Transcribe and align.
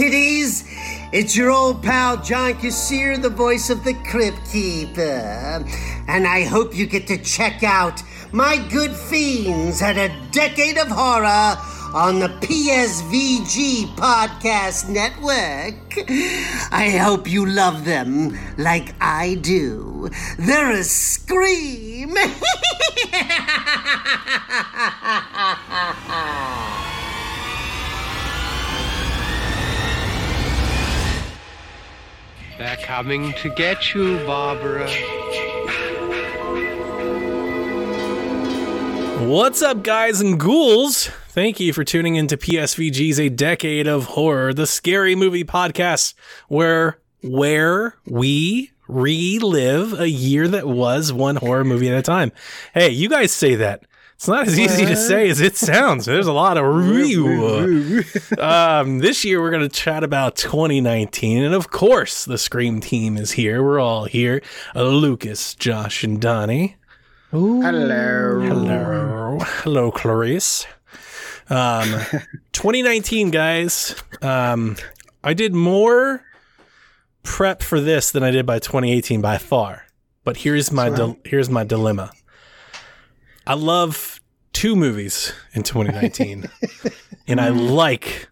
Kitties. 0.00 0.64
It's 1.12 1.36
your 1.36 1.50
old 1.50 1.82
pal 1.82 2.16
John 2.22 2.54
Kassir, 2.54 3.20
the 3.20 3.28
voice 3.28 3.68
of 3.68 3.84
the 3.84 3.92
Crypt 3.92 4.50
Keeper. 4.50 5.62
And 6.08 6.26
I 6.26 6.44
hope 6.44 6.74
you 6.74 6.86
get 6.86 7.06
to 7.08 7.18
check 7.18 7.62
out 7.62 8.02
my 8.32 8.66
good 8.70 8.92
fiends 8.92 9.82
at 9.82 9.98
a 9.98 10.10
decade 10.32 10.78
of 10.78 10.88
horror 10.88 11.54
on 11.92 12.18
the 12.18 12.28
PSVG 12.40 13.94
Podcast 13.96 14.88
Network. 14.88 16.08
I 16.72 16.96
hope 16.98 17.30
you 17.30 17.44
love 17.44 17.84
them 17.84 18.38
like 18.56 18.94
I 19.02 19.34
do. 19.34 20.08
They're 20.38 20.70
a 20.70 20.82
scream. 20.82 22.16
They're 32.60 32.76
coming 32.76 33.32
to 33.38 33.48
get 33.48 33.94
you, 33.94 34.18
Barbara. 34.26 34.86
What's 39.26 39.62
up, 39.62 39.82
guys 39.82 40.20
and 40.20 40.38
ghouls? 40.38 41.06
Thank 41.28 41.58
you 41.58 41.72
for 41.72 41.84
tuning 41.84 42.16
into 42.16 42.36
PSVG's 42.36 43.18
A 43.18 43.30
Decade 43.30 43.88
of 43.88 44.04
Horror, 44.04 44.52
the 44.52 44.66
scary 44.66 45.14
movie 45.14 45.42
podcast 45.42 46.12
where 46.48 46.98
where 47.22 47.94
we 48.04 48.72
relive 48.88 49.98
a 49.98 50.10
year 50.10 50.46
that 50.46 50.68
was 50.68 51.14
one 51.14 51.36
horror 51.36 51.64
movie 51.64 51.88
at 51.88 51.96
a 51.96 52.02
time. 52.02 52.30
Hey, 52.74 52.90
you 52.90 53.08
guys 53.08 53.32
say 53.32 53.54
that. 53.54 53.84
It's 54.20 54.28
not 54.28 54.46
as 54.46 54.58
easy 54.58 54.84
to 54.84 54.96
say 54.96 55.30
as 55.30 55.40
it 55.40 55.56
sounds. 55.56 56.04
There's 56.04 56.26
a 56.26 56.32
lot 56.34 56.58
of 56.58 56.66
real. 56.66 58.04
um, 58.38 58.98
this 58.98 59.24
year 59.24 59.40
we're 59.40 59.50
going 59.50 59.62
to 59.62 59.68
chat 59.70 60.04
about 60.04 60.36
2019, 60.36 61.42
and 61.42 61.54
of 61.54 61.70
course 61.70 62.26
the 62.26 62.36
Scream 62.36 62.80
team 62.82 63.16
is 63.16 63.30
here. 63.30 63.62
We're 63.62 63.80
all 63.80 64.04
here. 64.04 64.42
Uh, 64.76 64.82
Lucas, 64.82 65.54
Josh, 65.54 66.04
and 66.04 66.20
Donnie. 66.20 66.76
Hello. 67.30 68.40
Hello. 68.42 69.38
Hello, 69.40 69.90
Clarice. 69.90 70.66
Um, 71.48 71.88
2019, 72.52 73.30
guys. 73.30 73.94
Um, 74.20 74.76
I 75.24 75.32
did 75.32 75.54
more 75.54 76.22
prep 77.22 77.62
for 77.62 77.80
this 77.80 78.10
than 78.10 78.22
I 78.22 78.30
did 78.30 78.44
by 78.44 78.58
2018 78.58 79.22
by 79.22 79.38
far. 79.38 79.86
But 80.24 80.36
here's 80.36 80.70
my 80.70 80.90
dil- 80.90 81.16
here's 81.24 81.48
my 81.48 81.64
dilemma. 81.64 82.10
I 83.46 83.54
love 83.54 84.19
two 84.60 84.76
movies 84.76 85.32
in 85.54 85.62
2019, 85.62 86.48
and 87.26 87.40
I 87.40 87.48
like 87.48 88.28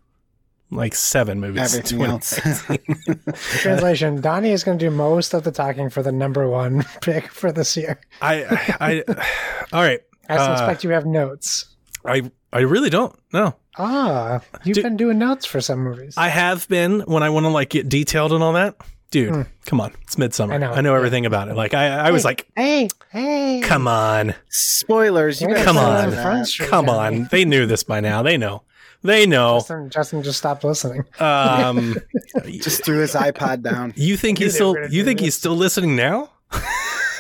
like 0.71 0.95
seven 0.95 1.41
movies. 1.41 1.75
in 1.75 1.81
Everything 1.81 2.03
else. 2.03 2.31
2019. 2.37 3.33
Translation: 3.61 4.21
Donnie 4.21 4.51
is 4.51 4.63
going 4.65 4.79
to 4.79 4.85
do 4.85 4.91
most 4.91 5.33
of 5.35 5.45
the 5.45 5.51
talking 5.51 5.89
for 5.91 6.03
the 6.03 6.13
number 6.13 6.49
one 6.49 6.85
pick 7.01 7.29
for 7.29 7.51
this 7.53 7.77
year. 7.77 7.99
I, 8.21 8.45
I, 8.45 9.03
I, 9.09 9.27
all 9.73 9.83
right. 9.83 10.01
I 10.29 10.37
Uh, 10.37 10.57
suspect 10.59 10.85
you 10.85 10.91
have 10.91 11.07
notes. 11.07 11.75
I, 12.05 12.31
I 12.53 12.61
really 12.61 12.91
don't. 12.91 13.19
No, 13.33 13.57
Ah, 13.79 14.41
you've 14.65 14.77
do- 14.77 14.83
been 14.83 14.97
doing 14.97 15.19
notes 15.19 15.47
for 15.47 15.61
some 15.61 15.81
movies. 15.81 16.15
I 16.19 16.29
have 16.29 16.69
been 16.69 17.01
when 17.01 17.23
I 17.23 17.31
want 17.31 17.45
to 17.45 17.51
like 17.51 17.71
get 17.71 17.89
detailed 17.89 18.33
and 18.35 18.43
all 18.43 18.53
that. 18.53 18.77
Dude, 19.11 19.47
come 19.65 19.81
on, 19.81 19.95
it's 20.03 20.19
midsummer. 20.19 20.53
I 20.55 20.59
know. 20.59 20.73
I 20.73 20.81
know 20.83 20.95
everything 20.95 21.25
about 21.25 21.49
it. 21.49 21.55
Like 21.55 21.73
I, 21.73 21.87
I 21.89 22.11
was 22.11 22.25
like, 22.27 22.47
hey, 22.57 22.89
hey, 23.11 23.61
come 23.65 23.89
on, 23.89 24.35
Spoilers. 24.51 25.41
You 25.41 25.47
Wait 25.49 25.55
a 25.55 25.57
guys 25.57 25.65
Come 25.65 25.77
know 25.77 26.29
on. 26.31 26.45
Street 26.45 26.69
come 26.69 26.87
Donnie. 26.87 27.21
on. 27.23 27.29
They 27.31 27.45
knew 27.47 27.65
this 27.65 27.83
by 27.85 28.01
now. 28.01 28.23
They 28.23 28.37
know. 28.37 28.63
They 29.03 29.27
know. 29.27 29.59
Justin, 29.61 29.91
Justin 29.91 30.23
just 30.25 30.39
stopped 30.39 30.65
listening. 30.65 31.05
Um, 31.21 31.97
Just 32.47 32.85
threw 32.85 32.99
his 32.99 33.15
iPod 33.15 33.63
down. 33.63 33.95
you 33.97 34.17
think 34.17 34.39
he's 34.39 34.55
still? 34.55 34.75
You 34.91 35.05
think 35.05 35.21
this. 35.21 35.27
he's 35.27 35.35
still 35.37 35.55
listening 35.57 35.95
now? 35.97 36.31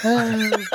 Uh, 0.04 0.50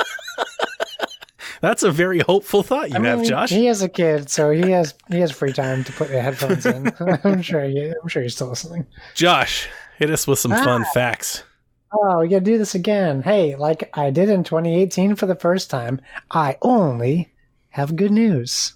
That's 1.60 1.82
a 1.82 1.90
very 1.90 2.18
hopeful 2.18 2.62
thought 2.62 2.90
you 2.90 2.96
I 2.96 3.00
have, 3.06 3.20
mean, 3.20 3.28
Josh. 3.28 3.48
He 3.50 3.66
has 3.66 3.80
a 3.80 3.88
kid, 3.88 4.28
so 4.28 4.50
he 4.50 4.70
has 4.72 4.94
he 5.10 5.20
has 5.20 5.30
free 5.30 5.52
time 5.52 5.82
to 5.84 5.92
put 5.92 6.08
the 6.08 6.20
headphones 6.20 6.66
in. 6.66 6.92
I'm 7.24 7.40
sure. 7.40 7.64
He, 7.64 7.86
I'm 8.02 8.08
sure 8.08 8.22
he's 8.22 8.34
still 8.34 8.48
listening. 8.48 8.86
Josh, 9.14 9.68
hit 9.98 10.10
us 10.10 10.26
with 10.26 10.38
some 10.38 10.50
fun 10.52 10.82
Ah. 10.86 10.90
facts. 10.94 11.42
Oh, 11.92 12.20
we 12.20 12.28
gotta 12.28 12.40
do 12.44 12.58
this 12.58 12.74
again. 12.74 13.22
Hey, 13.22 13.54
like 13.56 13.88
I 13.94 14.10
did 14.10 14.28
in 14.28 14.42
2018 14.44 15.14
for 15.14 15.26
the 15.26 15.36
first 15.36 15.70
time, 15.70 16.00
I 16.30 16.56
only 16.62 17.32
have 17.70 17.94
good 17.96 18.10
news. 18.10 18.74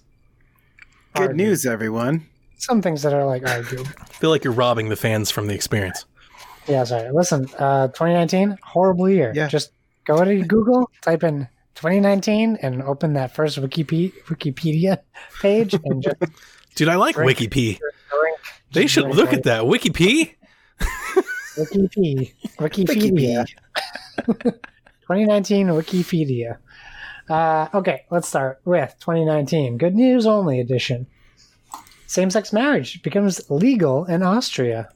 Good 1.15 1.29
Argue. 1.29 1.45
news, 1.47 1.65
everyone. 1.65 2.25
Some 2.57 2.81
things 2.81 3.01
that 3.03 3.13
are 3.13 3.25
like 3.25 3.47
argued. 3.47 3.87
I 4.01 4.05
feel 4.05 4.29
like 4.29 4.43
you're 4.43 4.53
robbing 4.53 4.89
the 4.89 4.95
fans 4.95 5.31
from 5.31 5.47
the 5.47 5.53
experience. 5.55 6.05
Yeah, 6.67 6.83
sorry. 6.83 7.09
Listen, 7.11 7.47
uh, 7.57 7.87
2019, 7.87 8.57
horrible 8.63 9.09
year. 9.09 9.31
Yeah. 9.35 9.47
Just 9.47 9.71
go 10.05 10.23
to 10.23 10.43
Google, 10.43 10.89
type 11.01 11.23
in 11.23 11.47
2019, 11.75 12.57
and 12.61 12.81
open 12.83 13.13
that 13.13 13.33
first 13.33 13.57
Wikipedia, 13.59 14.13
Wikipedia 14.25 14.99
page, 15.41 15.73
and 15.73 16.03
just 16.03 16.15
Dude, 16.75 16.87
I 16.89 16.95
like 16.95 17.15
Wikipedia. 17.15 17.79
They 18.71 18.87
should 18.87 19.07
look 19.15 19.33
at 19.33 19.43
that. 19.43 19.63
WikiP? 19.63 20.35
Wikipedia. 21.55 22.33
Wikipedia. 22.57 23.47
2019 24.25 25.67
Wikipedia. 25.67 26.57
Uh, 27.29 27.67
okay, 27.73 28.05
let's 28.09 28.27
start 28.27 28.59
with 28.65 28.95
2019. 28.99 29.77
Good 29.77 29.95
news 29.95 30.25
only 30.25 30.59
edition. 30.59 31.07
Same 32.07 32.29
sex 32.31 32.51
marriage 32.51 33.03
becomes 33.03 33.49
legal 33.51 34.05
in 34.05 34.23
Austria. 34.23 34.89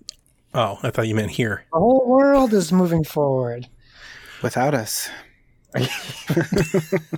Oh, 0.56 0.80
I 0.84 0.90
thought 0.90 1.08
you 1.08 1.16
meant 1.16 1.32
here. 1.32 1.64
The 1.72 1.80
whole 1.80 2.08
world 2.08 2.54
is 2.54 2.72
moving 2.72 3.04
forward. 3.04 3.68
Without 4.42 4.74
us. 4.74 5.10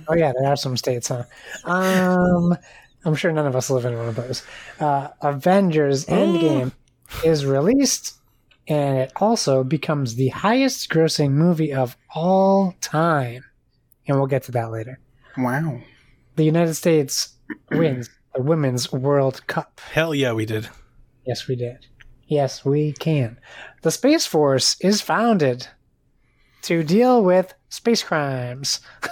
Oh 0.08 0.14
yeah, 0.14 0.32
there 0.38 0.48
are 0.50 0.56
some 0.56 0.76
states, 0.76 1.08
huh? 1.08 1.24
Um, 1.64 2.56
I'm 3.04 3.14
sure 3.14 3.32
none 3.32 3.46
of 3.46 3.56
us 3.56 3.70
live 3.70 3.84
in 3.84 3.96
one 3.96 4.08
of 4.08 4.14
those. 4.14 4.42
Uh, 4.78 5.08
Avengers 5.20 6.06
Endgame 6.06 6.72
is 7.24 7.44
released, 7.44 8.14
and 8.68 8.98
it 8.98 9.12
also 9.16 9.62
becomes 9.64 10.14
the 10.16 10.28
highest-grossing 10.28 11.30
movie 11.30 11.72
of 11.72 11.96
all 12.14 12.74
time. 12.80 13.44
And 14.06 14.16
we'll 14.16 14.26
get 14.26 14.44
to 14.44 14.52
that 14.52 14.70
later. 14.70 15.00
Wow. 15.36 15.80
The 16.36 16.44
United 16.44 16.74
States 16.74 17.36
wins 17.70 18.08
the 18.34 18.42
Women's 18.42 18.92
World 18.92 19.46
Cup. 19.46 19.80
Hell 19.92 20.14
yeah, 20.14 20.32
we 20.32 20.46
did. 20.46 20.68
Yes, 21.26 21.48
we 21.48 21.56
did. 21.56 21.86
Yes, 22.26 22.64
we 22.64 22.92
can. 22.92 23.38
The 23.82 23.90
Space 23.90 24.26
Force 24.26 24.76
is 24.80 25.00
founded 25.00 25.68
to 26.62 26.82
deal 26.82 27.22
with 27.22 27.54
space 27.68 28.02
crimes. 28.02 28.80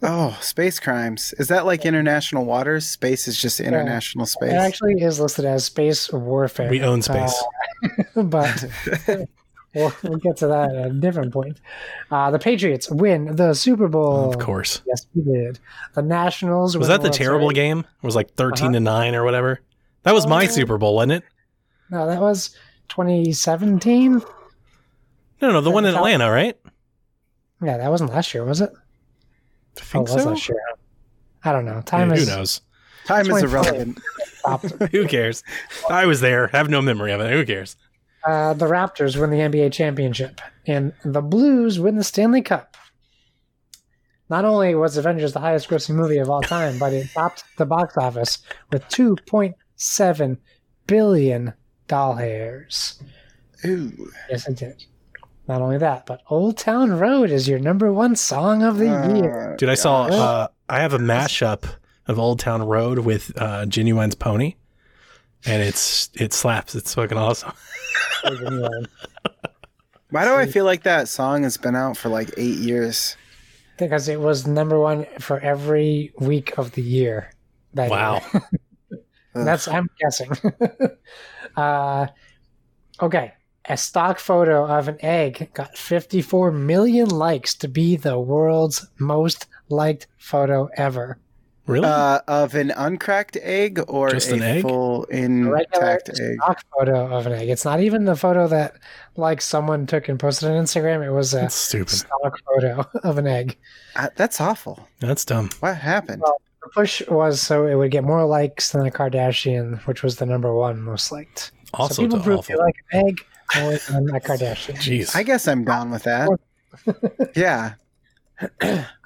Oh, 0.00 0.38
space 0.40 0.78
crimes. 0.78 1.34
Is 1.40 1.48
that 1.48 1.66
like 1.66 1.84
international 1.84 2.44
waters? 2.44 2.86
Space 2.86 3.26
is 3.26 3.36
just 3.36 3.58
international 3.58 4.24
space. 4.24 4.52
It 4.52 4.54
actually 4.54 4.94
is 5.02 5.18
listed 5.18 5.44
as 5.44 5.64
space 5.64 6.08
warfare. 6.12 6.70
We 6.70 6.82
own 6.82 7.02
space. 7.02 7.34
Uh, 8.14 8.22
but 8.22 8.64
we'll, 9.74 9.92
we'll 10.04 10.18
get 10.18 10.36
to 10.36 10.46
that 10.46 10.72
at 10.72 10.86
a 10.86 10.92
different 10.92 11.32
point. 11.32 11.60
Uh, 12.12 12.30
the 12.30 12.38
Patriots 12.38 12.88
win 12.92 13.34
the 13.34 13.54
Super 13.54 13.88
Bowl. 13.88 14.30
of 14.32 14.38
course. 14.38 14.82
Yes, 14.86 15.04
we 15.16 15.22
did. 15.22 15.58
The 15.94 16.02
Nationals 16.02 16.76
Was 16.78 16.86
that 16.86 16.98
the 17.00 17.06
World 17.08 17.14
terrible 17.14 17.48
Series. 17.48 17.56
game? 17.56 17.78
It 17.80 18.06
was 18.06 18.14
like 18.14 18.34
13 18.34 18.66
Uh-huh. 18.66 18.72
to 18.74 18.80
9 18.80 19.14
or 19.16 19.24
whatever. 19.24 19.60
That 20.04 20.14
was 20.14 20.28
my 20.28 20.44
Oh. 20.44 20.48
Super 20.48 20.78
Bowl, 20.78 20.94
wasn't 20.94 21.12
it? 21.14 21.24
No, 21.90 22.06
that 22.06 22.20
was 22.20 22.50
2017. 22.88 24.22
No, 25.42 25.50
no, 25.50 25.60
the 25.60 25.72
one 25.72 25.84
in 25.84 25.92
Cal- 25.92 26.04
Atlanta, 26.06 26.30
right? 26.30 26.56
Yeah, 27.62 27.78
that 27.78 27.90
wasn't 27.90 28.10
last 28.12 28.34
year, 28.34 28.44
was 28.44 28.60
it? 28.60 28.70
I 28.72 28.78
Oh, 28.78 29.82
think 29.82 30.08
it 30.08 30.12
was 30.14 30.22
so. 30.22 30.30
last 30.30 30.48
year. 30.48 30.60
I 31.44 31.52
don't 31.52 31.64
know. 31.64 31.80
Time 31.82 32.10
Yeah, 32.10 32.16
who 32.16 32.26
knows? 32.26 32.60
Time 33.06 33.30
is 33.30 33.42
irrelevant. 33.42 33.98
who 34.90 35.06
cares? 35.06 35.42
I 35.90 36.06
was 36.06 36.20
there. 36.20 36.50
I 36.52 36.56
have 36.56 36.68
no 36.68 36.82
memory 36.82 37.12
of 37.12 37.20
it. 37.20 37.30
Who 37.30 37.44
cares? 37.46 37.76
Uh, 38.26 38.52
the 38.54 38.66
Raptors 38.66 39.16
win 39.20 39.30
the 39.30 39.36
NBA 39.38 39.72
championship, 39.72 40.40
and 40.66 40.92
the 41.04 41.20
Blues 41.22 41.78
win 41.78 41.96
the 41.96 42.02
Stanley 42.04 42.42
Cup. 42.42 42.76
Not 44.28 44.44
only 44.44 44.74
was 44.74 44.96
Avengers 44.96 45.32
the 45.32 45.38
highest 45.40 45.68
grossing 45.68 45.94
movie 45.94 46.18
of 46.18 46.28
all 46.28 46.42
time, 46.42 46.78
but 46.80 46.92
it 46.92 47.08
topped 47.14 47.44
the 47.58 47.66
box 47.66 47.96
office 47.96 48.38
with 48.72 48.82
2.7 48.88 50.38
billion. 50.88 51.52
dollars. 51.86 53.00
Ooh. 53.64 54.10
Yes, 54.28 54.48
it 54.48 54.56
did. 54.56 54.84
Not 55.48 55.62
only 55.62 55.78
that, 55.78 56.06
but 56.06 56.22
Old 56.28 56.58
Town 56.58 56.98
Road 56.98 57.30
is 57.30 57.48
your 57.48 57.58
number 57.58 57.92
one 57.92 58.16
song 58.16 58.62
of 58.62 58.78
the 58.78 58.86
year. 58.86 59.52
Uh, 59.52 59.56
Dude, 59.56 59.68
I 59.68 59.74
saw. 59.74 60.04
Uh, 60.06 60.48
I 60.68 60.80
have 60.80 60.92
a 60.92 60.98
mashup 60.98 61.64
of 62.06 62.18
Old 62.18 62.40
Town 62.40 62.62
Road 62.66 62.98
with 63.00 63.32
uh, 63.36 63.64
Ginuwine's 63.66 64.16
Pony, 64.16 64.56
and 65.44 65.62
it's 65.62 66.10
it 66.14 66.32
slaps. 66.32 66.74
It's 66.74 66.94
fucking 66.94 67.16
awesome. 67.18 67.52
Why 70.10 70.24
do 70.24 70.34
I 70.34 70.46
feel 70.46 70.64
like 70.64 70.82
that 70.84 71.08
song 71.08 71.42
has 71.44 71.56
been 71.56 71.76
out 71.76 71.96
for 71.96 72.08
like 72.08 72.30
eight 72.36 72.58
years? 72.58 73.16
because 73.78 74.08
it 74.08 74.18
was 74.18 74.46
number 74.46 74.80
one 74.80 75.04
for 75.20 75.38
every 75.40 76.10
week 76.18 76.56
of 76.58 76.72
the 76.72 76.80
year. 76.82 77.30
That 77.74 77.90
Wow. 77.90 78.22
year. 78.32 78.42
That's 79.34 79.68
I'm 79.68 79.90
guessing. 80.00 80.30
uh, 81.56 82.06
Okay. 83.02 83.34
A 83.68 83.76
stock 83.76 84.18
photo 84.20 84.64
of 84.66 84.86
an 84.88 84.96
egg 85.00 85.50
got 85.54 85.76
54 85.76 86.52
million 86.52 87.08
likes 87.08 87.54
to 87.56 87.68
be 87.68 87.96
the 87.96 88.18
world's 88.18 88.86
most 88.98 89.46
liked 89.68 90.06
photo 90.18 90.68
ever. 90.76 91.18
Really? 91.66 91.88
Uh, 91.88 92.20
of 92.28 92.54
an 92.54 92.70
uncracked 92.70 93.36
egg 93.42 93.80
or 93.88 94.10
Just 94.10 94.30
a 94.30 94.34
an 94.34 94.42
egg? 94.42 94.62
full 94.62 95.04
A 95.10 95.16
intact 95.16 96.10
egg? 96.10 96.36
stock 96.40 96.62
photo 96.78 97.06
of 97.12 97.26
an 97.26 97.32
egg. 97.32 97.48
It's 97.48 97.64
not 97.64 97.80
even 97.80 98.04
the 98.04 98.14
photo 98.14 98.46
that 98.46 98.76
like 99.16 99.40
someone 99.40 99.84
took 99.84 100.08
and 100.08 100.20
posted 100.20 100.48
on 100.48 100.62
Instagram. 100.62 101.04
It 101.04 101.10
was 101.10 101.34
a 101.34 101.38
That's 101.40 101.56
stupid. 101.56 101.88
stock 101.90 102.38
photo 102.46 102.88
of 103.02 103.18
an 103.18 103.26
egg. 103.26 103.56
Uh, 103.96 104.10
that's 104.14 104.40
awful. 104.40 104.88
That's 105.00 105.24
dumb. 105.24 105.50
What 105.58 105.76
happened? 105.76 106.22
Well, 106.22 106.40
The 106.62 106.68
push 106.68 107.02
was 107.08 107.42
so 107.42 107.66
it 107.66 107.74
would 107.74 107.90
get 107.90 108.04
more 108.04 108.24
likes 108.24 108.70
than 108.70 108.84
the 108.84 108.92
Kardashian, 108.92 109.84
which 109.88 110.04
was 110.04 110.18
the 110.18 110.26
number 110.26 110.54
one 110.54 110.80
most 110.80 111.10
liked. 111.10 111.50
Also 111.74 111.94
so 111.94 112.02
people 112.02 112.18
d- 112.18 112.24
prove 112.24 112.38
awful. 112.38 112.54
they 112.56 112.62
like 112.62 112.76
an 112.92 113.08
egg 113.08 113.24
more 113.56 113.72
than 113.90 114.08
a 114.14 114.20
Kardashian. 114.20 114.76
Jeez. 114.76 115.14
I 115.14 115.22
guess 115.22 115.46
I'm 115.48 115.64
down 115.64 115.90
with 115.90 116.02
that. 116.04 116.28
yeah, 117.36 117.74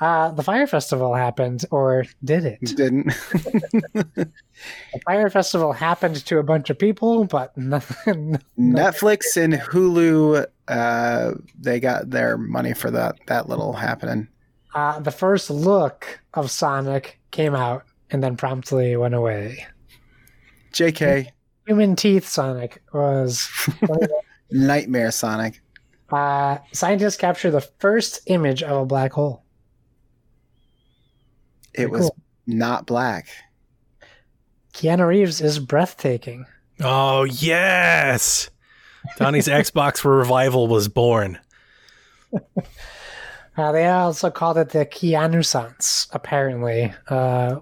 Uh, 0.01 0.31
the 0.33 0.43
Fyre 0.43 0.67
Festival 0.67 1.15
happened, 1.15 1.65
or 1.71 2.05
did 2.25 2.45
it? 2.45 2.59
it? 2.63 2.77
didn't. 2.77 3.13
The 4.93 5.01
Fyre 5.07 5.31
Festival 5.31 5.73
happened 5.73 6.17
to 6.27 6.39
a 6.39 6.43
bunch 6.43 6.69
of 6.69 6.79
people, 6.79 7.25
but 7.25 7.57
nothing. 7.57 8.39
Netflix 8.59 9.37
and 9.43 9.55
Hulu, 9.55 10.45
uh, 10.69 11.33
they 11.59 11.81
got 11.81 12.11
their 12.11 12.37
money 12.37 12.75
for 12.75 12.91
that. 12.91 13.17
That 13.27 13.49
little 13.49 13.73
happening. 13.73 14.29
Uh, 14.75 14.99
the 15.01 15.11
first 15.13 15.49
look 15.49 16.21
of 16.35 16.51
Sonic 16.51 17.19
came 17.31 17.55
out 17.55 17.85
and 18.11 18.23
then 18.23 18.37
promptly 18.37 18.97
went 18.97 19.15
away. 19.15 19.65
Jk, 20.73 21.29
Human 21.67 21.97
Teeth 21.97 22.29
Sonic 22.29 22.83
was. 22.93 23.49
Nightmare 24.53 25.11
Sonic. 25.11 25.61
uh, 26.11 26.59
scientists 26.73 27.17
capture 27.17 27.51
the 27.51 27.61
first 27.61 28.21
image 28.27 28.63
of 28.63 28.83
a 28.83 28.87
black 28.87 29.13
hole. 29.13 29.45
It 31.75 31.91
was 31.91 32.03
cool. 32.03 32.17
not 32.47 32.87
black. 32.87 33.29
Keanu 34.75 35.07
Reeves 35.07 35.41
is 35.41 35.59
breathtaking. 35.59 36.47
Oh 36.81 37.25
yes. 37.25 38.51
Donnie's 39.17 39.49
Xbox 39.49 39.99
for 39.99 40.17
revival 40.17 40.67
was 40.67 40.89
born. 40.89 41.39
Uh, 43.57 43.73
they 43.73 43.87
also 43.87 44.31
called 44.31 44.57
it 44.57 44.71
the 44.71 44.87
Keanu-sance, 44.87 46.09
apparently, 46.13 46.95
uh, 47.09 47.57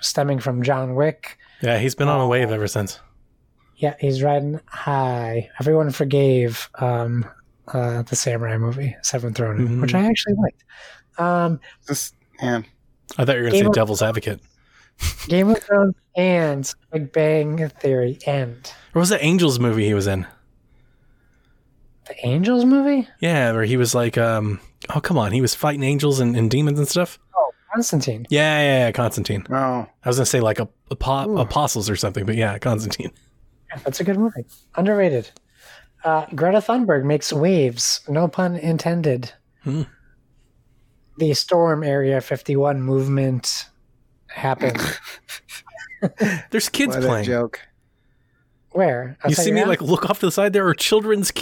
stemming 0.00 0.38
from 0.38 0.62
John 0.62 0.94
Wick. 0.94 1.38
Yeah, 1.62 1.78
he's 1.78 1.94
been 1.94 2.08
on 2.08 2.20
a 2.20 2.26
wave 2.28 2.50
ever 2.50 2.68
since. 2.68 3.00
Yeah, 3.80 3.94
he's 3.98 4.22
riding 4.22 4.60
high. 4.66 5.48
Everyone 5.58 5.90
forgave 5.90 6.68
um, 6.76 7.24
uh, 7.68 8.02
the 8.02 8.14
samurai 8.16 8.58
movie, 8.58 8.94
Seventh 9.02 9.36
Throne, 9.38 9.58
Mhm. 9.58 9.80
which 9.80 9.94
I 9.94 10.06
actually 10.06 10.34
liked. 10.34 10.64
Um, 11.18 11.60
Just 11.88 12.14
yeah. 12.42 12.60
I 13.18 13.24
thought 13.24 13.36
you 13.36 13.42
were 13.42 13.48
going 13.48 13.52
to 13.52 13.58
say 13.60 13.64
of- 13.66 13.72
Devil's 13.72 14.02
Advocate. 14.02 14.40
Game 15.28 15.48
of 15.48 15.58
Thrones 15.62 15.94
and 16.14 16.74
Big 16.92 17.10
Bang 17.12 17.70
Theory 17.80 18.18
end. 18.26 18.70
Or 18.94 19.00
was 19.00 19.08
the 19.08 19.24
Angels 19.24 19.58
movie 19.58 19.86
he 19.86 19.94
was 19.94 20.06
in? 20.06 20.26
The 22.06 22.26
Angels 22.26 22.64
movie? 22.66 23.08
Yeah, 23.20 23.52
where 23.52 23.64
he 23.64 23.76
was 23.78 23.94
like, 23.94 24.18
um, 24.18 24.60
oh 24.94 25.00
come 25.00 25.16
on, 25.16 25.32
he 25.32 25.40
was 25.40 25.54
fighting 25.54 25.82
angels 25.82 26.20
and, 26.20 26.36
and 26.36 26.50
demons 26.50 26.78
and 26.78 26.86
stuff. 26.88 27.18
Oh, 27.36 27.50
Constantine. 27.72 28.26
Yeah, 28.30 28.58
yeah, 28.60 28.78
yeah, 28.86 28.92
Constantine. 28.92 29.46
Oh, 29.50 29.86
I 30.04 30.08
was 30.08 30.16
gonna 30.18 30.26
say 30.26 30.40
like 30.40 30.58
a, 30.58 30.68
apo- 30.90 31.30
Ooh. 31.30 31.38
apostles 31.38 31.88
or 31.88 31.96
something, 31.96 32.26
but 32.26 32.34
yeah, 32.34 32.58
Constantine. 32.58 33.10
Yeah, 33.70 33.80
that's 33.84 34.00
a 34.00 34.04
good 34.04 34.18
movie. 34.18 34.44
Underrated. 34.76 35.30
Uh, 36.04 36.26
Greta 36.34 36.58
Thunberg 36.58 37.04
makes 37.04 37.32
waves. 37.32 38.00
No 38.08 38.26
pun 38.28 38.56
intended. 38.56 39.32
Hmm. 39.64 39.82
The 41.18 41.34
Storm 41.34 41.82
Area 41.84 42.20
51 42.20 42.80
movement 42.80 43.66
happened. 44.28 44.80
There's 46.50 46.68
kids 46.70 46.96
what 46.96 47.04
a 47.04 47.06
playing. 47.06 47.24
joke. 47.26 47.60
Where? 48.72 49.18
You 49.28 49.34
see 49.34 49.50
me 49.50 49.60
house? 49.60 49.68
like 49.68 49.82
look 49.82 50.08
off 50.08 50.20
to 50.20 50.26
the 50.26 50.32
side. 50.32 50.52
There 50.52 50.66
are 50.68 50.74
children's 50.74 51.32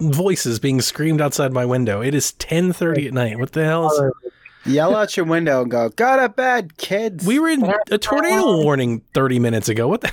voices 0.00 0.58
being 0.58 0.80
screamed 0.82 1.20
outside 1.20 1.52
my 1.52 1.64
window. 1.64 2.00
It 2.02 2.14
is 2.14 2.32
10:30 2.34 3.08
at 3.08 3.14
night. 3.14 3.38
What 3.38 3.52
the 3.52 3.64
hell? 3.64 3.90
Is- 3.90 4.12
Yell 4.66 4.96
out 4.96 5.14
your 5.16 5.26
window 5.26 5.62
and 5.62 5.70
go, 5.70 5.88
"Go 5.90 6.16
to 6.20 6.28
bed, 6.28 6.76
kids." 6.78 7.26
we 7.26 7.38
were 7.38 7.48
in 7.48 7.64
a 7.90 7.98
tornado 7.98 8.62
warning 8.62 9.00
30 9.12 9.38
minutes 9.38 9.68
ago. 9.68 9.88
What 9.88 10.02
the? 10.02 10.12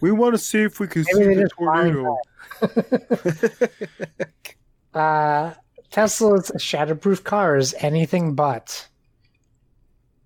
We 0.00 0.10
want 0.10 0.34
to 0.34 0.38
see 0.38 0.62
if 0.62 0.80
we 0.80 0.88
can 0.88 1.04
Maybe 1.12 1.34
see 1.34 1.42
the 1.42 1.48
tornado. 1.48 2.18
Uh, 4.94 5.52
Tesla's 5.90 6.50
shatterproof 6.52 7.22
cars, 7.22 7.74
anything 7.80 8.34
but. 8.34 8.88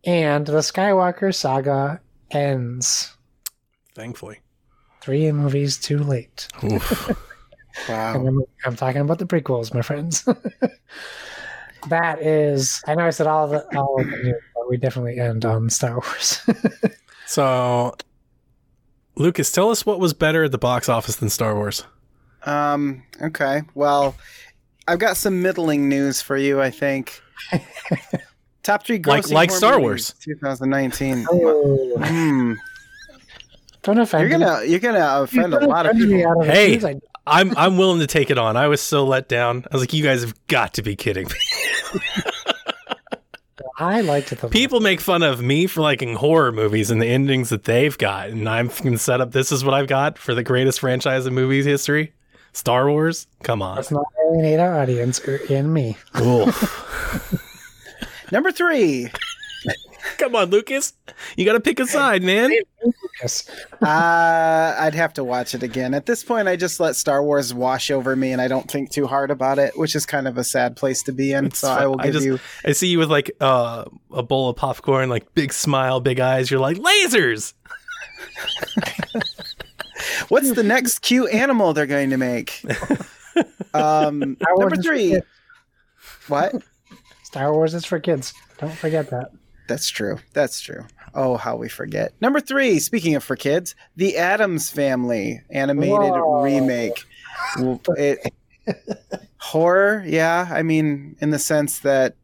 And 0.04 0.46
the 0.46 0.58
Skywalker 0.58 1.34
saga 1.34 2.00
ends. 2.30 3.16
Thankfully. 3.96 4.38
Three 5.00 5.32
movies 5.32 5.76
too 5.76 5.98
late. 5.98 6.48
Oof. 6.64 7.10
Wow. 7.88 8.26
I'm, 8.26 8.42
I'm 8.66 8.76
talking 8.76 9.00
about 9.00 9.20
the 9.20 9.26
prequels, 9.26 9.72
my 9.72 9.80
friends. 9.80 10.24
that 11.88 12.20
is, 12.20 12.82
I 12.86 12.96
know 12.96 13.06
I 13.06 13.10
said 13.10 13.28
all 13.28 13.44
of 13.44 13.50
the, 13.50 13.78
all 13.78 14.00
of 14.00 14.10
the 14.10 14.16
news, 14.16 14.42
but 14.54 14.68
we 14.68 14.76
definitely 14.76 15.18
end 15.20 15.44
on 15.44 15.70
Star 15.70 15.94
Wars. 15.94 16.40
so, 17.26 17.94
Lucas, 19.20 19.52
tell 19.52 19.70
us 19.70 19.84
what 19.84 20.00
was 20.00 20.12
better 20.14 20.44
at 20.44 20.52
the 20.52 20.58
box 20.58 20.88
office 20.88 21.16
than 21.16 21.28
Star 21.28 21.54
Wars. 21.54 21.84
Um. 22.44 23.02
Okay. 23.20 23.62
Well, 23.74 24.16
I've 24.88 24.98
got 24.98 25.16
some 25.16 25.42
middling 25.42 25.88
news 25.88 26.22
for 26.22 26.36
you. 26.36 26.60
I 26.60 26.70
think. 26.70 27.20
Top 28.62 28.84
three 28.84 28.96
Like- 29.04 29.24
grossing 29.24 29.32
like 29.32 29.48
horror 29.50 29.58
Star 29.58 29.80
Wars. 29.80 30.14
2019. 30.20 31.26
oh, 31.30 31.96
Hmm. 32.02 32.54
don't 33.82 33.98
offend 33.98 34.28
You're 34.30 34.38
gonna 34.38 34.64
you're 34.64 34.78
gonna 34.80 34.98
You 34.98 35.22
offend 35.24 35.54
a 35.54 35.66
lot 35.66 35.86
of 35.86 35.96
offend 35.96 36.10
me 36.10 36.16
people. 36.18 36.32
out 36.32 36.40
of 36.48 36.52
Hey. 36.52 36.82
I- 36.84 37.00
I'm 37.26 37.56
I'm 37.56 37.76
willing 37.76 38.00
to 38.00 38.06
take 38.06 38.30
it 38.30 38.38
on. 38.38 38.56
I 38.56 38.66
was 38.68 38.80
so 38.80 39.04
let 39.04 39.28
down. 39.28 39.64
I 39.70 39.74
was 39.76 39.82
like, 39.82 39.92
you 39.92 40.02
guys 40.02 40.22
have 40.22 40.34
got 40.48 40.74
to 40.74 40.82
be 40.82 40.96
kidding 40.96 41.26
me. 41.28 42.00
I 43.80 44.02
liked 44.02 44.30
it 44.30 44.40
the 44.40 44.46
most. 44.46 44.52
People 44.52 44.80
make 44.80 45.00
fun 45.00 45.22
of 45.22 45.40
me 45.40 45.66
for 45.66 45.80
liking 45.80 46.14
horror 46.16 46.52
movies 46.52 46.90
and 46.90 47.00
the 47.00 47.06
endings 47.06 47.48
that 47.48 47.64
they've 47.64 47.96
got, 47.96 48.28
and 48.28 48.46
I'm 48.48 48.68
fucking 48.68 48.98
set 48.98 49.20
up. 49.22 49.32
This 49.32 49.50
is 49.50 49.64
what 49.64 49.72
I've 49.72 49.88
got 49.88 50.18
for 50.18 50.34
the 50.34 50.42
greatest 50.42 50.80
franchise 50.80 51.26
in 51.26 51.32
movies 51.34 51.64
history, 51.64 52.12
Star 52.52 52.90
Wars. 52.90 53.26
Come 53.42 53.62
on, 53.62 53.76
Let's 53.76 53.90
not 53.90 54.04
alienate 54.22 54.60
our 54.60 54.78
audience 54.78 55.26
or 55.26 55.36
in 55.36 55.72
me. 55.72 55.96
Cool. 56.12 56.50
Number 58.32 58.52
three. 58.52 59.10
come 60.18 60.34
on, 60.36 60.50
Lucas. 60.50 60.92
You 61.36 61.44
got 61.44 61.52
to 61.54 61.60
pick 61.60 61.80
a 61.80 61.86
side, 61.86 62.22
man. 62.22 62.52
Yes. 63.20 63.48
Uh, 63.82 64.74
I'd 64.78 64.94
have 64.94 65.12
to 65.14 65.24
watch 65.24 65.54
it 65.54 65.62
again. 65.62 65.92
At 65.94 66.06
this 66.06 66.22
point, 66.24 66.48
I 66.48 66.56
just 66.56 66.80
let 66.80 66.96
Star 66.96 67.22
Wars 67.22 67.52
wash 67.52 67.90
over 67.90 68.16
me, 68.16 68.32
and 68.32 68.40
I 68.40 68.48
don't 68.48 68.70
think 68.70 68.90
too 68.90 69.06
hard 69.06 69.30
about 69.30 69.58
it, 69.58 69.76
which 69.78 69.94
is 69.94 70.06
kind 70.06 70.26
of 70.26 70.38
a 70.38 70.44
sad 70.44 70.76
place 70.76 71.02
to 71.04 71.12
be 71.12 71.32
in. 71.32 71.46
It's 71.46 71.58
so 71.58 71.68
fine. 71.68 71.82
I 71.82 71.86
will 71.86 72.00
I 72.00 72.04
give 72.04 72.14
just- 72.14 72.24
you. 72.26 72.38
I 72.64 72.72
see 72.72 72.88
you 72.88 72.98
with 72.98 73.10
like 73.10 73.30
uh, 73.40 73.84
a 74.12 74.22
bowl 74.22 74.48
of 74.48 74.56
popcorn, 74.56 75.08
like 75.08 75.34
big 75.34 75.52
smile, 75.52 76.00
big 76.00 76.20
eyes. 76.20 76.50
You're 76.50 76.60
like 76.60 76.78
lasers. 76.78 77.52
What's 80.28 80.52
the 80.52 80.62
next 80.62 81.00
cute 81.00 81.30
animal 81.32 81.72
they're 81.72 81.86
going 81.86 82.10
to 82.10 82.16
make? 82.18 82.62
Um, 83.72 84.36
number 84.58 84.76
three. 84.82 85.20
What? 86.26 86.56
Star 87.22 87.52
Wars 87.52 87.72
is 87.72 87.84
for 87.84 88.00
kids. 88.00 88.34
Don't 88.58 88.72
forget 88.74 89.10
that. 89.10 89.30
That's 89.70 89.88
true. 89.88 90.18
That's 90.32 90.60
true. 90.60 90.84
Oh, 91.14 91.36
how 91.36 91.54
we 91.54 91.68
forget. 91.68 92.12
Number 92.20 92.40
three, 92.40 92.80
speaking 92.80 93.14
of 93.14 93.22
for 93.22 93.36
kids, 93.36 93.76
the 93.94 94.16
Addams 94.16 94.68
Family 94.68 95.42
animated 95.48 96.10
Whoa. 96.10 96.42
remake. 96.42 97.04
It, 97.96 98.34
horror, 99.36 100.02
yeah. 100.04 100.48
I 100.50 100.64
mean, 100.64 101.14
in 101.20 101.30
the 101.30 101.38
sense 101.38 101.78
that 101.78 102.16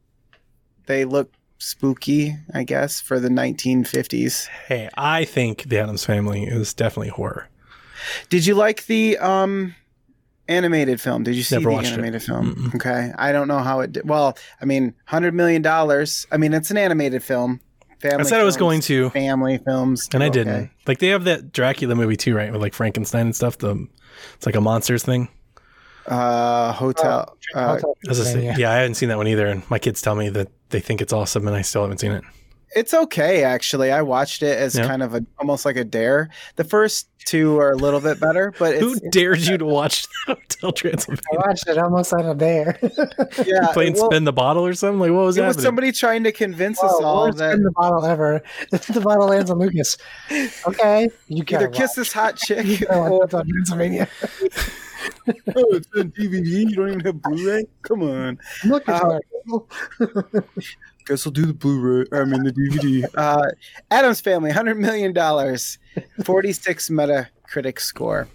they 0.87 1.05
look 1.05 1.33
spooky, 1.59 2.35
I 2.53 2.65
guess, 2.65 3.01
for 3.01 3.21
the 3.21 3.29
1950s. 3.29 4.49
Hey, 4.67 4.89
I 4.97 5.25
think 5.25 5.69
the 5.69 5.79
Addams 5.79 6.05
Family 6.05 6.47
is 6.47 6.75
definitely 6.75 7.11
horror. 7.11 7.47
Did 8.29 8.45
you 8.45 8.57
like 8.57 8.87
the 8.87 9.19
um 9.19 9.77
animated 10.49 11.01
film? 11.01 11.23
Did 11.25 11.35
you 11.35 11.43
see 11.43 11.57
Never 11.57 11.71
the 11.71 11.75
watched 11.75 11.89
it. 11.89 11.93
animated 11.95 12.23
film? 12.23 12.55
Mm-mm. 12.55 12.75
Okay, 12.77 13.13
I 13.19 13.33
don't 13.33 13.49
know 13.49 13.59
how 13.59 13.81
it 13.81 13.93
did. 13.93 14.09
Well, 14.09 14.37
I 14.61 14.65
mean, 14.65 14.95
hundred 15.07 15.35
million 15.35 15.63
dollars. 15.63 16.27
I 16.33 16.37
mean, 16.37 16.55
it's 16.55 16.71
an 16.71 16.77
animated 16.77 17.23
film. 17.23 17.61
Family 18.01 18.21
I 18.21 18.23
said 18.25 18.41
I 18.41 18.45
was 18.45 18.59
going 18.59 18.81
to, 18.83 19.09
family 19.11 19.59
films, 19.59 20.07
and 20.13 20.23
I 20.23 20.29
do 20.29 20.41
didn't. 20.41 20.53
okay. 20.55 20.71
Like 20.87 20.99
they 20.99 21.09
have 21.09 21.25
that 21.25 21.51
Dracula 21.53 21.95
movie 21.95 22.17
too, 22.17 22.35
right? 22.37 22.53
With 22.53 22.61
like 22.61 22.75
Frankenstein 22.75 23.23
and 23.27 23.35
stuff. 23.37 23.57
The 23.59 23.89
it's 24.35 24.45
like 24.47 24.55
a 24.55 24.61
monsters 24.61 25.03
thing. 25.03 25.29
Uh, 26.07 26.73
hotel. 26.73 27.37
Uh, 27.55 27.73
Hotel 27.75 27.97
As 28.09 28.21
I 28.21 28.25
say, 28.25 28.31
Transylvania. 28.33 28.55
yeah, 28.59 28.71
I 28.71 28.77
haven't 28.77 28.95
seen 28.95 29.09
that 29.09 29.17
one 29.17 29.27
either, 29.29 29.47
and 29.47 29.69
my 29.71 29.79
kids 29.79 30.01
tell 30.03 30.15
me 30.15 30.29
that 30.29 30.49
they 30.69 30.79
think 30.81 31.01
it's 31.01 31.13
awesome, 31.13 31.47
and 31.49 31.57
I 31.57 31.63
still 31.63 31.83
haven't 31.83 31.99
seen 31.99 32.13
it. 32.13 32.23
It's 32.75 32.93
okay, 32.93 33.45
actually. 33.45 33.93
I 33.93 34.03
watched 34.03 34.43
it 34.43 34.59
as 34.59 34.77
Yeah. 34.77 34.87
kind 34.87 35.03
of 35.03 35.15
a 35.15 35.25
almost 35.39 35.65
like 35.65 35.77
a 35.77 35.85
dare. 35.85 36.29
The 36.57 36.65
first 36.65 37.09
two 37.25 37.59
are 37.59 37.73
a 37.73 37.77
little 37.77 38.01
bit 38.01 38.21
better, 38.21 38.53
but 38.59 38.77
Who 38.79 38.93
it's 38.93 39.01
dared 39.11 39.41
you 39.41 39.57
to 39.59 39.65
watch 39.65 40.07
the 40.27 40.35
Hotel 40.35 40.69
I 40.69 40.73
Transylvania? 40.73 41.23
watched 41.47 41.69
it 41.69 41.79
almost 41.79 42.13
on 42.13 42.27
a 42.27 42.35
dare. 42.35 42.79
yeah. 43.47 43.69
Playing 43.73 43.95
well, 43.95 44.07
spin 44.11 44.25
the 44.25 44.33
bottle 44.33 44.65
or 44.67 44.75
something? 44.75 44.99
Like 45.01 45.11
what 45.13 45.25
was 45.25 45.37
it 45.37 45.43
was 45.45 45.61
somebody 45.63 45.91
trying 45.93 46.25
to 46.25 46.33
convince 46.33 46.83
us 46.83 46.93
all 47.03 47.27
worst 47.27 47.39
that 47.39 47.55
in 47.55 47.63
the 47.63 47.71
bottle 47.73 48.05
ever. 48.05 48.43
the 48.71 49.01
bottle 49.03 49.29
lands 49.29 49.51
on 49.51 49.59
Lucas. 49.59 49.97
Okay, 50.67 51.09
you 51.29 51.45
can 51.45 51.57
either 51.57 51.69
gotta 51.69 51.79
kiss 51.79 51.95
this 51.95 52.13
hot 52.13 52.37
chick 52.37 52.67
watch 52.91 52.91
or 52.91 53.09
Hotel 53.09 53.43
Transylvania. 53.45 54.09
oh, 55.29 55.75
it's 55.75 55.89
on 55.97 56.11
DVD. 56.13 56.47
You 56.69 56.77
don't 56.77 56.89
even 56.89 57.01
have 57.01 57.23
Blu-ray. 57.23 57.65
Come 57.83 58.03
on. 58.03 58.39
Look 58.65 58.89
at 58.89 59.03
Uh, 59.03 59.19
that. 59.99 60.45
Guess 61.07 61.27
I'll 61.27 61.33
do 61.33 61.47
the 61.47 61.55
Blu-ray. 61.55 62.07
I 62.13 62.25
mean 62.25 62.43
the 62.43 62.53
DVD. 62.53 63.05
Uh, 63.17 63.47
Addams 63.91 64.21
Family, 64.21 64.51
hundred 64.51 64.77
million 64.77 65.13
dollars, 65.13 65.79
forty-six 66.25 66.89
Metacritic 66.89 67.81
score. 67.81 68.29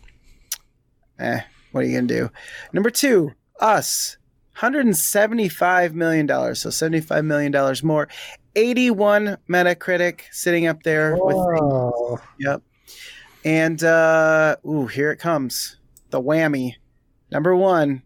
Eh, 1.20 1.42
what 1.72 1.84
are 1.84 1.88
you 1.88 1.96
gonna 1.96 2.08
do? 2.08 2.30
Number 2.74 2.90
two, 2.90 3.32
Us, 3.60 4.18
hundred 4.54 4.86
and 4.86 4.96
seventy-five 4.98 5.94
million 5.96 6.26
dollars. 6.26 6.62
So 6.62 6.70
seventy-five 6.70 7.26
million 7.26 7.52
dollars 7.52 7.84
more. 7.84 8.08
Eighty-one 8.56 9.38
Metacritic, 9.50 10.22
sitting 10.32 10.68
up 10.68 10.84
there 10.84 11.14
with 11.14 11.36
Whoa. 11.36 12.20
Yep. 12.40 12.62
And 13.44 13.84
uh 13.84 14.56
ooh, 14.66 14.88
here 14.88 15.12
it 15.12 15.18
comes. 15.18 15.78
The 16.10 16.22
whammy. 16.22 16.76
Number 17.32 17.56
one, 17.56 18.04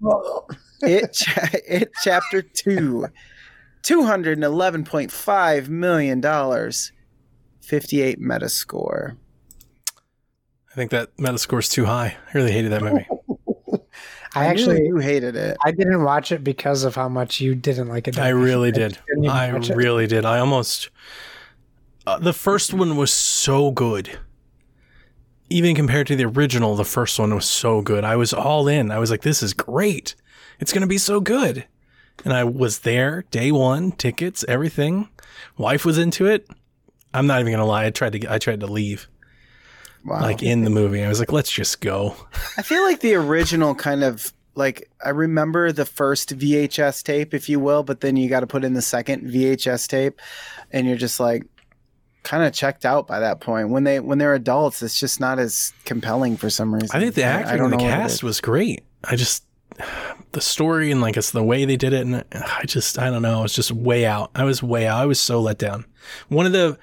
it 0.81 1.13
cha- 1.13 1.49
it 1.67 1.91
chapter 2.03 2.41
two. 2.41 3.07
Two 3.85 4.03
hundred 4.03 4.39
and 4.39 4.43
eleven 4.43 4.83
point 4.83 5.11
five 5.11 5.69
million 5.69 6.19
dollars. 6.19 6.91
Fifty-eight 7.61 8.19
Metascore. 8.19 9.15
I 10.71 10.73
think 10.75 10.89
that 10.89 11.15
Metascore's 11.17 11.69
too 11.69 11.85
high. 11.85 12.17
I 12.33 12.37
really 12.37 12.51
hated 12.51 12.71
that 12.71 12.81
movie. 12.81 13.07
I 14.33 14.41
knew 14.41 14.49
actually 14.49 14.87
you 14.87 14.97
hated 14.97 15.35
it. 15.35 15.55
I 15.63 15.69
didn't 15.71 16.03
watch 16.03 16.31
it 16.31 16.43
because 16.43 16.83
of 16.83 16.95
how 16.95 17.07
much 17.07 17.39
you 17.39 17.53
didn't 17.53 17.87
like 17.87 18.07
it. 18.07 18.17
I 18.17 18.29
really 18.29 18.71
did. 18.71 18.97
didn't 19.07 19.29
I 19.29 19.53
watch 19.53 19.69
it. 19.69 19.75
really 19.77 20.07
did. 20.07 20.25
I 20.25 20.39
almost. 20.39 20.89
Uh, 22.07 22.17
the 22.17 22.33
first 22.33 22.73
one 22.73 22.97
was 22.97 23.13
so 23.13 23.69
good. 23.69 24.17
Even 25.51 25.75
compared 25.75 26.07
to 26.07 26.15
the 26.15 26.25
original, 26.25 26.75
the 26.75 26.83
first 26.83 27.19
one 27.19 27.35
was 27.35 27.45
so 27.45 27.83
good. 27.83 28.03
I 28.03 28.15
was 28.15 28.33
all 28.33 28.67
in. 28.67 28.89
I 28.89 28.97
was 28.97 29.11
like, 29.11 29.21
this 29.21 29.43
is 29.43 29.53
great. 29.53 30.15
It's 30.59 30.73
going 30.73 30.81
to 30.81 30.87
be 30.87 30.97
so 30.97 31.21
good. 31.21 31.65
And 32.23 32.33
I 32.33 32.43
was 32.43 32.79
there 32.79 33.23
day 33.31 33.51
one, 33.51 33.91
tickets, 33.91 34.43
everything. 34.47 35.09
Wife 35.57 35.85
was 35.85 35.97
into 35.97 36.25
it. 36.25 36.47
I'm 37.13 37.27
not 37.27 37.39
even 37.39 37.51
going 37.51 37.59
to 37.59 37.65
lie. 37.65 37.85
I 37.85 37.89
tried 37.91 38.13
to, 38.13 38.33
I 38.33 38.37
tried 38.39 38.61
to 38.61 38.67
leave 38.67 39.07
Wow. 40.05 40.21
like 40.21 40.43
in 40.43 40.63
the 40.63 40.69
movie. 40.69 41.03
I 41.03 41.07
was 41.09 41.19
like, 41.19 41.31
let's 41.31 41.51
just 41.51 41.81
go. 41.81 42.15
I 42.57 42.61
feel 42.61 42.83
like 42.83 42.99
the 42.99 43.15
original 43.15 43.73
kind 43.73 44.03
of 44.03 44.31
like 44.53 44.89
I 45.03 45.09
remember 45.09 45.71
the 45.71 45.85
first 45.85 46.37
VHS 46.37 47.03
tape, 47.03 47.33
if 47.33 47.49
you 47.49 47.59
will, 47.59 47.83
but 47.83 48.01
then 48.01 48.15
you 48.15 48.29
got 48.29 48.41
to 48.41 48.47
put 48.47 48.63
in 48.63 48.73
the 48.73 48.81
second 48.81 49.23
VHS 49.23 49.87
tape, 49.87 50.21
and 50.71 50.87
you're 50.87 50.95
just 50.95 51.19
like 51.19 51.43
kind 52.23 52.43
of 52.43 52.53
checked 52.53 52.85
out 52.85 53.05
by 53.07 53.19
that 53.19 53.39
point. 53.41 53.69
When 53.69 53.83
they 53.83 53.99
when 53.99 54.17
they're 54.17 54.33
adults, 54.35 54.81
it's 54.83 54.99
just 54.99 55.19
not 55.19 55.39
as 55.39 55.73
compelling 55.85 56.37
for 56.37 56.49
some 56.49 56.73
reason. 56.73 56.89
I 56.93 56.99
think 56.99 57.15
the 57.15 57.23
acting 57.23 57.59
and 57.61 57.73
the 57.73 57.77
know 57.77 57.83
what 57.83 57.91
it 57.93 57.97
cast 57.97 58.23
was 58.23 58.39
great. 58.41 58.83
I 59.03 59.15
just 59.15 59.43
the 60.31 60.41
story 60.41 60.91
and 60.91 61.01
like 61.01 61.17
it's 61.17 61.31
the 61.31 61.43
way 61.43 61.65
they 61.65 61.77
did 61.77 61.93
it, 61.93 62.01
and 62.05 62.23
I 62.33 62.63
just 62.65 62.97
I 62.99 63.09
don't 63.09 63.21
know. 63.21 63.43
It's 63.43 63.55
just 63.55 63.71
way 63.71 64.05
out. 64.05 64.31
I 64.35 64.43
was 64.43 64.61
way 64.63 64.87
out. 64.87 64.99
I 65.01 65.05
was 65.05 65.19
so 65.19 65.39
let 65.41 65.57
down. 65.57 65.85
One 66.29 66.45
of 66.45 66.51
the 66.51 66.77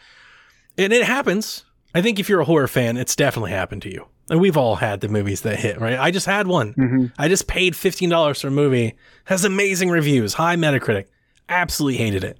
and 0.78 0.92
it 0.92 1.04
happens. 1.04 1.64
I 1.94 2.00
think 2.02 2.18
if 2.18 2.28
you're 2.28 2.40
a 2.40 2.44
horror 2.46 2.68
fan, 2.68 2.96
it's 2.96 3.14
definitely 3.14 3.50
happened 3.50 3.82
to 3.82 3.92
you. 3.92 4.06
And 4.30 4.40
we've 4.40 4.56
all 4.56 4.76
had 4.76 5.00
the 5.02 5.08
movies 5.08 5.42
that 5.42 5.58
hit, 5.58 5.78
right? 5.80 5.98
I 5.98 6.10
just 6.10 6.24
had 6.26 6.46
one. 6.46 6.72
Mhm. 6.74 7.12
I 7.18 7.28
just 7.28 7.46
paid 7.46 7.76
fifteen 7.76 8.08
dollars 8.08 8.40
for 8.40 8.48
a 8.48 8.52
movie. 8.52 8.94
Has 9.26 9.44
amazing 9.44 9.90
reviews, 9.90 10.34
high 10.34 10.56
Metacritic. 10.56 11.06
Absolutely 11.48 11.98
hated 11.98 12.24
it. 12.24 12.38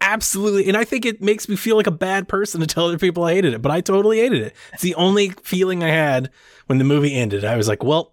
Absolutely, 0.00 0.68
and 0.68 0.76
I 0.76 0.84
think 0.84 1.06
it 1.06 1.22
makes 1.22 1.48
me 1.48 1.56
feel 1.56 1.76
like 1.76 1.86
a 1.86 1.90
bad 1.92 2.28
person 2.28 2.60
to 2.60 2.66
tell 2.66 2.86
other 2.86 2.98
people 2.98 3.24
I 3.24 3.34
hated 3.34 3.54
it, 3.54 3.62
but 3.62 3.72
I 3.72 3.80
totally 3.80 4.18
hated 4.18 4.42
it. 4.42 4.54
It's 4.74 4.82
the 4.82 4.94
only 4.96 5.30
feeling 5.42 5.82
I 5.82 5.88
had 5.88 6.30
when 6.66 6.76
the 6.78 6.84
movie 6.84 7.14
ended. 7.14 7.42
I 7.44 7.56
was 7.56 7.68
like, 7.68 7.82
well, 7.82 8.12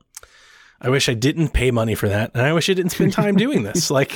I 0.84 0.90
wish 0.90 1.08
I 1.08 1.14
didn't 1.14 1.50
pay 1.50 1.70
money 1.72 1.94
for 1.96 2.10
that, 2.10 2.32
and 2.34 2.42
I 2.44 2.54
wish 2.54 2.70
I 2.70 2.74
didn't 2.74 2.92
spend 2.92 3.14
time 3.14 3.36
doing 3.36 3.64
this. 3.64 3.90
Like, 3.92 4.12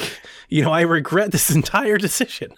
you 0.50 0.64
know, 0.64 0.72
I 0.72 0.82
regret 0.82 1.32
this 1.32 1.50
entire 1.56 1.98
decision. 1.98 2.52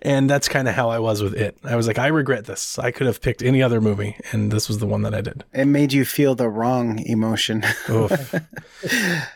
And 0.00 0.28
that's 0.30 0.48
kind 0.48 0.68
of 0.68 0.74
how 0.74 0.88
I 0.88 0.98
was 0.98 1.22
with 1.22 1.34
it. 1.34 1.58
I 1.62 1.76
was 1.76 1.86
like, 1.86 1.98
I 1.98 2.06
regret 2.06 2.46
this. 2.46 2.78
I 2.78 2.90
could 2.90 3.06
have 3.06 3.20
picked 3.20 3.42
any 3.42 3.62
other 3.62 3.80
movie, 3.80 4.16
and 4.32 4.50
this 4.50 4.68
was 4.68 4.78
the 4.78 4.86
one 4.86 5.02
that 5.02 5.14
I 5.14 5.20
did. 5.20 5.44
It 5.52 5.66
made 5.66 5.92
you 5.92 6.04
feel 6.06 6.34
the 6.34 6.48
wrong 6.48 6.98
emotion. 7.00 7.62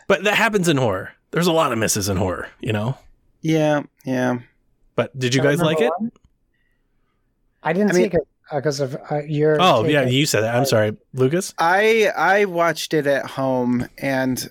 But 0.08 0.24
that 0.24 0.34
happens 0.34 0.68
in 0.68 0.76
horror. 0.76 1.12
There's 1.30 1.46
a 1.46 1.52
lot 1.52 1.72
of 1.72 1.78
misses 1.78 2.08
in 2.08 2.16
horror, 2.16 2.48
you 2.60 2.72
know. 2.72 2.96
yeah, 3.42 3.82
yeah. 4.04 4.38
But 4.96 5.16
did 5.18 5.34
you 5.34 5.42
guys 5.42 5.60
like 5.60 5.80
it? 5.80 5.92
I 7.62 7.72
didn't 7.72 7.90
I 7.90 7.94
see 7.94 8.02
mean- 8.02 8.12
it 8.12 8.28
because 8.52 8.80
of 8.80 8.96
uh, 9.10 9.22
your. 9.26 9.56
Oh 9.60 9.82
take 9.82 9.92
yeah, 9.92 10.02
on- 10.02 10.08
you 10.12 10.26
said 10.26 10.42
that. 10.42 10.54
I'm 10.54 10.64
sorry, 10.64 10.96
Lucas. 11.14 11.54
I 11.58 12.10
I 12.16 12.44
watched 12.46 12.94
it 12.94 13.06
at 13.06 13.26
home 13.26 13.88
and 13.98 14.48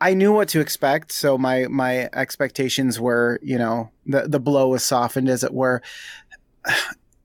I 0.00 0.14
knew 0.14 0.32
what 0.32 0.48
to 0.48 0.60
expect, 0.60 1.12
so 1.12 1.38
my 1.38 1.66
my 1.68 2.08
expectations 2.12 2.98
were, 2.98 3.38
you 3.42 3.56
know, 3.58 3.90
the 4.06 4.22
the 4.28 4.40
blow 4.40 4.68
was 4.68 4.82
softened 4.84 5.28
as 5.28 5.44
it 5.44 5.52
were. 5.54 5.82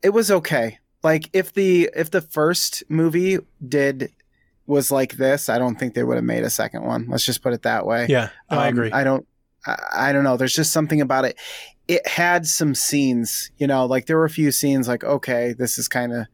It 0.03 0.11
was 0.11 0.29
okay. 0.29 0.77
Like 1.03 1.27
if 1.33 1.53
the 1.53 1.89
if 1.95 2.11
the 2.11 2.21
first 2.21 2.83
movie 2.87 3.39
did 3.67 4.11
was 4.67 4.91
like 4.91 5.17
this, 5.17 5.49
I 5.49 5.57
don't 5.57 5.77
think 5.77 5.95
they 5.95 6.03
would 6.03 6.15
have 6.15 6.23
made 6.23 6.43
a 6.43 6.51
second 6.51 6.83
one. 6.83 7.07
Let's 7.09 7.25
just 7.25 7.41
put 7.41 7.53
it 7.53 7.63
that 7.63 7.85
way. 7.85 8.05
Yeah, 8.07 8.29
no, 8.51 8.57
I 8.59 8.67
Um, 8.67 8.73
agree. 8.77 8.91
I 8.91 9.03
don't. 9.03 9.27
I, 9.67 10.09
I 10.09 10.12
don't 10.13 10.24
know. 10.24 10.38
There's 10.38 10.55
just 10.55 10.71
something 10.74 11.01
about 11.01 11.25
it. 11.25 11.38
It 11.88 12.05
had 12.07 12.45
some 12.45 12.75
scenes, 12.75 13.51
you 13.57 13.67
know, 13.67 13.86
like 13.86 14.05
there 14.07 14.17
were 14.17 14.25
a 14.25 14.29
few 14.29 14.51
scenes 14.51 14.88
like, 14.88 15.03
okay, 15.03 15.53
this 15.57 15.77
is 15.77 15.88
kind 15.88 16.13
of 16.13 16.25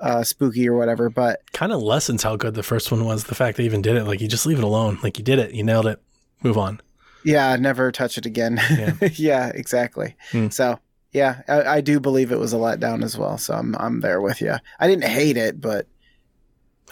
uh, 0.00 0.24
spooky 0.24 0.68
or 0.68 0.76
whatever, 0.76 1.10
but 1.10 1.40
kind 1.52 1.72
of 1.72 1.82
lessens 1.82 2.22
how 2.22 2.34
good 2.36 2.54
the 2.54 2.62
first 2.62 2.90
one 2.90 3.04
was. 3.04 3.24
The 3.24 3.34
fact 3.34 3.56
they 3.58 3.64
even 3.64 3.82
did 3.82 3.96
it, 3.96 4.04
like 4.04 4.20
you 4.20 4.28
just 4.28 4.46
leave 4.46 4.58
it 4.58 4.64
alone. 4.64 4.98
Like 5.02 5.18
you 5.18 5.24
did 5.24 5.38
it, 5.38 5.52
you 5.54 5.62
nailed 5.62 5.86
it. 5.86 6.00
Move 6.42 6.56
on. 6.56 6.80
yeah, 7.22 7.54
never 7.56 7.92
touch 7.92 8.16
it 8.16 8.24
again. 8.26 8.58
Yeah. 8.70 8.94
Yeah, 9.14 9.48
exactly. 9.54 10.16
Hmm. 10.32 10.48
So 10.48 10.78
yeah, 11.12 11.42
I, 11.48 11.62
I 11.76 11.80
do 11.82 12.00
believe 12.00 12.32
it 12.32 12.38
was 12.38 12.52
a 12.54 12.56
letdown 12.56 13.04
as 13.04 13.18
well. 13.18 13.36
So 13.36 13.52
I'm 13.54 13.76
I'm 13.76 14.00
there 14.00 14.20
with 14.22 14.40
you. 14.40 14.54
I 14.78 14.86
didn't 14.88 15.04
hate 15.04 15.36
it, 15.36 15.60
but 15.60 15.86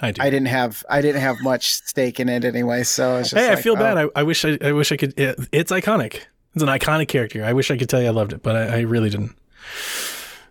I 0.01 0.13
do. 0.13 0.23
I 0.23 0.31
didn't 0.31 0.49
have 0.49 0.85
I 0.89 1.01
didn't 1.01 1.21
have 1.21 1.41
much 1.43 1.75
stake 1.75 2.21
in 2.21 2.29
it 2.29 2.45
anyway. 2.45 2.85
So 2.85 3.23
hey, 3.25 3.51
I 3.53 3.57
feel 3.57 3.75
oh, 3.75 3.77
bad. 3.77 3.99
I, 3.99 4.09
I 4.15 4.23
wish 4.23 4.45
I, 4.45 4.59
I 4.63 4.73
wish 4.73 4.93
I 4.93 4.97
could. 4.97 5.19
It, 5.19 5.39
it's 5.53 5.73
iconic. 5.73 6.21
It's 6.55 6.63
an 6.63 6.69
iconic 6.69 7.09
character. 7.09 7.45
I 7.45 7.53
wish 7.53 7.71
I 7.71 7.77
could 7.77 7.89
tell 7.89 8.01
you 8.01 8.09
I 8.09 8.11
loved 8.11 8.33
it, 8.33 8.43
but 8.43 8.57
I, 8.57 8.79
I 8.79 8.81
really 8.81 9.11
didn't. 9.11 9.37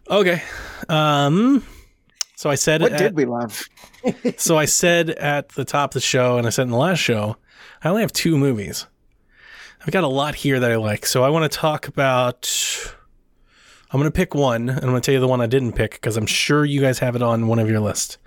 Okay. 0.10 0.42
Um. 0.90 1.66
So 2.36 2.50
I 2.50 2.56
said 2.56 2.82
what 2.82 2.94
at- 2.94 3.00
did 3.00 3.16
we 3.16 3.26
love? 3.26 3.64
so 4.38 4.58
I 4.58 4.66
said 4.66 5.12
at 5.12 5.50
the 5.50 5.66
top 5.66 5.92
of 5.92 5.94
the 5.96 6.02
show, 6.02 6.38
and 6.38 6.46
I 6.46 6.50
said 6.50 6.64
in 6.64 6.70
the 6.70 6.78
last 6.78 7.00
show, 7.00 7.38
I 7.84 7.90
only 7.90 8.02
have 8.02 8.14
two 8.14 8.38
movies. 8.38 8.86
I've 9.82 9.92
got 9.92 10.04
a 10.04 10.08
lot 10.08 10.36
here 10.36 10.60
that 10.60 10.72
I 10.72 10.76
like, 10.76 11.06
so 11.06 11.24
I 11.24 11.30
want 11.30 11.50
to 11.50 11.58
talk 11.58 11.88
about. 11.88 12.96
I'm 13.92 14.00
going 14.00 14.12
to 14.12 14.16
pick 14.16 14.36
one, 14.36 14.70
and 14.70 14.80
I'm 14.80 14.90
going 14.90 14.96
to 15.02 15.06
tell 15.06 15.14
you 15.14 15.20
the 15.22 15.28
one 15.30 15.40
I 15.40 15.46
didn't 15.46 15.72
pick 15.74 15.94
because 15.94 16.18
I'm 16.18 16.26
sure 16.26 16.66
you 16.66 16.82
guys 16.82 17.00
have 17.00 17.16
it 17.16 17.22
on 17.22 17.48
one 17.48 17.58
of 17.60 17.70
your 17.70 17.80
list. 17.80 18.18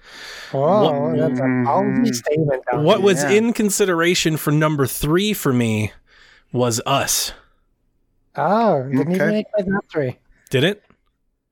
Oh, 0.55 1.15
that's 1.15 1.39
a 1.39 1.43
ballsy 1.43 2.15
statement. 2.15 2.63
Down 2.71 2.85
What 2.85 3.03
was 3.03 3.23
yeah. 3.23 3.31
in 3.33 3.53
consideration 3.53 4.37
for 4.39 4.51
number 4.53 4.87
three 4.87 5.35
for 5.35 5.53
me 5.53 5.93
was 6.53 6.81
Us. 6.87 7.33
Oh, 8.37 8.85
didn't 8.85 9.13
even 9.15 9.29
make 9.29 9.47
my 9.59 9.65
top 9.65 9.85
three. 9.91 10.19
Did 10.49 10.65
it? 10.65 10.83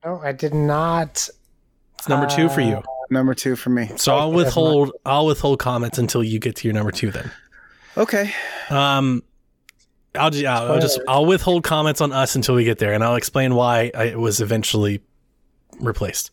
No, 0.03 0.19
I 0.23 0.31
did 0.31 0.53
not. 0.53 1.29
It's 1.99 2.09
number 2.09 2.25
two 2.27 2.49
for 2.49 2.61
Uh, 2.61 2.65
you. 2.65 2.81
Number 3.11 3.33
two 3.35 3.55
for 3.55 3.69
me. 3.69 3.91
So 3.97 4.15
I'll 4.15 4.29
okay, 4.29 4.43
that's 4.43 4.55
not- 4.55 4.63
withhold. 4.63 4.91
I'll 5.05 5.25
withhold 5.27 5.59
comments 5.59 5.97
until 5.97 6.23
you 6.23 6.39
get 6.39 6.55
to 6.57 6.67
your 6.67 6.73
number 6.73 6.91
two. 6.91 7.11
Then. 7.11 7.29
Okay. 7.97 8.33
Um, 8.69 9.23
I'll 10.15 10.31
just, 10.31 10.45
I'll, 10.45 10.71
I'll 10.73 10.79
just 10.79 10.99
I'll 11.07 11.25
withhold 11.25 11.63
comments 11.63 12.01
on 12.01 12.11
us 12.11 12.35
until 12.35 12.55
we 12.55 12.63
get 12.63 12.79
there, 12.79 12.93
and 12.93 13.03
I'll 13.03 13.15
explain 13.15 13.53
why 13.55 13.91
I, 13.93 14.05
it 14.05 14.19
was 14.19 14.41
eventually 14.41 15.01
replaced. 15.79 16.31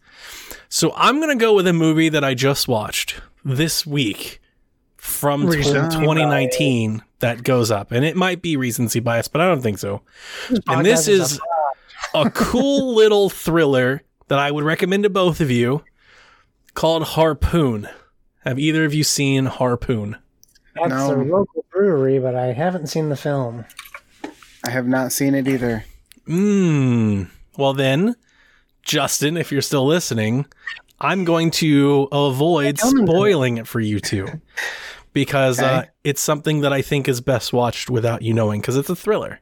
So 0.69 0.93
I'm 0.97 1.21
gonna 1.21 1.37
go 1.37 1.55
with 1.55 1.67
a 1.67 1.73
movie 1.73 2.09
that 2.09 2.25
I 2.25 2.35
just 2.35 2.69
watched 2.69 3.21
this 3.45 3.87
week 3.87 4.41
from 4.97 5.43
tw- 5.47 5.51
Recency 5.57 5.99
2019 5.99 7.03
that 7.21 7.43
goes 7.43 7.71
up, 7.71 7.93
and 7.93 8.05
it 8.05 8.17
might 8.17 8.43
be 8.43 8.57
recency 8.57 9.01
bias, 9.01 9.29
but 9.29 9.41
I 9.41 9.47
don't 9.47 9.61
think 9.63 9.79
so. 9.79 10.03
And 10.67 10.85
this 10.85 11.07
is 11.09 11.33
is 11.33 11.41
a 12.15 12.31
cool 12.31 12.95
little 12.97 13.29
thriller 13.31 14.03
that 14.29 14.39
I 14.39 14.51
would 14.51 14.65
recommend 14.65 15.03
to 15.05 15.11
both 15.11 15.41
of 15.41 15.51
you 15.51 15.85
called 16.75 17.03
Harpoon. 17.05 17.89
Have 18.45 18.59
either 18.59 18.85
of 18.85 18.95
you 18.95 19.05
seen 19.05 19.47
Harpoon? 19.47 20.17
That's 20.75 20.89
No. 20.91 21.15
a 21.15 21.23
local 21.23 21.65
brewery, 21.77 22.19
but 22.19 22.35
I 22.35 22.53
haven't 22.53 22.87
seen 22.87 23.11
the 23.11 23.17
film. 23.17 23.67
I 24.65 24.71
have 24.71 24.89
not 24.89 25.13
seen 25.13 25.35
it 25.35 25.47
either. 25.47 25.85
Mmm. 26.27 27.29
Well, 27.59 27.75
then, 27.75 28.17
Justin, 28.83 29.37
if 29.37 29.53
you're 29.53 29.61
still 29.63 29.87
listening, 29.87 30.47
I'm 31.01 31.25
going 31.25 31.51
to 31.53 32.09
avoid 32.11 32.79
Tell 32.79 32.93
me 32.93 33.03
that. 33.03 33.07
spoiling 33.07 33.59
it 33.59 33.67
for 33.67 33.81
you 33.81 34.01
two 34.01 34.27
because 35.13 35.61
uh, 35.61 35.85
it's 36.03 36.23
something 36.23 36.63
that 36.63 36.73
I 36.73 36.81
think 36.83 37.09
is 37.09 37.21
best 37.21 37.53
watched 37.53 37.91
without 37.91 38.23
you 38.23 38.33
knowing 38.33 38.61
because 38.61 38.77
it's 38.77 38.91
a 38.91 38.97
thriller. 38.97 39.41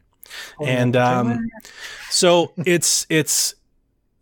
and 0.65 0.97
um, 0.97 1.49
so 2.11 2.53
it's 2.67 3.07
it's 3.09 3.55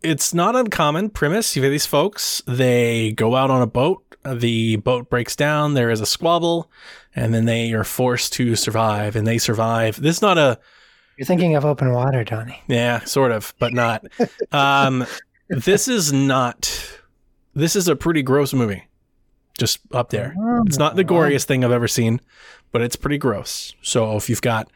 it's 0.03 0.33
not 0.33 0.55
uncommon 0.55 1.09
premise. 1.09 1.55
You 1.55 1.63
have 1.63 1.71
these 1.71 1.87
folks. 1.87 2.43
They 2.45 3.13
go 3.13 3.35
out 3.35 3.49
on 3.49 3.61
a 3.61 3.67
boat. 3.67 4.02
The 4.25 4.77
boat 4.77 5.09
breaks 5.09 5.35
down. 5.35 5.73
There 5.73 5.89
is 5.89 6.01
a 6.01 6.05
squabble, 6.05 6.71
and 7.15 7.33
then 7.33 7.45
they 7.45 7.73
are 7.73 7.83
forced 7.83 8.33
to 8.33 8.55
survive. 8.55 9.15
And 9.15 9.25
they 9.27 9.37
survive. 9.37 10.01
This 10.01 10.17
is 10.17 10.21
not 10.21 10.37
a 10.37 10.59
You're 11.17 11.25
thinking 11.25 11.55
of 11.55 11.65
open 11.65 11.91
water, 11.93 12.23
Donnie. 12.23 12.61
yeah, 12.67 12.99
sort 13.05 13.31
of, 13.31 13.53
but 13.59 13.73
not. 13.73 14.05
Um, 14.51 15.05
this 15.49 15.87
is 15.87 16.13
not. 16.13 16.99
This 17.55 17.75
is 17.75 17.87
a 17.87 17.95
pretty 17.95 18.21
gross 18.23 18.53
movie. 18.53 18.83
Just 19.59 19.79
up 19.91 20.09
there. 20.09 20.33
It's 20.65 20.79
not 20.79 20.95
the 20.95 21.03
goriest 21.05 21.45
thing 21.45 21.63
I've 21.63 21.71
ever 21.71 21.87
seen, 21.87 22.19
but 22.71 22.81
it's 22.81 22.95
pretty 22.95 23.19
gross. 23.19 23.75
So 23.83 24.15
if 24.17 24.27
you've 24.29 24.41
got 24.41 24.71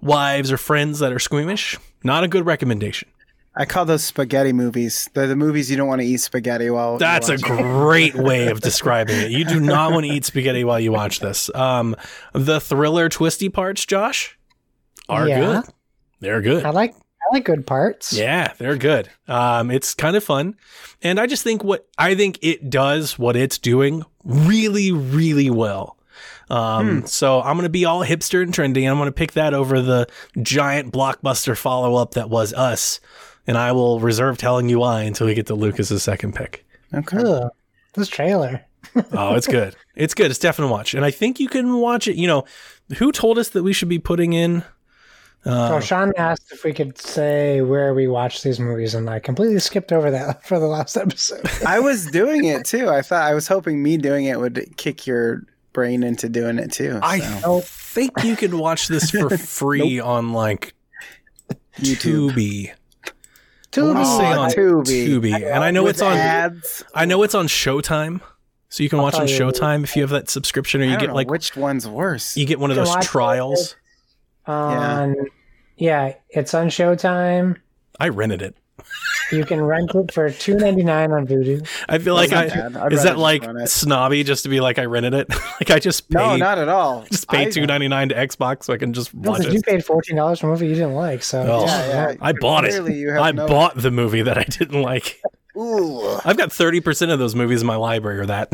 wives 0.00 0.50
or 0.50 0.56
friends 0.56 1.00
that 1.00 1.12
are 1.12 1.18
squeamish, 1.18 1.76
not 2.02 2.24
a 2.24 2.28
good 2.28 2.46
recommendation. 2.46 3.10
I 3.54 3.66
call 3.66 3.84
those 3.84 4.02
spaghetti 4.02 4.52
movies. 4.52 5.10
They're 5.12 5.26
the 5.26 5.36
movies 5.36 5.70
you 5.70 5.76
don't 5.76 5.86
want 5.88 6.00
to 6.00 6.06
eat 6.06 6.18
spaghetti 6.18 6.70
while. 6.70 6.96
That's 6.98 7.28
a 7.28 7.36
great 7.36 8.14
way 8.28 8.48
of 8.48 8.60
describing 8.60 9.16
it. 9.20 9.30
You 9.30 9.44
do 9.44 9.60
not 9.60 9.92
want 9.92 10.06
to 10.06 10.10
eat 10.12 10.24
spaghetti 10.24 10.64
while 10.64 10.80
you 10.80 10.90
watch 10.92 11.20
this. 11.20 11.54
Um, 11.54 11.94
the 12.32 12.60
thriller 12.60 13.08
twisty 13.10 13.48
parts, 13.50 13.84
Josh, 13.84 14.38
are 15.08 15.28
Yeah. 15.28 15.40
good. 15.40 15.72
They're 16.20 16.40
good. 16.40 16.64
I 16.64 16.70
like 16.70 16.94
I 16.94 17.34
like 17.34 17.44
good 17.44 17.66
parts. 17.66 18.12
Yeah, 18.12 18.52
they're 18.58 18.76
good. 18.76 19.08
Um, 19.28 19.70
it's 19.70 19.94
kind 19.94 20.16
of 20.16 20.24
fun, 20.24 20.56
and 21.02 21.20
I 21.20 21.26
just 21.26 21.44
think 21.44 21.62
what 21.62 21.86
I 21.98 22.14
think 22.14 22.38
it 22.42 22.70
does 22.70 23.18
what 23.18 23.36
it's 23.36 23.58
doing 23.58 24.02
really, 24.24 24.92
really 24.92 25.50
well. 25.50 25.98
Um, 26.50 27.06
so 27.06 27.40
I'm 27.40 27.56
gonna 27.56 27.68
be 27.68 27.84
all 27.84 28.04
hipster 28.04 28.42
and 28.42 28.52
trendy, 28.52 28.80
and 28.82 28.88
I'm 28.88 28.98
gonna 28.98 29.12
pick 29.12 29.32
that 29.32 29.54
over 29.54 29.80
the 29.80 30.06
giant 30.42 30.92
blockbuster 30.92 31.56
follow 31.56 31.94
up 31.96 32.12
that 32.14 32.28
was 32.30 32.52
Us, 32.54 33.00
and 33.46 33.56
I 33.58 33.72
will 33.72 34.00
reserve 34.00 34.38
telling 34.38 34.68
you 34.68 34.78
why 34.80 35.02
until 35.02 35.26
we 35.26 35.34
get 35.34 35.46
to 35.46 35.54
Lucas's 35.54 36.02
second 36.02 36.34
pick. 36.34 36.64
Okay. 36.94 37.18
Ugh, 37.18 37.50
this 37.94 38.08
trailer. 38.08 38.62
Oh, 39.12 39.36
it's 39.36 39.46
good. 39.46 39.74
It's 39.94 40.12
good. 40.12 40.30
It's 40.30 40.40
definitely 40.40 40.72
watch, 40.72 40.92
and 40.92 41.04
I 41.04 41.10
think 41.10 41.40
you 41.40 41.48
can 41.48 41.76
watch 41.78 42.08
it. 42.08 42.16
You 42.16 42.26
know, 42.26 42.44
who 42.98 43.10
told 43.12 43.38
us 43.38 43.50
that 43.50 43.62
we 43.62 43.72
should 43.72 43.88
be 43.88 43.98
putting 44.00 44.32
in? 44.34 44.64
Uh, 45.46 45.68
So 45.68 45.80
Sean 45.80 46.12
asked 46.18 46.52
if 46.52 46.62
we 46.64 46.74
could 46.74 46.98
say 46.98 47.62
where 47.62 47.94
we 47.94 48.06
watch 48.08 48.42
these 48.42 48.60
movies, 48.60 48.94
and 48.94 49.08
I 49.08 49.18
completely 49.20 49.60
skipped 49.60 49.92
over 49.92 50.10
that 50.10 50.44
for 50.46 50.58
the 50.58 50.66
last 50.66 50.96
episode. 50.96 51.40
I 51.66 51.78
was 51.78 52.04
doing 52.06 52.44
it 52.44 52.66
too. 52.66 52.90
I 52.90 53.00
thought 53.02 53.22
I 53.22 53.32
was 53.34 53.46
hoping 53.46 53.82
me 53.82 53.96
doing 53.96 54.26
it 54.26 54.38
would 54.38 54.76
kick 54.76 55.06
your 55.06 55.42
brain 55.72 56.02
into 56.02 56.28
doing 56.28 56.58
it 56.58 56.72
too. 56.72 56.98
I 57.02 57.20
think 57.62 58.24
you 58.24 58.36
can 58.36 58.58
watch 58.58 58.88
this 58.88 59.10
for 59.10 59.30
free 59.38 60.00
on 60.00 60.32
like 60.32 60.74
YouTube. 61.78 62.32
Tubi. 62.32 62.72
Tubi. 63.72 63.94
wanna 63.94 64.04
say 64.04 64.34
Oh, 64.34 64.40
on 64.40 64.50
Tubi. 64.50 65.06
Tubi, 65.08 65.34
and 65.34 65.64
I 65.64 65.70
know 65.70 65.82
With 65.84 65.96
it's 65.96 66.02
on. 66.02 66.16
ads. 66.16 66.84
I 66.94 67.04
know 67.06 67.22
it's 67.22 67.34
on 67.34 67.46
Showtime, 67.48 68.20
so 68.68 68.82
you 68.82 68.88
can 68.88 68.98
watch 69.00 69.14
on 69.14 69.26
tell 69.26 69.30
you- 69.30 69.38
Showtime 69.52 69.82
if 69.84 69.96
you 69.96 70.02
have 70.02 70.10
that 70.10 70.28
subscription, 70.30 70.80
or 70.80 70.84
I 70.84 70.86
you 70.88 70.92
don't 70.92 71.00
get 71.00 71.06
know 71.08 71.14
like 71.14 71.30
which 71.30 71.56
one's 71.56 71.88
worse. 71.88 72.36
you 72.36 72.44
get 72.46 72.60
one 72.60 72.70
of 72.70 72.76
those 72.76 72.88
watch 72.88 73.04
it. 73.04 73.08
trials. 73.08 73.76
on 74.46 75.16
yeah. 75.76 76.14
it's 76.30 76.54
on 76.54 76.68
Showtime. 76.68 77.56
I 77.98 78.08
rented 78.08 78.42
it. 78.42 78.56
You 79.30 79.44
can 79.46 79.62
rent 79.62 79.94
it 79.94 80.12
for 80.12 80.30
two 80.30 80.54
ninety 80.56 80.82
nine 80.82 81.10
on 81.12 81.26
Vudu. 81.26 81.66
I 81.88 81.98
feel 81.98 82.14
like 82.14 82.32
I 82.32 82.44
is 82.90 83.02
that 83.04 83.16
like 83.16 83.42
snobby 83.66 84.24
just 84.24 84.42
to 84.42 84.50
be 84.50 84.60
like 84.60 84.78
I 84.78 84.84
rented 84.84 85.14
it. 85.14 85.28
like 85.60 85.70
I 85.70 85.78
just 85.78 86.10
paid, 86.10 86.18
no, 86.18 86.36
not 86.36 86.58
at 86.58 86.68
all. 86.68 87.04
just 87.10 87.28
paid 87.28 87.48
I- 87.48 87.50
two 87.50 87.64
ninety 87.66 87.88
nine 87.88 88.10
to 88.10 88.14
Xbox 88.14 88.64
so 88.64 88.74
I 88.74 88.76
can 88.76 88.92
just 88.92 89.14
No, 89.14 89.30
watch 89.30 89.40
because 89.40 89.54
you 89.54 89.62
paid 89.62 89.84
fourteen 89.84 90.16
dollars 90.16 90.40
for 90.40 90.48
a 90.48 90.50
movie 90.50 90.68
you 90.68 90.74
didn't 90.74 90.94
like. 90.94 91.22
So 91.22 91.40
Oh. 91.42 91.64
Yeah, 91.64 92.10
yeah. 92.10 92.14
I 92.20 92.32
bought 92.32 92.64
it. 92.66 92.70
Clearly 92.70 92.94
you 92.98 93.12
I 93.16 93.32
no- 93.32 93.46
bought 93.48 93.76
the 93.76 93.90
movie 93.90 94.22
that 94.22 94.36
I 94.36 94.44
didn't 94.44 94.82
like. 94.82 95.22
Ooh. 95.56 96.18
I've 96.24 96.36
got 96.36 96.52
thirty 96.52 96.80
percent 96.80 97.10
of 97.10 97.18
those 97.18 97.34
movies 97.34 97.62
in 97.62 97.66
my 97.66 97.76
library 97.76 98.18
or 98.18 98.26
that. 98.26 98.52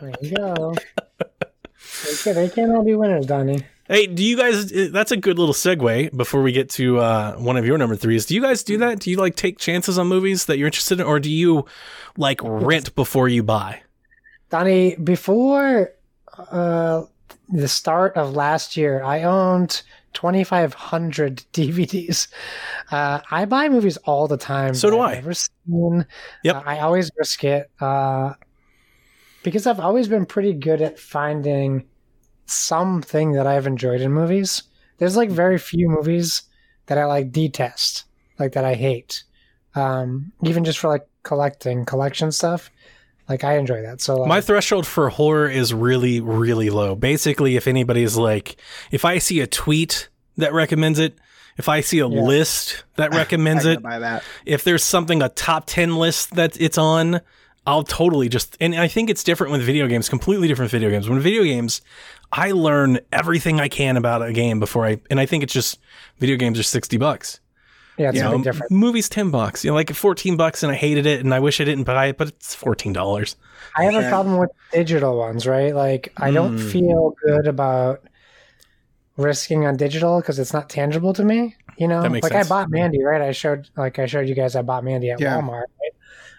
there 0.00 0.12
you 0.20 0.36
go. 0.36 0.74
they, 1.18 2.14
can, 2.22 2.34
they 2.34 2.48
can't 2.50 2.72
all 2.72 2.84
be 2.84 2.94
winners, 2.94 3.26
Donnie. 3.26 3.64
Hey, 3.92 4.06
do 4.06 4.24
you 4.24 4.38
guys? 4.38 4.72
uh, 4.72 4.88
That's 4.90 5.12
a 5.12 5.18
good 5.18 5.38
little 5.38 5.52
segue 5.52 6.16
before 6.16 6.40
we 6.40 6.50
get 6.50 6.70
to 6.70 6.98
uh, 6.98 7.34
one 7.36 7.58
of 7.58 7.66
your 7.66 7.76
number 7.76 7.94
threes. 7.94 8.24
Do 8.24 8.34
you 8.34 8.40
guys 8.40 8.62
do 8.62 8.78
that? 8.78 9.00
Do 9.00 9.10
you 9.10 9.18
like 9.18 9.36
take 9.36 9.58
chances 9.58 9.98
on 9.98 10.06
movies 10.06 10.46
that 10.46 10.56
you're 10.56 10.64
interested 10.68 10.98
in, 10.98 11.06
or 11.06 11.20
do 11.20 11.30
you 11.30 11.66
like 12.16 12.40
rent 12.42 12.94
before 12.94 13.28
you 13.28 13.42
buy? 13.42 13.82
Donnie, 14.48 14.96
before 14.96 15.92
uh, 16.38 17.02
the 17.50 17.68
start 17.68 18.16
of 18.16 18.34
last 18.34 18.78
year, 18.78 19.02
I 19.04 19.24
owned 19.24 19.82
2,500 20.14 21.44
DVDs. 21.52 22.28
Uh, 22.90 23.20
I 23.30 23.44
buy 23.44 23.68
movies 23.68 23.98
all 23.98 24.26
the 24.26 24.38
time. 24.38 24.72
So 24.72 24.88
do 24.88 25.00
I've 25.00 25.10
I. 25.10 25.14
Never 25.16 25.34
seen. 25.34 26.06
Yep. 26.44 26.56
Uh, 26.56 26.62
I 26.64 26.78
always 26.78 27.10
risk 27.18 27.44
it 27.44 27.70
uh, 27.78 28.32
because 29.42 29.66
I've 29.66 29.80
always 29.80 30.08
been 30.08 30.24
pretty 30.24 30.54
good 30.54 30.80
at 30.80 30.98
finding 30.98 31.84
something 32.52 33.32
that 33.32 33.46
I've 33.46 33.66
enjoyed 33.66 34.00
in 34.00 34.12
movies. 34.12 34.62
There's 34.98 35.16
like 35.16 35.30
very 35.30 35.58
few 35.58 35.88
movies 35.88 36.42
that 36.86 36.98
I 36.98 37.04
like 37.06 37.32
detest, 37.32 38.04
like 38.38 38.52
that 38.52 38.64
I 38.64 38.74
hate. 38.74 39.24
Um, 39.74 40.32
even 40.42 40.64
just 40.64 40.78
for 40.78 40.88
like 40.88 41.06
collecting 41.22 41.84
collection 41.84 42.30
stuff. 42.32 42.70
Like 43.28 43.44
I 43.44 43.56
enjoy 43.56 43.82
that. 43.82 44.00
So 44.00 44.16
like, 44.16 44.28
My 44.28 44.40
threshold 44.40 44.86
for 44.86 45.08
horror 45.08 45.48
is 45.48 45.72
really, 45.72 46.20
really 46.20 46.70
low. 46.70 46.94
Basically, 46.94 47.56
if 47.56 47.66
anybody's 47.66 48.16
like, 48.16 48.56
if 48.90 49.04
I 49.04 49.18
see 49.18 49.40
a 49.40 49.46
tweet 49.46 50.08
that 50.36 50.52
recommends 50.52 50.98
it, 50.98 51.16
if 51.56 51.68
I 51.68 51.80
see 51.80 52.00
a 52.00 52.08
Yeah. 52.08 52.20
list 52.22 52.84
that 52.96 53.10
recommends 53.14 53.64
it, 53.64 53.82
that. 53.82 54.22
if 54.44 54.64
there's 54.64 54.84
something 54.84 55.22
a 55.22 55.28
top 55.28 55.64
10 55.66 55.96
list 55.96 56.34
that 56.34 56.60
it's 56.60 56.78
on 56.78 57.20
i'll 57.64 57.84
totally 57.84 58.28
just 58.28 58.56
and 58.60 58.74
i 58.74 58.88
think 58.88 59.08
it's 59.08 59.22
different 59.22 59.52
with 59.52 59.62
video 59.62 59.86
games 59.86 60.08
completely 60.08 60.48
different 60.48 60.68
video 60.68 60.90
games 60.90 61.08
when 61.08 61.20
video 61.20 61.44
games 61.44 61.80
i 62.32 62.50
learn 62.50 62.98
everything 63.12 63.60
i 63.60 63.68
can 63.68 63.96
about 63.96 64.22
a 64.22 64.32
game 64.32 64.58
before 64.60 64.86
i 64.86 64.98
and 65.10 65.20
i 65.20 65.26
think 65.26 65.42
it's 65.42 65.52
just 65.52 65.78
video 66.18 66.36
games 66.36 66.58
are 66.58 66.62
60 66.62 66.96
bucks 66.96 67.40
yeah, 67.98 68.08
it's 68.08 68.16
you 68.16 68.22
a 68.22 68.24
know 68.24 68.32
big 68.38 68.44
difference. 68.44 68.70
movies 68.72 69.08
10 69.08 69.30
bucks 69.30 69.64
you 69.64 69.70
know 69.70 69.74
like 69.74 69.92
14 69.92 70.36
bucks 70.36 70.62
and 70.62 70.72
i 70.72 70.74
hated 70.74 71.04
it 71.06 71.20
and 71.20 71.32
i 71.34 71.38
wish 71.40 71.60
i 71.60 71.64
didn't 71.64 71.84
buy 71.84 72.06
it 72.06 72.16
but 72.18 72.28
it's 72.28 72.54
14 72.54 72.92
dollars 72.92 73.36
I 73.76 73.84
have 73.84 73.94
a 74.04 74.08
problem 74.10 74.36
with 74.38 74.50
digital 74.70 75.16
ones, 75.16 75.46
right? 75.46 75.74
Like 75.74 76.12
I 76.18 76.30
don't 76.30 76.58
Mm. 76.58 76.72
feel 76.72 77.14
good 77.24 77.46
about 77.46 78.02
risking 79.16 79.64
on 79.66 79.76
digital 79.76 80.20
because 80.20 80.38
it's 80.38 80.52
not 80.52 80.68
tangible 80.68 81.12
to 81.14 81.24
me. 81.24 81.56
You 81.78 81.88
know, 81.88 82.02
That 82.02 82.10
makes 82.12 82.24
like 82.24 82.32
sense. 82.32 82.46
I 82.46 82.48
bought 82.50 82.70
Mandy, 82.70 83.02
right? 83.02 83.22
I 83.22 83.32
showed, 83.32 83.70
like 83.76 83.98
I 83.98 84.04
showed 84.04 84.28
you 84.28 84.34
guys, 84.34 84.56
I 84.56 84.62
bought 84.62 84.84
Mandy 84.84 85.10
at 85.10 85.20
Yeah. 85.20 85.38
Walmart. 85.40 85.62
Right? 85.80 85.92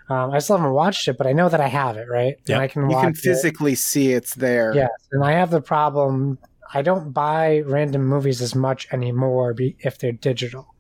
Um, 0.10 0.32
I 0.32 0.40
still 0.40 0.58
haven't 0.58 0.74
watched 0.74 1.08
it, 1.08 1.18
but 1.18 1.28
I 1.28 1.34
know 1.34 1.48
that 1.50 1.62
I 1.62 1.68
have 1.68 1.96
it, 1.98 2.08
right? 2.10 2.36
Yeah. 2.46 2.56
And 2.56 2.64
I 2.64 2.68
can 2.68 2.90
You 2.90 2.98
can 2.98 3.10
it. 3.12 3.18
physically 3.18 3.76
see 3.76 4.12
it's 4.14 4.36
there. 4.36 4.74
Yes, 4.76 4.90
and 5.12 5.24
I 5.24 5.32
have 5.34 5.50
the 5.50 5.62
problem. 5.62 6.38
I 6.74 6.82
don't 6.82 7.12
buy 7.14 7.60
random 7.66 8.06
movies 8.06 8.42
as 8.42 8.54
much 8.56 8.88
anymore 8.92 9.54
be, 9.54 9.76
if 9.80 9.98
they're 10.00 10.12
digital. 10.12 10.74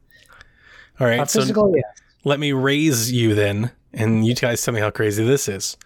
all 1.00 1.08
right 1.08 1.20
Uh, 1.22 1.26
so 1.26 1.40
physical, 1.42 1.72
yeah. 1.76 1.82
let 2.24 2.40
me 2.40 2.52
raise 2.52 3.12
you 3.12 3.34
then 3.36 3.72
and 3.94 4.26
you 4.26 4.34
guys 4.36 4.62
tell 4.64 4.74
me 4.74 4.80
how 4.80 4.90
crazy 4.90 5.24
this 5.24 5.48
is 5.48 5.78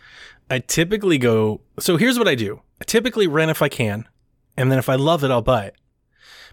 i 0.49 0.59
typically 0.59 1.17
go 1.17 1.59
so 1.79 1.97
here's 1.97 2.17
what 2.17 2.27
i 2.27 2.35
do 2.35 2.61
i 2.81 2.85
typically 2.85 3.27
rent 3.27 3.51
if 3.51 3.61
i 3.61 3.67
can 3.69 4.07
and 4.55 4.71
then 4.71 4.79
if 4.79 4.87
i 4.87 4.95
love 4.95 5.23
it 5.25 5.31
i'll 5.31 5.41
buy 5.41 5.65
it 5.65 5.75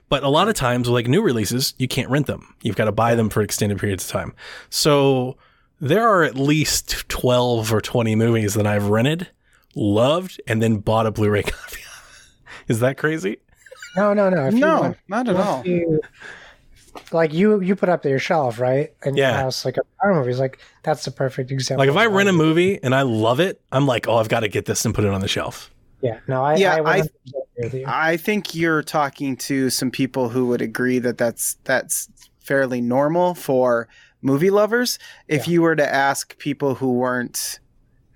but 0.09 0.23
a 0.25 0.29
lot 0.29 0.49
of 0.49 0.55
times 0.55 0.89
with 0.89 0.95
like 0.95 1.07
new 1.09 1.23
releases 1.23 1.75
you 1.79 1.87
can't 1.87 2.11
rent 2.11 2.27
them 2.27 2.55
you've 2.63 2.77
got 2.77 2.87
to 2.87 2.93
buy 2.93 3.15
them 3.15 3.31
for 3.31 3.41
extended 3.43 3.79
periods 3.79 4.05
of 4.05 4.11
time 4.11 4.35
so 4.69 5.37
there 5.81 6.07
are 6.09 6.23
at 6.25 6.37
least 6.37 7.09
12 7.09 7.73
or 7.73 7.81
20 7.81 8.15
movies 8.17 8.55
that 8.55 8.67
i've 8.67 8.89
rented 8.89 9.29
loved 9.75 10.41
and 10.47 10.63
then 10.63 10.77
bought 10.79 11.07
a 11.07 11.11
blu-ray 11.11 11.43
copy 11.45 11.81
is 12.69 12.81
that 12.81 12.97
crazy 12.97 13.39
No, 13.97 14.13
no, 14.15 14.29
no. 14.29 14.47
If 14.49 14.55
No, 14.55 14.81
want- 14.81 14.97
not 15.09 15.29
at 15.29 15.37
all. 15.37 15.65
you- 15.67 16.01
like 17.13 17.33
you, 17.33 17.61
you 17.61 17.75
put 17.75 17.89
up 17.89 18.05
your 18.05 18.21
shelf, 18.21 18.61
right? 18.61 18.93
In 19.05 19.17
Yeah. 19.17 19.31
your 19.33 19.39
house, 19.41 19.65
like 19.65 19.77
a 19.77 19.81
horror 19.99 20.15
movies. 20.15 20.39
Like 20.39 20.59
that's 20.85 21.05
the 21.05 21.11
perfect 21.11 21.51
example. 21.51 21.85
like 21.85 21.91
if 21.93 21.97
i 21.97 22.07
rent 22.07 22.29
a 22.29 22.33
movie 22.33 22.79
and 22.83 22.95
i 22.95 23.03
love 23.03 23.41
it 23.41 23.61
i'm 23.73 23.85
like 23.87 24.07
oh 24.09 24.17
i've 24.19 24.29
got 24.29 24.41
to 24.41 24.49
get 24.49 24.65
this 24.67 24.85
and 24.85 24.95
put 24.95 25.05
it 25.05 25.11
on 25.11 25.21
the 25.21 25.29
shelf 25.29 25.71
yeah, 26.03 26.19
no, 26.29 26.43
I, 26.45 26.57
Yeah, 26.57 26.75
I, 26.75 26.79
I- 26.99 27.01
100% 27.01 27.07
agree 27.07 27.35
with 27.65 27.75
you. 27.75 27.85
I 27.89 28.17
think 28.19 28.55
you're 28.55 28.83
talking 28.83 29.37
to 29.39 29.71
some 29.71 29.91
people 29.91 30.29
who 30.29 30.47
would 30.49 30.61
agree 30.61 30.99
that 30.99 31.17
that's 31.19 31.57
that's 31.65 32.09
fairly 32.41 32.81
normal 32.83 33.35
for 33.35 33.89
movie 34.25 34.51
lovers. 34.51 34.99
If 35.29 35.47
you 35.47 35.63
were 35.63 35.77
to 35.77 35.95
ask 35.95 36.37
people 36.39 36.75
who 36.75 36.95
weren't 36.95 37.61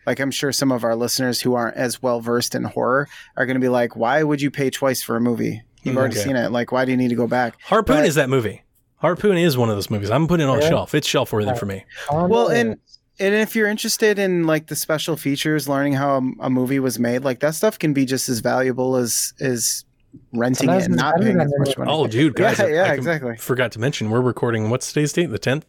like 0.06 0.18
I'm 0.20 0.30
sure 0.30 0.50
some 0.52 0.72
of 0.72 0.82
our 0.84 0.96
listeners 0.96 1.40
who 1.40 1.54
aren't 1.54 1.76
as 1.76 2.02
well 2.02 2.20
versed 2.20 2.54
in 2.56 2.64
horror 2.64 3.08
are 3.36 3.44
going 3.46 3.56
to 3.56 3.60
be 3.60 3.68
like, 3.68 3.94
"Why 3.94 4.22
would 4.22 4.40
you 4.42 4.50
pay 4.50 4.70
twice 4.70 5.02
for 5.02 5.14
a 5.16 5.20
movie? 5.20 5.62
You've 5.82 5.96
already 5.96 6.14
Okay. 6.16 6.24
seen 6.24 6.34
it. 6.36 6.50
Like, 6.50 6.72
why 6.72 6.84
do 6.86 6.90
you 6.90 6.96
need 6.96 7.08
to 7.10 7.14
go 7.14 7.26
back?" 7.28 7.54
harpoon 7.62 7.96
But- 7.98 8.06
is 8.06 8.14
that 8.16 8.28
movie 8.28 8.64
Harpoon 9.00 9.36
is 9.38 9.56
one 9.56 9.70
of 9.70 9.76
those 9.76 9.90
movies. 9.90 10.10
I'm 10.10 10.26
putting 10.26 10.48
it 10.48 10.50
on 10.50 10.58
a 10.58 10.62
Yeah. 10.62 10.70
shelf. 10.70 10.92
It's 10.92 11.06
shelf 11.06 11.32
worthy 11.32 11.54
for 11.54 11.66
me. 11.66 11.84
Well, 12.10 12.48
and 12.48 12.78
and 13.20 13.34
if 13.34 13.54
you're 13.54 13.68
interested 13.68 14.18
in 14.18 14.44
like 14.44 14.66
the 14.68 14.74
special 14.76 15.16
features, 15.16 15.68
learning 15.68 15.92
how 15.92 16.16
a, 16.18 16.46
a 16.46 16.50
movie 16.50 16.80
was 16.80 16.98
made, 16.98 17.22
like 17.22 17.38
that 17.40 17.54
stuff 17.54 17.78
can 17.78 17.92
be 17.92 18.04
just 18.04 18.28
as 18.28 18.40
valuable 18.40 18.96
as 18.96 19.34
as 19.40 19.84
renting 20.32 20.66
Sometimes 20.66 20.82
it 20.84 20.86
and 20.86 20.96
not 20.96 21.20
paying 21.20 21.38
as 21.40 21.52
much 21.58 21.68
renting. 21.76 21.84
money. 21.84 21.92
Oh, 21.96 22.06
dude, 22.08 22.34
guys. 22.34 22.58
Yeah, 22.58 22.64
I- 22.64 22.68
yeah, 22.70 22.82
I 22.84 22.94
exactly. 22.94 23.36
Forgot 23.36 23.70
to 23.72 23.78
mention, 23.78 24.10
we're 24.10 24.20
recording. 24.20 24.68
What's 24.70 24.88
today's 24.92 25.12
date? 25.12 25.26
The 25.26 25.38
10th. 25.38 25.62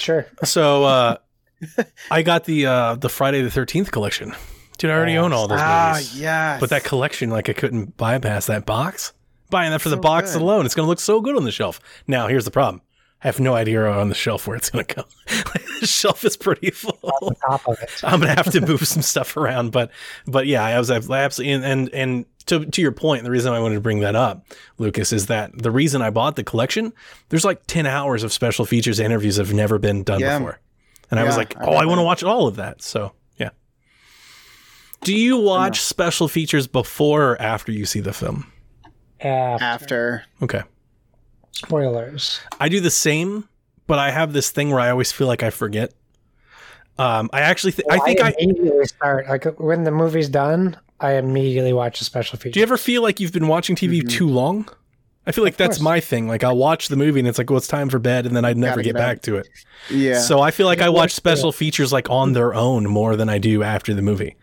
Sure. 0.00 0.26
So 0.44 0.84
uh, 0.84 1.16
I 2.10 2.22
got 2.22 2.44
the 2.44 2.66
uh, 2.66 2.94
the 2.96 3.08
Friday 3.08 3.42
the 3.42 3.48
13th 3.48 3.90
collection. 3.90 4.34
Dude, 4.78 4.90
I 4.90 4.94
already 4.94 5.18
own 5.18 5.34
all 5.34 5.46
those 5.46 5.58
ah, 5.60 5.92
movies. 5.92 6.18
yes. 6.18 6.58
But 6.58 6.70
that 6.70 6.84
collection, 6.84 7.28
like, 7.28 7.50
I 7.50 7.52
couldn't 7.52 7.98
bypass 7.98 8.46
that 8.46 8.64
box. 8.64 9.12
Buying 9.50 9.72
that 9.72 9.82
for 9.82 9.90
the 9.90 9.98
box 9.98 10.32
good. 10.32 10.40
alone, 10.40 10.64
it's 10.64 10.74
going 10.74 10.86
to 10.86 10.88
look 10.88 11.00
so 11.00 11.20
good 11.20 11.36
on 11.36 11.44
the 11.44 11.52
shelf. 11.52 11.80
Now, 12.06 12.28
here's 12.28 12.46
the 12.46 12.50
problem. 12.50 12.80
I 13.22 13.28
have 13.28 13.40
no 13.40 13.54
idea 13.54 13.84
on 13.84 14.08
the 14.08 14.14
shelf 14.14 14.46
where 14.46 14.56
it's 14.56 14.70
going 14.70 14.86
to 14.86 14.94
go. 14.94 15.04
the 15.80 15.86
shelf 15.86 16.24
is 16.24 16.36
pretty 16.36 16.70
full. 16.70 16.98
On 17.20 17.34
top 17.46 17.68
of 17.68 17.78
it. 17.82 17.90
I'm 18.02 18.20
gonna 18.20 18.34
have 18.34 18.50
to 18.52 18.62
move 18.62 18.86
some 18.86 19.02
stuff 19.02 19.36
around, 19.36 19.72
but 19.72 19.90
but 20.26 20.46
yeah, 20.46 20.64
I 20.64 20.78
was 20.78 20.90
I 20.90 20.96
absolutely 20.96 21.52
and 21.52 21.64
and, 21.64 21.88
and 21.92 22.24
to 22.50 22.66
to 22.66 22.80
your 22.82 22.92
point, 22.92 23.24
the 23.24 23.30
reason 23.30 23.52
I 23.52 23.58
wanted 23.58 23.74
to 23.76 23.80
bring 23.80 24.00
that 24.00 24.14
up, 24.14 24.44
Lucas, 24.78 25.12
is 25.12 25.26
that 25.26 25.50
the 25.60 25.70
reason 25.70 26.02
I 26.02 26.10
bought 26.10 26.36
the 26.36 26.44
collection, 26.44 26.92
there's 27.30 27.44
like 27.44 27.62
ten 27.66 27.86
hours 27.86 28.22
of 28.22 28.32
special 28.32 28.64
features 28.64 28.98
and 29.00 29.06
interviews 29.06 29.36
that 29.36 29.46
have 29.46 29.54
never 29.56 29.78
been 29.78 30.02
done 30.04 30.20
Yeah. 30.20 30.38
before, 30.38 30.60
and 31.10 31.18
I 31.18 31.24
was 31.24 31.36
like, 31.36 31.56
oh, 31.60 31.72
I 31.74 31.82
know 31.82 31.88
want 31.88 31.98
to 31.98 32.04
watch 32.04 32.22
all 32.22 32.46
of 32.46 32.56
that. 32.56 32.82
So 32.82 33.12
yeah. 33.38 33.50
Do 35.02 35.14
you 35.14 35.38
watch 35.38 35.80
special 35.80 36.28
features 36.28 36.66
before 36.66 37.30
or 37.32 37.42
after 37.42 37.72
you 37.72 37.86
see 37.86 38.00
the 38.00 38.12
film? 38.12 38.52
After. 39.20 39.64
after. 39.64 40.24
Okay, 40.42 40.62
Spoilers. 41.52 42.40
I 42.58 42.68
do 42.68 42.80
the 42.80 42.90
same, 42.90 43.48
but 43.86 43.98
I 43.98 44.10
have 44.10 44.32
this 44.32 44.50
thing 44.50 44.70
where 44.70 44.80
I 44.80 44.90
always 44.90 45.12
feel 45.12 45.26
like 45.26 45.42
I 45.42 45.50
forget. 45.50 45.92
Um, 46.98 47.30
I 47.32 47.40
actually 47.40 47.72
th- 47.72 47.86
I 47.90 47.98
think 48.00 48.20
I 48.20 48.34
immediately 48.38 48.84
start 48.86 49.26
like 49.28 49.44
when 49.58 49.84
the 49.84 49.90
movie's 49.90 50.28
done. 50.28 50.76
I 51.00 51.12
immediately 51.14 51.72
watch 51.72 51.98
the 51.98 52.04
special 52.04 52.38
feature. 52.38 52.52
Do 52.54 52.60
you 52.60 52.64
ever 52.64 52.76
feel 52.76 53.02
like 53.02 53.20
you've 53.20 53.32
been 53.32 53.48
watching 53.48 53.74
TV 53.76 54.06
too 54.08 54.28
long? 54.28 54.68
I 55.26 55.32
feel 55.32 55.44
like 55.44 55.56
that's 55.56 55.76
course. 55.76 55.80
my 55.84 56.00
thing. 56.00 56.28
Like 56.28 56.42
I'll 56.44 56.56
watch 56.56 56.88
the 56.88 56.96
movie 56.96 57.20
and 57.20 57.28
it's 57.28 57.38
like, 57.38 57.48
well, 57.50 57.58
it's 57.58 57.66
time 57.68 57.88
for 57.88 57.98
bed, 57.98 58.26
and 58.26 58.34
then 58.34 58.44
I'd 58.44 58.56
never 58.56 58.78
get 58.82 58.94
get 58.94 58.96
back 58.96 59.22
to 59.22 59.36
it. 59.36 59.48
Yeah. 59.90 60.18
So 60.20 60.40
I 60.40 60.50
feel 60.50 60.66
like 60.66 60.80
I 60.80 60.88
watch 60.88 61.12
special 61.12 61.52
features 61.52 61.92
like 61.92 62.08
on 62.10 62.32
their 62.32 62.54
own 62.54 62.84
more 62.88 63.16
than 63.16 63.28
I 63.28 63.38
do 63.38 63.62
after 63.62 63.94
the 63.94 64.02
movie. 64.02 64.36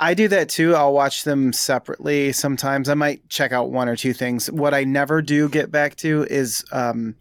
I 0.00 0.14
do 0.14 0.26
that 0.28 0.48
too. 0.48 0.74
I'll 0.74 0.92
watch 0.92 1.22
them 1.24 1.52
separately 1.52 2.32
sometimes. 2.32 2.88
I 2.88 2.94
might 2.94 3.26
check 3.28 3.52
out 3.52 3.70
one 3.70 3.88
or 3.88 3.94
two 3.96 4.12
things. 4.12 4.50
What 4.50 4.74
I 4.74 4.82
never 4.84 5.22
do 5.22 5.48
get 5.48 5.70
back 5.70 5.94
to 5.96 6.26
is 6.28 6.64
um, 6.72 7.14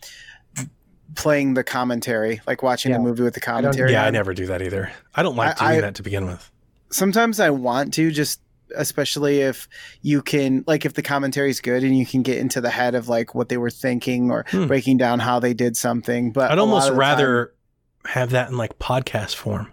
playing 1.16 1.54
the 1.54 1.64
commentary, 1.64 2.42
like 2.48 2.64
watching 2.64 2.92
Yeah. 2.92 2.98
the 2.98 3.04
movie 3.04 3.24
with 3.24 3.34
the 3.36 3.40
don't- 3.40 3.46
commentary. 3.64 3.92
yeah, 3.92 4.06
I 4.06 4.10
never 4.10 4.34
do 4.34 4.48
that 4.48 4.62
either. 4.62 4.92
I 5.14 5.24
don't 5.24 5.36
like 5.36 5.62
I- 5.62 5.68
doing 5.74 5.78
I- 5.80 5.82
that 5.82 5.96
to 5.96 6.04
begin 6.04 6.26
with. 6.26 6.52
Sometimes 6.92 7.40
I 7.40 7.50
want 7.50 7.94
to 7.96 8.12
just 8.12 8.40
especially 8.78 9.42
if 9.42 9.68
you 10.02 10.22
can 10.22 10.64
like 10.68 10.86
if 10.86 10.94
the 10.94 11.02
commentary 11.02 11.50
is 11.50 11.62
good 11.62 11.84
and 11.84 11.98
you 11.98 12.06
can 12.06 12.22
get 12.22 12.38
into 12.38 12.62
the 12.62 12.70
head 12.70 12.96
of 12.96 13.08
like 13.08 13.34
what 13.36 13.50
they 13.50 13.58
were 13.58 13.70
thinking 13.70 14.32
or 14.32 14.46
Hmm. 14.50 14.68
breaking 14.68 14.98
down 14.98 15.20
how 15.20 15.40
they 15.40 15.54
did 15.54 15.76
something 15.78 16.32
but 16.32 16.52
I'd 16.52 16.60
almost 16.60 16.88
of 16.90 16.94
the 16.94 17.00
rather 17.00 17.54
have 18.08 18.30
that 18.32 18.50
in 18.50 18.58
like 18.58 18.78
podcast 18.80 19.36
form. 19.36 19.72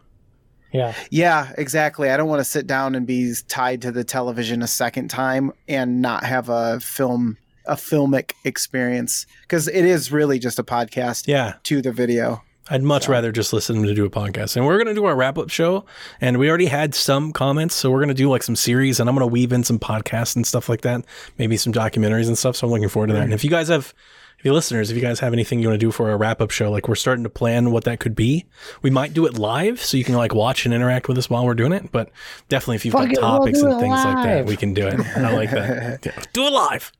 Yeah. 0.72 0.94
yeah 1.10 1.52
exactly 1.58 2.08
i 2.08 2.16
don't 2.16 2.28
want 2.30 2.40
to 2.40 2.44
sit 2.46 2.66
down 2.66 2.94
and 2.94 3.06
be 3.06 3.34
tied 3.46 3.82
to 3.82 3.92
the 3.92 4.04
television 4.04 4.62
a 4.62 4.66
second 4.66 5.08
time 5.08 5.52
and 5.68 6.00
not 6.00 6.24
have 6.24 6.48
a 6.48 6.80
film 6.80 7.36
a 7.66 7.74
filmic 7.74 8.32
experience 8.44 9.26
because 9.42 9.68
it 9.68 9.84
is 9.84 10.10
really 10.10 10.38
just 10.38 10.58
a 10.58 10.64
podcast 10.64 11.28
Yeah, 11.28 11.54
to 11.64 11.82
the 11.82 11.92
video 11.92 12.42
I'd 12.70 12.83
much 12.83 13.09
rather 13.09 13.33
just 13.33 13.53
listen 13.53 13.83
to 13.83 13.94
do 13.94 14.05
a 14.05 14.11
podcast. 14.11 14.57
And 14.57 14.64
we're 14.64 14.77
going 14.77 14.87
to 14.87 14.94
do 14.94 15.05
our 15.05 15.16
wrap 15.16 15.37
up 15.37 15.51
show. 15.51 15.85
And 16.20 16.38
we 16.38 16.48
already 16.48 16.66
had 16.66 16.94
some 16.94 17.33
comments. 17.33 17.75
So 17.75 17.90
we're 17.90 17.98
going 17.98 18.09
to 18.09 18.14
do 18.14 18.31
like 18.31 18.42
some 18.42 18.57
series 18.57 19.01
and 19.01 19.09
I'm 19.09 19.16
going 19.16 19.29
to 19.29 19.33
weave 19.33 19.53
in 19.53 19.64
some 19.64 19.79
podcasts 19.79 20.37
and 20.37 20.46
stuff 20.46 20.68
like 20.68 20.83
that. 20.83 21.05
Maybe 21.38 21.57
some 21.57 21.72
documentaries 21.72 22.29
and 22.29 22.38
stuff. 22.38 22.57
So 22.57 22.66
I'm 22.66 22.72
looking 22.72 22.88
forward 22.88 23.09
to 23.09 23.14
that. 23.14 23.25
And 23.25 23.35
if 23.35 23.42
you 23.42 23.51
guys 23.51 23.66
have, 23.68 23.92
if 24.38 24.44
you 24.44 24.53
listeners, 24.53 24.90
if 24.90 24.96
you 24.96 25.03
guys 25.03 25.18
have 25.20 25.33
anything 25.33 25.59
you 25.59 25.68
want 25.68 25.81
to 25.81 25.87
do 25.87 25.90
for 25.90 26.11
a 26.12 26.16
wrap 26.16 26.40
up 26.40 26.51
show, 26.53 26.70
like 26.70 26.88
we're 26.88 26.94
starting 26.94 27.25
to 27.25 27.31
plan 27.31 27.72
what 27.72 27.85
that 27.85 27.98
could 27.98 28.14
be. 28.14 28.46
We 28.81 28.90
might 28.90 29.12
do 29.12 29.27
it 29.27 29.37
live 29.38 29.81
so 29.81 29.96
you 29.96 30.05
can 30.05 30.14
like 30.14 30.35
watch 30.35 30.64
and 30.64 30.72
interact 30.72 31.09
with 31.09 31.18
us 31.18 31.29
while 31.29 31.44
we're 31.44 31.55
doing 31.55 31.72
it. 31.72 31.90
But 31.90 32.11
definitely 32.48 32.77
if 32.77 32.85
you've 32.85 32.92
Fuck 32.92 33.07
got 33.07 33.11
it, 33.12 33.20
we'll 33.20 33.38
topics 33.38 33.61
and 33.61 33.72
it 33.72 33.81
things 33.81 34.05
like 34.05 34.25
that, 34.25 34.46
we 34.46 34.57
can 34.57 34.72
do 34.72 34.87
it. 34.87 35.01
I 35.16 35.35
like 35.35 35.51
that. 35.51 36.29
Do 36.33 36.46
it 36.46 36.53
live. 36.53 36.92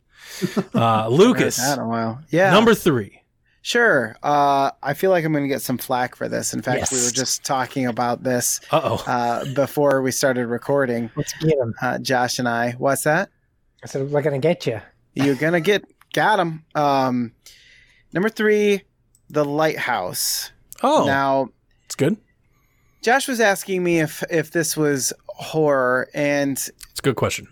Uh, 0.75 1.09
Lucas, 1.09 1.61
I 1.65 1.77
don't 1.77 1.91
know. 1.91 2.19
Yeah. 2.31 2.51
number 2.51 2.75
three. 2.75 3.22
Sure. 3.63 4.17
Uh, 4.25 4.73
I 4.83 4.95
feel 4.95 5.11
like 5.11 5.25
I'm 5.25 5.33
going 5.33 5.45
to 5.45 5.49
get 5.49 5.63
some 5.63 5.79
flack 5.79 6.17
for 6.17 6.29
this. 6.29 6.53
In 6.53 6.63
fact, 6.63 6.91
we 6.91 6.99
were 7.03 7.11
just 7.13 7.45
talking 7.45 7.87
about 7.87 8.23
this 8.25 8.61
Uh 8.73 9.45
before 9.55 10.03
we 10.03 10.11
started 10.11 10.47
recording. 10.49 11.11
Let's 11.17 11.33
get 11.35 11.57
him. 11.57 11.73
Uh, 11.81 11.99
Josh 11.99 12.39
and 12.41 12.49
I. 12.49 12.73
What's 12.73 13.05
that? 13.05 13.31
I 13.85 13.87
said, 13.87 14.11
we're 14.11 14.23
going 14.23 14.41
to 14.41 14.45
get 14.47 14.67
you. 14.67 14.81
You're 15.15 15.35
gonna 15.37 15.61
get 15.61 15.85
got 16.15 16.39
him. 16.41 16.65
Um, 16.75 17.33
number 18.13 18.29
three, 18.31 18.83
the 19.29 19.45
lighthouse. 19.45 20.51
Oh, 20.83 21.05
Now, 21.07 21.51
it's 21.85 21.95
good. 21.95 22.17
Josh 23.03 23.29
was 23.29 23.39
asking 23.41 23.85
me 23.85 24.01
if 24.01 24.23
if 24.31 24.51
this 24.53 24.77
was 24.77 25.13
horror, 25.27 26.09
and 26.15 26.53
It's 26.57 26.99
a 26.99 27.03
good 27.03 27.17
question. 27.17 27.47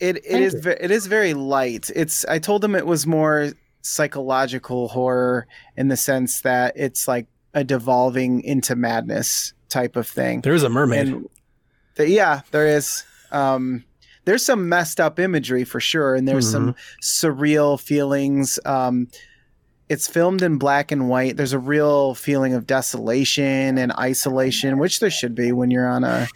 it 0.00 0.16
it 0.16 0.24
Thank 0.24 0.42
is 0.44 0.64
you. 0.64 0.70
it 0.80 0.90
is 0.90 1.06
very 1.08 1.34
light. 1.34 1.90
It's 1.94 2.24
I 2.24 2.38
told 2.38 2.64
him 2.64 2.74
it 2.74 2.86
was 2.86 3.06
more 3.06 3.52
psychological 3.82 4.88
horror 4.88 5.46
in 5.76 5.88
the 5.88 5.96
sense 5.96 6.40
that 6.42 6.72
it's 6.76 7.06
like 7.06 7.26
a 7.52 7.62
devolving 7.64 8.40
into 8.42 8.74
madness 8.74 9.52
type 9.68 9.96
of 9.96 10.08
thing. 10.08 10.40
There's 10.40 10.62
a 10.62 10.68
mermaid. 10.68 11.08
And 11.08 11.28
th- 11.96 12.08
yeah, 12.08 12.40
there 12.50 12.66
is. 12.66 13.04
Um, 13.30 13.84
there's 14.24 14.44
some 14.44 14.68
messed 14.68 15.00
up 15.00 15.18
imagery 15.18 15.64
for 15.64 15.80
sure, 15.80 16.14
and 16.14 16.28
there's 16.28 16.48
some 16.48 16.76
surreal 17.02 17.80
feelings. 17.80 18.60
Um, 18.64 19.08
it's 19.88 20.06
filmed 20.06 20.42
in 20.42 20.58
black 20.58 20.92
and 20.92 21.08
white. 21.08 21.36
There's 21.36 21.52
a 21.52 21.58
real 21.58 22.14
feeling 22.14 22.54
of 22.54 22.66
desolation 22.66 23.78
and 23.78 23.92
isolation, 23.98 24.78
which 24.78 25.00
there 25.00 25.10
should 25.10 25.34
be 25.34 25.50
when 25.50 25.72
you're 25.72 25.88
on 25.88 26.04
a 26.04 26.28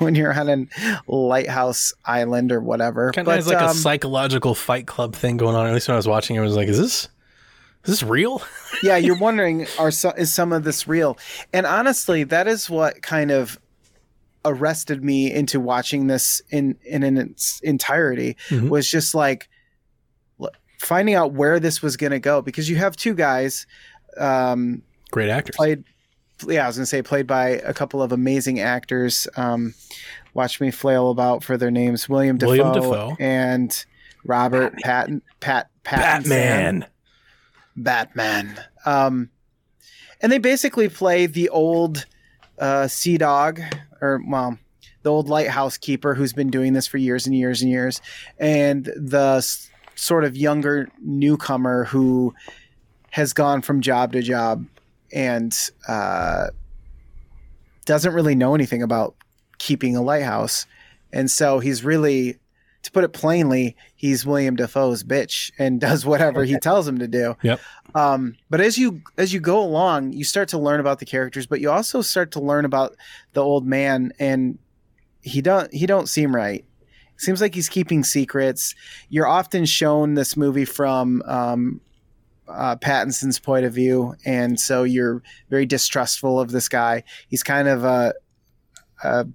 when 0.04 0.14
you're 0.14 0.32
on 0.32 0.48
a 0.48 1.12
lighthouse 1.12 1.92
island 2.04 2.52
or 2.52 2.60
whatever. 2.60 3.12
kind 3.12 3.28
of 3.28 3.34
has 3.34 3.46
like 3.46 3.58
um, 3.58 3.70
a 3.70 3.74
psychological 3.74 4.54
fight 4.54 4.86
club 4.86 5.14
thing 5.14 5.36
going 5.36 5.54
on. 5.54 5.66
At 5.66 5.74
least 5.74 5.88
when 5.88 5.94
I 5.94 5.98
was 5.98 6.08
watching, 6.08 6.36
it 6.36 6.38
I 6.38 6.42
was 6.42 6.56
like, 6.56 6.68
"Is 6.68 6.78
this, 6.78 7.04
is 7.84 8.00
this 8.00 8.02
real?" 8.02 8.42
yeah, 8.82 8.96
you're 8.96 9.18
wondering, 9.20 9.66
are 9.78 9.90
so, 9.90 10.10
is 10.12 10.32
some 10.32 10.52
of 10.52 10.64
this 10.64 10.88
real? 10.88 11.18
And 11.52 11.66
honestly, 11.66 12.24
that 12.24 12.48
is 12.48 12.70
what 12.70 13.02
kind 13.02 13.30
of 13.30 13.60
arrested 14.44 15.04
me 15.04 15.30
into 15.30 15.60
watching 15.60 16.06
this 16.06 16.40
in 16.50 16.76
in, 16.84 17.02
in 17.02 17.18
its 17.18 17.60
entirety. 17.60 18.36
Mhm. 18.48 18.70
Was 18.70 18.90
just 18.90 19.14
like 19.14 19.48
finding 20.78 21.14
out 21.14 21.32
where 21.34 21.60
this 21.60 21.82
was 21.82 21.98
going 21.98 22.12
to 22.12 22.18
go 22.18 22.40
because 22.40 22.70
you 22.70 22.76
have 22.76 22.96
two 22.96 23.14
guys. 23.14 23.66
Um, 24.16 24.82
Great 25.10 25.28
actors. 25.28 25.54
played 25.56 25.84
yeah 26.48 26.64
i 26.64 26.66
was 26.66 26.76
gonna 26.76 26.86
say 26.86 27.02
played 27.02 27.26
by 27.26 27.48
a 27.48 27.72
couple 27.74 28.02
of 28.02 28.12
amazing 28.12 28.60
actors 28.60 29.26
um 29.36 29.74
watch 30.34 30.60
me 30.60 30.70
flail 30.70 31.10
about 31.10 31.42
for 31.44 31.56
their 31.56 31.70
names 31.70 32.08
william 32.08 32.38
Dafoe, 32.38 32.48
William 32.50 32.72
Dafoe. 32.72 33.16
and 33.18 33.84
robert 34.24 34.74
patton 34.78 35.22
pat 35.40 35.68
Pattinson. 35.84 36.28
Batman. 36.28 36.86
batman 37.76 38.60
um 38.84 39.30
and 40.20 40.30
they 40.30 40.38
basically 40.38 40.88
play 40.88 41.26
the 41.26 41.48
old 41.48 42.06
uh 42.58 42.86
sea 42.86 43.16
dog 43.18 43.60
or 44.00 44.20
well 44.28 44.58
the 45.02 45.10
old 45.10 45.28
lighthouse 45.28 45.78
keeper 45.78 46.14
who's 46.14 46.32
been 46.34 46.50
doing 46.50 46.74
this 46.74 46.86
for 46.86 46.98
years 46.98 47.26
and 47.26 47.34
years 47.34 47.62
and 47.62 47.70
years 47.70 48.00
and 48.38 48.84
the 48.96 49.36
s- 49.38 49.70
sort 49.94 50.24
of 50.24 50.36
younger 50.36 50.88
newcomer 51.02 51.84
who 51.84 52.34
has 53.10 53.32
gone 53.32 53.62
from 53.62 53.80
job 53.80 54.12
to 54.12 54.20
job 54.22 54.64
and 55.12 55.56
uh, 55.88 56.48
doesn't 57.84 58.14
really 58.14 58.34
know 58.34 58.54
anything 58.54 58.82
about 58.82 59.14
keeping 59.58 59.96
a 59.96 60.02
lighthouse. 60.02 60.66
And 61.12 61.30
so 61.30 61.58
he's 61.58 61.84
really, 61.84 62.38
to 62.82 62.92
put 62.92 63.04
it 63.04 63.12
plainly, 63.12 63.76
he's 63.96 64.24
William 64.24 64.56
Dafoe's 64.56 65.02
bitch 65.02 65.50
and 65.58 65.80
does 65.88 66.06
whatever 66.06 66.44
he 66.44 66.58
tells 66.58 66.86
him 66.86 66.98
to 66.98 67.08
do. 67.08 67.36
Yep. 67.42 67.60
Um, 67.94 68.36
but 68.48 68.60
as 68.60 68.78
you 68.78 69.02
as 69.16 69.32
you 69.32 69.40
go 69.40 69.60
along, 69.60 70.12
you 70.12 70.24
start 70.24 70.48
to 70.50 70.58
learn 70.58 70.80
about 70.80 71.00
the 71.00 71.04
characters, 71.04 71.46
but 71.46 71.60
you 71.60 71.70
also 71.70 72.02
start 72.02 72.30
to 72.32 72.40
learn 72.40 72.64
about 72.64 72.94
the 73.32 73.42
old 73.42 73.66
man, 73.66 74.12
and 74.20 74.58
he 75.22 75.40
don't 75.40 75.72
he 75.74 75.86
don't 75.86 76.08
seem 76.08 76.34
right. 76.34 76.64
Seems 77.16 77.40
like 77.40 77.54
he's 77.54 77.68
keeping 77.68 78.04
secrets. 78.04 78.74
You're 79.08 79.26
often 79.26 79.66
shown 79.66 80.14
this 80.14 80.36
movie 80.36 80.64
from 80.64 81.22
um, 81.26 81.80
uh, 82.50 82.76
Pattinson's 82.76 83.38
point 83.38 83.64
of 83.64 83.72
view, 83.72 84.14
and 84.24 84.58
so 84.58 84.84
you're 84.84 85.22
very 85.48 85.66
distrustful 85.66 86.40
of 86.40 86.50
this 86.50 86.68
guy. 86.68 87.04
He's 87.28 87.42
kind 87.42 87.68
of 87.68 87.84
a, 87.84 88.14
a 89.02 89.26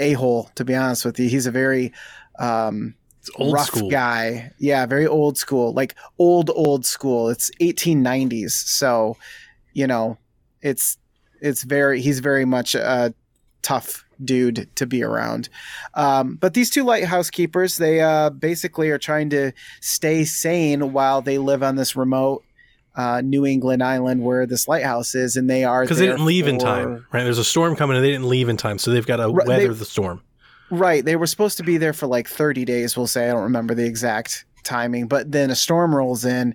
a 0.00 0.12
hole, 0.12 0.50
to 0.54 0.64
be 0.64 0.74
honest 0.74 1.04
with 1.04 1.18
you. 1.18 1.28
He's 1.28 1.46
a 1.46 1.50
very 1.50 1.92
um, 2.38 2.94
old 3.36 3.54
rough 3.54 3.66
school. 3.66 3.90
guy. 3.90 4.52
Yeah, 4.58 4.86
very 4.86 5.06
old 5.06 5.36
school, 5.36 5.72
like 5.72 5.94
old 6.18 6.50
old 6.50 6.86
school. 6.86 7.28
It's 7.28 7.50
1890s, 7.60 8.50
so 8.50 9.16
you 9.72 9.86
know, 9.86 10.18
it's 10.62 10.98
it's 11.40 11.62
very 11.62 12.00
he's 12.00 12.20
very 12.20 12.44
much 12.44 12.74
a 12.74 13.14
tough 13.62 14.04
dude 14.24 14.68
to 14.76 14.86
be 14.86 15.02
around. 15.02 15.48
Um, 15.94 16.36
but 16.36 16.54
these 16.54 16.70
two 16.70 16.84
lighthouse 16.84 17.30
keepers, 17.30 17.76
they 17.76 18.00
uh, 18.00 18.30
basically 18.30 18.90
are 18.90 18.98
trying 18.98 19.30
to 19.30 19.52
stay 19.80 20.24
sane 20.24 20.92
while 20.92 21.22
they 21.22 21.38
live 21.38 21.62
on 21.62 21.76
this 21.76 21.94
remote 21.96 22.44
uh, 22.96 23.20
New 23.20 23.46
England 23.46 23.82
island 23.82 24.24
where 24.24 24.44
this 24.44 24.66
lighthouse 24.66 25.14
is, 25.14 25.36
and 25.36 25.48
they 25.48 25.62
are 25.62 25.82
because 25.82 25.98
they 25.98 26.06
didn't 26.06 26.24
leave 26.24 26.48
in 26.48 26.58
time, 26.58 27.06
right? 27.12 27.22
There's 27.22 27.38
a 27.38 27.44
storm 27.44 27.76
coming 27.76 27.96
and 27.96 28.04
they 28.04 28.10
didn't 28.10 28.28
leave 28.28 28.48
in 28.48 28.56
time, 28.56 28.78
so 28.78 28.90
they've 28.90 29.06
got 29.06 29.16
to 29.18 29.28
Right, 29.28 29.46
they- 29.46 29.58
weather 29.58 29.74
the 29.74 29.84
storm. 29.84 30.20
Right. 30.70 31.02
They 31.02 31.16
were 31.16 31.26
supposed 31.26 31.56
to 31.58 31.62
be 31.62 31.78
there 31.78 31.94
for 31.94 32.06
like 32.06 32.28
30 32.28 32.66
days, 32.66 32.94
we'll 32.94 33.06
say. 33.06 33.30
I 33.30 33.32
don't 33.32 33.44
remember 33.44 33.74
the 33.74 33.86
exact 33.86 34.44
timing, 34.64 35.06
but 35.06 35.32
then 35.32 35.50
a 35.50 35.56
storm 35.56 35.94
rolls 35.94 36.26
in 36.26 36.54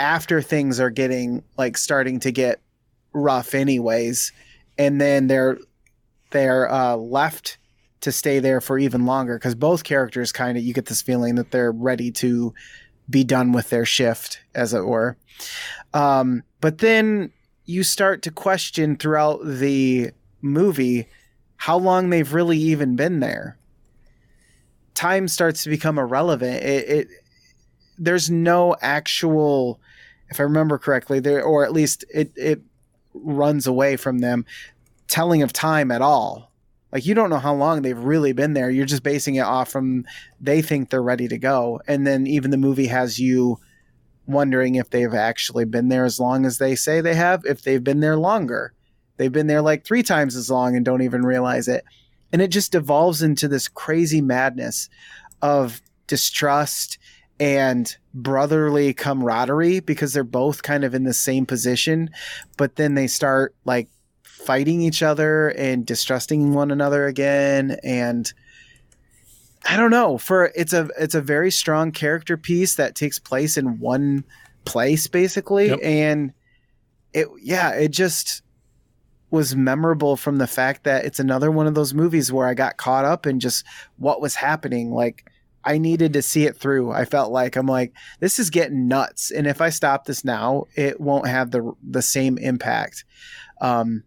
after 0.00 0.42
things 0.42 0.80
are 0.80 0.90
getting 0.90 1.44
like 1.56 1.76
starting 1.76 2.18
to 2.20 2.32
get 2.32 2.60
rough 3.12 3.54
anyways, 3.54 4.32
and 4.78 5.00
then 5.00 5.26
they're 5.28 5.58
they're 6.30 6.70
uh 6.70 6.96
left 6.96 7.58
to 8.00 8.12
stay 8.12 8.38
there 8.38 8.60
for 8.60 8.78
even 8.78 9.06
longer 9.06 9.38
cuz 9.38 9.54
both 9.54 9.84
characters 9.84 10.32
kind 10.32 10.56
of 10.56 10.64
you 10.64 10.74
get 10.74 10.86
this 10.86 11.02
feeling 11.02 11.34
that 11.36 11.50
they're 11.50 11.72
ready 11.72 12.10
to 12.10 12.52
be 13.08 13.24
done 13.24 13.52
with 13.52 13.70
their 13.70 13.84
shift 13.84 14.40
as 14.54 14.74
it 14.74 14.84
were. 14.84 15.16
Um 15.94 16.42
but 16.60 16.78
then 16.78 17.32
you 17.64 17.82
start 17.82 18.22
to 18.22 18.30
question 18.30 18.96
throughout 18.96 19.40
the 19.44 20.10
movie 20.40 21.08
how 21.56 21.76
long 21.76 22.10
they've 22.10 22.32
really 22.34 22.58
even 22.58 22.96
been 22.96 23.20
there. 23.20 23.58
Time 24.94 25.28
starts 25.28 25.64
to 25.64 25.70
become 25.70 25.98
irrelevant. 25.98 26.62
It, 26.62 26.88
it 26.88 27.08
there's 27.98 28.30
no 28.30 28.76
actual, 28.80 29.80
if 30.28 30.38
I 30.38 30.44
remember 30.44 30.78
correctly, 30.78 31.20
there 31.20 31.42
or 31.42 31.64
at 31.64 31.72
least 31.72 32.04
it 32.12 32.32
it 32.36 32.62
runs 33.14 33.66
away 33.66 33.96
from 33.96 34.18
them 34.18 34.44
telling 35.08 35.42
of 35.42 35.52
time 35.52 35.90
at 35.90 36.02
all. 36.02 36.52
Like 36.92 37.06
you 37.06 37.14
don't 37.14 37.30
know 37.30 37.38
how 37.38 37.54
long 37.54 37.82
they've 37.82 37.98
really 37.98 38.32
been 38.32 38.54
there. 38.54 38.70
You're 38.70 38.86
just 38.86 39.02
basing 39.02 39.34
it 39.34 39.40
off 39.40 39.70
from 39.70 40.04
they 40.40 40.62
think 40.62 40.88
they're 40.88 41.02
ready 41.02 41.28
to 41.28 41.38
go, 41.38 41.80
and 41.86 42.06
then 42.06 42.26
even 42.26 42.50
the 42.50 42.56
movie 42.56 42.86
has 42.86 43.18
you 43.18 43.58
wondering 44.26 44.74
if 44.74 44.90
they've 44.90 45.14
actually 45.14 45.64
been 45.64 45.88
there 45.88 46.04
as 46.04 46.18
long 46.18 46.44
as 46.44 46.58
they 46.58 46.74
say 46.74 47.00
they 47.00 47.14
have, 47.14 47.44
if 47.44 47.62
they've 47.62 47.84
been 47.84 48.00
there 48.00 48.16
longer. 48.16 48.72
They've 49.16 49.32
been 49.32 49.46
there 49.46 49.62
like 49.62 49.84
three 49.84 50.02
times 50.02 50.36
as 50.36 50.50
long 50.50 50.76
and 50.76 50.84
don't 50.84 51.02
even 51.02 51.24
realize 51.24 51.68
it. 51.68 51.84
And 52.32 52.42
it 52.42 52.48
just 52.48 52.72
devolves 52.72 53.22
into 53.22 53.48
this 53.48 53.68
crazy 53.68 54.20
madness 54.20 54.88
of 55.42 55.80
distrust 56.06 56.98
and 57.38 57.96
brotherly 58.14 58.94
camaraderie 58.94 59.80
because 59.80 60.12
they're 60.12 60.24
both 60.24 60.62
kind 60.62 60.84
of 60.84 60.94
in 60.94 61.04
the 61.04 61.14
same 61.14 61.46
position. 61.46 62.10
But 62.56 62.76
then 62.76 62.94
they 62.94 63.06
start 63.06 63.54
like 63.64 63.88
fighting 64.46 64.80
each 64.80 65.02
other 65.02 65.48
and 65.48 65.84
distrusting 65.84 66.54
one 66.54 66.70
another 66.70 67.06
again. 67.06 67.76
And 67.82 68.32
I 69.66 69.76
don't 69.76 69.90
know. 69.90 70.16
For 70.16 70.52
it's 70.54 70.72
a 70.72 70.88
it's 70.98 71.16
a 71.16 71.20
very 71.20 71.50
strong 71.50 71.90
character 71.90 72.36
piece 72.36 72.76
that 72.76 72.94
takes 72.94 73.18
place 73.18 73.56
in 73.56 73.80
one 73.80 74.24
place 74.64 75.08
basically. 75.08 75.68
Yep. 75.68 75.80
And 75.82 76.32
it 77.12 77.26
yeah, 77.42 77.70
it 77.70 77.90
just 77.90 78.42
was 79.30 79.56
memorable 79.56 80.16
from 80.16 80.38
the 80.38 80.46
fact 80.46 80.84
that 80.84 81.04
it's 81.04 81.18
another 81.18 81.50
one 81.50 81.66
of 81.66 81.74
those 81.74 81.92
movies 81.92 82.32
where 82.32 82.46
I 82.46 82.54
got 82.54 82.76
caught 82.76 83.04
up 83.04 83.26
in 83.26 83.40
just 83.40 83.64
what 83.96 84.20
was 84.20 84.36
happening. 84.36 84.92
Like 84.92 85.28
I 85.64 85.78
needed 85.78 86.12
to 86.12 86.22
see 86.22 86.46
it 86.46 86.56
through. 86.56 86.92
I 86.92 87.04
felt 87.04 87.32
like 87.32 87.56
I'm 87.56 87.66
like 87.66 87.92
this 88.20 88.38
is 88.38 88.50
getting 88.50 88.86
nuts, 88.86 89.32
and 89.32 89.48
if 89.48 89.60
I 89.60 89.70
stop 89.70 90.04
this 90.04 90.24
now, 90.24 90.66
it 90.76 91.00
won't 91.00 91.26
have 91.26 91.50
the 91.50 91.72
the 91.82 92.02
same 92.02 92.38
impact. 92.38 93.04
Um, 93.60 94.04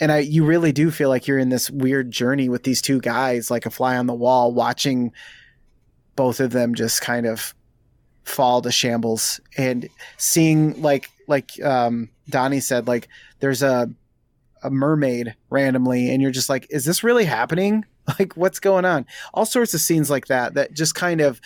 and 0.00 0.12
I, 0.12 0.18
you 0.18 0.44
really 0.44 0.72
do 0.72 0.90
feel 0.90 1.08
like 1.08 1.26
you're 1.26 1.38
in 1.38 1.48
this 1.48 1.70
weird 1.70 2.10
journey 2.10 2.48
with 2.48 2.62
these 2.62 2.80
two 2.80 3.00
guys, 3.00 3.50
like 3.50 3.66
a 3.66 3.70
fly 3.70 3.96
on 3.96 4.06
the 4.06 4.14
wall, 4.14 4.52
watching 4.52 5.12
both 6.14 6.40
of 6.40 6.50
them 6.50 6.74
just 6.74 7.00
kind 7.00 7.26
of 7.26 7.54
fall 8.24 8.60
to 8.60 8.70
shambles 8.70 9.40
and 9.56 9.88
seeing 10.18 10.80
like 10.82 11.08
like 11.26 11.62
um 11.64 12.10
Donnie 12.28 12.60
said 12.60 12.86
like 12.86 13.08
there's 13.40 13.62
a 13.62 13.90
a 14.62 14.70
mermaid 14.70 15.34
randomly 15.48 16.10
and 16.10 16.20
you're 16.20 16.30
just 16.30 16.48
like 16.48 16.66
is 16.70 16.84
this 16.84 17.02
really 17.02 17.24
happening? 17.24 17.84
Like 18.18 18.38
what's 18.38 18.58
going 18.58 18.86
on? 18.86 19.04
All 19.34 19.44
sorts 19.44 19.74
of 19.74 19.82
scenes 19.82 20.08
like 20.08 20.28
that 20.28 20.54
that 20.54 20.72
just 20.72 20.94
kind 20.94 21.20
of 21.20 21.42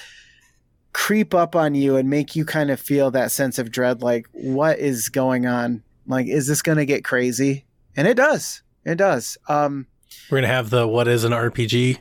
creep 0.92 1.34
up 1.34 1.56
on 1.56 1.74
you 1.74 1.96
and 1.96 2.08
make 2.08 2.36
you 2.36 2.44
kind 2.44 2.70
of 2.70 2.78
feel 2.78 3.10
that 3.10 3.32
sense 3.32 3.58
of 3.58 3.72
dread 3.72 4.00
like 4.00 4.28
what 4.30 4.78
is 4.78 5.08
going 5.08 5.44
on? 5.44 5.82
Like 6.06 6.28
is 6.28 6.46
this 6.46 6.62
going 6.62 6.78
to 6.78 6.86
get 6.86 7.02
crazy 7.02 7.64
and 7.96 8.06
it 8.08 8.14
does 8.16 8.62
it 8.84 8.96
does 8.96 9.38
um 9.48 9.86
We're 10.30 10.38
gonna 10.38 10.48
have 10.48 10.70
the 10.70 10.86
what 10.86 11.08
is 11.08 11.24
an 11.24 11.32
RPG 11.32 11.98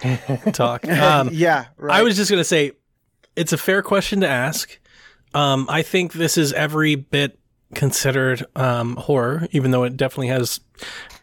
talk. 0.52 0.84
Um, 0.88 1.30
yeah 1.32 1.66
right. 1.76 2.00
I 2.00 2.02
was 2.02 2.16
just 2.16 2.30
gonna 2.30 2.44
say, 2.44 2.72
it's 3.36 3.52
a 3.52 3.58
fair 3.58 3.82
question 3.82 4.20
to 4.20 4.28
ask. 4.28 4.78
Um, 5.34 5.66
I 5.68 5.82
think 5.82 6.12
this 6.14 6.38
is 6.38 6.52
every 6.52 6.94
bit 6.94 7.38
considered 7.74 8.46
um, 8.56 8.96
horror, 8.96 9.46
even 9.52 9.70
though 9.72 9.84
it 9.84 9.96
definitely 9.96 10.28
has. 10.28 10.60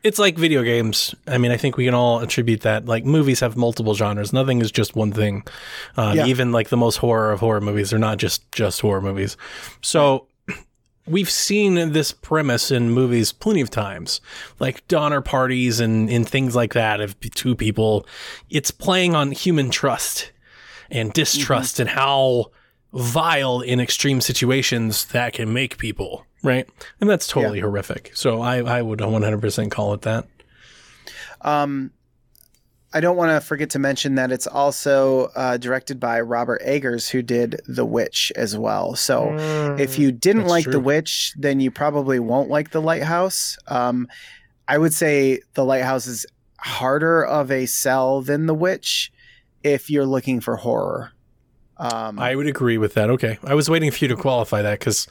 It's 0.04 0.20
like 0.20 0.38
video 0.38 0.62
games. 0.62 1.15
I 1.28 1.39
mean, 1.39 1.52
I 1.52 1.58
think 1.58 1.76
we 1.78 1.86
can 1.86 1.96
all 1.96 2.20
attribute 2.20 2.62
that. 2.62 2.86
Like 2.86 3.04
movies 3.04 3.39
have 3.39 3.58
multiple 3.58 3.96
genres. 3.96 4.32
Nothing 4.32 4.62
is 4.62 4.72
just 4.72 4.96
one 4.96 5.12
thing. 5.12 5.44
Um, 5.98 6.18
Yeah. 6.18 6.28
Even 6.28 6.52
like 6.52 6.70
the 6.70 6.78
most 6.78 6.98
horror 6.98 7.32
of 7.32 7.39
horror 7.39 7.62
movies, 7.62 7.89
they're 7.89 8.00
not 8.00 8.18
just 8.20 8.50
just 8.52 8.80
horror 8.82 9.02
movies. 9.02 9.38
So. 9.82 10.28
We've 11.08 11.30
seen 11.30 11.91
this 11.91 12.12
premise 12.12 12.72
in 12.72 12.89
movies 12.91 13.32
plenty 13.32 13.62
of 13.62 13.70
times, 13.70 14.22
like 14.60 14.88
Donner 14.88 15.22
parties 15.22 15.80
and, 15.80 16.10
and 16.10 16.28
things 16.28 16.56
like 16.56 16.74
that 16.74 17.00
of 17.00 17.20
two 17.20 17.56
people. 17.56 18.08
It's 18.50 18.72
playing 18.72 19.13
on 19.15 19.32
human 19.32 19.70
trust 19.70 20.32
and 20.89 21.13
distrust 21.13 21.80
and 21.80 21.89
how 21.89 22.52
vile 22.94 23.62
in 23.62 23.80
extreme 23.80 24.22
situations 24.22 25.06
that 25.08 25.34
can 25.34 25.54
make 25.54 25.78
people, 25.78 26.26
right? 26.44 26.68
And 27.00 27.10
that's 27.10 27.28
totally 27.28 27.60
horrific. 27.60 28.12
So 28.15 28.41
I, 28.41 28.58
I 28.58 28.82
would 28.82 29.00
100% 29.00 29.70
call 29.72 29.94
it 29.94 30.02
that. 30.02 30.28
Um, 31.41 31.91
I 32.95 33.01
don't 33.01 33.17
want 33.17 33.29
to 33.31 33.45
forget 33.45 33.69
to 33.71 33.79
mention 33.79 34.15
that 34.15 34.31
it's 34.31 34.47
also 34.47 35.25
uh, 35.36 35.58
directed 35.58 35.99
by 35.99 36.21
Robert 36.21 36.62
Eggers, 36.63 37.10
who 37.10 37.21
did 37.21 37.60
The 37.67 37.86
Witch 37.86 38.31
as 38.38 38.58
well. 38.58 38.95
So 38.95 39.25
Mm. 39.25 39.79
if 39.79 39.99
you 39.99 40.12
didn't 40.13 40.47
like 40.47 40.63
true. 40.63 40.71
The 40.71 40.79
Witch, 40.79 41.34
then 41.38 41.60
you 41.60 41.71
probably 41.71 42.19
won't 42.19 42.49
like 42.49 42.71
The 42.71 42.81
Lighthouse. 42.81 43.58
Um, 43.67 44.08
I 44.67 44.77
would 44.77 44.93
say 44.93 45.41
The 45.55 45.65
Lighthouse 45.65 46.08
is 46.08 46.25
harder 46.58 47.23
of 47.25 47.51
a 47.51 47.65
sell 47.65 48.21
than 48.21 48.45
The 48.45 48.55
Witch 48.55 49.12
if 49.62 49.89
you're 49.89 50.05
looking 50.05 50.39
for 50.39 50.55
horror. 50.55 51.12
Um, 51.77 52.17
I 52.17 52.34
would 52.36 52.47
agree 52.47 52.77
with 52.77 52.93
that. 52.93 53.10
Okay. 53.10 53.38
I 53.43 53.53
was 53.55 53.69
waiting 53.69 53.91
for 53.91 54.05
you 54.05 54.08
to 54.08 54.15
qualify 54.15 54.62
that 54.62 54.79
because 54.79 55.05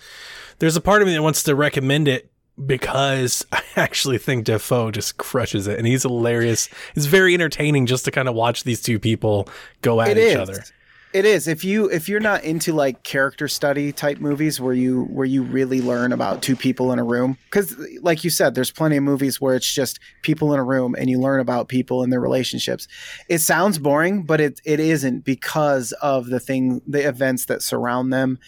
there's 0.58 0.76
a 0.76 0.80
part 0.80 1.02
of 1.02 1.08
me 1.08 1.14
that 1.14 1.22
wants 1.22 1.42
to 1.42 1.54
recommend 1.54 2.08
it 2.08 2.30
because 2.66 3.44
I 3.52 3.62
actually 3.76 4.18
think 4.18 4.44
Dafoe 4.44 4.90
just 4.90 5.16
crushes 5.16 5.66
it 5.66 5.78
and 5.78 5.86
he's 5.86 6.02
hilarious. 6.02 6.68
It's 6.94 7.06
very 7.06 7.34
entertaining 7.34 7.86
just 7.86 8.04
to 8.06 8.10
kind 8.10 8.28
of 8.28 8.34
watch 8.34 8.64
these 8.64 8.82
two 8.82 8.98
people 8.98 9.48
go 9.82 10.00
at 10.00 10.10
It 10.10 10.18
each 10.18 10.24
is. 10.34 10.36
other. 10.36 10.64
It 11.12 11.24
is. 11.24 11.46
If 11.46 11.62
you 11.62 11.88
if 11.90 12.08
you're 12.08 12.18
not 12.18 12.42
into 12.42 12.72
like 12.72 13.04
character 13.04 13.46
study 13.46 13.92
type 13.92 14.18
movies 14.18 14.60
where 14.60 14.74
you 14.74 15.04
where 15.04 15.24
you 15.24 15.44
really 15.44 15.80
learn 15.80 16.12
about 16.12 16.42
two 16.42 16.56
people 16.56 16.90
in 16.92 16.98
a 16.98 17.04
room 17.04 17.38
cuz 17.50 17.76
like 18.02 18.24
you 18.24 18.30
said 18.30 18.56
there's 18.56 18.72
plenty 18.72 18.96
of 18.96 19.04
movies 19.04 19.40
where 19.40 19.54
it's 19.54 19.72
just 19.72 20.00
people 20.22 20.52
in 20.52 20.58
a 20.58 20.64
room 20.64 20.96
and 20.98 21.08
you 21.08 21.20
learn 21.20 21.38
about 21.38 21.68
people 21.68 22.02
and 22.02 22.12
their 22.12 22.20
relationships. 22.20 22.88
It 23.28 23.38
sounds 23.38 23.78
boring, 23.78 24.24
but 24.24 24.40
it 24.40 24.60
it 24.64 24.80
isn't 24.80 25.24
because 25.24 25.92
of 26.02 26.26
the 26.26 26.40
thing 26.40 26.82
the 26.84 27.06
events 27.08 27.44
that 27.44 27.62
surround 27.62 28.12
them 28.12 28.40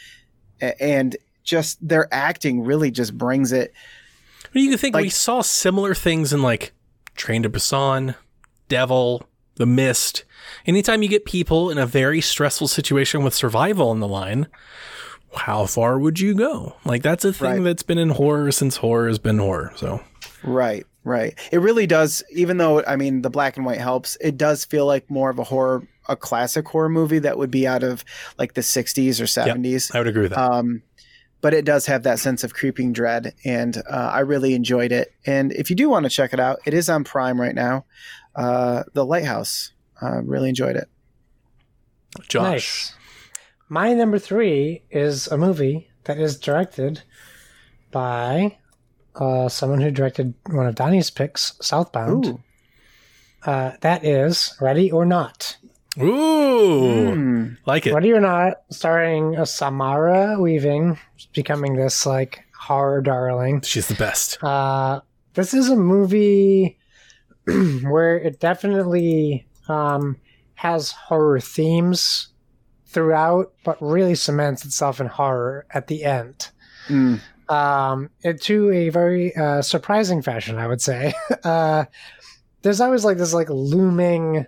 and 0.61 1.16
just 1.45 1.79
their 1.87 2.09
acting 2.12 2.64
really 2.64 2.90
just 2.90 3.16
brings 3.16 3.53
it 3.53 3.73
you 4.62 4.71
can 4.71 4.79
think 4.79 4.97
we 4.97 5.09
saw 5.11 5.40
similar 5.42 5.95
things 5.95 6.33
in 6.33 6.42
like 6.42 6.73
Train 7.14 7.42
to 7.42 7.51
Busan, 7.51 8.14
Devil, 8.69 9.27
The 9.57 9.66
Mist. 9.66 10.25
Anytime 10.66 11.03
you 11.03 11.09
get 11.09 11.25
people 11.25 11.71
in 11.71 11.79
a 11.79 11.87
very 11.87 12.21
stressful 12.21 12.69
situation 12.69 13.23
with 13.25 13.35
survival 13.35 13.88
on 13.90 14.01
the 14.01 14.09
line, 14.09 14.47
how 15.35 15.66
far 15.66 15.99
would 15.99 16.21
you 16.21 16.35
go? 16.35 16.77
Like 16.85 17.03
that's 17.03 17.25
a 17.25 17.33
thing 17.33 17.49
Right. 17.51 17.62
that's 17.64 17.83
been 17.83 17.99
in 17.99 18.11
horror 18.11 18.53
since 18.53 18.77
horror 18.77 19.09
has 19.09 19.19
been 19.19 19.38
horror. 19.38 19.73
So 19.77 20.03
Right, 20.42 20.87
right. 21.05 21.35
It 21.51 21.59
really 21.59 21.87
does. 21.87 22.23
Even 22.31 22.57
though 22.59 22.83
I 22.85 22.97
mean 22.97 23.23
the 23.23 23.31
black 23.31 23.57
and 23.57 23.66
white 23.66 23.81
helps, 23.81 24.16
it 24.21 24.37
does 24.37 24.64
feel 24.64 24.87
like 24.87 25.11
more 25.11 25.31
of 25.31 25.38
a 25.38 25.45
horror, 25.45 25.87
a 26.09 26.16
classic 26.16 26.69
horror 26.69 26.88
movie 26.88 27.19
that 27.19 27.37
would 27.37 27.51
be 27.51 27.66
out 27.66 27.83
of 27.83 28.05
like 28.38 28.55
the 28.55 28.61
'60s 28.61 29.21
or 29.21 29.25
'70s. 29.25 29.95
I 29.95 29.99
would 29.99 30.07
agree 30.09 30.23
with 30.23 30.31
that. 30.33 30.38
Um, 30.40 30.83
but 31.40 31.55
it 31.55 31.64
does 31.64 31.87
have 31.87 32.03
that 32.03 32.18
sense 32.18 32.44
of 32.44 32.55
creeping 32.55 32.92
dread, 32.92 33.35
and 33.44 33.77
uh, 33.88 34.11
I 34.12 34.20
really 34.20 34.55
enjoyed 34.55 34.92
it. 34.92 35.12
And 35.25 35.53
if 35.53 35.70
you 35.70 35.77
do 35.77 35.88
want 35.88 36.05
to 36.05 36.11
check 36.11 36.33
it 36.33 36.40
out, 36.40 36.59
it 36.64 36.75
is 36.75 36.88
on 36.88 37.05
Prime 37.05 37.40
right 37.40 37.55
now. 37.55 37.85
Uh, 38.35 38.85
the 38.92 39.05
Lighthouse. 39.05 39.72
Uh, 40.01 40.20
really 40.22 40.49
enjoyed 40.49 40.77
it. 40.77 40.88
Josh. 42.29 42.42
Nice. 42.42 42.94
My 43.68 43.92
number 43.94 44.18
three 44.18 44.83
is 44.90 45.27
a 45.29 45.38
movie 45.38 45.88
that 46.05 46.18
is 46.18 46.38
directed 46.38 47.03
by 47.90 48.59
uh, 49.14 49.49
someone 49.49 49.81
who 49.81 49.90
directed 49.90 50.35
one 50.51 50.66
of 50.66 50.75
Donnie's 50.75 51.11
picks, 51.11 51.55
Southbound. 51.61 52.27
Ooh. 52.27 52.40
Uh, 53.44 53.72
that 53.81 54.05
is 54.05 54.55
Ready 54.61 54.90
or 54.90 55.05
Not. 55.07 55.57
Ooh, 56.03 57.13
Hmm. 57.13 57.47
like 57.65 57.87
it. 57.87 57.95
Ready 57.95 58.13
or 58.13 58.21
Not, 58.21 58.59
starring 58.71 59.37
uh, 59.37 59.45
Samara 59.45 60.39
Weaving, 60.39 60.99
becoming 61.35 61.75
this 61.77 62.05
like 62.07 62.45
horror 62.59 63.01
darling. 63.01 63.61
She's 63.63 63.89
the 63.89 63.95
best. 63.95 64.43
Uh, 64.43 65.01
this 65.35 65.55
is 65.55 65.69
a 65.71 65.77
movie 65.77 66.79
where 67.47 68.19
it 68.19 68.41
definitely 68.41 69.47
um, 69.69 70.17
has 70.55 70.91
horror 70.91 71.41
themes 71.41 72.29
throughout, 72.87 73.53
but 73.65 73.77
really 73.81 74.15
cements 74.15 74.65
itself 74.65 75.01
in 75.01 75.07
horror 75.07 75.67
at 75.71 75.87
the 75.87 76.05
end. 76.05 76.51
Mm. 76.89 77.21
Um, 77.49 78.11
it, 78.23 78.41
to 78.43 78.71
a 78.73 78.89
very 78.89 79.35
uh, 79.37 79.63
surprising 79.63 80.23
fashion, 80.23 80.59
I 80.59 80.67
would 80.67 80.81
say. 80.81 81.15
uh, 81.45 81.85
there's 82.63 82.81
always 82.81 83.05
like 83.05 83.19
this 83.19 83.33
like 83.35 83.49
looming 83.51 84.47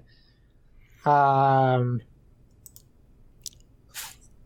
um, 1.09 2.01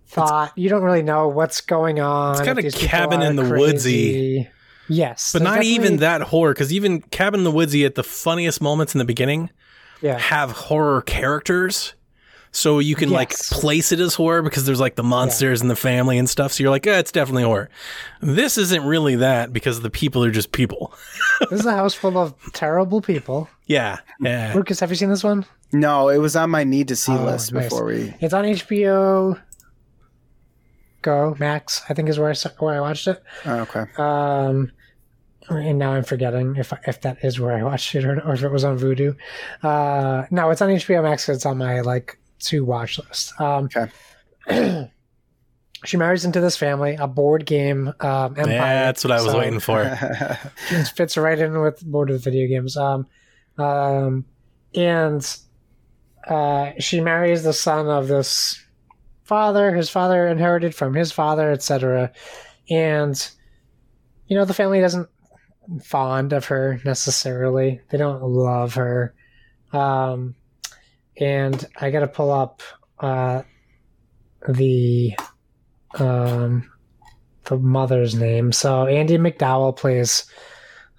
thought. 0.06 0.52
You 0.56 0.68
don't 0.68 0.82
really 0.82 1.02
know 1.02 1.28
what's 1.28 1.60
going 1.60 2.00
on. 2.00 2.32
It's 2.36 2.42
kinda 2.42 2.70
cabin 2.70 3.22
in 3.22 3.36
the 3.36 3.44
woodsy. 3.44 4.48
Yes, 4.88 5.32
But 5.32 5.42
not 5.42 5.62
even 5.62 5.98
that 5.98 6.20
horror, 6.22 6.52
because 6.52 6.72
even 6.72 7.00
Cabin 7.00 7.40
in 7.40 7.44
the 7.44 7.52
Woodsy 7.52 7.84
at 7.86 7.94
the 7.94 8.02
funniest 8.02 8.60
moments 8.60 8.94
in 8.94 8.98
the 8.98 9.04
beginning 9.06 9.48
Yeah. 10.02 10.18
have 10.18 10.50
horror 10.50 11.00
characters. 11.02 11.94
So 12.50 12.80
you 12.80 12.94
can 12.96 13.08
like 13.08 13.30
place 13.30 13.92
it 13.92 14.00
as 14.00 14.14
horror 14.14 14.42
because 14.42 14.66
there's 14.66 14.80
like 14.80 14.96
the 14.96 15.02
monsters 15.02 15.62
and 15.62 15.70
the 15.70 15.76
family 15.76 16.18
and 16.18 16.28
stuff. 16.28 16.52
So 16.52 16.62
you're 16.62 16.70
like, 16.70 16.84
yeah, 16.84 16.98
it's 16.98 17.12
definitely 17.12 17.44
horror. 17.44 17.70
This 18.20 18.58
isn't 18.58 18.84
really 18.84 19.16
that 19.16 19.54
because 19.54 19.80
the 19.80 19.88
people 19.88 20.22
are 20.24 20.30
just 20.30 20.52
people. 20.52 20.92
This 21.50 21.60
is 21.60 21.66
a 21.66 21.72
house 21.72 21.94
full 21.94 22.18
of 22.18 22.34
terrible 22.52 23.00
people. 23.00 23.48
Yeah. 23.72 23.98
Yeah. 24.20 24.52
Lucas, 24.54 24.80
have 24.80 24.90
you 24.90 24.96
seen 24.96 25.08
this 25.08 25.24
one? 25.24 25.44
No, 25.72 26.08
it 26.10 26.18
was 26.18 26.36
on 26.36 26.50
my 26.50 26.64
need 26.64 26.88
to 26.88 26.96
see 26.96 27.12
Oh, 27.12 27.24
list 27.24 27.52
nice. 27.52 27.64
before 27.64 27.86
we. 27.86 28.14
It's 28.20 28.34
on 28.34 28.44
HBO 28.44 29.40
Go 31.02 31.34
Max. 31.38 31.82
I 31.88 31.94
think 31.94 32.08
is 32.08 32.18
where 32.18 32.30
I 32.30 32.34
saw, 32.34 32.50
where 32.58 32.74
I 32.76 32.80
watched 32.80 33.08
it. 33.08 33.22
Oh, 33.44 33.60
okay. 33.60 33.86
Um, 33.96 34.70
and 35.48 35.78
now 35.78 35.92
I'm 35.92 36.04
forgetting 36.04 36.54
if 36.56 36.72
if 36.86 37.00
that 37.00 37.24
is 37.24 37.40
where 37.40 37.52
I 37.56 37.62
watched 37.62 37.94
it 37.94 38.04
or, 38.04 38.20
or 38.24 38.34
if 38.34 38.42
it 38.44 38.50
was 38.52 38.62
on 38.64 38.78
Vudu. 38.78 39.16
Uh, 39.62 40.26
no, 40.30 40.50
it's 40.50 40.62
on 40.62 40.68
HBO 40.68 41.02
Max. 41.02 41.28
It's 41.28 41.44
on 41.46 41.58
my 41.58 41.80
like 41.80 42.18
to 42.40 42.64
watch 42.64 42.98
list. 42.98 43.32
Um, 43.40 43.68
Okay. 43.74 43.88
she 45.84 45.96
marries 45.96 46.24
into 46.24 46.40
this 46.40 46.56
family, 46.56 46.94
a 46.96 47.08
board 47.08 47.46
game 47.46 47.88
um, 48.00 48.34
empire. 48.36 48.56
That's 48.84 49.02
what 49.04 49.10
I 49.12 49.22
was 49.22 49.32
So- 49.32 49.38
waiting 49.38 49.60
for. 49.60 49.82
it 50.70 50.84
fits 50.96 51.16
right 51.16 51.38
in 51.38 51.60
with 51.60 51.84
board 51.84 52.10
of 52.10 52.22
video 52.22 52.46
games. 52.48 52.76
Um, 52.76 53.06
um, 53.58 54.24
and 54.74 55.38
uh, 56.26 56.72
she 56.78 57.00
marries 57.00 57.42
the 57.42 57.52
son 57.52 57.88
of 57.88 58.08
this 58.08 58.62
father. 59.24 59.74
His 59.74 59.90
father 59.90 60.26
inherited 60.26 60.74
from 60.74 60.94
his 60.94 61.12
father, 61.12 61.50
etc. 61.50 62.12
And 62.70 63.30
you 64.26 64.36
know 64.36 64.44
the 64.44 64.54
family 64.54 64.80
doesn't 64.80 65.08
fond 65.82 66.32
of 66.32 66.46
her 66.46 66.80
necessarily. 66.84 67.80
They 67.90 67.98
don't 67.98 68.22
love 68.22 68.74
her. 68.74 69.14
Um, 69.72 70.34
and 71.18 71.64
I 71.80 71.90
got 71.90 72.00
to 72.00 72.08
pull 72.08 72.30
up 72.30 72.62
uh, 73.00 73.42
the 74.48 75.14
um, 75.98 76.70
the 77.44 77.58
mother's 77.58 78.14
name. 78.14 78.52
So 78.52 78.86
Andie 78.86 79.18
MacDowell 79.18 79.76
plays 79.76 80.24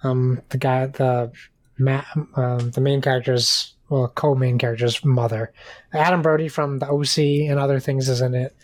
um, 0.02 0.40
the 0.50 0.58
guy, 0.58 0.86
the 0.86 1.32
ma- 1.78 2.04
um, 2.36 2.70
the 2.70 2.80
main 2.80 3.00
character's 3.00 3.74
well, 3.88 4.08
co-main 4.08 4.58
character's 4.58 5.04
mother. 5.04 5.52
Adam 5.92 6.22
Brody 6.22 6.48
from 6.48 6.78
the 6.78 6.88
OC 6.88 7.48
and 7.50 7.58
other 7.58 7.80
things 7.80 8.08
is 8.08 8.20
in 8.20 8.34
it. 8.34 8.56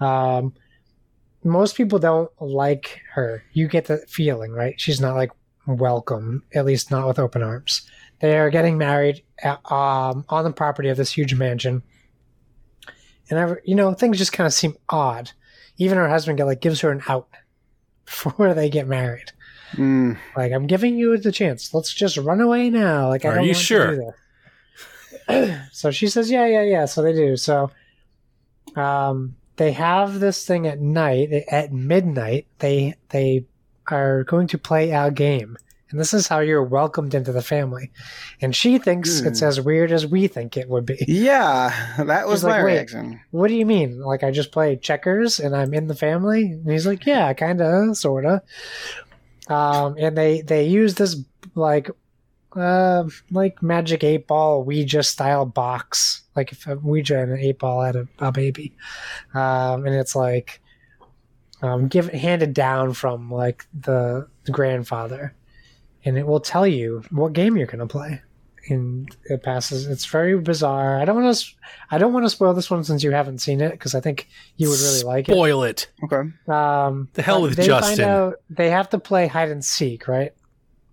Um, 0.00 0.52
most 1.42 1.76
people 1.76 1.98
don't 1.98 2.30
like 2.40 3.00
her. 3.14 3.42
You 3.52 3.68
get 3.68 3.86
the 3.86 3.98
feeling, 4.08 4.52
right? 4.52 4.78
She's 4.78 5.00
not 5.00 5.16
like 5.16 5.30
welcome, 5.66 6.42
at 6.54 6.66
least 6.66 6.90
not 6.90 7.06
with 7.06 7.18
open 7.18 7.42
arms. 7.42 7.88
They 8.20 8.38
are 8.38 8.50
getting 8.50 8.76
married 8.76 9.22
at, 9.42 9.60
um, 9.70 10.24
on 10.28 10.44
the 10.44 10.52
property 10.52 10.90
of 10.90 10.96
this 10.96 11.12
huge 11.12 11.34
mansion, 11.34 11.82
and 13.30 13.38
every, 13.38 13.62
you 13.64 13.74
know 13.74 13.94
things 13.94 14.18
just 14.18 14.32
kind 14.32 14.46
of 14.46 14.52
seem 14.52 14.76
odd. 14.90 15.32
Even 15.78 15.96
her 15.96 16.08
husband 16.08 16.36
get 16.36 16.44
like 16.44 16.60
gives 16.60 16.80
her 16.80 16.90
an 16.90 17.02
out 17.08 17.28
before 18.04 18.52
they 18.52 18.68
get 18.68 18.86
married. 18.86 19.32
Mm. 19.72 20.18
Like 20.36 20.52
I'm 20.52 20.66
giving 20.66 20.96
you 20.96 21.16
the 21.16 21.32
chance. 21.32 21.72
Let's 21.74 21.92
just 21.94 22.16
run 22.16 22.40
away 22.40 22.70
now. 22.70 23.08
Like 23.08 23.24
I 23.24 23.28
Are 23.28 23.34
don't 23.36 23.44
you 23.44 23.50
want 23.50 23.58
sure? 23.58 23.90
To 23.90 23.96
do 23.96 24.12
that. 25.28 25.68
so 25.72 25.90
she 25.90 26.08
says, 26.08 26.30
"Yeah, 26.30 26.46
yeah, 26.46 26.62
yeah." 26.62 26.84
So 26.86 27.02
they 27.02 27.12
do. 27.12 27.36
So, 27.36 27.70
um, 28.76 29.36
they 29.56 29.72
have 29.72 30.20
this 30.20 30.44
thing 30.46 30.66
at 30.66 30.80
night. 30.80 31.30
At 31.50 31.72
midnight, 31.72 32.46
they 32.58 32.94
they 33.10 33.44
are 33.88 34.24
going 34.24 34.46
to 34.48 34.58
play 34.58 34.90
a 34.92 35.10
game, 35.10 35.56
and 35.90 36.00
this 36.00 36.14
is 36.14 36.26
how 36.28 36.38
you're 36.40 36.62
welcomed 36.64 37.14
into 37.14 37.32
the 37.32 37.42
family. 37.42 37.90
And 38.40 38.54
she 38.56 38.78
thinks 38.78 39.20
Hmm. 39.20 39.26
it's 39.28 39.42
as 39.42 39.60
weird 39.60 39.92
as 39.92 40.06
we 40.06 40.26
think 40.28 40.56
it 40.56 40.68
would 40.68 40.86
be. 40.86 40.98
Yeah, 41.08 41.72
that 41.98 42.26
was 42.26 42.40
She's 42.40 42.44
like, 42.44 42.58
my 42.60 42.64
"Wait." 42.64 42.72
reaction. 42.74 43.20
What 43.30 43.48
do 43.48 43.54
you 43.54 43.66
mean? 43.66 44.00
Like 44.00 44.22
I 44.24 44.30
just 44.30 44.52
play 44.52 44.76
checkers 44.76 45.38
and 45.40 45.54
I'm 45.54 45.74
in 45.74 45.86
the 45.88 45.94
family? 45.94 46.42
And 46.52 46.70
he's 46.70 46.86
like, 46.86 47.04
yeah, 47.06 47.32
kind 47.34 47.60
of, 47.60 47.96
sort 47.96 48.24
of. 48.24 48.40
Um, 49.50 49.96
and 49.98 50.16
they 50.16 50.42
they 50.42 50.66
use 50.66 50.94
this 50.94 51.16
like 51.54 51.90
uh 52.56 53.04
like 53.30 53.62
magic 53.62 54.04
eight 54.04 54.26
ball 54.26 54.62
Ouija 54.62 55.02
style 55.02 55.44
box, 55.44 56.22
like 56.36 56.52
if 56.52 56.66
a 56.66 56.76
Ouija 56.76 57.20
and 57.20 57.32
an 57.32 57.38
eight 57.38 57.58
ball 57.58 57.82
had 57.82 57.96
a, 57.96 58.08
a 58.20 58.32
baby, 58.32 58.72
um, 59.34 59.84
and 59.84 59.94
it's 59.94 60.14
like 60.14 60.60
um 61.62 61.88
give 61.88 62.08
handed 62.10 62.54
down 62.54 62.92
from 62.94 63.30
like 63.30 63.66
the, 63.78 64.28
the 64.44 64.52
grandfather, 64.52 65.34
and 66.04 66.16
it 66.16 66.26
will 66.26 66.40
tell 66.40 66.66
you 66.66 67.02
what 67.10 67.32
game 67.32 67.56
you're 67.56 67.66
gonna 67.66 67.86
play. 67.86 68.22
And 68.70 69.14
it 69.24 69.42
passes. 69.42 69.86
It's 69.86 70.04
very 70.06 70.38
bizarre. 70.38 70.98
I 71.00 71.04
don't 71.04 71.20
want 71.22 71.36
to. 71.36 71.46
I 71.90 71.98
don't 71.98 72.12
want 72.12 72.24
to 72.24 72.30
spoil 72.30 72.54
this 72.54 72.70
one 72.70 72.84
since 72.84 73.02
you 73.02 73.10
haven't 73.10 73.38
seen 73.38 73.60
it 73.60 73.72
because 73.72 73.94
I 73.94 74.00
think 74.00 74.28
you 74.56 74.68
would 74.70 74.78
really 74.80 75.02
like 75.02 75.28
it. 75.28 75.32
Spoil 75.32 75.64
it. 75.64 75.88
Okay. 76.04 76.30
Um, 76.48 77.08
The 77.14 77.22
hell 77.22 77.40
but 77.40 77.48
with 77.48 77.56
they 77.56 77.66
Justin. 77.66 77.96
Find 77.98 78.08
out 78.10 78.34
they 78.48 78.70
have 78.70 78.88
to 78.90 78.98
play 78.98 79.26
hide 79.26 79.50
and 79.50 79.64
seek, 79.64 80.06
right? 80.08 80.32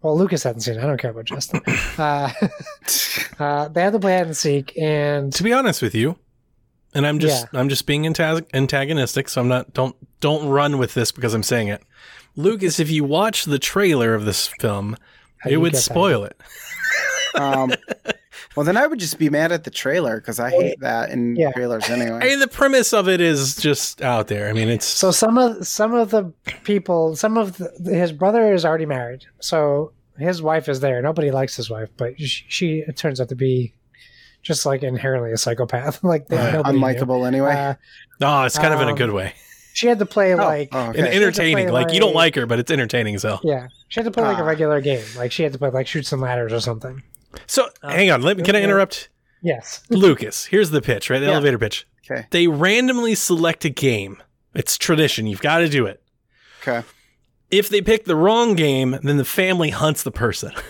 Well, 0.02 0.18
Lucas 0.18 0.44
hasn't 0.44 0.64
seen 0.64 0.76
it. 0.76 0.84
I 0.84 0.88
don't 0.88 1.00
care 1.00 1.12
about 1.12 1.26
Justin. 1.26 1.62
uh, 1.98 2.32
uh, 3.40 3.68
they 3.70 3.82
have 3.82 3.94
to 3.94 4.00
play 4.00 4.18
hide 4.18 4.28
and 4.28 4.38
seek, 4.38 4.78
and 4.78 5.32
To 5.34 5.44
be 5.44 5.54
honest 5.54 5.82
with 5.82 5.96
you, 5.96 6.18
and 6.94 7.06
I'm 7.06 7.20
just 7.20 7.48
I'm 7.54 7.70
just 7.70 7.86
being 7.86 8.06
antagonistic, 8.08 9.30
so 9.30 9.42
I'm 9.42 9.48
not 9.48 9.74
don't 9.74 9.96
don't 10.20 10.48
run 10.50 10.78
with 10.78 10.94
this 10.94 11.12
because 11.12 11.34
I'm 11.34 11.44
saying 11.44 11.68
it. 11.68 11.84
Lucas, 12.36 12.80
if 12.80 12.90
you 12.90 13.04
watch 13.04 13.46
the 13.46 13.60
trailer 13.60 14.14
of 14.14 14.26
this 14.26 14.48
film, 14.48 14.96
How 15.40 15.50
it 15.50 15.58
would 15.58 15.74
get 15.74 15.78
that? 15.78 15.82
spoil 15.84 16.24
it. 16.24 16.40
Um, 17.38 17.72
well, 18.56 18.66
then 18.66 18.78
I 18.78 18.88
would 18.88 19.00
just 19.00 19.18
be 19.20 19.30
mad 19.30 19.52
at 19.52 19.64
the 19.64 19.70
trailer 19.72 20.18
because 20.18 20.40
I 20.40 20.50
hate 20.50 20.80
that 20.82 21.10
in 21.12 21.36
Yeah. 21.36 21.52
trailers 21.52 21.90
anyway. 21.90 22.20
I 22.22 22.26
mean, 22.26 22.40
the 22.40 22.48
premise 22.48 22.94
of 22.94 23.08
it 23.08 23.22
is 23.22 23.56
just 23.56 24.02
out 24.02 24.28
there. 24.28 24.50
I 24.50 24.54
mean, 24.54 24.70
it's 24.70 24.86
so 24.86 25.12
some 25.12 25.38
of 25.38 25.66
some 25.68 25.94
of 25.94 26.10
the 26.12 26.32
people, 26.64 27.16
some 27.16 27.38
of 27.38 27.58
the, 27.58 27.94
his 27.96 28.12
brother 28.12 28.54
is 28.54 28.66
already 28.66 28.86
married, 28.86 29.26
so 29.40 29.92
his 30.18 30.42
wife 30.42 30.68
is 30.70 30.80
there. 30.80 31.02
Nobody 31.02 31.32
likes 31.32 31.56
his 31.56 31.70
wife, 31.70 31.90
but 31.98 32.20
she, 32.20 32.46
she 32.48 32.84
it 32.88 32.98
turns 32.98 33.22
out 33.22 33.30
to 33.30 33.36
be 33.36 33.74
just 34.42 34.66
like 34.66 34.82
inherently 34.84 35.32
a 35.32 35.38
psychopath. 35.38 36.04
like 36.04 36.28
they, 36.28 36.38
Right. 36.38 36.54
nobody 36.54 36.80
knew. 36.80 36.86
Unlikable 36.86 37.28
anyway. 37.28 37.54
Uh, 37.54 37.74
oh, 38.22 38.44
it's 38.44 38.58
kind 38.58 38.74
of 38.74 38.82
in 38.82 38.88
a 38.88 38.92
um, 38.92 38.98
good 38.98 39.12
way 39.12 39.34
she 39.74 39.86
had 39.86 40.00
to 40.00 40.08
play 40.08 40.34
like 40.34 40.70
oh, 40.72 40.90
okay. 40.90 41.02
entertaining. 41.16 41.68
play, 41.68 41.72
Like, 41.84 41.94
you 41.94 42.00
don't 42.00 42.16
like- 42.16 42.34
like 42.34 42.36
her, 42.36 42.46
but 42.48 42.58
it's 42.58 42.72
entertaining 42.72 43.14
as 43.14 43.22
hell. 43.22 43.40
Yeah, 43.44 43.68
she 43.90 44.00
had 44.00 44.06
to 44.06 44.12
play 44.12 44.24
like 44.24 44.40
a 44.40 44.42
Ah. 44.42 44.46
regular 44.48 44.82
game. 44.82 45.06
Like 45.16 45.32
she 45.32 45.44
had 45.44 45.54
to 45.54 45.60
play 45.60 45.70
like 45.70 45.86
Chutes 45.86 46.12
and 46.12 46.20
Ladders 46.20 46.52
or 46.52 46.60
something. 46.60 47.04
So 47.46 47.70
uh, 47.84 47.90
hang 47.92 48.10
on, 48.12 48.22
let 48.22 48.38
me, 48.38 48.44
can 48.44 48.56
I 48.56 48.62
interrupt? 48.62 49.10
Yes. 49.42 49.84
Lucas, 49.90 50.46
here's 50.46 50.70
the 50.72 50.82
pitch, 50.82 51.10
right? 51.10 51.20
The 51.20 51.28
Yeah. 51.28 51.34
elevator 51.34 51.58
pitch. 51.60 51.88
Okay. 52.10 52.26
They 52.32 52.48
randomly 52.48 53.16
select 53.16 53.66
a 53.66 53.70
game. 53.70 54.22
It's 54.56 54.78
tradition. 54.78 55.28
You've 55.28 55.42
got 55.42 55.60
to 55.60 55.70
do 55.70 55.86
it. 55.86 56.02
Okay. 56.62 56.84
If 57.52 57.70
they 57.70 57.82
pick 57.82 58.06
the 58.06 58.16
wrong 58.16 58.56
game, 58.56 58.98
then 59.04 59.18
the 59.18 59.26
family 59.26 59.70
hunts 59.70 60.04
the 60.04 60.12
person. 60.12 60.52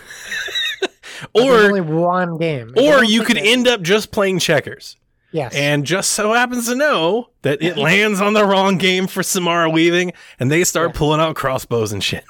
There's 1.33 1.47
or 1.47 1.65
only 1.67 1.81
one 1.81 2.37
game. 2.37 2.73
Or 2.77 3.03
you 3.03 3.23
could 3.23 3.37
it. 3.37 3.45
end 3.47 3.67
up 3.67 3.81
just 3.81 4.11
playing 4.11 4.39
checkers. 4.39 4.97
Yes. 5.31 5.53
And 5.55 5.85
just 5.85 6.11
so 6.11 6.33
happens 6.33 6.67
to 6.67 6.75
know 6.75 7.29
that 7.41 7.61
it 7.61 7.77
lands 7.77 8.21
on 8.21 8.33
the 8.33 8.45
wrong 8.45 8.77
game 8.77 9.07
for 9.07 9.23
Samara 9.23 9.69
Weaving, 9.69 10.13
and 10.39 10.51
they 10.51 10.63
start 10.63 10.91
Yeah. 10.93 10.97
pulling 10.99 11.19
out 11.19 11.35
crossbows 11.35 11.91
and 11.91 12.03
shit. 12.03 12.23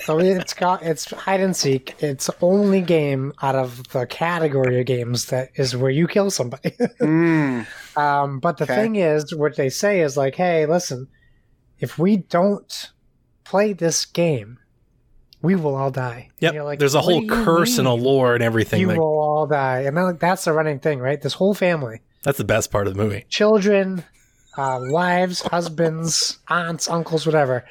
So 0.00 0.18
it's 0.18 0.54
got 0.54 0.82
it's 0.82 1.10
hide 1.12 1.40
and 1.40 1.54
seek. 1.56 1.94
It's 2.02 2.28
only 2.40 2.80
game 2.80 3.32
out 3.40 3.54
of 3.54 3.86
the 3.88 4.06
category 4.06 4.80
of 4.80 4.86
games 4.86 5.26
that 5.26 5.50
is 5.54 5.76
where 5.76 5.90
you 5.90 6.06
kill 6.08 6.30
somebody. 6.30 6.76
Mm, 7.00 7.66
um, 7.96 8.38
but 8.40 8.56
the 8.56 8.64
Okay. 8.64 8.74
thing 8.74 8.96
is, 8.96 9.34
what 9.34 9.56
they 9.56 9.68
say 9.68 10.00
is 10.00 10.16
like, 10.16 10.34
hey, 10.34 10.66
listen, 10.66 11.08
if 11.78 11.98
we 11.98 12.16
don't 12.16 12.90
play 13.44 13.72
this 13.74 14.04
game, 14.06 14.58
we 15.42 15.54
will 15.56 15.74
all 15.74 15.90
die. 15.90 16.30
And 16.40 16.64
like, 16.64 16.78
There's 16.78 16.94
a 16.94 17.00
whole 17.02 17.20
do 17.20 17.26
you 17.26 17.44
curse 17.44 17.78
and 17.78 17.86
a 17.86 17.92
lore 17.92 18.34
and 18.34 18.42
everything. 18.42 18.80
You 18.80 18.88
Like, 18.88 18.98
will 18.98 19.18
all 19.20 19.46
die, 19.46 19.80
and 19.80 19.96
then, 19.96 20.04
like, 20.04 20.20
that's 20.20 20.44
the 20.44 20.52
running 20.52 20.78
thing, 20.80 21.00
right? 21.00 21.20
This 21.20 21.34
whole 21.34 21.54
family, 21.54 22.00
that's 22.22 22.38
the 22.38 22.44
best 22.44 22.70
part 22.70 22.86
of 22.86 22.94
the 22.94 23.02
movie. 23.02 23.26
children, 23.28 24.04
uh, 24.56 24.78
wives, 24.80 25.42
husbands, 25.42 26.38
aunts, 26.48 26.88
uncles, 26.88 27.26
whatever. 27.26 27.64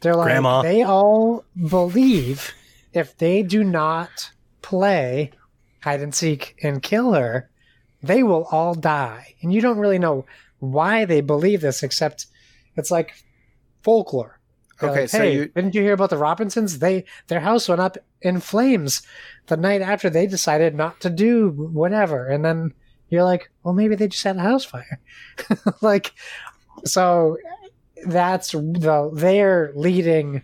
They're 0.00 0.14
like 0.14 0.26
Grandma. 0.26 0.62
they 0.62 0.82
all 0.82 1.44
believe 1.68 2.52
if 2.92 3.16
they 3.18 3.42
do 3.42 3.64
not 3.64 4.30
play 4.62 5.32
hide 5.82 6.00
and 6.00 6.14
seek 6.14 6.56
and 6.62 6.82
kill 6.82 7.12
her, 7.14 7.48
they 8.02 8.22
will 8.22 8.44
all 8.50 8.74
die. 8.74 9.34
And 9.42 9.52
you 9.52 9.60
don't 9.60 9.78
really 9.78 9.98
know 9.98 10.24
why 10.60 11.04
they 11.04 11.20
believe 11.20 11.60
this, 11.60 11.82
except 11.82 12.26
it's 12.76 12.90
like 12.90 13.12
folklore. 13.82 14.38
They're 14.80 14.90
Okay, 14.90 15.00
like, 15.02 15.08
so 15.10 15.18
hey, 15.18 15.34
you- 15.34 15.46
didn't 15.48 15.74
you 15.74 15.82
hear 15.82 15.94
about 15.94 16.10
the 16.10 16.18
Robinsons? 16.18 16.78
They 16.78 17.04
their 17.26 17.40
house 17.40 17.68
went 17.68 17.80
up 17.80 17.98
in 18.22 18.40
flames 18.40 19.02
the 19.46 19.56
night 19.56 19.82
after 19.82 20.08
they 20.10 20.26
decided 20.26 20.74
not 20.74 21.00
to 21.00 21.10
do 21.10 21.50
whatever, 21.50 22.26
and 22.26 22.44
then 22.44 22.72
you're 23.08 23.24
like, 23.24 23.50
well, 23.62 23.74
maybe 23.74 23.94
they 23.96 24.06
just 24.08 24.22
had 24.24 24.36
a 24.36 24.40
house 24.40 24.64
fire. 24.64 25.00
like, 25.80 26.12
so 26.84 27.38
that's 28.06 28.52
the 28.52 29.10
they're 29.12 29.72
leading 29.74 30.42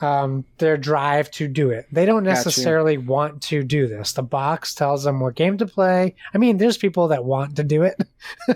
um, 0.00 0.44
their 0.58 0.76
drive 0.76 1.30
to 1.32 1.48
do 1.48 1.70
it. 1.70 1.86
They 1.90 2.04
don't 2.06 2.22
Gotcha. 2.22 2.34
necessarily 2.36 2.98
want 2.98 3.42
to 3.44 3.62
do 3.64 3.88
this. 3.88 4.12
The 4.12 4.22
box 4.22 4.74
tells 4.74 5.02
them 5.04 5.20
what 5.20 5.34
game 5.34 5.58
to 5.58 5.66
play. 5.66 6.14
I 6.32 6.38
mean, 6.38 6.58
there's 6.58 6.76
people 6.76 7.08
that 7.08 7.24
want 7.24 7.56
to 7.56 7.64
do 7.64 7.82
it, 7.82 7.96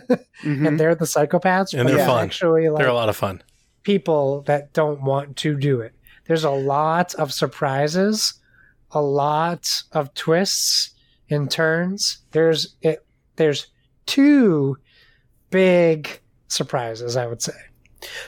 mhm. 0.45 0.69
and 0.69 0.79
they're 0.79 0.95
the 0.95 1.05
psychopaths. 1.05 1.77
And 1.77 1.89
they're 1.89 1.97
there's 1.97 2.07
fun. 2.09 2.25
Actually, 2.25 2.69
like 2.69 2.79
They're 2.81 2.89
a 2.91 2.95
lot 2.95 3.09
of 3.09 3.17
fun. 3.17 3.43
people 3.83 4.43
that 4.43 4.73
don't 4.73 5.03
want 5.03 5.37
to 5.39 5.57
do 5.57 5.81
it. 5.81 5.95
There's 6.27 6.45
a 6.45 6.51
lot 6.51 7.15
of 7.17 7.33
surprises, 7.33 8.35
a 8.93 9.03
lot 9.03 9.83
of 9.93 10.15
twists 10.15 10.91
and 11.29 11.51
turns. 11.51 12.19
There's 12.31 12.77
it. 12.83 13.05
There's 13.37 13.67
two 14.07 14.77
big 15.51 16.21
surprises, 16.49 17.17
I 17.17 17.27
would 17.27 17.43
say. 17.43 17.53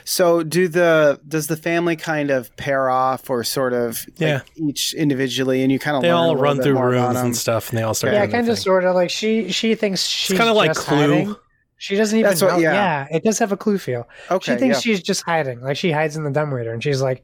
So 0.03 0.43
do 0.43 0.67
the 0.67 1.19
does 1.27 1.47
the 1.47 1.57
family 1.57 1.95
kind 1.95 2.31
of 2.31 2.55
pair 2.57 2.89
off 2.89 3.29
or 3.29 3.43
sort 3.43 3.73
of 3.73 4.05
like, 4.19 4.43
each 4.55 4.93
individually 4.93 5.61
and 5.63 5.71
you 5.71 5.79
kind 5.79 5.97
of 5.97 6.01
They 6.03 6.09
learn 6.09 6.17
all 6.17 6.27
little 6.29 6.41
run 6.43 6.57
bit 6.57 6.63
through 6.63 6.79
rooms 6.79 7.17
and 7.17 7.35
stuff, 7.35 7.69
and 7.69 7.77
they 7.77 7.83
all 7.83 7.93
start. 7.93 8.13
yeah, 8.13 8.25
kind 8.27 8.47
of, 8.49 8.57
sort 8.57 8.83
of 8.85 8.95
like 8.95 9.09
she 9.09 9.51
she 9.51 9.75
thinks 9.75 10.03
she's 10.05 10.37
kinda 10.37 10.53
like 10.53 10.73
Clue. 10.75 10.95
hiding. 10.97 11.35
She 11.77 11.95
doesn't 11.97 12.17
even 12.17 12.29
That's 12.29 12.41
what- 12.41 12.53
know. 12.53 12.59
yeah. 12.59 12.73
Yeah. 13.09 13.17
it 13.17 13.23
does 13.23 13.37
have 13.39 13.51
a 13.51 13.57
clue 13.57 13.77
feel. 13.77 14.07
Okay, 14.31 14.53
she 14.53 14.59
thinks 14.59 14.77
yeah. 14.77 14.79
she's 14.81 15.03
just 15.03 15.23
hiding. 15.23 15.59
Like 15.61 15.75
she 15.77 15.91
hides 15.91 16.15
in 16.15 16.23
the 16.23 16.31
dumbwaiter, 16.31 16.71
and 16.73 16.81
she's 16.81 17.01
like, 17.01 17.23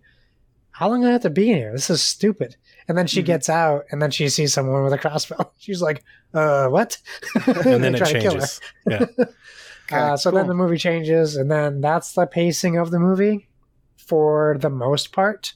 "How 0.72 0.90
long 0.90 1.02
do 1.02 1.08
I 1.08 1.12
have 1.12 1.22
to 1.22 1.30
be 1.30 1.50
in 1.52 1.58
here? 1.58 1.72
This 1.72 1.90
is 1.90 2.02
stupid." 2.04 2.58
And 2.88 2.98
then 2.98 3.08
she 3.08 3.22
Mhm. 3.22 3.26
gets 3.28 3.48
out, 3.48 3.86
and 3.92 4.02
then 4.02 4.12
she 4.12 4.28
sees 4.28 4.54
someone 4.54 4.84
with 4.84 4.92
a 4.92 4.98
crossbow. 4.98 5.52
She's 5.58 5.82
like, 5.82 6.04
"Uh, 6.34 6.68
what?" 6.68 6.98
and 7.46 7.56
then 7.66 7.82
They 7.82 7.88
it 7.90 7.98
try 7.98 8.12
to 8.12 8.20
kill 8.20 8.34
her. 8.34 8.40
changes. 8.40 8.60
Yeah, 8.86 9.04
Okay, 9.04 9.32
Uh, 9.92 10.18
so 10.18 10.32
then 10.32 10.48
the 10.48 10.54
movie 10.54 10.78
changes, 10.78 11.36
and 11.36 11.52
then 11.52 11.82
that's 11.82 12.14
the 12.14 12.26
pacing 12.26 12.78
of 12.78 12.92
the 12.92 13.00
movie 13.00 13.48
for 13.98 14.58
the 14.60 14.70
most 14.70 15.12
part. 15.12 15.54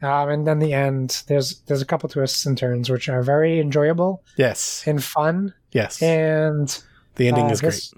Um, 0.00 0.28
and 0.28 0.46
then 0.46 0.60
the 0.60 0.74
end, 0.74 1.22
there's 1.26 1.60
there's 1.62 1.82
a 1.82 1.86
couple 1.86 2.08
twists 2.08 2.46
and 2.46 2.56
turns 2.56 2.88
which 2.88 3.08
are 3.08 3.22
very 3.22 3.58
enjoyable 3.58 4.22
yes, 4.36 4.84
and 4.86 5.02
fun. 5.02 5.54
yes. 5.72 6.00
And 6.00 6.68
the 7.16 7.28
ending 7.28 7.46
uh, 7.46 7.50
is 7.50 7.60
great. 7.60 7.70
this, 7.70 7.94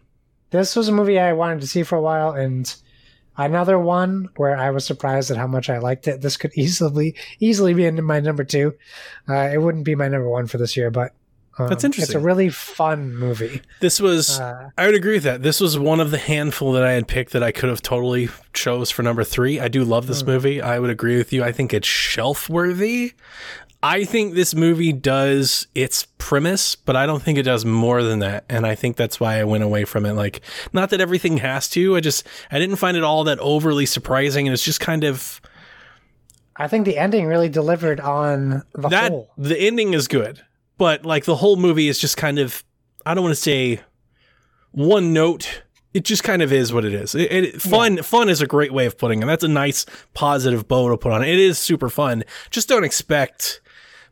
This 0.50 0.76
was 0.76 0.88
a 0.88 0.92
movie 0.92 1.18
I 1.18 1.34
wanted 1.34 1.60
to 1.60 1.66
see 1.66 1.82
for 1.82 1.96
a 1.96 2.02
while, 2.02 2.32
and 2.32 2.74
another 3.36 3.78
one 3.78 4.28
where 4.36 4.56
I 4.56 4.70
was 4.70 4.86
surprised 4.86 5.30
at 5.30 5.36
how 5.36 5.46
much 5.46 5.68
I 5.68 5.78
liked 5.78 6.08
it. 6.08 6.22
This 6.22 6.38
could 6.38 6.52
easily 6.56 7.16
easily 7.38 7.74
be 7.74 7.84
in 7.84 8.02
my 8.02 8.20
number 8.20 8.44
two. 8.44 8.74
Uh, 9.28 9.50
it 9.52 9.58
wouldn't 9.58 9.84
be 9.84 9.94
my 9.94 10.08
number 10.08 10.28
one 10.28 10.46
for 10.46 10.56
this 10.56 10.76
year, 10.76 10.90
but 10.90 11.12
um, 11.60 11.68
That's 11.68 11.84
interesting. 11.84 12.16
It's 12.16 12.22
a 12.22 12.24
really 12.24 12.48
fun 12.48 13.14
movie. 13.14 13.62
This 13.80 14.00
was. 14.00 14.40
Uh, 14.40 14.70
I 14.76 14.86
would 14.86 14.94
agree 14.94 15.14
with 15.14 15.24
that. 15.24 15.42
This 15.42 15.60
was 15.60 15.78
one 15.78 16.00
of 16.00 16.10
the 16.10 16.18
handful 16.18 16.72
that 16.72 16.82
I 16.82 16.92
had 16.92 17.08
picked 17.08 17.32
that 17.32 17.42
I 17.42 17.52
could 17.52 17.68
have 17.68 17.82
totally 17.82 18.28
chose 18.52 18.90
for 18.90 19.02
number 19.02 19.24
three. 19.24 19.60
I 19.60 19.68
do 19.68 19.84
love 19.84 20.06
this 20.06 20.24
movie. 20.24 20.60
I 20.60 20.78
would 20.78 20.90
agree 20.90 21.16
with 21.16 21.32
you. 21.32 21.42
I 21.44 21.52
think 21.52 21.74
it's 21.74 21.88
shelf 21.88 22.48
worthy. 22.48 23.14
I 23.82 24.04
think 24.04 24.34
this 24.34 24.54
movie 24.54 24.92
does 24.92 25.66
its 25.74 26.06
premise, 26.18 26.74
but 26.76 26.96
I 26.96 27.06
don't 27.06 27.22
think 27.22 27.38
it 27.38 27.44
does 27.44 27.64
more 27.64 28.02
than 28.02 28.18
that. 28.18 28.44
And 28.50 28.66
I 28.66 28.74
think 28.74 28.96
that's 28.96 29.18
why 29.18 29.40
I 29.40 29.44
went 29.44 29.64
away 29.64 29.86
from 29.86 30.04
it. 30.04 30.12
Like, 30.12 30.42
not 30.74 30.90
that 30.90 31.00
everything 31.00 31.38
has 31.38 31.66
to. 31.70 31.96
I 31.96 32.00
just 32.00 32.26
I 32.50 32.58
didn't 32.58 32.76
find 32.76 32.96
it 32.96 33.02
all 33.02 33.24
that 33.24 33.38
overly 33.38 33.86
surprising, 33.86 34.46
and 34.46 34.52
it's 34.52 34.64
just 34.64 34.80
kind 34.80 35.04
of 35.04 35.40
I 36.60 36.68
think 36.68 36.84
the 36.84 36.98
ending 36.98 37.24
really 37.24 37.48
delivered 37.48 38.00
on 38.00 38.62
the 38.74 38.88
that 38.90 39.12
whole. 39.12 39.30
the 39.38 39.58
ending 39.58 39.94
is 39.94 40.08
good, 40.08 40.44
but 40.80 41.04
like 41.04 41.26
the 41.26 41.36
whole 41.36 41.56
movie 41.56 41.88
is 41.88 41.98
just 41.98 42.16
kind 42.16 42.38
of 42.38 42.64
I 43.04 43.12
don't 43.12 43.22
want 43.22 43.36
to 43.36 43.40
say 43.40 43.80
one 44.72 45.12
note. 45.12 45.62
It 45.92 46.04
just 46.04 46.24
kind 46.24 46.40
of 46.40 46.54
is 46.54 46.72
what 46.72 46.86
it 46.86 46.94
is. 46.94 47.14
It, 47.14 47.32
it, 47.32 47.60
fun, 47.62 48.02
fun 48.02 48.30
is 48.30 48.40
a 48.40 48.46
great 48.46 48.72
way 48.72 48.86
of 48.86 48.96
putting 48.96 49.22
it. 49.22 49.26
That's 49.26 49.44
a 49.44 49.48
nice 49.48 49.84
positive 50.14 50.68
bow 50.68 50.88
to 50.88 50.96
put 50.96 51.12
on 51.12 51.22
it. 51.22 51.28
It 51.28 51.38
is 51.38 51.58
super 51.58 51.90
fun. 51.90 52.24
Just 52.48 52.66
don't 52.66 52.84
expect 52.84 53.60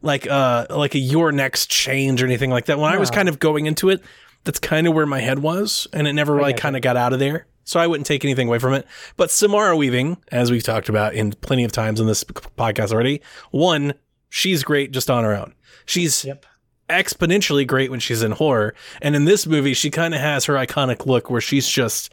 like 0.03 0.29
uh 0.29 0.66
like 0.69 0.95
a 0.95 0.99
your 0.99 1.33
next 1.33 1.71
change 1.71 2.23
or 2.23 2.27
anything 2.27 2.51
like 2.51 2.66
that. 2.66 2.79
When 2.79 2.93
I 2.93 2.99
was 2.99 3.11
kind 3.11 3.31
of 3.31 3.39
going 3.39 3.64
into 3.64 3.89
it, 3.89 4.03
that's 4.45 4.59
kind 4.59 4.87
of 4.87 4.93
where 4.93 5.07
my 5.07 5.21
head 5.21 5.39
was, 5.39 5.87
and 5.95 6.07
it 6.07 6.12
never 6.12 6.35
really 6.35 6.53
kind 6.53 6.77
of 6.77 6.83
got 6.83 6.99
out 6.99 7.14
of 7.14 7.19
there. 7.19 7.47
So 7.64 7.81
I 7.81 7.87
wouldn't 7.87 8.07
take 8.07 8.27
anything 8.27 8.49
away 8.49 8.59
from 8.59 8.75
it. 8.75 8.87
But 9.16 9.31
Samara 9.31 9.75
Weaving, 9.75 10.19
as 10.33 10.51
we've 10.51 10.62
talked 10.62 10.91
about 10.91 11.14
in 11.14 11.33
plenty 11.33 11.64
of 11.64 11.73
times 11.73 11.99
in 11.99 12.07
this 12.07 12.25
podcast 12.25 12.93
already, 12.93 13.23
one, 13.53 13.95
she's 14.29 14.62
great 14.62 14.91
just 14.91 15.11
on 15.11 15.25
her 15.25 15.35
own. 15.35 15.55
She's 15.87 16.25
Yep. 16.27 16.45
Exponentially 16.89 17.66
great 17.66 17.91
when 17.91 18.01
she's 18.01 18.22
in 18.22 18.32
horror. 18.32 18.74
And 19.03 19.14
in 19.16 19.24
this 19.24 19.47
movie, 19.47 19.74
she 19.74 19.91
kind 19.91 20.14
of 20.14 20.20
has 20.20 20.45
her 20.47 20.55
iconic 20.55 21.07
look 21.07 21.30
where 21.30 21.41
she's 21.41 21.68
just 21.68 22.11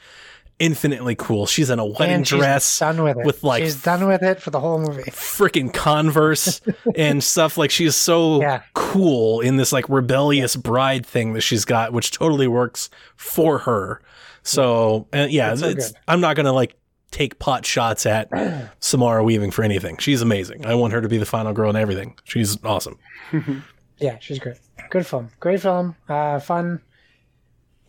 infinitely 0.57 1.15
cool. 1.15 1.45
She's 1.45 1.69
in 1.69 1.79
a 1.79 1.85
wedding 1.85 2.21
dress 2.23 2.79
done 2.79 3.03
with 3.03 3.17
it. 3.17 3.25
with, 3.25 3.43
like, 3.43 3.63
she's 3.63 3.81
done 3.81 4.07
with 4.07 4.23
it 4.23 4.41
for 4.41 4.51
the 4.51 4.59
whole 4.59 4.79
movie. 4.79 5.03
freaking 5.11 5.73
Converse 5.73 6.61
and 6.95 7.21
stuff. 7.23 7.57
Like 7.57 7.71
she's 7.71 7.95
so 7.95 8.39
Yeah. 8.41 8.61
cool 8.73 9.41
in 9.41 9.57
this 9.57 9.73
like 9.73 9.87
rebellious 9.89 10.55
bride 10.55 11.05
thing 11.05 11.33
that 11.33 11.41
she's 11.41 11.65
got, 11.65 11.91
which 11.91 12.11
totally 12.11 12.47
works 12.47 12.89
for 13.17 13.59
her. 13.59 14.01
So 14.43 15.07
uh, 15.13 15.27
yeah, 15.29 15.51
It's 15.53 15.61
it's-. 15.61 15.93
I'm 16.07 16.21
not 16.21 16.37
gonna 16.37 16.53
like 16.53 16.77
take 17.11 17.37
pot 17.39 17.65
shots 17.65 18.05
at 18.05 18.29
Samara 18.79 19.23
Weaving 19.25 19.51
for 19.51 19.63
anything. 19.63 19.97
She's 19.97 20.21
amazing. 20.21 20.65
I 20.65 20.75
want 20.75 20.93
her 20.93 21.01
to 21.01 21.09
be 21.09 21.17
the 21.17 21.25
final 21.25 21.51
girl 21.51 21.67
and 21.69 21.77
everything. 21.77 22.17
She's 22.23 22.57
awesome. 22.63 22.97
Yeah, 23.97 24.17
she's 24.19 24.39
great. 24.39 24.57
Good 24.95 25.05
film. 25.05 25.29
Great 25.41 25.59
film. 25.59 25.97
Uh, 26.07 26.39
fun. 26.39 26.79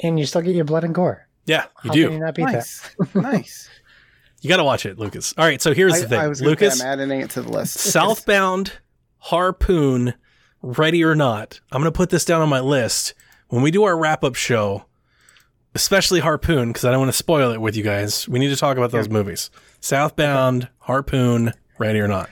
And 0.00 0.18
you 0.18 0.26
still 0.26 0.42
get 0.42 0.56
your 0.56 0.64
blood 0.64 0.82
and 0.82 0.92
gore. 0.92 1.28
Yeah, 1.44 1.66
you 1.84 1.90
How 1.90 1.94
do. 1.94 2.02
can 2.02 2.12
you 2.14 2.18
not 2.18 2.34
beat 2.34 2.42
nice, 2.46 2.96
nice. 3.14 3.70
You 4.40 4.48
got 4.48 4.56
to 4.56 4.64
watch 4.64 4.84
it, 4.84 4.98
Lucas. 4.98 5.32
All 5.38 5.44
right, 5.44 5.62
so 5.62 5.72
here's 5.72 5.94
I, 5.94 6.00
the 6.00 6.08
thing, 6.08 6.18
I 6.20 6.26
was 6.26 6.42
Lucas. 6.42 6.80
say 6.80 6.84
I'm 6.84 6.98
adding 7.00 7.20
it 7.20 7.30
to 7.30 7.42
the 7.42 7.48
list. 7.48 7.74
Southbound, 7.78 8.72
Harpoon, 9.18 10.14
Ready 10.62 11.04
or 11.04 11.14
Not. 11.14 11.60
I'm 11.70 11.80
going 11.80 11.92
to 11.92 11.96
put 11.96 12.10
this 12.10 12.24
down 12.24 12.42
on 12.42 12.48
my 12.48 12.58
list. 12.58 13.14
When 13.50 13.62
we 13.62 13.70
do 13.70 13.84
our 13.84 13.96
wrap 13.96 14.24
up 14.24 14.34
show, 14.34 14.86
especially 15.76 16.18
Harpoon, 16.18 16.70
because 16.70 16.84
I 16.84 16.90
don't 16.90 16.98
want 16.98 17.12
to 17.12 17.16
spoil 17.16 17.52
it 17.52 17.60
with 17.60 17.76
you 17.76 17.84
guys, 17.84 18.28
we 18.28 18.40
need 18.40 18.48
to 18.48 18.56
talk 18.56 18.76
about 18.76 18.90
those 18.90 19.08
movies. 19.08 19.48
Southbound, 19.78 20.68
Harpoon, 20.80 21.52
Ready 21.78 22.00
or 22.00 22.08
Not. 22.08 22.28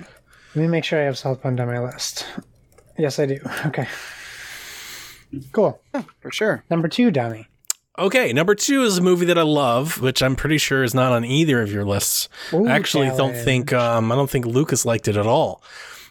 Let 0.57 0.63
me 0.63 0.67
make 0.67 0.83
sure 0.83 1.01
I 1.01 1.05
have 1.05 1.17
Southbound 1.17 1.61
on 1.61 1.69
my 1.69 1.79
list. 1.79 2.27
Yes, 2.99 3.21
I 3.21 3.27
do. 3.27 3.39
Okay. 3.67 3.87
Cool. 5.53 5.81
for 6.21 6.31
sure. 6.31 6.65
Number 6.71 6.89
two, 6.89 7.11
Donnie. 7.11 7.49
Okay, 7.97 8.33
number 8.33 8.57
two 8.57 8.83
is 8.83 8.99
a 8.99 9.03
movie 9.03 9.27
that 9.27 9.39
I 9.39 9.43
love, 9.43 10.01
which 10.01 10.21
I'm 10.23 10.35
pretty 10.35 10.59
sure 10.59 10.83
is 10.83 10.95
not 10.95 11.13
on 11.13 11.25
either 11.25 11.63
of 11.63 11.71
your 11.73 11.85
lists. 11.85 12.29
Ooh, 12.53 12.67
I 12.67 12.73
actually 12.73 13.09
don't 13.11 13.37
think 13.37 13.73
um, 13.73 14.11
I 14.11 14.17
don't 14.17 14.29
think 14.29 14.47
Lucas 14.47 14.85
liked 14.85 15.07
it 15.07 15.17
at 15.17 15.27
all. 15.27 15.63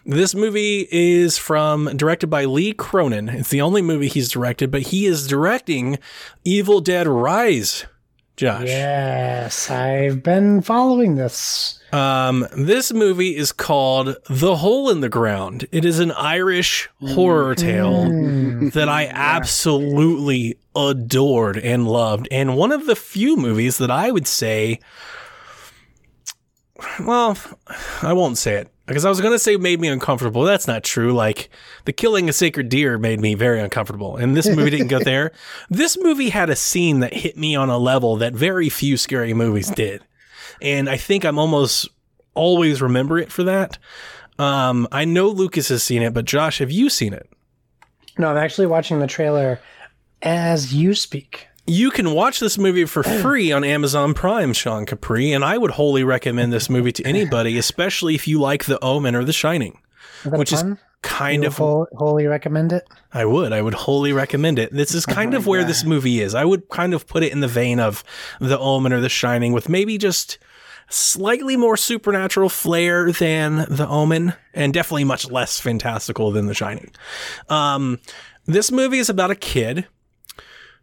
This 0.06 0.34
movie 0.34 0.86
is 0.90 1.36
from 1.38 1.94
directed 1.96 2.28
by 2.28 2.44
Lee 2.46 2.72
Cronin. 2.72 3.28
It's 3.28 3.50
the 3.50 3.60
only 3.62 3.82
movie 3.82 4.08
he's 4.08 4.30
directed, 4.30 4.70
but 4.70 4.82
he 4.82 5.04
is 5.06 5.26
directing 5.26 5.98
Evil 6.44 6.80
Dead 6.80 7.06
Rise. 7.06 7.84
Josh, 8.36 8.66
Yes, 8.66 9.70
I've 9.70 10.22
been 10.22 10.60
following 10.60 11.14
this. 11.14 11.78
Um, 11.94 12.46
this 12.56 12.92
movie 12.92 13.36
is 13.36 13.52
called 13.52 14.16
The 14.28 14.56
Hole 14.56 14.90
in 14.90 15.00
the 15.00 15.08
Ground. 15.08 15.66
It 15.72 15.84
is 15.84 15.98
an 16.00 16.10
Irish 16.12 16.88
horror 17.00 17.54
tale 17.54 18.04
that 18.70 18.88
I 18.88 19.06
absolutely 19.06 20.58
adored 20.74 21.56
and 21.58 21.86
loved, 21.86 22.26
and 22.30 22.56
one 22.56 22.72
of 22.72 22.86
the 22.86 22.96
few 22.96 23.36
movies 23.36 23.78
that 23.78 23.90
I 23.90 24.10
would 24.10 24.26
say, 24.26 24.80
well, 27.00 27.36
I 28.02 28.12
won't 28.12 28.36
say 28.38 28.56
it. 28.56 28.68
because 28.86 29.04
I 29.04 29.08
was 29.08 29.20
gonna 29.20 29.38
say 29.38 29.56
made 29.56 29.80
me 29.80 29.88
uncomfortable. 29.88 30.42
That's 30.42 30.66
not 30.66 30.82
true. 30.84 31.12
Like 31.12 31.48
the 31.84 31.92
killing 31.92 32.28
a 32.28 32.32
sacred 32.32 32.68
deer 32.68 32.98
made 32.98 33.20
me 33.20 33.34
very 33.34 33.60
uncomfortable, 33.60 34.16
and 34.16 34.36
this 34.36 34.48
movie 34.48 34.70
didn't 34.70 34.88
go 34.88 34.98
there. 35.04 35.30
This 35.70 35.96
movie 35.96 36.30
had 36.30 36.50
a 36.50 36.56
scene 36.56 37.00
that 37.00 37.14
hit 37.14 37.36
me 37.36 37.54
on 37.54 37.70
a 37.70 37.78
level 37.78 38.16
that 38.16 38.34
very 38.34 38.68
few 38.68 38.96
scary 38.96 39.32
movies 39.32 39.70
did, 39.70 40.02
and 40.60 40.88
I 40.88 40.96
think 40.96 41.24
I'm 41.24 41.38
almost 41.38 41.88
always 42.34 42.82
remember 42.82 43.18
it 43.18 43.30
for 43.32 43.44
that. 43.44 43.78
Um, 44.38 44.88
I 44.90 45.04
know 45.04 45.28
Lucas 45.28 45.68
has 45.68 45.82
seen 45.82 46.02
it, 46.02 46.12
but 46.12 46.24
Josh, 46.24 46.58
have 46.58 46.70
you 46.70 46.90
seen 46.90 47.12
it? 47.12 47.28
No, 48.18 48.28
I'm 48.28 48.36
actually 48.36 48.66
watching 48.66 48.98
the 48.98 49.06
trailer 49.06 49.60
as 50.22 50.74
you 50.74 50.94
speak. 50.94 51.48
You 51.66 51.90
can 51.90 52.12
watch 52.12 52.40
this 52.40 52.58
movie 52.58 52.84
for 52.84 53.02
free 53.22 53.52
on 53.52 53.64
Amazon 53.64 54.14
Prime, 54.14 54.52
Sean 54.52 54.86
Capri, 54.86 55.32
and 55.32 55.44
I 55.44 55.56
would 55.56 55.72
wholly 55.72 56.04
recommend 56.04 56.52
this 56.52 56.68
movie 56.68 56.92
to 56.92 57.06
anybody, 57.06 57.56
especially 57.58 58.14
if 58.14 58.28
you 58.28 58.40
like 58.40 58.64
The 58.64 58.82
Omen 58.84 59.14
or 59.14 59.24
The 59.24 59.32
Shining, 59.32 59.78
Is 60.24 60.32
which 60.32 60.52
is 60.52 60.62
fun? 60.62 60.78
Kind 61.04 61.44
of 61.44 61.56
whole, 61.56 61.86
wholly 61.92 62.26
recommend 62.26 62.72
it. 62.72 62.88
I 63.12 63.24
would. 63.24 63.52
I 63.52 63.62
would 63.62 63.74
wholly 63.74 64.12
recommend 64.12 64.58
it. 64.58 64.72
This 64.72 64.94
is 64.94 65.06
kind 65.20 65.34
of 65.34 65.46
where 65.46 65.64
this 65.64 65.84
movie 65.84 66.20
is. 66.20 66.34
I 66.34 66.44
would 66.44 66.68
kind 66.68 66.94
of 66.94 67.06
put 67.06 67.22
it 67.22 67.32
in 67.32 67.40
the 67.40 67.48
vein 67.48 67.78
of 67.78 68.02
The 68.40 68.58
Omen 68.58 68.92
or 68.92 69.00
The 69.00 69.08
Shining 69.08 69.52
with 69.52 69.68
maybe 69.68 69.98
just 69.98 70.38
slightly 70.88 71.56
more 71.56 71.76
supernatural 71.76 72.48
flair 72.48 73.12
than 73.12 73.66
The 73.68 73.86
Omen 73.88 74.34
and 74.52 74.72
definitely 74.74 75.04
much 75.04 75.30
less 75.30 75.60
fantastical 75.60 76.30
than 76.30 76.46
The 76.46 76.54
Shining. 76.54 76.90
Um, 77.48 78.00
this 78.46 78.70
movie 78.70 78.98
is 78.98 79.08
about 79.08 79.30
a 79.30 79.36
kid. 79.36 79.86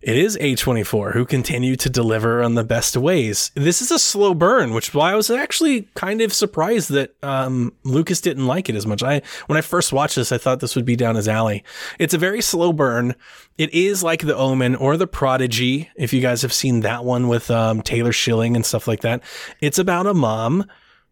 It 0.02 0.18
is 0.18 0.36
A24 0.38 1.14
who 1.14 1.26
continue 1.26 1.76
to 1.76 1.90
deliver 1.90 2.42
on 2.42 2.56
the 2.56 2.64
best 2.64 2.98
ways. 2.98 3.52
This 3.54 3.84
is 3.84 3.92
a 3.92 4.00
slow 4.00 4.34
burn, 4.34 4.74
which 4.74 4.90
is 4.90 4.94
why 4.96 5.12
I 5.12 5.16
was 5.16 5.30
actually 5.30 5.84
kind 5.94 6.22
of 6.22 6.34
surprised 6.34 6.90
that 6.90 7.16
um, 7.22 7.74
Lucas 7.84 8.20
didn't 8.20 8.48
like 8.48 8.68
it 8.68 8.76
as 8.76 8.88
much. 8.88 9.04
I 9.04 9.22
when 9.46 9.58
I 9.58 9.62
first 9.62 9.94
watched 9.94 10.16
this, 10.16 10.32
I 10.32 10.40
thought 10.40 10.60
this 10.60 10.76
would 10.76 10.86
be 10.86 10.96
down 10.96 11.16
his 11.16 11.28
alley. 11.28 11.64
It's 12.00 12.16
a 12.16 12.18
very 12.18 12.42
slow 12.42 12.74
burn. 12.74 13.14
It 13.60 13.72
is 13.76 14.02
like 14.02 14.22
The 14.22 14.36
Omen 14.36 14.76
or 14.76 14.98
The 14.98 15.06
Prodigy, 15.06 15.92
if 15.96 16.14
you 16.14 16.22
guys 16.22 16.42
have 16.42 16.54
seen 16.54 16.80
that 16.80 17.06
one 17.06 17.28
with 17.28 17.52
um, 17.52 17.84
Taylor 17.84 18.12
Schilling 18.12 18.56
and 18.56 18.66
stuff 18.66 18.88
like 18.88 19.02
that. 19.02 19.22
It's 19.60 19.78
about 19.78 20.08
a 20.08 20.16
mom 20.16 20.66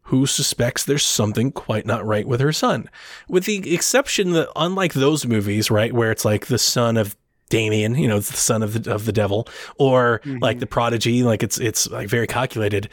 who 0.09 0.25
suspects 0.25 0.83
there's 0.83 1.05
something 1.05 1.51
quite 1.51 1.85
not 1.85 2.03
right 2.03 2.27
with 2.27 2.39
her 2.39 2.51
son. 2.51 2.89
With 3.27 3.45
the 3.45 3.71
exception 3.75 4.31
that, 4.31 4.49
unlike 4.55 4.93
those 4.93 5.27
movies, 5.27 5.69
right, 5.69 5.93
where 5.93 6.09
it's 6.09 6.25
like 6.25 6.47
the 6.47 6.57
son 6.57 6.97
of 6.97 7.15
Damien, 7.49 7.95
you 7.95 8.07
know, 8.07 8.17
it's 8.17 8.29
the 8.31 8.37
son 8.37 8.63
of 8.63 8.83
the 8.83 8.93
of 8.93 9.05
the 9.05 9.11
devil, 9.11 9.47
or 9.77 10.21
mm-hmm. 10.23 10.37
like 10.39 10.59
the 10.59 10.67
prodigy, 10.67 11.23
like 11.23 11.43
it's 11.43 11.59
it's 11.59 11.89
like 11.89 12.07
very 12.07 12.27
calculated. 12.27 12.89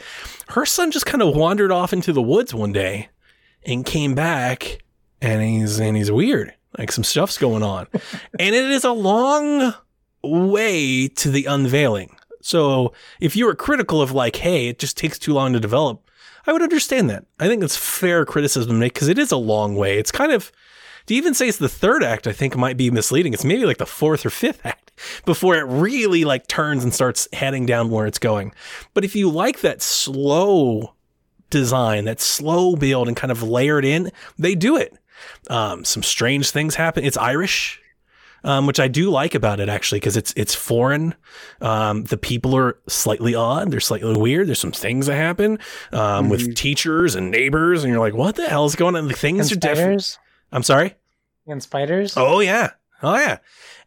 Her 0.49 0.65
son 0.65 0.91
just 0.91 1.05
kind 1.05 1.21
of 1.21 1.35
wandered 1.35 1.71
off 1.71 1.93
into 1.93 2.11
the 2.11 2.21
woods 2.21 2.53
one 2.53 2.73
day 2.73 3.09
and 3.65 3.85
came 3.85 4.15
back 4.15 4.83
and 5.21 5.41
he's 5.41 5.79
and 5.79 5.95
he's 5.95 6.11
weird. 6.11 6.53
Like 6.77 6.91
some 6.91 7.03
stuff's 7.03 7.37
going 7.37 7.63
on. 7.63 7.87
and 8.39 8.55
it 8.55 8.65
is 8.71 8.83
a 8.83 8.91
long 8.91 9.73
way 10.23 11.07
to 11.07 11.31
the 11.31 11.45
unveiling. 11.45 12.15
So 12.41 12.93
if 13.19 13.35
you 13.35 13.45
were 13.45 13.55
critical 13.55 14.01
of 14.01 14.11
like, 14.11 14.37
hey, 14.37 14.69
it 14.69 14.79
just 14.79 14.97
takes 14.97 15.19
too 15.19 15.33
long 15.33 15.53
to 15.53 15.59
develop, 15.59 16.09
I 16.45 16.53
would 16.53 16.61
understand 16.61 17.09
that. 17.09 17.25
I 17.39 17.47
think 17.47 17.61
that's 17.61 17.75
fair 17.75 18.25
criticism 18.25 18.71
to 18.71 18.77
make 18.77 18.93
because 18.93 19.09
it 19.09 19.19
is 19.19 19.31
a 19.31 19.37
long 19.37 19.75
way. 19.75 19.97
It's 19.97 20.11
kind 20.11 20.31
of 20.31 20.51
to 21.07 21.13
even 21.15 21.33
say 21.33 21.47
it's 21.47 21.57
the 21.57 21.69
third 21.69 22.03
act, 22.03 22.27
I 22.27 22.33
think 22.33 22.55
might 22.55 22.77
be 22.77 22.91
misleading. 22.91 23.33
It's 23.33 23.45
maybe 23.45 23.65
like 23.65 23.77
the 23.77 23.85
fourth 23.85 24.25
or 24.25 24.29
fifth 24.29 24.65
act 24.65 24.91
before 25.25 25.55
it 25.55 25.63
really 25.63 26.25
like 26.25 26.47
turns 26.47 26.83
and 26.83 26.93
starts 26.93 27.27
heading 27.33 27.65
down 27.65 27.89
where 27.89 28.05
it's 28.05 28.19
going. 28.19 28.53
But 28.93 29.03
if 29.03 29.15
you 29.15 29.29
like 29.29 29.61
that 29.61 29.81
slow 29.81 30.93
design, 31.49 32.05
that 32.05 32.19
slow 32.19 32.75
build 32.75 33.07
and 33.07 33.15
kind 33.15 33.31
of 33.31 33.41
layered 33.41 33.85
in, 33.85 34.11
they 34.37 34.53
do 34.53 34.77
it. 34.77 34.97
Um, 35.49 35.83
some 35.85 36.03
strange 36.03 36.51
things 36.51 36.75
happen. 36.75 37.03
It's 37.03 37.17
Irish. 37.17 37.81
Um, 38.43 38.67
which 38.67 38.79
I 38.79 38.87
do 38.87 39.09
like 39.09 39.33
about 39.33 39.59
it 39.59 39.67
actually, 39.67 39.99
because 39.99 40.15
it's 40.15 40.31
it's 40.37 40.53
foreign. 40.53 41.15
Um, 41.59 42.03
the 42.03 42.17
people 42.17 42.55
are 42.55 42.77
slightly 42.87 43.33
odd. 43.33 43.71
They're 43.71 43.79
slightly 43.79 44.15
weird. 44.15 44.47
There's 44.47 44.59
some 44.59 44.71
things 44.71 45.07
that 45.07 45.15
happen 45.15 45.57
um, 45.91 46.29
with 46.29 46.55
teachers 46.55 47.15
and 47.15 47.31
neighbors, 47.31 47.83
and 47.83 47.91
you're 47.91 47.99
like, 47.99 48.13
"What 48.13 48.35
the 48.35 48.47
hell 48.47 48.65
is 48.65 48.75
going 48.75 48.95
on?" 48.95 49.07
The 49.07 49.15
things 49.15 49.51
And 49.51 49.57
are 49.57 49.67
different. 49.67 50.19
I'm 50.51 50.63
sorry. 50.63 50.95
And 51.47 51.61
spiders. 51.61 52.15
Oh 52.17 52.39
yeah. 52.39 52.71
Oh 53.01 53.15
yeah. 53.15 53.37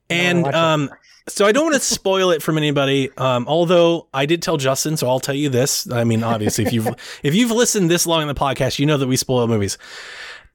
And 0.08 0.46
um 0.46 0.90
so 1.28 1.46
I 1.46 1.52
don't 1.52 1.64
want 1.64 1.74
to 1.74 1.80
spoil 1.80 2.30
it 2.30 2.42
from 2.42 2.56
anybody. 2.56 3.10
Um 3.16 3.46
although 3.48 4.08
I 4.14 4.26
did 4.26 4.42
tell 4.42 4.56
Justin, 4.56 4.96
so 4.96 5.08
I'll 5.08 5.20
tell 5.20 5.34
you 5.34 5.48
this. 5.48 5.90
I 5.90 6.04
mean, 6.04 6.22
obviously 6.22 6.64
if 6.64 6.72
you've 6.72 6.88
if 7.22 7.34
you've 7.34 7.50
listened 7.50 7.90
this 7.90 8.06
long 8.06 8.22
in 8.22 8.28
the 8.28 8.34
podcast, 8.34 8.78
you 8.78 8.86
know 8.86 8.96
that 8.96 9.06
we 9.06 9.16
spoil 9.16 9.46
movies. 9.46 9.78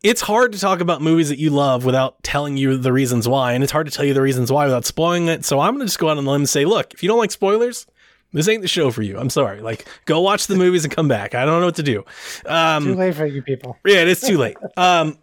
It's 0.03 0.21
hard 0.21 0.51
to 0.51 0.59
talk 0.59 0.81
about 0.81 1.01
movies 1.01 1.29
that 1.29 1.39
you 1.39 1.49
love 1.49 1.83
without 1.83 2.21
telling 2.21 2.57
you 2.57 2.77
the 2.77 2.93
reasons 2.93 3.27
why, 3.27 3.53
and 3.53 3.63
it's 3.63 3.71
hard 3.71 3.87
to 3.87 3.91
tell 3.91 4.05
you 4.05 4.13
the 4.13 4.21
reasons 4.21 4.51
why 4.51 4.65
without 4.65 4.85
spoiling 4.85 5.27
it. 5.29 5.43
So 5.45 5.59
I'm 5.59 5.73
going 5.73 5.79
to 5.79 5.85
just 5.87 5.97
go 5.97 6.09
out 6.09 6.17
on 6.17 6.27
a 6.27 6.29
limb 6.29 6.41
and 6.41 6.49
say, 6.49 6.63
look, 6.63 6.93
if 6.93 7.01
you 7.01 7.09
don't 7.09 7.17
like 7.17 7.31
spoilers, 7.31 7.87
this 8.31 8.47
ain't 8.47 8.61
the 8.61 8.67
show 8.67 8.91
for 8.91 9.01
you. 9.01 9.17
I'm 9.17 9.31
sorry. 9.31 9.61
Like, 9.61 9.87
go 10.05 10.21
watch 10.21 10.45
the 10.45 10.57
movies 10.57 10.83
and 10.83 10.93
come 10.95 11.07
back. 11.07 11.33
I 11.33 11.43
don't 11.43 11.59
know 11.59 11.65
what 11.65 11.75
to 11.77 11.83
do. 11.83 12.03
Um, 12.45 12.83
Too 12.83 12.93
late 12.93 13.15
for 13.15 13.25
you 13.25 13.41
people. 13.41 13.77
yeah, 13.83 14.01
it 14.01 14.07
is 14.07 14.21
too 14.21 14.37
late. 14.37 14.57
Um, 14.77 15.17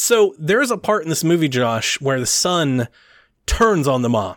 so 0.00 0.34
there's 0.38 0.70
a 0.70 0.78
part 0.78 1.02
in 1.04 1.08
this 1.08 1.24
movie, 1.24 1.48
Josh, 1.48 2.00
where 2.00 2.18
the 2.18 2.26
son 2.26 2.88
turns 3.46 3.86
on 3.86 4.02
the 4.02 4.08
mom. 4.08 4.36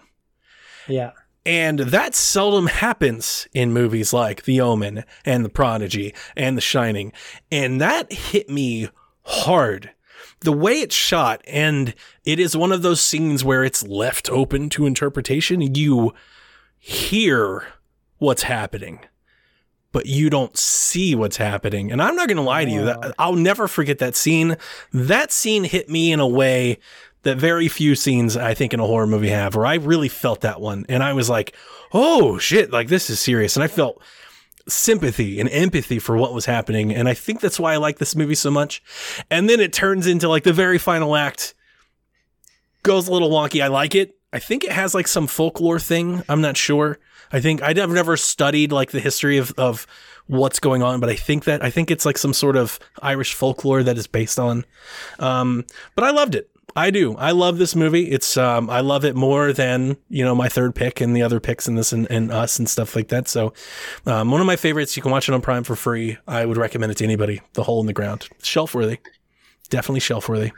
Yeah. 0.87 1.11
And 1.45 1.79
that 1.79 2.15
seldom 2.15 2.67
happens 2.67 3.47
in 3.53 3.73
movies 3.73 4.13
like 4.13 4.43
The 4.43 4.61
Omen 4.61 5.03
and 5.25 5.43
The 5.43 5.49
Prodigy 5.49 6.13
and 6.37 6.55
The 6.57 6.61
Shining. 6.61 7.11
And 7.51 7.81
that 7.81 8.11
hit 8.11 8.49
me 8.49 8.89
hard. 9.23 9.91
The 10.39 10.53
way 10.53 10.73
it's 10.81 10.95
shot, 10.95 11.41
and 11.47 11.93
it 12.25 12.39
is 12.39 12.55
one 12.55 12.71
of 12.71 12.81
those 12.81 13.01
scenes 13.01 13.43
where 13.43 13.63
it's 13.63 13.83
left 13.83 14.29
open 14.29 14.69
to 14.69 14.85
interpretation. 14.85 15.75
You 15.75 16.13
hear 16.77 17.65
what's 18.17 18.43
happening, 18.43 18.99
but 19.93 20.07
you 20.07 20.29
don't 20.29 20.57
see 20.57 21.15
what's 21.15 21.37
happening. 21.37 21.89
And 21.91 22.01
I'm 22.01 22.17
not 22.17 22.27
going 22.27 22.35
to 22.35 22.43
lie 22.43 22.65
to 22.65 22.71
you, 22.71 22.83
that, 22.83 23.13
I'll 23.17 23.35
never 23.35 23.69
forget 23.69 23.99
that 23.99 24.17
scene. 24.17 24.57
That 24.91 25.31
scene 25.31 25.63
hit 25.63 25.87
me 25.87 26.11
in 26.11 26.19
a 26.19 26.27
way 26.27 26.79
that 27.21 27.37
very 27.37 27.69
few 27.69 27.95
scenes 27.95 28.35
I 28.35 28.53
think 28.53 28.73
in 28.73 28.81
a 28.81 28.85
horror 28.85 29.07
movie 29.07 29.29
have, 29.29 29.55
where 29.55 29.65
I 29.65 29.75
really 29.75 30.09
felt 30.09 30.41
that 30.41 30.59
one. 30.59 30.85
And 30.89 31.01
I 31.01 31.13
was 31.13 31.29
like, 31.29 31.55
oh 31.93 32.37
shit, 32.37 32.71
like 32.71 32.89
this 32.89 33.09
is 33.09 33.21
serious. 33.21 33.55
And 33.55 33.63
I 33.63 33.67
felt 33.67 34.01
sympathy 34.67 35.39
and 35.39 35.49
empathy 35.49 35.99
for 35.99 36.17
what 36.17 36.33
was 36.33 36.45
happening. 36.45 36.93
And 36.93 37.07
I 37.07 37.13
think 37.13 37.39
that's 37.39 37.59
why 37.59 37.73
I 37.73 37.77
like 37.77 37.99
this 37.99 38.15
movie 38.15 38.35
so 38.35 38.51
much. 38.51 38.81
And 39.29 39.49
then 39.49 39.59
it 39.59 39.71
turns 39.73 40.07
into 40.07 40.27
like 40.27 40.43
the 40.43 40.53
very 40.53 40.77
final 40.77 41.15
act 41.15 41.53
goes 42.81 43.07
a 43.07 43.13
little 43.13 43.29
wonky. 43.29 43.63
I 43.63 43.67
like 43.67 43.95
it. 43.95 44.17
I 44.33 44.39
think 44.39 44.63
it 44.63 44.71
has 44.71 44.95
like 44.95 45.07
some 45.07 45.27
folklore 45.27 45.79
thing. 45.79 46.23
I'm 46.27 46.41
not 46.41 46.57
sure. 46.57 46.99
I 47.33 47.41
think 47.41 47.61
I've 47.61 47.89
never 47.89 48.15
studied 48.15 48.71
like 48.71 48.91
the 48.91 48.99
history 48.99 49.37
of, 49.37 49.53
of 49.57 49.87
what's 50.27 50.59
going 50.59 50.83
on, 50.83 50.99
but 50.99 51.09
I 51.09 51.15
think 51.15 51.45
that 51.45 51.63
I 51.63 51.69
think 51.69 51.91
it's 51.91 52.05
like 52.05 52.17
some 52.17 52.33
sort 52.33 52.55
of 52.55 52.79
Irish 53.01 53.33
folklore 53.33 53.83
that 53.83 53.97
is 53.97 54.07
based 54.07 54.39
on. 54.39 54.65
Um, 55.19 55.65
but 55.95 56.05
I 56.05 56.11
loved 56.11 56.35
it. 56.35 56.49
I 56.75 56.89
do. 56.89 57.15
I 57.17 57.31
love 57.31 57.57
this 57.57 57.75
movie. 57.75 58.09
It's 58.09 58.37
um, 58.37 58.69
I 58.69 58.79
love 58.79 59.05
it 59.05 59.15
more 59.15 59.53
than 59.53 59.97
you 60.09 60.23
know 60.23 60.33
my 60.33 60.47
third 60.47 60.73
pick 60.73 61.01
and 61.01 61.15
the 61.15 61.21
other 61.21 61.39
picks 61.39 61.67
in 61.67 61.75
this 61.75 61.91
and, 61.91 62.09
and 62.09 62.31
us 62.31 62.57
and 62.57 62.67
stuff 62.69 62.95
like 62.95 63.09
that. 63.09 63.27
So, 63.27 63.53
um, 64.05 64.31
one 64.31 64.41
of 64.41 64.47
my 64.47 64.55
favorites. 64.55 64.95
You 64.95 65.03
can 65.03 65.11
watch 65.11 65.29
it 65.29 65.33
on 65.33 65.41
Prime 65.41 65.63
for 65.63 65.75
free. 65.75 66.17
I 66.27 66.45
would 66.45 66.57
recommend 66.57 66.91
it 66.91 66.95
to 66.95 67.03
anybody. 67.03 67.41
The 67.53 67.63
Hole 67.63 67.79
in 67.79 67.85
the 67.85 67.93
Ground, 67.93 68.27
shelf 68.41 68.73
worthy, 68.73 68.99
definitely 69.69 69.99
shelf 69.99 70.29
worthy. 70.29 70.51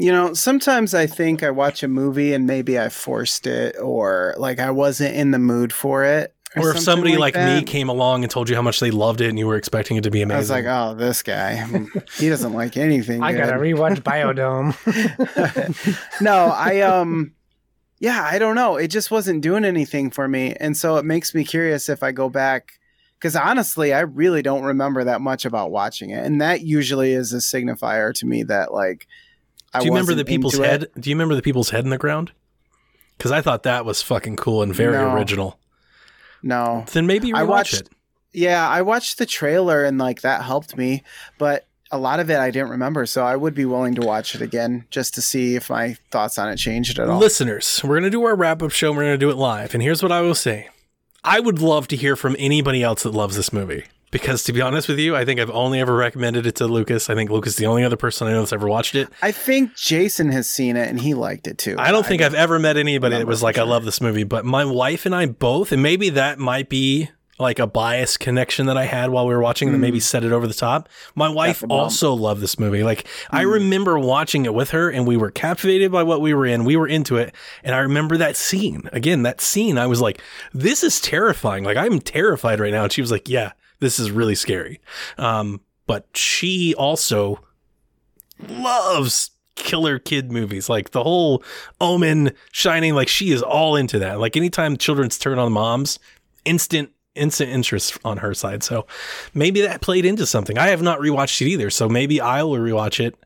You 0.00 0.12
know, 0.12 0.32
sometimes 0.32 0.94
I 0.94 1.08
think 1.08 1.42
I 1.42 1.50
watch 1.50 1.82
a 1.82 1.88
movie 1.88 2.32
and 2.32 2.46
maybe 2.46 2.78
I 2.78 2.88
forced 2.88 3.48
it 3.48 3.74
or 3.80 4.32
like 4.38 4.60
I 4.60 4.70
wasn't 4.70 5.16
in 5.16 5.32
the 5.32 5.40
mood 5.40 5.72
for 5.72 6.04
it. 6.04 6.32
Or, 6.56 6.70
if 6.70 6.78
somebody 6.78 7.16
like, 7.16 7.34
me 7.34 7.62
came 7.64 7.88
along 7.88 8.22
and 8.22 8.30
told 8.30 8.48
you 8.48 8.54
how 8.54 8.62
much 8.62 8.78
they 8.78 8.92
loved 8.92 9.20
it 9.20 9.28
and 9.28 9.38
you 9.38 9.46
were 9.46 9.56
expecting 9.56 9.96
it 9.96 10.04
to 10.04 10.10
be 10.10 10.22
amazing. 10.22 10.36
I 10.36 10.38
was 10.38 10.50
like, 10.50 10.64
oh, 10.66 10.94
this 10.94 11.24
guy, 11.24 11.56
he 12.16 12.28
doesn't 12.28 12.52
like 12.52 12.76
anything. 12.76 13.24
I 13.24 13.32
gotta 13.32 13.58
good. 13.58 13.76
rewatch 13.76 14.02
Biodome. 14.02 14.72
no, 16.20 16.46
I 16.46 16.82
um 16.82 17.32
yeah, 17.98 18.22
I 18.22 18.38
don't 18.38 18.54
know. 18.54 18.76
It 18.76 18.88
just 18.88 19.10
wasn't 19.10 19.42
doing 19.42 19.64
anything 19.64 20.12
for 20.12 20.28
me. 20.28 20.54
And 20.60 20.76
so 20.76 20.96
it 20.96 21.04
makes 21.04 21.34
me 21.34 21.42
curious 21.42 21.88
if 21.88 22.04
I 22.04 22.12
go 22.12 22.28
back 22.28 22.78
cuz 23.18 23.34
honestly, 23.34 23.92
I 23.92 24.00
really 24.00 24.42
don't 24.42 24.62
remember 24.62 25.02
that 25.04 25.20
much 25.20 25.44
about 25.44 25.72
watching 25.72 26.10
it. 26.10 26.24
And 26.24 26.40
that 26.40 26.60
usually 26.60 27.14
is 27.14 27.32
a 27.32 27.38
signifier 27.38 28.14
to 28.14 28.26
me 28.26 28.44
that 28.44 28.72
like 28.72 29.08
I 29.74 29.80
Do 29.80 29.86
you 29.86 29.90
remember 29.92 30.14
the 30.14 30.24
people's 30.24 30.54
into 30.54 30.66
it. 30.66 30.70
head? 30.70 30.90
Do 30.98 31.10
you 31.10 31.16
remember 31.16 31.34
the 31.34 31.42
people's 31.42 31.70
head 31.70 31.84
in 31.84 31.90
the 31.90 31.98
ground? 31.98 32.32
Because 33.16 33.32
I 33.32 33.40
thought 33.42 33.64
that 33.64 33.84
was 33.84 34.00
fucking 34.02 34.36
cool 34.36 34.62
and 34.62 34.74
very 34.74 34.92
No. 34.96 35.14
original. 35.14 35.58
No. 36.42 36.84
Then 36.92 37.06
maybe 37.06 37.32
I 37.34 37.42
rewatch 37.42 37.48
watched- 37.48 37.74
it. 37.74 37.88
Yeah, 38.32 38.68
I 38.68 38.82
watched 38.82 39.18
the 39.18 39.26
trailer 39.26 39.84
and 39.84 39.98
like 39.98 40.20
that 40.20 40.42
helped 40.42 40.76
me, 40.76 41.02
but 41.38 41.66
a 41.90 41.98
lot 41.98 42.20
of 42.20 42.30
it 42.30 42.38
I 42.38 42.50
didn't 42.50 42.68
remember, 42.68 43.06
so 43.06 43.24
I 43.24 43.34
would 43.34 43.54
be 43.54 43.64
willing 43.64 43.94
to 43.96 44.02
watch 44.02 44.34
it 44.34 44.42
again 44.42 44.84
just 44.90 45.14
to 45.14 45.22
see 45.22 45.56
if 45.56 45.70
my 45.70 45.96
thoughts 46.10 46.38
on 46.38 46.48
it 46.50 46.56
changed 46.56 46.98
at 46.98 47.08
all. 47.08 47.18
Listeners, 47.18 47.80
we're 47.82 47.94
going 47.94 48.02
to 48.04 48.10
do 48.10 48.22
our 48.24 48.36
wrap 48.36 48.62
up 48.62 48.70
show. 48.70 48.88
and 48.88 48.96
We're 48.98 49.04
going 49.04 49.14
to 49.18 49.26
do 49.26 49.30
it 49.30 49.36
live. 49.36 49.72
And 49.74 49.82
here's 49.82 50.02
what 50.02 50.12
I 50.12 50.20
will 50.20 50.34
say 50.34 50.68
I 51.24 51.40
would 51.40 51.58
love 51.60 51.88
to 51.88 51.96
hear 51.96 52.14
from 52.16 52.36
anybody 52.38 52.82
else 52.82 53.02
that 53.02 53.10
loves 53.14 53.36
this 53.36 53.52
movie. 53.52 53.84
Because 54.10 54.44
to 54.44 54.52
be 54.52 54.60
honest 54.60 54.88
with 54.88 54.98
you, 54.98 55.14
I 55.14 55.24
think 55.24 55.40
I've 55.40 55.50
only 55.50 55.80
ever 55.80 55.94
recommended 55.94 56.46
it 56.46 56.56
to 56.56 56.66
Lucas. 56.66 57.10
I 57.10 57.14
think 57.14 57.30
Lucas 57.30 57.52
is 57.52 57.56
the 57.56 57.66
only 57.66 57.84
other 57.84 57.96
person 57.96 58.26
I 58.26 58.32
know 58.32 58.40
that's 58.40 58.52
ever 58.52 58.68
watched 58.68 58.94
it. 58.94 59.08
I 59.22 59.32
think 59.32 59.74
Jason 59.74 60.30
has 60.32 60.48
seen 60.48 60.76
it 60.76 60.88
and 60.88 61.00
he 61.00 61.14
liked 61.14 61.46
it 61.46 61.58
too. 61.58 61.76
I 61.78 61.90
don't 61.90 62.06
think 62.06 62.22
I've 62.22 62.34
ever 62.34 62.58
met 62.58 62.76
anybody 62.76 63.16
that 63.16 63.26
was 63.26 63.42
like, 63.42 63.58
I 63.58 63.62
love 63.62 63.84
this 63.84 64.00
movie, 64.00 64.24
but 64.24 64.44
my 64.44 64.64
wife 64.64 65.06
and 65.06 65.14
I 65.14 65.26
both, 65.26 65.72
and 65.72 65.82
maybe 65.82 66.10
that 66.10 66.38
might 66.38 66.68
be 66.68 67.10
like 67.38 67.58
a 67.58 67.66
bias 67.66 68.16
connection 68.16 68.66
that 68.66 68.76
I 68.76 68.84
had 68.84 69.10
while 69.10 69.26
we 69.26 69.32
were 69.32 69.40
watching 69.40 69.70
that 69.72 69.78
maybe 69.78 69.98
mm. 69.98 70.02
set 70.02 70.24
it 70.24 70.32
over 70.32 70.46
the 70.46 70.54
top. 70.54 70.88
My 71.14 71.28
wife 71.28 71.62
also 71.68 72.12
loved 72.12 72.40
this 72.40 72.58
movie. 72.58 72.82
Like, 72.82 73.06
I 73.30 73.44
mm. 73.44 73.52
remember 73.54 73.98
watching 73.98 74.44
it 74.44 74.54
with 74.54 74.70
her 74.70 74.90
and 74.90 75.06
we 75.06 75.16
were 75.16 75.30
captivated 75.30 75.92
by 75.92 76.02
what 76.02 76.20
we 76.20 76.34
were 76.34 76.46
in. 76.46 76.64
We 76.64 76.76
were 76.76 76.88
into 76.88 77.16
it. 77.16 77.34
And 77.62 77.74
I 77.74 77.78
remember 77.78 78.16
that 78.16 78.36
scene. 78.36 78.88
Again, 78.92 79.22
that 79.22 79.40
scene, 79.40 79.78
I 79.78 79.86
was 79.86 80.00
like, 80.00 80.20
this 80.52 80.82
is 80.82 81.00
terrifying. 81.00 81.62
Like, 81.62 81.76
I'm 81.76 82.00
terrified 82.00 82.58
right 82.58 82.72
now. 82.72 82.84
And 82.84 82.92
she 82.92 83.00
was 83.00 83.12
like, 83.12 83.28
yeah, 83.28 83.52
this 83.80 83.98
is 83.98 84.10
really 84.10 84.34
scary. 84.34 84.80
Um, 85.16 85.60
but 85.86 86.06
she 86.14 86.74
also 86.74 87.40
loves 88.48 89.30
killer 89.54 89.98
kid 89.98 90.30
movies. 90.32 90.68
Like 90.68 90.90
the 90.90 91.02
whole 91.02 91.42
omen 91.80 92.32
shining 92.52 92.94
like 92.94 93.08
she 93.08 93.30
is 93.30 93.42
all 93.42 93.76
into 93.76 93.98
that. 93.98 94.20
Like 94.20 94.36
anytime 94.36 94.76
children's 94.76 95.18
turn 95.18 95.38
on 95.38 95.52
moms 95.52 95.98
instant 96.44 96.90
instant 97.14 97.50
interest 97.50 97.98
on 98.04 98.18
her 98.18 98.32
side. 98.32 98.62
So 98.62 98.86
maybe 99.34 99.60
that 99.62 99.80
played 99.80 100.04
into 100.04 100.24
something. 100.24 100.56
I 100.56 100.68
have 100.68 100.82
not 100.82 101.00
rewatched 101.00 101.40
it 101.42 101.48
either 101.48 101.70
so 101.70 101.88
maybe 101.88 102.20
i'll 102.20 102.50
rewatch 102.50 103.04
it. 103.04 103.16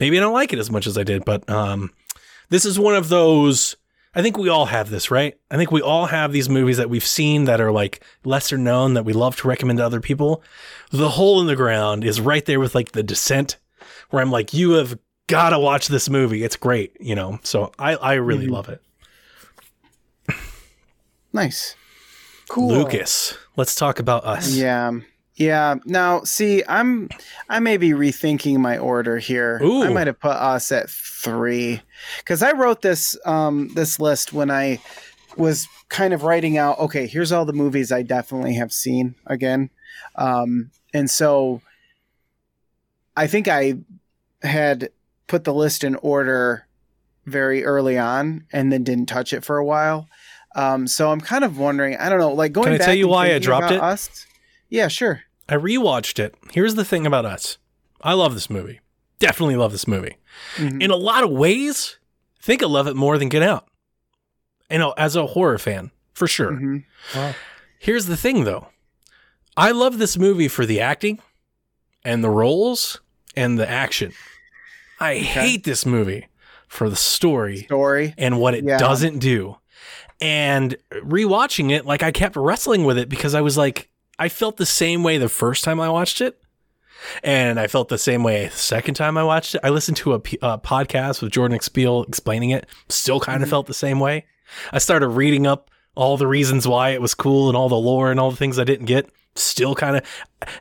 Maybe 0.00 0.16
i 0.18 0.20
don't 0.20 0.34
like 0.34 0.52
it 0.52 0.58
as 0.58 0.70
much 0.70 0.86
as 0.86 0.96
i 0.96 1.02
did 1.02 1.24
but 1.24 1.48
um 1.50 1.92
this 2.50 2.64
is 2.64 2.78
one 2.78 2.94
of 2.94 3.08
those 3.08 3.76
I 4.18 4.22
think 4.22 4.36
we 4.36 4.48
all 4.48 4.66
have 4.66 4.90
this, 4.90 5.12
right? 5.12 5.38
I 5.48 5.56
think 5.56 5.70
we 5.70 5.80
all 5.80 6.06
have 6.06 6.32
these 6.32 6.48
movies 6.48 6.76
that 6.78 6.90
we've 6.90 7.06
seen 7.06 7.44
that 7.44 7.60
are 7.60 7.70
like 7.70 8.02
lesser 8.24 8.58
known 8.58 8.94
that 8.94 9.04
we 9.04 9.12
love 9.12 9.36
to 9.36 9.46
recommend 9.46 9.78
to 9.78 9.86
other 9.86 10.00
people. 10.00 10.42
The 10.90 11.10
Hole 11.10 11.40
in 11.40 11.46
the 11.46 11.54
Ground 11.54 12.02
is 12.02 12.20
right 12.20 12.44
there 12.44 12.58
with 12.58 12.74
like 12.74 12.90
The 12.90 13.04
Descent, 13.04 13.58
where 14.10 14.20
I'm 14.20 14.32
like, 14.32 14.52
you 14.52 14.72
have 14.72 14.98
got 15.28 15.50
to 15.50 15.58
watch 15.60 15.86
this 15.86 16.10
movie. 16.10 16.42
It's 16.42 16.56
great, 16.56 16.96
you 16.98 17.14
know? 17.14 17.38
So 17.44 17.70
I, 17.78 17.94
I 17.94 18.14
really 18.14 18.46
mm-hmm. 18.46 18.54
love 18.54 18.68
it. 18.68 18.82
Nice. 21.32 21.76
Cool. 22.48 22.70
Lucas, 22.70 23.38
let's 23.54 23.76
talk 23.76 24.00
about 24.00 24.24
us. 24.24 24.52
Yeah. 24.52 24.98
Yeah. 25.38 25.76
Now, 25.84 26.22
see, 26.24 26.64
I'm 26.68 27.08
I 27.48 27.60
may 27.60 27.76
be 27.76 27.90
rethinking 27.90 28.58
my 28.58 28.76
order 28.76 29.18
here. 29.18 29.60
Ooh. 29.62 29.84
I 29.84 29.88
might 29.88 30.08
have 30.08 30.18
put 30.18 30.32
us 30.32 30.70
at 30.72 30.90
three 30.90 31.80
because 32.18 32.42
I 32.42 32.52
wrote 32.52 32.82
this 32.82 33.16
um 33.24 33.68
this 33.74 34.00
list 34.00 34.32
when 34.32 34.50
I 34.50 34.80
was 35.36 35.68
kind 35.88 36.12
of 36.12 36.24
writing 36.24 36.58
out. 36.58 36.80
Okay, 36.80 37.06
here's 37.06 37.30
all 37.30 37.44
the 37.44 37.52
movies 37.52 37.92
I 37.92 38.02
definitely 38.02 38.54
have 38.54 38.72
seen 38.72 39.14
again, 39.26 39.70
um, 40.16 40.72
and 40.92 41.08
so 41.08 41.62
I 43.16 43.28
think 43.28 43.46
I 43.46 43.74
had 44.42 44.90
put 45.28 45.44
the 45.44 45.54
list 45.54 45.84
in 45.84 45.94
order 45.96 46.66
very 47.26 47.64
early 47.64 47.96
on 47.96 48.44
and 48.52 48.72
then 48.72 48.82
didn't 48.82 49.06
touch 49.06 49.32
it 49.32 49.44
for 49.44 49.58
a 49.58 49.64
while. 49.64 50.08
Um, 50.56 50.88
so 50.88 51.12
I'm 51.12 51.20
kind 51.20 51.44
of 51.44 51.58
wondering. 51.58 51.96
I 51.96 52.08
don't 52.08 52.18
know, 52.18 52.32
like 52.32 52.52
going. 52.52 52.64
Can 52.64 52.74
I 52.74 52.78
back 52.78 52.86
tell 52.86 52.94
you 52.96 53.06
why 53.06 53.32
I 53.32 53.38
dropped 53.38 53.70
it? 53.70 53.80
Us, 53.80 54.26
yeah, 54.68 54.88
sure. 54.88 55.22
I 55.48 55.54
rewatched 55.54 56.18
it. 56.18 56.34
Here's 56.52 56.74
the 56.74 56.84
thing 56.84 57.06
about 57.06 57.24
us. 57.24 57.58
I 58.00 58.12
love 58.12 58.34
this 58.34 58.50
movie. 58.50 58.80
Definitely 59.18 59.56
love 59.56 59.72
this 59.72 59.88
movie. 59.88 60.16
Mhm. 60.56 60.82
In 60.82 60.90
a 60.90 60.96
lot 60.96 61.24
of 61.24 61.30
ways, 61.30 61.98
I 62.40 62.44
think 62.44 62.62
I 62.62 62.66
love 62.66 62.86
it 62.86 62.94
more 62.96 63.18
than 63.18 63.28
Get 63.28 63.42
Out. 63.42 63.66
You 64.70 64.78
know, 64.78 64.92
as 64.96 65.16
a 65.16 65.26
horror 65.28 65.58
fan, 65.58 65.90
for 66.12 66.28
sure. 66.28 66.52
Mhm. 66.52 66.84
Wow. 67.14 67.34
Here's 67.78 68.06
the 68.06 68.16
thing 68.16 68.44
though. 68.44 68.68
I 69.56 69.70
love 69.72 69.98
this 69.98 70.16
movie 70.16 70.48
for 70.48 70.66
the 70.66 70.80
acting 70.80 71.18
and 72.04 72.22
the 72.22 72.30
roles 72.30 73.00
and 73.34 73.58
the 73.58 73.68
action. 73.68 74.12
I 75.00 75.16
hate 75.16 75.64
this 75.64 75.86
movie 75.86 76.26
for 76.68 76.88
the 76.90 76.96
story 76.96 77.62
Story. 77.62 78.14
and 78.18 78.38
what 78.38 78.54
it 78.54 78.64
Yeah. 78.64 78.78
doesn't 78.78 79.18
do. 79.18 79.56
And 80.20 80.76
rewatching 80.92 81.70
it, 81.70 81.86
like 81.86 82.02
I 82.02 82.10
kept 82.12 82.36
wrestling 82.36 82.84
with 82.84 82.98
it 82.98 83.08
because 83.08 83.34
I 83.34 83.40
was 83.40 83.56
like, 83.56 83.88
I 84.18 84.28
felt 84.28 84.56
the 84.56 84.66
same 84.66 85.02
way 85.02 85.18
the 85.18 85.28
first 85.28 85.64
time 85.64 85.80
I 85.80 85.88
watched 85.88 86.20
it. 86.20 86.40
And 87.22 87.60
I 87.60 87.68
felt 87.68 87.88
the 87.88 87.98
same 87.98 88.24
way 88.24 88.46
the 88.46 88.56
second 88.56 88.94
time 88.94 89.16
I 89.16 89.22
watched 89.22 89.54
it. 89.54 89.60
I 89.62 89.68
listened 89.68 89.96
to 89.98 90.14
a, 90.14 90.20
p- 90.20 90.38
a 90.42 90.58
podcast 90.58 91.22
with 91.22 91.32
Jordan 91.32 91.58
Peele 91.72 92.02
explaining 92.02 92.50
it. 92.50 92.66
Still 92.88 93.20
kind 93.20 93.36
of 93.36 93.46
mm-hmm. 93.46 93.50
felt 93.50 93.66
the 93.66 93.74
same 93.74 94.00
way. 94.00 94.26
I 94.72 94.78
started 94.78 95.08
reading 95.08 95.46
up 95.46 95.70
all 95.94 96.16
the 96.16 96.26
reasons 96.26 96.66
why 96.66 96.90
it 96.90 97.00
was 97.00 97.14
cool 97.14 97.48
and 97.48 97.56
all 97.56 97.68
the 97.68 97.76
lore 97.76 98.10
and 98.10 98.18
all 98.18 98.30
the 98.30 98.36
things 98.36 98.58
I 98.58 98.64
didn't 98.64 98.86
get. 98.86 99.10
Still 99.36 99.76
kind 99.76 99.96
of 99.96 100.02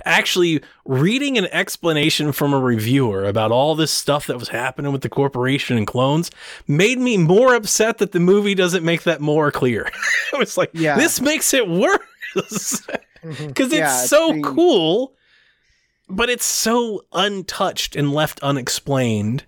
actually 0.06 0.62
reading 0.86 1.38
an 1.40 1.46
explanation 1.48 2.32
from 2.32 2.54
a 2.54 2.60
reviewer 2.60 3.24
about 3.24 3.52
all 3.52 3.74
this 3.74 3.92
stuff 3.92 4.28
that 4.28 4.38
was 4.38 4.50
happening 4.50 4.92
with 4.92 5.02
the 5.02 5.10
corporation 5.10 5.78
and 5.78 5.88
clones 5.88 6.30
made 6.68 7.00
me 7.00 7.18
more 7.18 7.56
upset 7.56 7.98
that 7.98 8.12
the 8.12 8.20
movie 8.20 8.54
doesn't 8.54 8.84
make 8.84 9.04
that 9.04 9.22
more 9.22 9.52
clear. 9.52 9.90
it 10.34 10.38
was 10.38 10.58
like, 10.58 10.70
Yeah. 10.74 10.96
this 10.98 11.20
makes 11.20 11.54
it 11.56 11.68
worse. 11.68 12.00
because 13.48 13.68
it's 13.68 13.80
Yeah, 13.80 14.06
so 14.06 14.32
being- 14.32 14.44
cool, 14.44 15.14
but 16.10 16.30
it's 16.30 16.46
so 16.46 17.04
untouched 17.14 17.96
and 17.96 18.14
left 18.14 18.40
unexplained. 18.42 19.46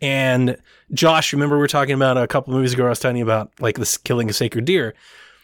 And 0.00 0.56
Josh, 0.92 1.32
remember 1.32 1.56
we 1.56 1.60
were 1.60 1.68
talking 1.68 1.94
about 1.94 2.16
a 2.16 2.26
couple 2.26 2.54
movies 2.54 2.72
ago. 2.72 2.86
I 2.86 2.90
was 2.90 3.00
telling 3.00 3.16
you 3.18 3.24
about 3.24 3.52
like 3.60 3.76
this 3.78 3.96
killing 3.96 4.30
a 4.30 4.32
sacred 4.32 4.64
deer. 4.64 4.94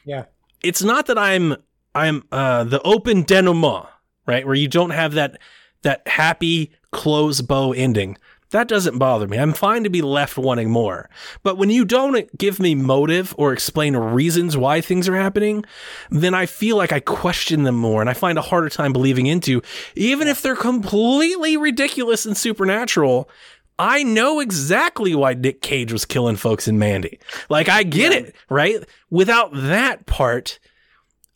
Yeah. 0.04 0.24
It's 0.62 0.82
not 0.82 1.06
that 1.06 1.18
I'm 1.18 1.56
I'm 1.94 2.24
uh, 2.32 2.64
the 2.64 2.80
open 2.82 3.22
denouement, 3.24 3.86
right, 4.26 4.46
where 4.46 4.54
you 4.54 4.66
don't 4.68 4.90
have 4.90 5.12
that 5.12 5.38
that 5.82 6.06
happy 6.08 6.72
close 6.90 7.40
bow 7.42 7.72
ending. 7.72 8.16
That 8.54 8.68
doesn't 8.68 8.98
bother 8.98 9.26
me. 9.26 9.36
I'm 9.36 9.52
fine 9.52 9.82
to 9.82 9.90
be 9.90 10.00
left 10.00 10.38
wanting 10.38 10.70
more. 10.70 11.10
But 11.42 11.58
when 11.58 11.70
you 11.70 11.84
don't 11.84 12.38
give 12.38 12.60
me 12.60 12.76
motive 12.76 13.34
or 13.36 13.52
explain 13.52 13.96
reasons 13.96 14.56
why 14.56 14.80
things 14.80 15.08
are 15.08 15.16
happening, 15.16 15.64
then 16.08 16.34
I 16.34 16.46
feel 16.46 16.76
like 16.76 16.92
I 16.92 17.00
question 17.00 17.64
them 17.64 17.74
more 17.74 18.00
and 18.00 18.08
I 18.08 18.14
find 18.14 18.38
a 18.38 18.42
harder 18.42 18.68
time 18.68 18.92
believing 18.92 19.26
into, 19.26 19.60
even 19.96 20.28
if 20.28 20.40
they're 20.40 20.54
completely 20.54 21.56
ridiculous 21.56 22.26
and 22.26 22.36
supernatural. 22.36 23.28
I 23.76 24.04
know 24.04 24.38
exactly 24.38 25.16
why 25.16 25.34
Nick 25.34 25.60
Cage 25.60 25.92
was 25.92 26.04
killing 26.04 26.36
folks 26.36 26.68
in 26.68 26.78
Mandy. 26.78 27.18
Like, 27.48 27.68
I 27.68 27.82
get 27.82 28.12
it, 28.12 28.36
right? 28.48 28.76
Without 29.10 29.50
that 29.52 30.06
part, 30.06 30.60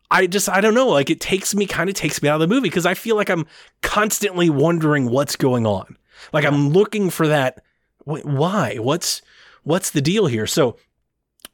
I 0.08 0.28
just, 0.28 0.48
I 0.48 0.60
don't 0.60 0.74
know. 0.74 0.86
Like, 0.86 1.10
it 1.10 1.20
takes 1.20 1.52
me, 1.52 1.66
kind 1.66 1.90
of 1.90 1.96
takes 1.96 2.22
me 2.22 2.28
out 2.28 2.40
of 2.40 2.48
the 2.48 2.54
movie 2.54 2.68
because 2.68 2.86
I 2.86 2.94
feel 2.94 3.16
like 3.16 3.28
I'm 3.28 3.44
constantly 3.82 4.50
wondering 4.50 5.10
what's 5.10 5.34
going 5.34 5.66
on. 5.66 5.97
Like, 6.32 6.44
I'm 6.44 6.70
looking 6.70 7.10
for 7.10 7.28
that. 7.28 7.62
Why? 8.04 8.76
What's, 8.76 9.22
what's 9.62 9.90
the 9.90 10.00
deal 10.00 10.26
here? 10.26 10.46
So, 10.46 10.76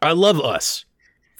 I 0.01 0.13
love 0.13 0.41
us. 0.41 0.85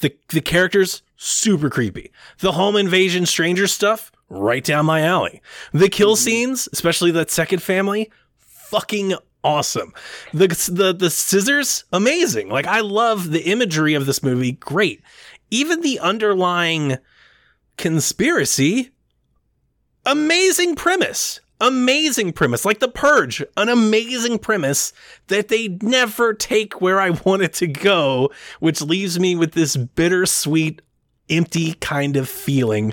The 0.01 0.17
the 0.31 0.41
characters 0.41 1.03
super 1.17 1.71
creepy. 1.71 2.11
The 2.39 2.53
home 2.53 2.77
invasion 2.77 3.27
stranger 3.27 3.67
stuff 3.67 4.11
right 4.29 4.65
down 4.65 4.87
my 4.87 5.03
alley. 5.03 5.43
The 5.73 5.89
kill 5.89 6.15
mm-hmm. 6.15 6.25
scenes, 6.25 6.69
especially 6.73 7.11
that 7.13 7.31
second 7.31 7.63
family, 7.63 8.11
fucking 8.39 9.15
awesome. 9.43 9.93
The 10.33 10.49
the 10.73 10.95
the 10.95 11.11
scissors 11.11 11.85
amazing. 11.93 12.49
Like 12.49 12.67
I 12.67 12.81
love 12.81 13.31
the 13.31 13.43
imagery 13.43 13.95
of 13.95 14.07
this 14.07 14.23
movie. 14.23 14.53
Great. 14.53 15.03
Even 15.51 15.83
the 15.83 16.01
underlying 16.01 16.99
conspiracy 17.77 18.91
amazing 20.07 20.77
premise. 20.77 21.41
Amazing 21.65 22.35
premise, 22.35 22.67
like 22.67 22.81
The 22.81 22.89
Purge, 22.89 23.43
an 23.57 23.71
amazing 23.71 24.39
premise 24.39 24.93
that 25.29 25.49
they 25.49 25.69
never 25.81 26.35
take 26.35 26.83
where 26.83 27.01
I 27.01 27.11
want 27.25 27.41
it 27.41 27.55
to 27.55 27.67
go, 27.67 28.31
which 28.61 28.83
leaves 28.83 29.19
me 29.19 29.35
with 29.35 29.53
this 29.53 29.75
bittersweet, 29.75 30.83
empty 31.31 31.73
kind 31.75 32.19
of 32.19 32.29
feeling. 32.29 32.93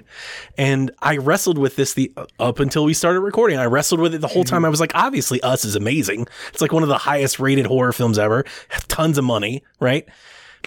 And 0.57 0.89
I 1.01 1.17
wrestled 1.17 1.57
with 1.57 1.76
this 1.76 1.95
the 1.95 2.13
up 2.39 2.59
until 2.59 2.86
we 2.86 2.93
started 2.93 3.19
recording. 3.19 3.59
I 3.59 3.65
wrestled 3.65 3.99
with 3.99 4.15
it 4.15 4.22
the 4.22 4.28
whole 4.28 4.45
time. 4.45 4.59
Mm-hmm. 4.59 4.67
I 4.67 4.69
was 4.69 4.80
like, 4.80 4.95
obviously, 4.95 5.41
Us 5.41 5.65
is 5.65 5.76
amazing. 5.76 6.28
It's 6.53 6.61
like 6.61 6.72
one 6.72 6.84
of 6.84 6.89
the 6.89 6.97
highest 6.97 7.41
rated 7.41 7.65
horror 7.65 7.91
films 7.91 8.17
ever. 8.17 8.45
Tons 8.88 9.17
of 9.17 9.26
money, 9.26 9.63
right? 9.82 10.07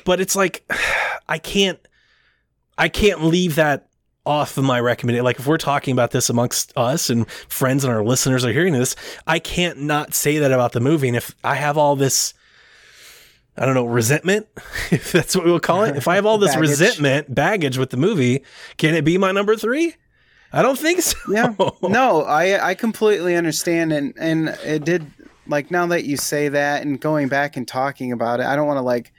But 0.05 0.21
it's 0.21 0.37
like 0.37 0.71
I 1.29 1.39
can't 1.39 1.79
I 2.77 2.91
can't 2.91 3.25
leave 3.25 3.55
that 3.55 3.89
off 4.27 4.57
of 4.57 4.65
my 4.65 4.81
recommendation. 4.81 5.25
Like 5.25 5.39
if 5.39 5.47
we're 5.47 5.59
talking 5.59 5.93
about 5.93 6.11
this 6.11 6.31
amongst 6.31 6.73
us 6.77 7.11
and 7.11 7.29
friends 7.31 7.85
and 7.85 7.93
our 7.93 8.03
listeners 8.03 8.45
are 8.45 8.53
hearing 8.53 8.73
this, 8.73 8.97
I 9.27 9.39
can't 9.39 9.81
not 9.81 10.15
say 10.15 10.39
that 10.39 10.53
about 10.53 10.73
the 10.73 10.81
movie. 10.81 11.09
And 11.09 11.17
if 11.17 11.35
I 11.45 11.57
have 11.57 11.77
all 11.77 11.97
this, 11.97 12.35
I 13.57 13.67
don't 13.67 13.75
know, 13.75 13.85
resentment, 13.85 14.47
if 14.91 15.13
that's 15.13 15.37
what 15.37 15.45
we'll 15.45 15.61
call 15.61 15.85
it. 15.85 15.97
If 15.97 16.09
I 16.09 16.15
have 16.15 16.27
all 16.27 16.39
this 16.39 16.55
Baggage. 16.55 16.71
resentment, 16.71 17.35
baggage 17.35 17.79
with 17.79 17.91
the 17.91 17.97
movie, 17.97 18.43
can 18.77 18.95
it 18.95 19.05
be 19.05 19.19
my 19.19 19.33
number 19.33 19.57
three? 19.57 19.95
I 20.53 20.63
don't 20.63 20.79
think 20.79 21.01
so. 21.03 21.19
Yeah. 21.31 21.55
No, 21.83 22.23
I 22.23 22.71
I 22.71 22.75
completely 22.75 23.35
understand 23.35 23.93
and 23.93 24.15
and 24.17 24.49
it 24.65 24.85
did 24.85 25.05
like 25.49 25.71
now 25.71 25.87
that 25.89 26.05
you 26.05 26.17
say 26.17 26.49
that 26.49 26.83
and 26.83 26.99
going 27.01 27.29
back 27.29 27.57
and 27.57 27.67
talking 27.67 28.13
about 28.13 28.41
it, 28.41 28.47
I 28.47 28.55
don't 28.57 28.67
want 28.67 28.79
to 28.79 28.83
like 28.83 29.05
like 29.05 29.13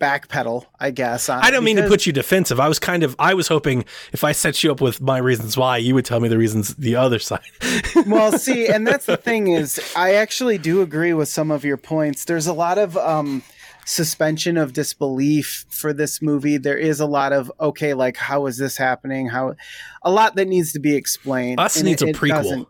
backpedal, 0.00 0.66
I 0.78 0.90
guess. 0.90 1.28
on 1.28 1.42
I 1.42 1.50
don't 1.50 1.64
mean 1.64 1.76
to 1.76 1.88
put 1.88 2.06
you 2.06 2.12
defensive. 2.12 2.60
I 2.60 2.68
was 2.68 2.78
kind 2.78 3.02
of 3.02 3.16
I 3.18 3.34
was 3.34 3.48
hoping 3.48 3.84
if 4.12 4.24
I 4.24 4.32
set 4.32 4.62
you 4.62 4.70
up 4.70 4.80
with 4.80 5.00
my 5.00 5.18
reasons 5.18 5.56
why, 5.56 5.78
you 5.78 5.94
would 5.94 6.04
tell 6.04 6.20
me 6.20 6.28
the 6.28 6.38
reasons 6.38 6.74
the 6.76 6.96
other 6.96 7.18
side. 7.18 7.40
well, 8.06 8.32
see, 8.32 8.66
and 8.68 8.86
that's 8.86 9.06
the 9.06 9.16
thing 9.16 9.48
is, 9.48 9.80
I 9.96 10.14
actually 10.14 10.58
do 10.58 10.82
agree 10.82 11.12
with 11.12 11.28
some 11.28 11.50
of 11.50 11.64
your 11.64 11.76
points. 11.76 12.24
There's 12.24 12.46
a 12.46 12.52
lot 12.52 12.78
of 12.78 12.96
um, 12.96 13.42
suspension 13.84 14.56
of 14.56 14.72
disbelief 14.72 15.64
for 15.70 15.92
this 15.92 16.20
movie. 16.22 16.58
There 16.58 16.78
is 16.78 17.00
a 17.00 17.06
lot 17.06 17.32
of 17.32 17.50
okay, 17.60 17.94
like 17.94 18.16
how 18.16 18.46
is 18.46 18.58
this 18.58 18.76
happening? 18.76 19.28
How 19.28 19.54
a 20.02 20.10
lot 20.10 20.36
that 20.36 20.46
needs 20.46 20.72
to 20.72 20.80
be 20.80 20.94
explained. 20.94 21.58
Us 21.60 21.76
and 21.76 21.86
needs 21.86 22.02
it- 22.02 22.16
a 22.16 22.18
prequel. 22.18 22.66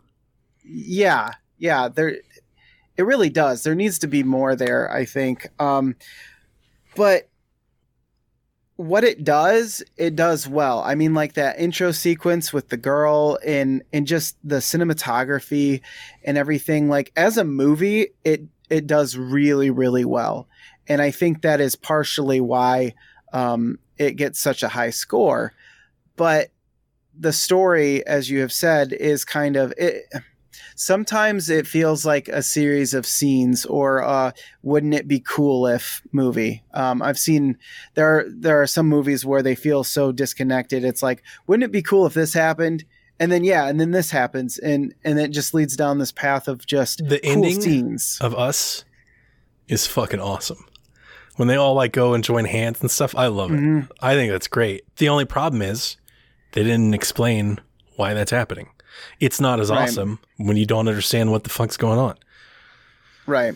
Yeah, 0.63 1.33
yeah, 1.57 1.89
there. 1.89 2.17
It 2.97 3.03
really 3.03 3.29
does. 3.29 3.63
There 3.63 3.75
needs 3.75 3.99
to 3.99 4.07
be 4.07 4.23
more 4.23 4.55
there. 4.55 4.91
I 4.91 5.05
think. 5.05 5.47
Um, 5.59 5.95
but 6.99 7.29
what 8.75 9.05
it 9.05 9.23
does, 9.23 9.81
it 9.95 10.17
does 10.17 10.49
well. 10.49 10.81
I 10.81 10.95
mean, 10.95 11.13
like 11.13 11.35
that 11.35 11.57
intro 11.57 11.93
sequence 11.93 12.51
with 12.51 12.67
the 12.67 12.75
girl 12.75 13.39
and 13.45 13.83
and 13.93 14.05
just 14.05 14.35
the 14.43 14.57
cinematography 14.57 15.79
and 16.25 16.37
everything. 16.37 16.89
Like 16.89 17.13
as 17.15 17.37
a 17.37 17.45
movie, 17.45 18.07
it 18.25 18.41
it 18.69 18.85
does 18.85 19.15
really 19.15 19.69
really 19.69 20.03
well, 20.03 20.49
and 20.89 21.01
I 21.01 21.11
think 21.11 21.41
that 21.41 21.61
is 21.61 21.77
partially 21.77 22.41
why 22.41 22.95
um, 23.31 23.79
it 23.97 24.17
gets 24.17 24.37
such 24.37 24.61
a 24.61 24.67
high 24.67 24.89
score. 24.89 25.53
But 26.17 26.49
the 27.17 27.31
story, 27.31 28.05
as 28.05 28.29
you 28.29 28.41
have 28.41 28.51
said, 28.51 28.91
is 28.91 29.23
kind 29.23 29.55
of 29.55 29.73
it. 29.77 30.03
Sometimes 30.79 31.49
it 31.49 31.67
feels 31.67 32.05
like 32.05 32.29
a 32.29 32.41
series 32.41 32.93
of 32.93 33.05
scenes, 33.05 33.65
or 33.65 34.01
uh, 34.01 34.31
wouldn't 34.63 34.93
it 34.93 35.09
be 35.09 35.19
cool 35.19 35.67
if 35.67 36.01
movie? 36.13 36.63
Um, 36.73 37.01
I've 37.01 37.19
seen 37.19 37.57
there 37.95 38.19
are, 38.19 38.25
there 38.29 38.61
are 38.61 38.65
some 38.65 38.87
movies 38.87 39.25
where 39.25 39.43
they 39.43 39.55
feel 39.55 39.83
so 39.83 40.13
disconnected. 40.13 40.85
It's 40.85 41.03
like, 41.03 41.21
wouldn't 41.47 41.65
it 41.65 41.73
be 41.73 41.81
cool 41.81 42.05
if 42.05 42.13
this 42.13 42.33
happened? 42.33 42.85
And 43.19 43.29
then 43.29 43.43
yeah, 43.43 43.67
and 43.67 43.77
then 43.77 43.91
this 43.91 44.09
happens, 44.11 44.57
and 44.57 44.93
and 45.03 45.19
it 45.19 45.31
just 45.31 45.53
leads 45.53 45.75
down 45.75 45.97
this 45.97 46.13
path 46.13 46.47
of 46.47 46.65
just 46.65 46.99
The 47.09 47.19
cool 47.19 47.29
ending 47.33 47.59
scenes. 47.61 48.17
of 48.21 48.33
us 48.33 48.85
is 49.67 49.85
fucking 49.85 50.21
awesome. 50.21 50.65
When 51.35 51.49
they 51.49 51.57
all 51.57 51.73
like 51.73 51.91
go 51.91 52.13
and 52.13 52.23
join 52.23 52.45
hands 52.45 52.79
and 52.79 52.89
stuff, 52.89 53.13
I 53.17 53.27
love 53.27 53.51
it. 53.51 53.59
Mhm. 53.59 53.89
I 54.01 54.13
think 54.13 54.31
that's 54.31 54.47
great. 54.47 54.85
The 54.95 55.09
only 55.09 55.25
problem 55.25 55.61
is 55.61 55.97
they 56.53 56.63
didn't 56.63 56.93
explain 56.93 57.59
why 57.97 58.13
that's 58.13 58.31
happening. 58.31 58.69
It's 59.19 59.39
not 59.41 59.59
as 59.59 59.69
Right. 59.69 59.83
awesome 59.89 60.19
when 60.37 60.57
you 60.57 60.65
don't 60.65 60.87
understand 60.87 61.31
what 61.31 61.43
the 61.43 61.49
fuck's 61.49 61.77
going 61.77 61.99
on. 61.99 62.17
Right. 63.25 63.53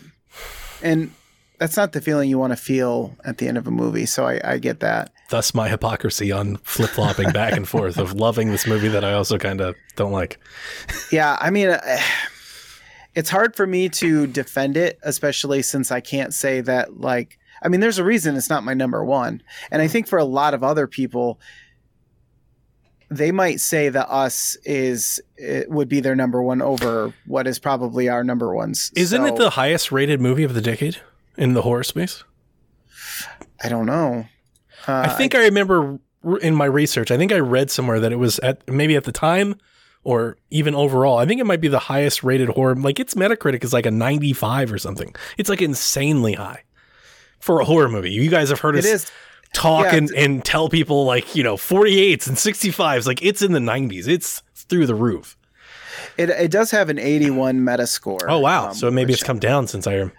And 0.82 1.10
that's 1.58 1.76
not 1.76 1.92
the 1.92 2.00
feeling 2.00 2.28
you 2.28 2.38
want 2.38 2.52
to 2.52 2.56
feel 2.56 3.16
at 3.24 3.38
the 3.38 3.48
end 3.48 3.56
of 3.58 3.66
a 3.66 3.70
movie. 3.70 4.06
So 4.06 4.26
I, 4.26 4.40
I 4.44 4.58
get 4.58 4.80
that. 4.80 5.12
Thus 5.30 5.54
my 5.54 5.68
hypocrisy 5.68 6.30
on 6.32 6.56
flip 6.58 6.90
flopping 6.90 7.30
back 7.32 7.54
and 7.54 7.66
forth 7.68 7.96
of 7.98 8.12
loving 8.12 8.50
this 8.50 8.66
movie 8.66 8.88
that 8.88 9.04
I 9.04 9.14
also 9.14 9.38
kind 9.38 9.60
of 9.60 9.74
don't 9.96 10.12
like. 10.12 10.38
Yeah. 11.10 11.38
I 11.40 11.50
mean, 11.50 11.68
uh, 11.68 11.80
it's 13.14 13.30
hard 13.30 13.56
for 13.56 13.66
me 13.66 13.88
to 13.90 14.26
defend 14.26 14.76
it, 14.76 14.98
especially 15.02 15.62
since 15.62 15.90
I 15.92 16.00
can't 16.00 16.34
say 16.34 16.60
that, 16.62 17.00
like, 17.00 17.38
I 17.62 17.68
mean, 17.68 17.80
there's 17.80 17.98
a 17.98 18.04
reason 18.04 18.36
it's 18.36 18.50
not 18.50 18.64
my 18.64 18.74
number 18.74 19.02
one. 19.04 19.40
And 19.70 19.80
I 19.80 19.88
think 19.88 20.06
for 20.08 20.18
a 20.18 20.24
lot 20.24 20.52
of 20.52 20.62
other 20.62 20.86
people, 20.86 21.40
they 23.10 23.32
might 23.32 23.60
say 23.60 23.88
that 23.88 24.10
us 24.10 24.56
is 24.64 25.20
it 25.36 25.70
would 25.70 25.88
be 25.88 26.00
their 26.00 26.16
number 26.16 26.42
one 26.42 26.62
over 26.62 27.12
what 27.26 27.46
is 27.46 27.58
probably 27.58 28.08
our 28.08 28.24
number 28.24 28.54
ones. 28.54 28.90
Isn't 28.96 29.24
it 29.24 29.36
the 29.36 29.50
highest 29.50 29.92
rated 29.92 30.20
movie 30.20 30.44
of 30.44 30.54
the 30.54 30.60
decade 30.60 30.98
in 31.36 31.54
the 31.54 31.62
horror 31.62 31.84
space? 31.84 32.24
I 33.62 33.68
don't 33.68 33.86
know. 33.86 34.26
Uh, 34.86 35.06
I 35.06 35.08
think 35.08 35.34
I, 35.34 35.44
remember 35.44 35.98
in 36.42 36.54
my 36.54 36.66
research, 36.66 37.10
I 37.10 37.16
think 37.16 37.32
I 37.32 37.38
read 37.38 37.70
somewhere 37.70 38.00
that 38.00 38.12
it 38.12 38.18
was 38.18 38.38
at 38.40 38.68
maybe 38.68 38.96
at 38.96 39.04
the 39.04 39.12
time 39.12 39.56
or 40.02 40.36
even 40.50 40.74
overall. 40.74 41.18
I 41.18 41.26
think 41.26 41.40
it 41.40 41.44
might 41.44 41.60
be 41.60 41.68
the 41.68 41.78
highest 41.78 42.22
rated 42.22 42.50
horror. 42.50 42.74
Like 42.74 43.00
its 43.00 43.14
Metacritic 43.14 43.64
is 43.64 43.72
like 43.72 43.86
a 43.86 43.90
95 43.90 44.72
or 44.72 44.78
something. 44.78 45.14
It's 45.38 45.48
like 45.48 45.62
insanely 45.62 46.34
high 46.34 46.62
for 47.40 47.60
a 47.60 47.64
horror 47.64 47.88
movie. 47.88 48.10
You 48.10 48.28
guys 48.30 48.50
have 48.50 48.60
heard 48.60 48.76
of 48.76 48.84
it 48.84 48.88
us 48.88 49.04
is. 49.04 49.12
Talk 49.54 49.86
yeah, 49.86 49.96
and, 49.96 50.10
and 50.16 50.44
tell 50.44 50.68
people 50.68 51.04
like, 51.04 51.34
you 51.34 51.42
know, 51.42 51.56
48s 51.56 52.28
and 52.28 52.36
65s. 52.36 53.06
Like 53.06 53.22
it's 53.22 53.40
in 53.40 53.52
the 53.52 53.60
90s. 53.60 54.06
It's 54.06 54.42
through 54.54 54.86
the 54.86 54.94
roof. 54.94 55.36
It, 56.18 56.28
it 56.30 56.50
does 56.50 56.70
have 56.70 56.90
an 56.90 56.98
81 56.98 57.60
Metascore. 57.60 58.26
Oh, 58.28 58.38
wow. 58.40 58.68
um, 58.68 58.74
so 58.74 58.90
maybe 58.90 59.12
it's 59.12 59.22
come 59.22 59.38
down 59.38 59.66
since 59.66 59.86
I. 59.86 60.10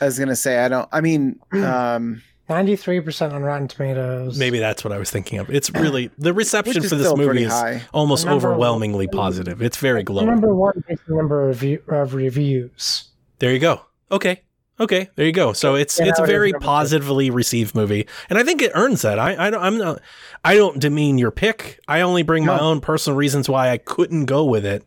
I 0.00 0.06
was 0.06 0.18
gonna 0.18 0.34
say 0.34 0.58
I 0.58 0.68
don't. 0.68 0.88
I 0.90 1.00
mean, 1.00 1.38
um, 1.52 2.22
Ninety-three 2.48 3.00
percent 3.00 3.32
on 3.32 3.42
Rotten 3.42 3.68
Tomatoes. 3.68 4.38
Maybe 4.38 4.58
that's 4.58 4.84
what 4.84 4.92
I 4.92 4.98
was 4.98 5.10
thinking 5.10 5.38
of. 5.38 5.48
It's 5.48 5.70
really 5.70 6.10
the 6.18 6.34
reception 6.34 6.82
for 6.82 6.96
this 6.96 7.14
movie 7.16 7.44
is 7.44 7.52
high. 7.52 7.82
almost 7.92 8.26
Number 8.26 8.48
one. 8.48 8.52
overwhelmingly 8.54 9.06
positive. 9.06 9.62
It's 9.62 9.76
very 9.76 10.02
glowing. 10.02 10.26
number 10.26 10.54
one 10.54 10.84
number 11.08 11.48
of, 11.48 11.62
review, 11.62 11.82
of 11.88 12.14
reviews. 12.14 13.04
There 13.38 13.52
you 13.52 13.58
go. 13.58 13.82
Okay. 14.10 14.42
Okay. 14.82 15.08
There 15.14 15.26
you 15.26 15.32
go. 15.32 15.52
So 15.52 15.74
it's 15.74 15.98
Yeah, 15.98 16.06
it's 16.08 16.18
a 16.18 16.24
very 16.26 16.52
positively 16.52 17.30
received 17.30 17.74
movie, 17.74 18.06
and 18.28 18.38
I 18.38 18.42
think 18.42 18.60
it 18.62 18.72
earns 18.74 19.02
that. 19.02 19.18
I 19.18 19.46
I 19.46 19.50
don't 19.50 19.62
I'm 19.62 19.78
not 19.78 20.00
I 20.44 20.54
don't 20.56 20.78
demean 20.80 21.18
your 21.18 21.30
pick. 21.30 21.78
I 21.86 22.00
only 22.00 22.22
bring 22.22 22.44
my 22.44 22.58
own 22.58 22.80
personal 22.80 23.16
reasons 23.16 23.48
why 23.48 23.70
I 23.70 23.78
couldn't 23.78 24.24
go 24.26 24.44
with 24.44 24.66
it. 24.66 24.84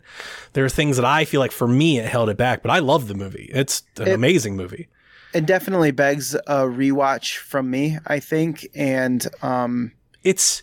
There 0.54 0.66
are 0.66 0.70
things 0.70 0.98
that 0.98 1.06
I 1.06 1.24
feel 1.26 1.40
like 1.40 1.52
for 1.52 1.68
me 1.68 1.98
it 2.00 2.06
held 2.06 2.30
it 2.30 2.38
back, 2.38 2.62
but 2.62 2.72
I 2.72 2.80
love 2.80 3.08
the 3.08 3.14
movie. 3.16 3.50
It's 3.54 3.84
an 3.98 4.08
It- 4.10 4.14
amazing 4.14 4.56
movie. 4.58 4.88
it 5.34 5.46
definitely 5.46 5.92
begs 5.92 6.34
a 6.36 6.64
rewatch 6.66 7.38
from 7.38 7.70
me. 7.70 7.98
I 8.08 8.20
think, 8.20 8.68
and 8.76 9.26
um, 9.42 9.92
It's 10.24 10.62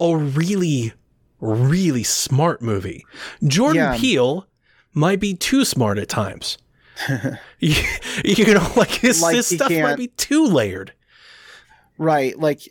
a 0.00 0.16
really 0.16 0.92
really 1.40 2.02
smart 2.02 2.62
movie. 2.62 3.04
Jordan 3.46 3.76
Yeah. 3.92 3.96
Peele 3.98 4.46
might 4.94 5.20
be 5.20 5.34
too 5.34 5.64
smart 5.66 5.98
at 5.98 6.08
times. 6.08 6.56
you, 7.60 7.74
you 8.24 8.54
know, 8.54 8.72
like 8.76 9.00
this, 9.00 9.22
Like 9.22 9.36
his 9.36 9.48
he 9.48 9.56
stuff 9.56 9.70
might 9.70 9.96
be 9.96 10.08
too 10.08 10.46
layered. 10.46 10.92
right, 11.98 12.38
like 12.38 12.66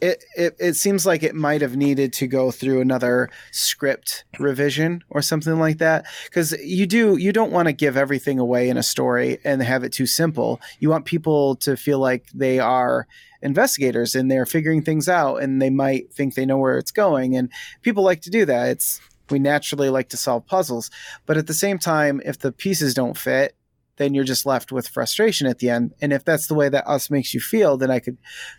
it, 0.00 0.24
it, 0.36 0.56
it 0.58 0.74
seems 0.74 1.06
like 1.06 1.22
it 1.22 1.34
might 1.34 1.62
have 1.62 1.76
needed 1.76 2.12
to 2.14 2.26
go 2.26 2.50
through 2.50 2.80
another 2.80 3.30
script 3.50 4.24
revision 4.38 5.02
or 5.08 5.22
something 5.22 5.58
like 5.58 5.78
that. 5.78 6.04
Because 6.26 6.52
you 6.62 6.86
do, 6.86 7.16
you 7.16 7.32
don't 7.32 7.50
want 7.50 7.66
to 7.66 7.72
give 7.72 7.96
everything 7.96 8.38
away 8.38 8.68
in 8.68 8.76
a 8.76 8.82
story 8.82 9.38
and 9.42 9.62
have 9.62 9.84
it 9.84 9.92
too 9.92 10.06
simple. 10.06 10.60
You 10.80 10.90
want 10.90 11.06
people 11.06 11.56
to 11.56 11.76
feel 11.76 11.98
like 11.98 12.26
they 12.34 12.58
are 12.58 13.06
investigators 13.40 14.14
and 14.14 14.30
they're 14.30 14.46
figuring 14.46 14.82
things 14.82 15.08
out, 15.08 15.36
and 15.36 15.62
they 15.62 15.70
might 15.70 16.12
think 16.12 16.34
they 16.34 16.46
know 16.46 16.58
where 16.58 16.78
it's 16.78 16.92
going. 16.92 17.34
And 17.34 17.50
people 17.82 18.04
like 18.04 18.20
to 18.22 18.30
do 18.30 18.44
that. 18.44 18.68
It's 18.68 19.00
we 19.30 19.38
naturally 19.38 19.90
like 19.90 20.08
to 20.10 20.16
solve 20.16 20.46
puzzles, 20.46 20.90
but 21.26 21.36
at 21.36 21.46
the 21.46 21.54
same 21.54 21.78
time, 21.78 22.20
if 22.24 22.38
the 22.38 22.52
pieces 22.52 22.94
don't 22.94 23.16
fit, 23.18 23.54
then 23.96 24.12
you're 24.14 24.24
just 24.24 24.44
left 24.44 24.72
with 24.72 24.88
frustration 24.88 25.46
at 25.46 25.58
the 25.58 25.70
end. 25.70 25.94
And 26.00 26.12
if 26.12 26.24
that's 26.24 26.48
the 26.48 26.54
way 26.54 26.68
that 26.68 26.86
us 26.86 27.10
makes 27.10 27.32
you 27.32 27.40
feel, 27.40 27.76
then 27.78 27.90
I 27.90 27.98
could 27.98 28.18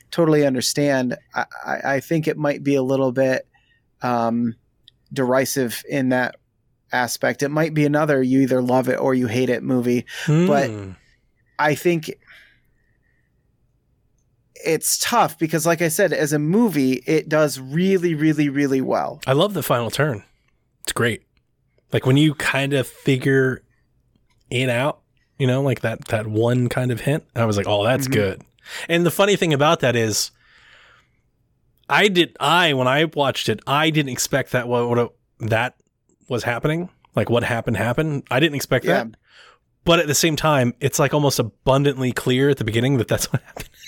totally 0.09 0.45
understand. 0.45 1.15
I, 1.35 1.45
I, 1.65 1.99
think 1.99 2.27
it 2.27 2.37
might 2.37 2.63
be 2.63 2.73
a 2.73 2.81
little 2.81 3.11
bit 3.11 3.47
um, 4.01 4.55
derisive 5.13 5.83
in 5.87 6.09
that 6.09 6.37
aspect. 6.91 7.43
It 7.43 7.49
might 7.49 7.75
be 7.75 7.85
another 7.85 8.23
you 8.23 8.41
either 8.41 8.63
love 8.63 8.89
it 8.89 8.99
or 8.99 9.13
you 9.13 9.27
hate 9.27 9.49
it 9.49 9.61
movie. 9.63 10.05
But- 10.27 10.69
Hmm. 10.69 10.91
I 11.59 11.73
think 11.73 12.13
it's 14.55 14.97
tough 14.99 15.37
because, 15.39 15.65
like 15.65 15.81
I 15.81 15.87
said, 15.87 16.13
as 16.13 16.33
a 16.33 16.39
movie, 16.39 17.03
it 17.05 17.29
does 17.29 17.59
really, 17.59 18.13
really, 18.15 18.49
really 18.49 18.81
well. 18.81 19.21
I 19.25 19.33
love 19.33 19.53
the 19.53 19.63
final 19.63 19.89
turn. 19.89 20.23
It's 20.87 20.93
great. 20.93 21.23
Like 21.91 22.05
when 22.05 22.15
you 22.15 22.33
kind 22.33 22.71
of 22.71 22.87
figure 22.87 23.61
it 24.49 24.69
out, 24.69 25.01
you 25.37 25.45
know, 25.45 25.61
like 25.61 25.81
that 25.81 26.05
that 26.07 26.27
one 26.27 26.69
kind 26.69 26.91
of 26.93 27.01
hint. 27.01 27.25
I 27.35 27.43
was 27.43 27.57
like, 27.57 27.67
"Oh, 27.67 27.83
that's 27.83 28.07
Mhm. 28.07 28.13
good." 28.13 28.41
And 28.87 29.05
the 29.05 29.11
funny 29.11 29.35
thing 29.35 29.53
about 29.53 29.81
that 29.81 29.97
is 29.97 30.31
I 31.89 32.07
did 32.07 32.37
I 32.39 32.71
when 32.73 32.87
I 32.87 33.03
watched 33.03 33.49
it, 33.49 33.59
I 33.67 33.89
didn't 33.89 34.13
expect 34.13 34.53
that 34.53 34.69
what, 34.69 34.87
what 34.89 35.13
that 35.41 35.75
was 36.29 36.43
happening. 36.43 36.87
Like 37.17 37.29
what 37.29 37.43
happened 37.43 37.75
happened. 37.75 38.23
I 38.31 38.39
didn't 38.39 38.55
expect 38.55 38.85
Yeah. 38.85 39.03
that. 39.03 39.07
But 39.83 39.99
at 39.99 40.07
the 40.07 40.15
same 40.15 40.37
time, 40.37 40.73
it's 40.79 40.99
like 40.99 41.13
almost 41.13 41.37
abundantly 41.37 42.13
clear 42.13 42.49
at 42.49 42.57
the 42.57 42.63
beginning 42.65 42.97
that 42.97 43.09
that's 43.09 43.31
what 43.31 43.41
happened. 43.41 43.69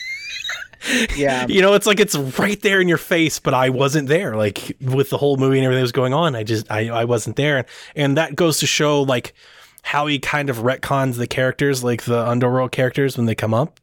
Yeah. 1.16 1.46
you 1.50 1.62
know, 1.62 1.74
it's 1.74 1.88
like 1.88 2.00
it's 2.00 2.16
right 2.16 2.62
there 2.62 2.82
in 2.82 2.88
your 2.88 2.98
face, 2.98 3.40
but 3.40 3.54
I 3.54 3.70
wasn't 3.70 4.08
there. 4.08 4.36
Like 4.36 4.78
with 4.82 5.10
the 5.10 5.18
whole 5.18 5.38
movie 5.38 5.58
and 5.58 5.66
everything 5.66 5.80
that 5.80 5.84
was 5.84 5.92
going 5.92 6.14
on, 6.14 6.36
I 6.36 6.44
just 6.44 6.70
I, 6.72 6.90
I 6.90 7.06
wasn't 7.06 7.36
there, 7.36 7.66
and 7.96 8.18
that 8.18 8.36
goes 8.36 8.60
to 8.60 8.68
show 8.68 9.02
like 9.02 9.34
how 9.82 10.08
he 10.08 10.20
kind 10.20 10.50
of 10.50 10.58
retcons 10.58 11.18
the 11.18 11.28
characters, 11.28 11.84
like 11.84 12.04
the 12.04 12.28
underworld 12.28 12.72
characters 12.72 13.18
when 13.18 13.26
they 13.26 13.36
come 13.36 13.54
up. 13.54 13.80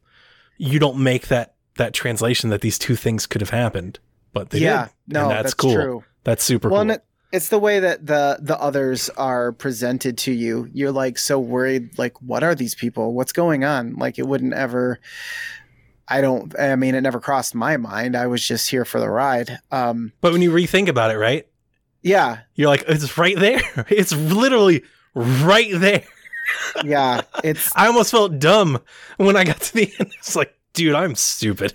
You 0.57 0.79
don't 0.79 0.97
make 0.97 1.27
that 1.27 1.55
that 1.75 1.93
translation 1.93 2.49
that 2.49 2.61
these 2.61 2.79
two 2.79 2.95
things 2.95 3.25
could 3.25 3.41
have 3.41 3.51
happened, 3.51 3.99
but 4.33 4.49
they 4.49 4.59
yeah. 4.59 4.85
did. 4.85 5.13
No, 5.13 5.21
and 5.23 5.31
that's, 5.31 5.43
that's, 5.43 5.53
cool. 5.53 5.73
true. 5.73 6.03
That's 6.23 6.43
super 6.43 6.69
Well, 6.69 6.83
cool. 6.83 6.91
it, 6.91 7.03
it's 7.31 7.49
the 7.49 7.59
way 7.59 7.79
that 7.79 8.05
the 8.05 8.39
the 8.41 8.59
others 8.59 9.09
are 9.11 9.51
presented 9.51 10.17
to 10.19 10.31
you. 10.31 10.69
You're 10.73 10.91
like 10.91 11.17
so 11.17 11.39
worried. 11.39 11.97
Like, 11.97 12.21
what 12.21 12.43
are 12.43 12.55
these 12.55 12.75
people? 12.75 13.13
What's 13.13 13.33
going 13.33 13.63
on? 13.63 13.95
Like, 13.95 14.17
it 14.17 14.27
wouldn't 14.27 14.53
ever. 14.53 14.99
I 16.07 16.21
don't. 16.21 16.57
I 16.59 16.75
mean, 16.75 16.95
it 16.95 17.01
never 17.01 17.19
crossed 17.19 17.53
my 17.53 17.75
mind. 17.77 18.15
I 18.15 18.27
was 18.27 18.45
just 18.45 18.69
here 18.69 18.85
for 18.85 18.99
the 18.99 19.09
ride. 19.09 19.59
Um, 19.71 20.13
But 20.21 20.31
when 20.31 20.41
you 20.41 20.51
rethink 20.51 20.87
about 20.87 21.11
it, 21.11 21.17
right? 21.17 21.45
yeah, 22.01 22.39
You're 22.55 22.69
like, 22.69 22.85
it's 22.87 23.17
right 23.17 23.37
there. 23.37 23.59
It's 23.89 24.13
literally 24.13 24.83
right 25.13 25.71
there. 25.73 26.03
yeah. 26.85 27.21
It's 27.43 27.71
I 27.75 27.87
almost 27.87 28.11
felt 28.11 28.39
dumb 28.39 28.79
when 29.17 29.35
I 29.35 29.43
got 29.43 29.59
to 29.61 29.73
the 29.73 29.91
end. 29.99 30.11
It's 30.19 30.35
like, 30.35 30.57
dude, 30.73 30.95
I'm 30.95 31.15
stupid. 31.15 31.73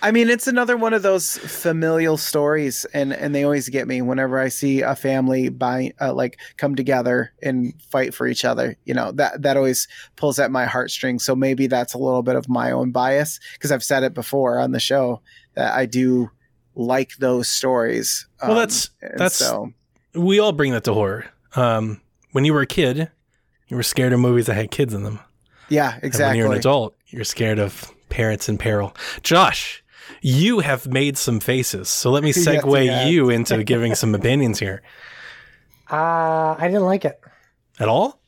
I 0.00 0.10
mean, 0.12 0.28
it's 0.30 0.46
another 0.46 0.76
one 0.76 0.94
of 0.94 1.02
those 1.02 1.38
familial 1.38 2.16
stories, 2.16 2.84
and 2.94 3.12
and 3.12 3.34
they 3.34 3.42
always 3.44 3.68
get 3.68 3.88
me 3.88 4.00
whenever 4.02 4.38
I 4.38 4.48
see 4.48 4.80
a 4.82 4.94
family 4.94 5.48
buy 5.48 5.92
uh, 6.00 6.14
like 6.14 6.38
come 6.56 6.76
together 6.76 7.32
and 7.42 7.74
fight 7.90 8.14
for 8.14 8.26
each 8.26 8.44
other. 8.44 8.76
You 8.84 8.94
know 8.94 9.12
that 9.12 9.42
that 9.42 9.56
always 9.56 9.88
pulls 10.16 10.38
at 10.38 10.50
my 10.50 10.66
heartstrings. 10.66 11.24
So 11.24 11.34
maybe 11.34 11.66
that's 11.66 11.94
a 11.94 11.98
little 11.98 12.22
bit 12.22 12.36
of 12.36 12.48
my 12.48 12.70
own 12.70 12.90
bias 12.92 13.40
because 13.54 13.72
I've 13.72 13.82
said 13.84 14.02
it 14.04 14.14
before 14.14 14.58
on 14.60 14.72
the 14.72 14.80
show 14.80 15.20
that 15.54 15.74
I 15.74 15.86
do 15.86 16.30
like 16.76 17.16
those 17.16 17.48
stories. 17.48 18.26
Well, 18.40 18.54
that's- 18.54 18.90
and 19.02 19.12
that's- 19.18 19.34
so 19.34 19.72
We 20.14 20.38
all 20.38 20.52
bring 20.52 20.70
that 20.72 20.84
to 20.84 20.94
horror. 20.94 21.26
Um, 21.56 22.00
when 22.32 22.44
you 22.44 22.52
were 22.54 22.60
a 22.60 22.66
kid, 22.66 23.10
you 23.66 23.76
were 23.76 23.82
scared 23.82 24.12
of 24.12 24.20
movies 24.20 24.46
that 24.46 24.54
had 24.54 24.70
kids 24.70 24.94
in 24.94 25.02
them. 25.02 25.18
yeah, 25.68 25.94
And 25.94 26.04
exactly. 26.04 26.28
when 26.28 26.36
you're 26.46 26.52
an 26.52 26.58
adult, 26.58 26.94
you're 27.08 27.24
scared 27.24 27.58
of 27.58 27.92
parents 28.10 28.48
in 28.48 28.58
peril. 28.58 28.94
Josh, 29.22 29.82
you 30.22 30.60
have 30.60 30.86
made 30.86 31.16
some 31.18 31.40
faces. 31.40 31.88
So 31.88 32.10
let 32.10 32.22
me 32.22 32.28
Yes, 32.36 32.46
segue 32.46 32.86
yeah. 32.86 33.06
you 33.06 33.30
into 33.30 33.62
giving 33.72 33.94
some 33.94 34.14
opinions 34.14 34.58
here. 34.58 34.82
Uh, 35.90 36.54
I 36.58 36.64
didn't 36.68 36.84
like 36.84 37.04
it. 37.04 37.18
At 37.78 37.88
all? 37.88 38.20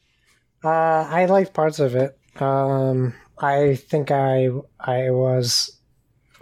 Uh, 0.64 0.68
I 0.68 1.26
liked 1.26 1.52
parts 1.54 1.78
of 1.80 1.94
it. 1.94 2.18
Um, 2.40 3.14
I 3.38 3.74
think 3.76 4.10
I 4.10 4.48
I 4.78 5.10
was 5.10 5.76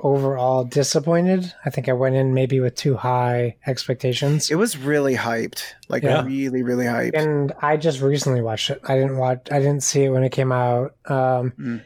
overall 0.00 0.62
disappointed. 0.64 1.52
I 1.64 1.70
think 1.70 1.88
I 1.88 1.92
went 1.92 2.14
in 2.14 2.34
maybe 2.34 2.60
with 2.60 2.76
too 2.76 2.96
high 2.96 3.56
expectations. 3.66 4.48
It 4.50 4.54
was 4.54 4.76
really 4.78 5.16
hyped, 5.16 5.62
like 5.88 6.02
Yeah. 6.04 6.24
really, 6.24 6.62
really 6.62 6.84
hyped. 6.84 7.14
and 7.14 7.52
I 7.60 7.76
just 7.76 8.00
recently 8.00 8.40
watched 8.42 8.70
it. 8.70 8.80
I 8.84 8.94
didn't 8.94 9.16
watch. 9.16 9.48
I 9.50 9.58
didn't 9.58 9.82
see 9.82 10.04
it 10.04 10.10
when 10.10 10.22
it 10.22 10.30
came 10.30 10.52
out. 10.52 10.94
Um, 11.06 11.52
Mm. 11.58 11.82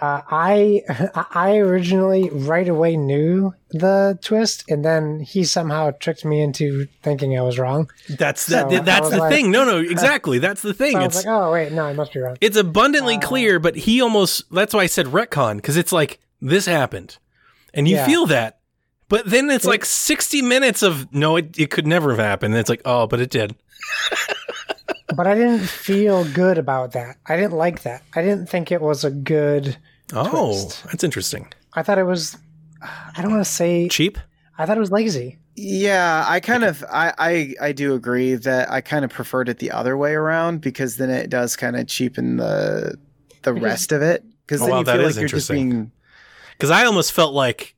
Uh, 0.00 0.22
I 0.30 0.82
I 1.34 1.56
originally 1.58 2.30
right 2.30 2.68
away 2.68 2.96
knew 2.96 3.54
the 3.70 4.18
twist, 4.22 4.64
and 4.70 4.84
then 4.84 5.20
he 5.20 5.44
somehow 5.44 5.90
tricked 5.92 6.24
me 6.24 6.40
into 6.42 6.86
thinking 7.02 7.38
I 7.38 7.42
was 7.42 7.58
wrong. 7.58 7.90
That's 8.08 8.42
So, 8.42 8.68
that, 8.68 8.84
that's 8.84 9.10
the 9.10 9.18
like- 9.18 9.32
thing. 9.32 9.50
No, 9.50 9.64
no, 9.64 9.78
exactly. 9.90 10.38
That's 10.38 10.62
the 10.62 10.74
thing. 10.74 10.92
So 10.92 10.98
I 10.98 11.06
was 11.06 11.16
It's 11.16 11.26
like, 11.26 11.34
oh 11.34 11.52
wait, 11.52 11.72
no, 11.72 11.84
I 11.84 11.92
must 11.92 12.12
be 12.12 12.20
wrong. 12.20 12.36
it's 12.40 12.56
abundantly 12.56 13.16
Uh, 13.16 13.20
clear, 13.20 13.58
but 13.58 13.76
he 13.76 14.00
almost 14.00 14.50
that's 14.52 14.74
why 14.74 14.80
I 14.82 14.86
said 14.86 15.06
retcon 15.06 15.56
because 15.56 15.76
it's 15.76 15.92
like 15.92 16.20
this 16.40 16.66
happened, 16.66 17.18
and 17.74 17.86
you 17.86 17.96
Yeah. 17.96 18.06
feel 18.06 18.26
that, 18.26 18.58
but 19.08 19.26
then 19.28 19.50
it's 19.50 19.64
It- 19.64 19.68
like 19.68 19.84
sixty 19.84 20.40
minutes 20.42 20.82
of 20.82 21.12
no, 21.12 21.36
it, 21.36 21.58
it 21.58 21.70
could 21.70 21.86
never 21.86 22.10
have 22.10 22.18
happened. 22.18 22.54
And 22.54 22.60
it's 22.60 22.70
like 22.70 22.82
oh, 22.84 23.06
but 23.06 23.20
it 23.20 23.30
did. 23.30 23.54
but 25.16 25.26
I 25.26 25.34
didn't 25.34 25.60
feel 25.66 26.24
good 26.32 26.58
about 26.58 26.92
that. 26.92 27.16
I 27.26 27.36
didn't 27.36 27.52
like 27.54 27.82
that. 27.82 28.02
I 28.14 28.22
didn't 28.22 28.46
think 28.48 28.70
it 28.72 28.80
was 28.80 29.04
a 29.04 29.10
good. 29.10 29.76
Oh, 30.12 30.28
Twist. 30.52 30.84
that's 30.84 31.04
interesting. 31.04 31.48
I 31.74 31.82
thought 31.82 31.98
it 31.98 32.04
was. 32.04 32.36
I 32.82 33.20
don't 33.22 33.30
want 33.30 33.44
to 33.44 33.50
say. 33.50 33.88
Cheap. 33.88 34.18
I 34.58 34.66
thought 34.66 34.76
it 34.76 34.80
was 34.80 34.90
lazy. 34.90 35.38
Yeah, 35.56 36.24
I 36.26 36.40
kind 36.40 36.64
of 36.64 36.84
I, 36.90 37.12
I 37.18 37.54
I 37.60 37.72
do 37.72 37.94
agree 37.94 38.34
that 38.34 38.70
I 38.70 38.80
kind 38.80 39.04
of 39.04 39.10
preferred 39.10 39.48
it 39.48 39.58
the 39.58 39.70
other 39.72 39.96
way 39.96 40.12
around 40.14 40.60
because 40.60 40.96
then 40.96 41.10
it 41.10 41.28
does 41.28 41.56
kind 41.56 41.76
of 41.76 41.86
cheapen 41.86 42.36
the 42.36 42.96
the 43.42 43.52
Because- 43.52 43.62
rest 43.64 43.92
of 43.92 44.00
it 44.02 44.24
because 44.46 44.62
Oh, 44.62 44.66
then 44.66 44.72
wow, 44.72 44.78
you 44.78 44.84
that 44.84 44.96
feel 44.98 45.06
is 45.06 45.16
like 45.16 45.20
you're 45.20 45.28
just 45.28 45.50
being 45.50 45.92
Because 46.52 46.70
I 46.70 46.84
almost 46.84 47.12
felt 47.12 47.34
like 47.34 47.74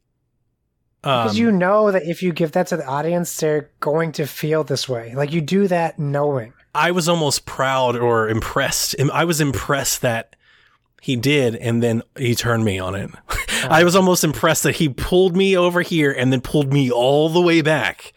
um, 1.03 1.25
Because 1.25 1.39
you 1.39 1.51
know 1.51 1.91
that 1.91 2.03
if 2.05 2.23
you 2.23 2.33
give 2.33 2.53
that 2.53 2.69
to 2.69 2.77
the 2.77 2.87
audience, 2.87 3.37
they're 3.39 3.71
going 3.81 4.13
to 4.13 4.27
feel 4.27 4.63
this 4.65 4.89
way. 4.89 5.15
Like 5.17 5.33
you 5.33 5.41
do 5.41 5.67
that 5.69 5.99
knowing. 5.99 6.53
I 6.75 6.93
was 6.93 7.09
almost 7.09 7.47
proud 7.47 7.97
or 7.97 8.29
impressed. 8.29 8.95
I 9.13 9.25
was 9.25 9.41
impressed 9.41 10.03
that 10.03 10.37
he 11.03 11.17
did, 11.17 11.57
and 11.57 11.83
then 11.83 12.05
he 12.17 12.37
turned 12.37 12.65
me 12.65 12.79
on 12.79 12.95
it. 12.95 13.11
I 13.69 13.83
was 13.83 13.97
almost 13.97 14.23
impressed 14.23 14.63
that 14.63 14.77
he 14.77 14.89
pulled 14.89 15.37
me 15.37 15.57
over 15.57 15.83
here 15.83 16.13
and 16.13 16.33
then 16.33 16.41
pulled 16.41 16.73
me 16.73 16.93
all 16.93 17.29
the 17.29 17.41
way 17.41 17.61
back. 17.61 18.13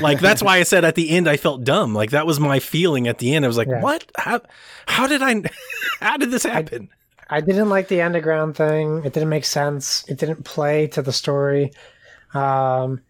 Like 0.00 0.18
that's 0.18 0.42
why 0.42 0.56
I 0.56 0.62
said 0.62 0.82
at 0.86 0.94
the 0.94 1.10
end 1.10 1.28
I 1.28 1.36
felt 1.36 1.62
dumb. 1.62 1.94
Like 1.94 2.12
that 2.12 2.26
was 2.26 2.40
my 2.40 2.58
feeling 2.58 3.06
at 3.06 3.18
the 3.18 3.34
end. 3.34 3.44
I 3.44 3.48
was 3.48 3.58
like, 3.58 3.68
Yeah. 3.68 3.82
"What? 3.82 4.10
How? 4.16 4.40
How 4.86 5.06
did 5.06 5.20
I? 5.22 5.42
How 6.00 6.16
did 6.16 6.30
this 6.30 6.44
happen?" 6.44 6.88
I 7.28 7.42
didn't 7.42 7.68
like 7.68 7.88
the 7.88 8.00
underground 8.00 8.56
thing. 8.56 9.02
It 9.04 9.12
didn't 9.12 9.28
make 9.28 9.44
sense. 9.44 10.02
It 10.08 10.16
didn't 10.16 10.44
play 10.44 10.86
to 10.88 11.02
the 11.02 11.12
story. 11.12 11.72
Um, 12.32 13.02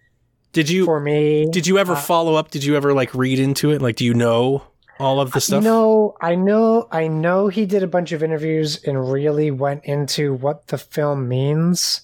did 0.53 0.69
you? 0.69 0.85
for 0.85 0.99
me, 0.99 1.47
Did 1.49 1.69
you 1.69 1.79
ever 1.79 1.93
uh, 1.93 1.97
follow 1.97 2.35
up? 2.35 2.51
Did 2.51 2.65
you 2.65 2.75
ever 2.75 2.93
like 2.93 3.15
read 3.15 3.39
into 3.39 3.71
it? 3.71 3.81
Like, 3.81 3.95
do 3.95 4.05
you 4.05 4.15
know 4.15 4.65
all 5.03 5.21
of 5.21 5.33
the 5.33 5.41
stuff? 5.41 5.63
Know, 5.63 6.15
I 6.21 6.35
know, 6.35 6.89
I 6.91 7.09
know 7.09 7.49
he 7.49 7.67
did 7.67 7.83
a 7.83 7.87
bunch 7.87 8.13
of 8.13 8.23
interviews 8.23 8.83
and 8.85 9.11
really 9.11 9.51
went 9.51 9.85
into 9.85 10.35
what 10.35 10.69
the 10.69 10.79
film 10.79 11.29
means, 11.29 12.03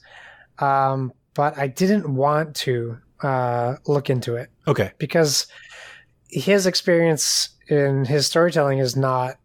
um, 0.59 1.13
but 1.35 1.57
I 1.57 1.69
didn't 1.69 2.15
want 2.15 2.57
to 2.57 2.99
uh, 3.23 3.77
look 3.87 4.11
into 4.11 4.35
it 4.37 4.51
okay. 4.67 4.93
because 4.99 5.47
his 6.29 6.67
experience 6.67 7.51
in 7.69 8.05
his 8.05 8.27
storytelling 8.27 8.79
is 8.79 8.97
not 8.97 9.37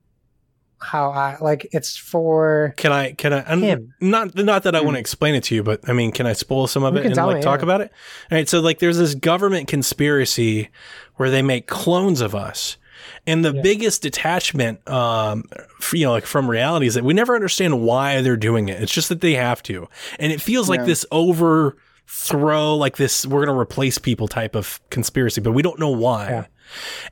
how 0.84 1.12
I 1.12 1.38
like. 1.39 1.68
It's 1.72 1.95
for 1.95 2.74
Can 2.78 2.91
I? 2.91 3.14
Can 3.14 3.34
I? 3.34 3.43
I'm, 3.47 3.62
Him. 3.62 3.93
Not 4.01 4.36
not 4.36 4.64
that 4.64 4.76
I 4.76 4.82
want 4.82 4.95
to 4.95 4.99
explain 4.99 5.34
it 5.36 5.43
to 5.45 5.56
you, 5.56 5.64
but 5.64 5.88
I 5.88 5.93
mean, 5.93 6.12
can 6.12 6.26
I 6.26 6.34
spoil 6.34 6.68
some 6.68 6.84
of 6.84 6.93
You 6.95 7.01
it 7.01 7.06
and 7.06 7.16
like 7.16 7.38
me, 7.38 7.41
talk 7.41 7.60
yeah. 7.60 7.64
about 7.64 7.82
it? 7.82 7.91
All 8.32 8.38
right. 8.38 8.49
So 8.49 8.60
like, 8.60 8.80
there's 8.80 8.97
this 8.97 9.16
government 9.16 9.68
conspiracy 9.68 10.70
where 11.16 11.30
they 11.30 11.41
make 11.41 11.68
clones 11.68 12.22
of 12.22 12.36
us, 12.36 12.78
and 13.26 13.44
the 13.46 13.54
Yeah. 13.54 13.62
biggest 13.62 14.02
detachment, 14.02 14.88
um, 14.90 15.46
f- 15.82 15.94
you 15.94 16.06
know, 16.06 16.12
like 16.12 16.26
from 16.26 16.50
reality 16.50 16.88
is 16.88 16.94
that 16.96 17.04
we 17.04 17.14
never 17.14 17.36
understand 17.36 17.82
why 17.82 18.22
they're 18.22 18.36
doing 18.38 18.70
it. 18.70 18.82
It's 18.82 18.92
just 18.92 19.10
that 19.10 19.22
they 19.22 19.34
have 19.36 19.64
to, 19.64 19.88
and 20.20 20.32
it 20.32 20.42
feels 20.42 20.68
like 20.70 20.86
this 20.86 21.06
overthrow, 21.12 22.76
like 22.76 22.98
this 22.98 23.26
we're 23.26 23.46
gonna 23.46 23.58
replace 23.58 23.98
people 23.98 24.28
type 24.28 24.56
of 24.56 24.80
conspiracy, 24.90 25.42
but 25.42 25.52
we 25.52 25.62
don't 25.62 25.80
know 25.80 25.90
why. 25.90 26.30
Yeah. 26.30 26.46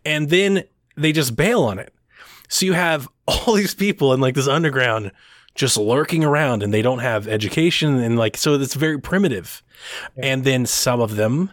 And 0.05 0.29
then 0.29 0.63
they 0.97 1.11
just 1.11 1.35
bail 1.35 1.63
on 1.63 1.79
it. 1.79 1.93
So 2.49 2.65
you 2.65 2.73
have 2.73 3.07
all 3.27 3.53
these 3.53 3.75
people 3.75 4.13
in 4.13 4.19
like 4.19 4.35
this 4.35 4.47
underground 4.47 5.11
just 5.55 5.75
lurking 5.77 6.23
around 6.23 6.63
and 6.63 6.73
they 6.73 6.81
don't 6.81 6.99
have 6.99 7.27
education 7.27 7.97
and 7.99 8.17
like 8.17 8.37
so 8.37 8.55
it's 8.55 8.73
very 8.75 8.99
primitive. 8.99 9.61
And 10.17 10.43
then 10.43 10.65
some 10.65 10.99
of 11.01 11.15
them 11.15 11.51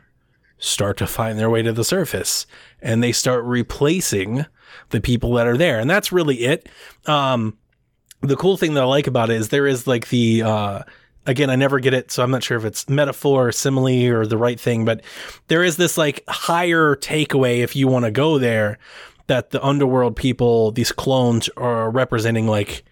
start 0.59 0.97
to 0.99 1.07
find 1.07 1.39
their 1.39 1.51
way 1.51 1.63
to 1.63 1.73
the 1.73 1.85
surface 1.85 2.47
and 2.81 3.03
they 3.03 3.13
start 3.13 3.45
replacing 3.45 4.45
the 4.91 5.01
people 5.01 5.33
that 5.35 5.47
are 5.47 5.57
there. 5.57 5.79
And 5.79 5.89
that's 5.89 6.13
really 6.13 6.41
it. 6.41 6.69
Um 7.07 7.57
the 8.21 8.37
cool 8.37 8.57
thing 8.57 8.75
that 8.75 8.83
I 8.83 8.87
like 8.87 9.07
about 9.07 9.31
it 9.31 9.37
is 9.37 9.49
there 9.49 9.67
is 9.67 9.87
like 9.87 10.09
the 10.09 10.43
uh 10.43 10.83
again 11.27 11.51
I 11.51 11.57
never 11.57 11.79
get 11.79 11.95
it 11.95 12.11
so 12.11 12.23
I'm 12.23 12.31
not 12.31 12.43
sure 12.43 12.57
if 12.57 12.65
it's 12.65 12.89
metaphor 12.89 13.49
or 13.49 13.53
simile 13.53 14.13
or 14.13 14.27
the 14.27 14.39
right 14.39 14.59
thing 14.59 14.85
but 14.85 15.03
there 15.47 15.63
is 15.63 15.77
this 15.77 15.97
like 15.97 16.25
higher 16.29 16.97
takeaway 16.97 17.59
if 17.59 17.77
you 17.77 17.87
want 17.87 18.07
to 18.07 18.11
go 18.11 18.39
there 18.39 18.79
that 19.29 19.51
the 19.51 19.65
underworld 19.65 20.17
people 20.17 20.73
these 20.73 20.91
clones 20.91 21.49
are 21.57 21.91
representing 21.91 22.47
like 22.47 22.85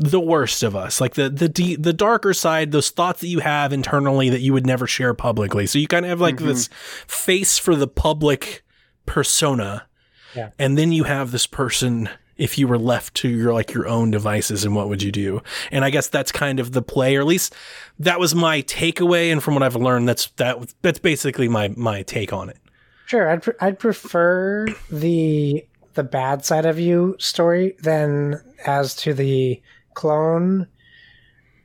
the 0.00 0.18
worst 0.18 0.62
of 0.62 0.74
us. 0.74 1.00
Like 1.00 1.14
the 1.14 1.28
the 1.28 1.48
de- 1.48 1.76
the 1.76 1.92
darker 1.92 2.32
side 2.32 2.72
those 2.72 2.90
thoughts 2.90 3.20
that 3.20 3.28
you 3.28 3.40
have 3.40 3.72
internally 3.72 4.30
that 4.30 4.40
you 4.40 4.52
would 4.54 4.66
never 4.66 4.86
share 4.86 5.12
publicly. 5.12 5.66
So 5.66 5.78
you 5.78 5.86
kind 5.86 6.06
of 6.06 6.08
have 6.08 6.20
like 6.20 6.38
this 6.38 6.68
mm-hmm. 6.68 7.06
face 7.06 7.58
for 7.58 7.76
the 7.76 7.86
public 7.86 8.64
persona. 9.06 9.86
Yeah. 10.34 10.50
and 10.60 10.78
then 10.78 10.92
you 10.92 11.02
have 11.04 11.32
this 11.32 11.48
person 11.48 12.08
if 12.36 12.56
you 12.56 12.68
were 12.68 12.78
left 12.78 13.14
to 13.16 13.28
your 13.28 13.52
like 13.52 13.74
your 13.74 13.88
own 13.88 14.12
devices 14.12 14.64
and 14.64 14.76
what 14.76 14.88
would 14.88 15.02
you 15.02 15.10
do? 15.10 15.42
And 15.72 15.84
i 15.84 15.90
guess 15.90 16.08
that's 16.08 16.30
kind 16.30 16.60
of 16.60 16.70
the 16.70 16.82
play 16.82 17.16
or 17.16 17.20
at 17.20 17.26
least 17.26 17.54
that 17.98 18.20
was 18.20 18.34
my 18.34 18.62
takeaway. 18.62 19.32
And 19.32 19.42
from 19.42 19.54
what 19.54 19.62
i've 19.64 19.76
learned 19.76 20.08
that's 20.08 20.28
that 20.36 20.72
that's 20.82 21.00
basically 21.00 21.48
my 21.48 21.68
my 21.76 22.02
take 22.02 22.32
on 22.32 22.48
it. 22.48 22.58
Sure, 23.06 23.28
I'd 23.28 23.42
pre- 23.42 23.54
I'd 23.60 23.78
prefer 23.78 24.68
the 24.88 25.66
the 25.94 26.04
bad 26.04 26.44
side 26.44 26.64
of 26.64 26.78
you 26.78 27.16
story 27.18 27.74
than 27.82 28.40
as 28.64 28.94
to 28.96 29.12
the 29.12 29.60
clone 30.00 30.66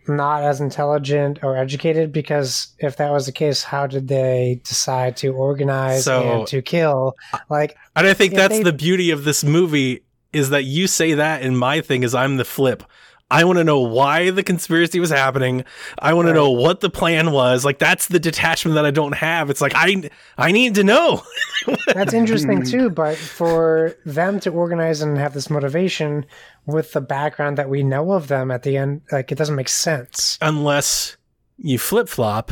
not 0.08 0.44
as 0.44 0.62
intelligent 0.62 1.40
or 1.44 1.58
educated 1.58 2.12
because 2.12 2.68
if 2.80 2.98
that 2.98 3.12
was 3.12 3.26
the 3.26 3.32
case 3.32 3.64
how 3.64 3.88
did 3.88 4.08
they 4.08 4.62
decide 4.64 5.18
to 5.18 5.30
organize 5.34 6.04
So- 6.04 6.22
and 6.40 6.48
to 6.48 6.62
kill 6.62 7.16
like 7.50 7.76
And 7.96 8.06
I 8.06 8.14
think 8.14 8.36
that's 8.36 8.58
they- 8.58 8.64
the 8.64 8.74
beauty 8.88 9.10
of 9.12 9.24
this 9.24 9.44
movie 9.44 10.04
is 10.32 10.50
that 10.52 10.66
you 10.66 10.86
say 10.88 11.16
that 11.16 11.42
and 11.42 11.58
my 11.58 11.82
thing 11.82 12.04
is 12.04 12.14
I'm 12.14 12.38
the 12.38 12.46
flip. 12.46 12.84
I 13.32 13.43
want 13.43 13.57
to 13.57 13.63
know 13.63 13.80
why 13.80 14.30
the 14.30 14.43
conspiracy 14.43 14.99
was 14.99 15.09
happening. 15.09 15.65
I 15.97 16.13
want 16.13 16.28
to 16.28 16.34
know 16.34 16.51
what 16.51 16.82
the 16.82 16.91
plan 16.91 17.32
was. 17.32 17.65
Like 17.65 17.80
that's 17.80 18.07
the 18.07 18.19
detachment 18.19 18.76
that 18.76 18.86
I 18.86 18.91
don't 18.91 19.15
have. 19.15 19.49
It's 19.49 19.61
like 19.61 19.73
I 19.76 20.09
I 20.38 20.51
need 20.51 20.76
to 20.76 20.84
know. 20.84 21.23
That's 21.88 22.13
interesting 22.13 22.63
too, 22.63 22.91
but 22.91 23.17
for 23.17 23.95
them 24.05 24.39
to 24.41 24.51
organize 24.51 25.01
and 25.01 25.17
have 25.17 25.34
this 25.34 25.49
motivation 25.49 26.26
with 26.67 26.93
the 26.93 27.01
background 27.01 27.57
that 27.57 27.69
we 27.69 27.82
know 27.82 28.11
of 28.11 28.28
them 28.28 28.51
at 28.51 28.61
the 28.63 28.78
end, 28.78 29.01
like 29.11 29.32
it 29.32 29.38
doesn't 29.38 29.55
make 29.55 29.69
sense. 29.69 30.38
Unless 30.41 31.17
you 31.57 31.80
flip 31.80 32.07
flop 32.07 32.51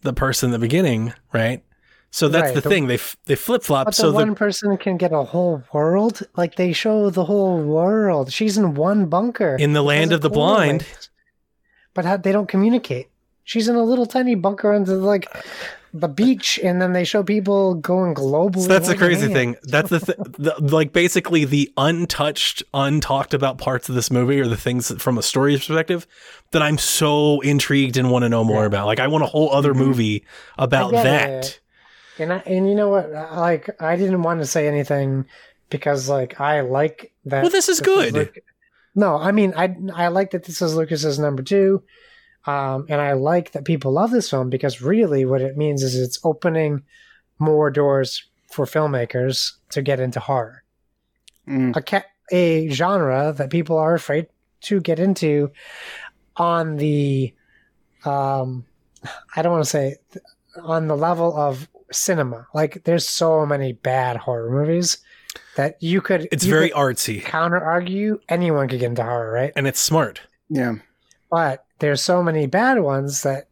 the 0.00 0.14
person 0.14 0.48
in 0.48 0.52
the 0.52 0.58
beginning, 0.58 1.12
right? 1.34 1.62
So 2.12 2.28
that's 2.28 2.52
Right, 2.52 2.54
the 2.54 2.68
thing. 2.68 2.88
They 2.88 2.94
f- 2.94 3.16
they 3.24 3.34
flip 3.34 3.62
flop. 3.62 3.86
But 3.86 3.96
the 3.96 4.02
So 4.02 4.12
one 4.12 4.34
person 4.34 4.76
can 4.76 4.98
get 4.98 5.12
a 5.12 5.24
whole 5.24 5.64
world. 5.72 6.22
Like 6.36 6.56
they 6.56 6.74
show 6.74 7.08
the 7.08 7.24
whole 7.24 7.58
world. 7.62 8.30
She's 8.30 8.58
in 8.58 8.74
one 8.74 9.06
bunker 9.06 9.56
in 9.58 9.72
the 9.72 9.82
land 9.82 10.12
of 10.12 10.20
the 10.20 10.28
blind, 10.28 10.84
But 11.94 12.04
how, 12.04 12.18
they 12.18 12.30
don't 12.30 12.48
communicate. 12.48 13.08
She's 13.44 13.66
in 13.66 13.76
a 13.76 13.82
little 13.82 14.04
tiny 14.04 14.34
bunker 14.34 14.74
under 14.74 14.94
like 14.96 15.26
the 15.94 16.08
beach, 16.08 16.60
and 16.62 16.82
then 16.82 16.92
they 16.92 17.04
show 17.04 17.22
people 17.22 17.76
going 17.76 18.14
globally. 18.14 18.62
So 18.62 18.68
that's 18.68 18.88
the 18.88 18.96
crazy 18.96 19.22
hands. 19.22 19.32
thing. 19.32 19.56
That's 19.62 19.88
the, 19.88 20.00
th- 20.00 20.18
the 20.38 20.54
like 20.60 20.92
basically 20.92 21.46
the 21.46 21.72
untouched, 21.78 22.62
untalked 22.74 23.32
about 23.32 23.56
parts 23.56 23.88
of 23.88 23.94
this 23.94 24.10
movie 24.10 24.38
or 24.38 24.48
the 24.48 24.56
things 24.56 24.88
that, 24.88 25.00
from 25.00 25.16
a 25.16 25.22
story 25.22 25.56
perspective 25.56 26.06
that 26.50 26.60
I'm 26.60 26.76
so 26.76 27.40
intrigued 27.40 27.96
and 27.96 28.10
want 28.10 28.24
to 28.24 28.28
know 28.28 28.44
more 28.44 28.66
about. 28.66 28.84
Like 28.84 29.00
I 29.00 29.06
want 29.06 29.24
a 29.24 29.28
whole 29.28 29.50
other 29.50 29.72
mm-hmm. 29.72 29.82
movie 29.82 30.24
about 30.58 30.92
that. 30.92 31.46
it. 31.46 31.60
And 32.22 32.32
I, 32.32 32.38
and 32.46 32.68
you 32.68 32.74
know 32.74 32.88
what? 32.88 33.10
Like 33.10 33.68
I 33.80 33.96
didn't 33.96 34.22
want 34.22 34.40
to 34.40 34.46
say 34.46 34.66
anything 34.68 35.26
because 35.70 36.08
like 36.08 36.40
I 36.40 36.60
like 36.60 37.12
that. 37.26 37.42
Well, 37.42 37.50
this 37.50 37.68
is 37.68 37.80
good. 37.80 38.12
Luc- 38.14 38.38
no, 38.94 39.16
I 39.16 39.32
mean 39.32 39.52
I 39.56 39.74
I 39.94 40.08
like 40.08 40.30
that 40.32 40.44
this 40.44 40.60
is 40.62 40.74
Lucas's 40.74 41.18
number 41.18 41.42
two, 41.42 41.82
um, 42.46 42.86
and 42.88 43.00
I 43.00 43.12
like 43.12 43.52
that 43.52 43.64
people 43.64 43.92
love 43.92 44.10
this 44.10 44.28
film 44.30 44.50
because 44.50 44.82
really 44.82 45.24
what 45.24 45.40
it 45.42 45.56
means 45.56 45.82
is 45.82 45.94
it's 45.98 46.18
opening 46.24 46.82
more 47.38 47.70
doors 47.70 48.24
for 48.50 48.66
filmmakers 48.66 49.52
to 49.70 49.80
get 49.82 49.98
into 50.00 50.20
horror, 50.20 50.62
Mm. 51.48 51.74
a 51.76 51.80
ca- 51.82 52.04
a 52.30 52.68
genre 52.68 53.32
that 53.36 53.50
people 53.50 53.78
are 53.78 53.94
afraid 53.94 54.26
to 54.62 54.80
get 54.80 54.98
into 54.98 55.50
on 56.36 56.76
the 56.76 57.32
um 58.04 58.64
I 59.34 59.42
don't 59.42 59.52
want 59.52 59.64
to 59.64 59.70
say 59.70 59.96
on 60.62 60.86
the 60.86 60.96
level 60.96 61.34
of 61.36 61.66
cinema. 61.92 62.46
Like 62.54 62.84
there's 62.84 63.06
so 63.08 63.44
many 63.46 63.72
bad 63.72 64.16
horror 64.16 64.50
movies 64.50 64.98
that 65.56 65.76
you 65.82 66.00
could 66.00 66.28
It's 66.32 66.44
you 66.44 66.52
very 66.52 66.68
could 66.70 66.76
artsy 66.78 67.22
counter 67.22 67.58
argue 67.62 68.18
anyone 68.28 68.68
could 68.68 68.80
get 68.80 68.86
into 68.90 69.02
horror, 69.02 69.32
right? 69.32 69.52
and 69.56 69.66
it's 69.66 69.80
smart. 69.80 70.20
Yeah. 70.48 70.74
But 71.30 71.64
there's 71.78 72.02
so 72.02 72.22
many 72.22 72.46
bad 72.46 72.80
ones 72.80 73.22
that 73.22 73.48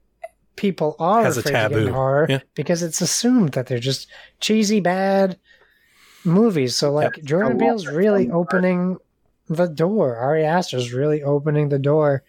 people 0.56 0.94
are 0.98 1.22
Has 1.24 1.36
a 1.38 1.40
afraid 1.40 1.52
to 1.52 1.68
get 1.70 1.72
into 1.78 1.92
horror 1.94 2.26
Yeah. 2.28 2.40
because 2.54 2.82
it's 2.82 3.00
assumed 3.00 3.52
that 3.52 3.66
they're 3.66 3.78
just 3.78 4.08
cheesy 4.40 4.80
bad 4.80 5.38
movies. 6.24 6.76
So 6.76 6.92
like 6.92 7.22
Jordan 7.24 7.58
Peele's 7.58 7.86
really 7.86 8.30
opening 8.30 8.98
the 9.48 9.66
door. 9.66 10.16
Ari 10.16 10.44
Aster's 10.44 10.92
really 10.92 11.22
opening 11.22 11.70
the 11.70 11.78
door 11.78 12.22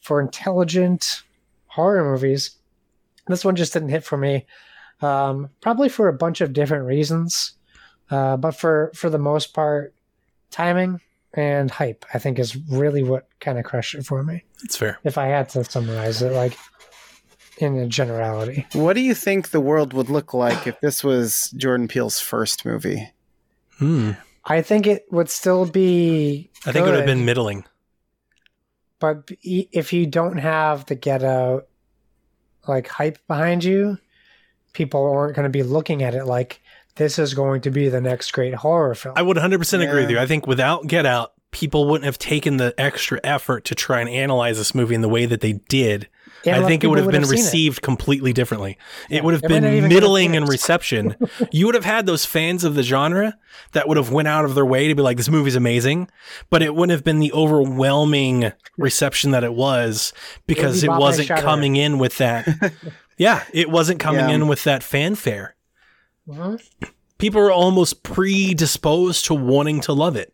for 0.00 0.20
intelligent 0.20 1.22
horror 1.66 2.02
movies. 2.04 2.56
This 3.26 3.44
one 3.44 3.56
just 3.56 3.72
didn't 3.72 3.90
hit 3.90 4.04
for 4.04 4.16
me. 4.16 4.46
Um, 5.04 5.50
probably 5.60 5.88
for 5.88 6.08
a 6.08 6.12
bunch 6.12 6.40
of 6.40 6.52
different 6.52 6.86
reasons. 6.86 7.52
Uh, 8.10 8.36
but 8.36 8.52
for 8.52 8.90
for 8.94 9.10
the 9.10 9.18
most 9.18 9.54
part, 9.54 9.94
timing 10.50 11.00
and 11.32 11.70
hype, 11.70 12.04
I 12.14 12.18
think, 12.18 12.38
is 12.38 12.56
really 12.68 13.02
what 13.02 13.28
kind 13.40 13.58
of 13.58 13.64
crushed 13.64 13.94
it 13.94 14.06
for 14.06 14.22
me. 14.22 14.44
It's 14.62 14.76
fair. 14.76 14.98
If 15.04 15.18
I 15.18 15.26
had 15.26 15.48
to 15.50 15.64
summarize 15.64 16.22
it, 16.22 16.32
like 16.32 16.56
in 17.58 17.76
a 17.78 17.86
generality, 17.86 18.66
What 18.72 18.94
do 18.94 19.00
you 19.00 19.14
think 19.14 19.50
the 19.50 19.60
world 19.60 19.92
would 19.92 20.10
look 20.10 20.34
like 20.34 20.66
if 20.66 20.80
this 20.80 21.02
was 21.04 21.52
Jordan 21.56 21.88
Peele's 21.88 22.20
first 22.20 22.64
movie? 22.64 23.12
Hmm. 23.78 24.12
I 24.44 24.62
think 24.62 24.86
it 24.86 25.06
would 25.10 25.30
still 25.30 25.66
be. 25.66 26.50
I 26.66 26.72
think 26.72 26.86
it 26.86 26.90
would 26.90 26.96
have 26.96 27.06
been 27.06 27.24
middling. 27.24 27.64
But 28.98 29.30
if 29.42 29.92
you 29.92 30.06
don't 30.06 30.38
have 30.38 30.86
the 30.86 30.94
Get 30.94 31.22
Out 31.22 31.66
like 32.66 32.88
hype 32.88 33.18
behind 33.26 33.64
you, 33.64 33.98
people 34.74 35.10
aren't 35.10 35.34
going 35.34 35.44
to 35.44 35.50
be 35.50 35.62
looking 35.62 36.02
at 36.02 36.14
it 36.14 36.26
like 36.26 36.60
this 36.96 37.18
is 37.18 37.32
going 37.32 37.62
to 37.62 37.70
be 37.70 37.88
the 37.88 38.00
next 38.00 38.32
great 38.32 38.54
horror 38.54 38.94
film. 38.94 39.14
I 39.16 39.22
would 39.22 39.36
100% 39.36 39.88
agree 39.88 40.02
with 40.02 40.10
you. 40.10 40.18
I 40.18 40.26
think 40.26 40.46
without 40.46 40.86
Get 40.86 41.06
Out, 41.06 41.32
people 41.50 41.86
wouldn't 41.86 42.04
have 42.04 42.18
taken 42.18 42.56
the 42.56 42.74
extra 42.76 43.20
effort 43.24 43.64
to 43.64 43.74
try 43.74 44.00
and 44.00 44.08
analyze 44.08 44.58
this 44.58 44.74
movie 44.74 44.94
in 44.94 45.00
the 45.00 45.08
way 45.08 45.24
that 45.24 45.40
they 45.40 45.54
did. 45.68 46.08
And 46.46 46.62
I 46.62 46.68
think 46.68 46.84
it 46.84 46.88
would 46.88 46.98
have 46.98 47.10
been 47.10 47.24
seen 47.24 47.38
it. 47.38 47.42
received 47.42 47.82
completely 47.82 48.32
differently. 48.32 48.76
it 49.08 49.24
would 49.24 49.32
have 49.32 49.42
They 49.42 49.48
might 49.48 49.60
not 49.60 49.70
been 49.70 49.88
middling 49.88 50.34
in 50.34 50.44
reception. 50.44 51.16
you 51.52 51.66
would 51.66 51.74
have 51.74 51.86
had 51.86 52.06
those 52.06 52.26
fans 52.26 52.64
of 52.64 52.74
the 52.74 52.82
genre 52.82 53.38
that 53.72 53.88
would 53.88 53.96
have 53.96 54.10
went 54.10 54.28
out 54.28 54.44
of 54.44 54.54
their 54.54 54.66
way 54.66 54.88
to 54.88 54.94
be 54.94 55.00
like, 55.00 55.16
this 55.16 55.30
movie's 55.30 55.56
amazing, 55.56 56.10
but 56.50 56.60
it 56.60 56.74
wouldn't 56.74 56.90
have 56.90 57.04
been 57.04 57.20
the 57.20 57.32
overwhelming 57.32 58.52
reception 58.76 59.30
that 59.30 59.44
it 59.44 59.54
was 59.54 60.12
because 60.46 60.82
be 60.82 60.88
it 60.88 60.90
wasn't 60.90 61.28
coming 61.28 61.76
in 61.76 61.98
with 61.98 62.18
that. 62.18 62.46
yeah, 63.16 63.44
it 63.52 63.70
wasn't 63.70 64.00
coming 64.00 64.28
Yeah. 64.28 64.34
in 64.34 64.48
with 64.48 64.64
that 64.64 64.82
fanfare. 64.82 65.54
Mhm. 66.28 66.60
People 67.18 67.40
are 67.40 67.50
almost 67.52 68.02
predisposed 68.02 69.24
to 69.26 69.34
wanting 69.34 69.80
to 69.82 69.92
love 69.92 70.16
it 70.16 70.32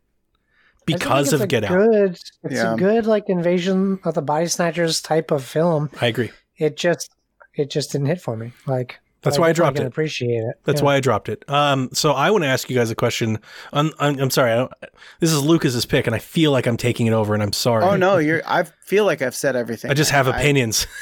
I 0.88 0.92
just 0.92 0.98
because 1.00 1.32
of 1.32 1.40
it's 1.40 1.44
a 1.44 1.46
Get 1.48 1.64
Out. 1.64 1.76
Good, 1.78 2.10
it's 2.44 2.54
Yeah. 2.54 2.74
a 2.74 2.76
good 2.76 3.06
like 3.06 3.24
invasion 3.28 4.00
of 4.04 4.14
the 4.14 4.22
body 4.22 4.46
snatchers 4.46 5.00
type 5.00 5.30
of 5.30 5.44
film. 5.44 5.90
I 6.00 6.06
agree. 6.06 6.30
It 6.56 6.76
just 6.76 7.10
it 7.54 7.68
just 7.70 7.92
didn't 7.92 8.06
hit 8.06 8.20
for 8.20 8.36
me. 8.36 8.52
Like 8.66 8.98
That's 9.22 9.38
why 9.38 9.50
I 9.50 9.52
dropped 9.52 9.76
can 9.76 9.84
it. 9.84 9.88
Appreciate 9.88 10.30
it. 10.38 10.54
That's 10.64 10.80
Yeah. 10.80 10.84
why 10.86 10.94
I 10.96 11.00
dropped 11.00 11.28
it. 11.28 11.44
Um, 11.48 11.90
so 11.92 12.12
I 12.12 12.30
want 12.30 12.44
to 12.44 12.48
ask 12.48 12.70
you 12.70 12.76
guys 12.76 12.90
a 12.90 12.94
question. 12.94 13.38
I'm, 13.72 13.92
I'm, 13.98 14.18
I'm 14.18 14.30
sorry. 14.30 14.52
I 14.52 14.56
don't, 14.56 14.72
this 15.18 15.30
is 15.30 15.42
Lucas's 15.42 15.84
pick, 15.84 16.06
and 16.06 16.16
I 16.16 16.18
feel 16.20 16.52
like 16.52 16.66
I'm 16.66 16.78
taking 16.78 17.06
it 17.06 17.12
over, 17.12 17.34
and 17.34 17.42
I'm 17.42 17.52
sorry. 17.52 17.84
Oh 17.84 17.96
no, 17.96 18.16
you're. 18.26 18.40
I 18.46 18.62
feel 18.86 19.04
like 19.04 19.20
I've 19.20 19.34
said 19.34 19.56
everything. 19.56 19.90
I 19.90 19.94
just 19.94 20.10
have 20.12 20.26
I- 20.28 20.38
opinions. 20.38 20.86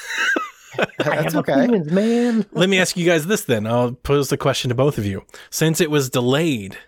I 0.79 0.85
That's 0.99 1.35
okay. 1.35 1.53
opinions, 1.53 1.91
man. 1.91 2.47
Let 2.53 2.69
me 2.69 2.79
ask 2.79 2.97
you 2.97 3.07
guys 3.07 3.27
this 3.27 3.43
then. 3.45 3.67
I'll 3.67 3.93
pose 3.93 4.29
the 4.29 4.37
question 4.37 4.69
to 4.69 4.75
both 4.75 4.99
of 4.99 5.05
you. 5.07 5.25
Since 5.51 5.81
it 5.81 5.91
was 5.91 6.11
delayed, 6.11 6.79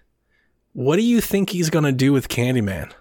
what 0.73 0.97
do 0.97 1.03
you 1.03 1.21
think 1.21 1.51
he's 1.51 1.71
going 1.71 1.85
to 1.85 1.93
do 1.93 2.13
with 2.13 2.29
Candyman? 2.29 2.93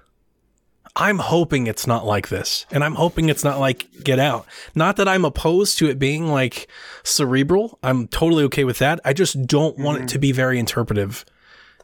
I'm 0.96 1.20
hoping 1.20 1.68
it's 1.68 1.88
not 1.88 2.06
like 2.06 2.28
this, 2.30 2.66
and 2.72 2.84
I'm 2.84 2.96
hoping 2.96 3.30
it's 3.30 3.44
not 3.44 3.60
like 3.60 3.88
Get 4.04 4.20
Out. 4.20 4.46
Not 4.76 4.98
that 4.98 5.08
I'm 5.08 5.24
opposed 5.24 5.78
to 5.78 5.88
it 5.90 5.98
being 6.00 6.28
like 6.28 6.68
cerebral. 7.04 7.78
I'm 7.84 8.08
totally 8.08 8.44
okay 8.46 8.64
with 8.66 8.80
that. 8.80 9.00
I 9.06 9.14
just 9.14 9.46
don't 9.46 9.78
want 9.78 10.02
it 10.04 10.08
to 10.10 10.20
be 10.20 10.32
very 10.32 10.60
interpretive. 10.60 11.24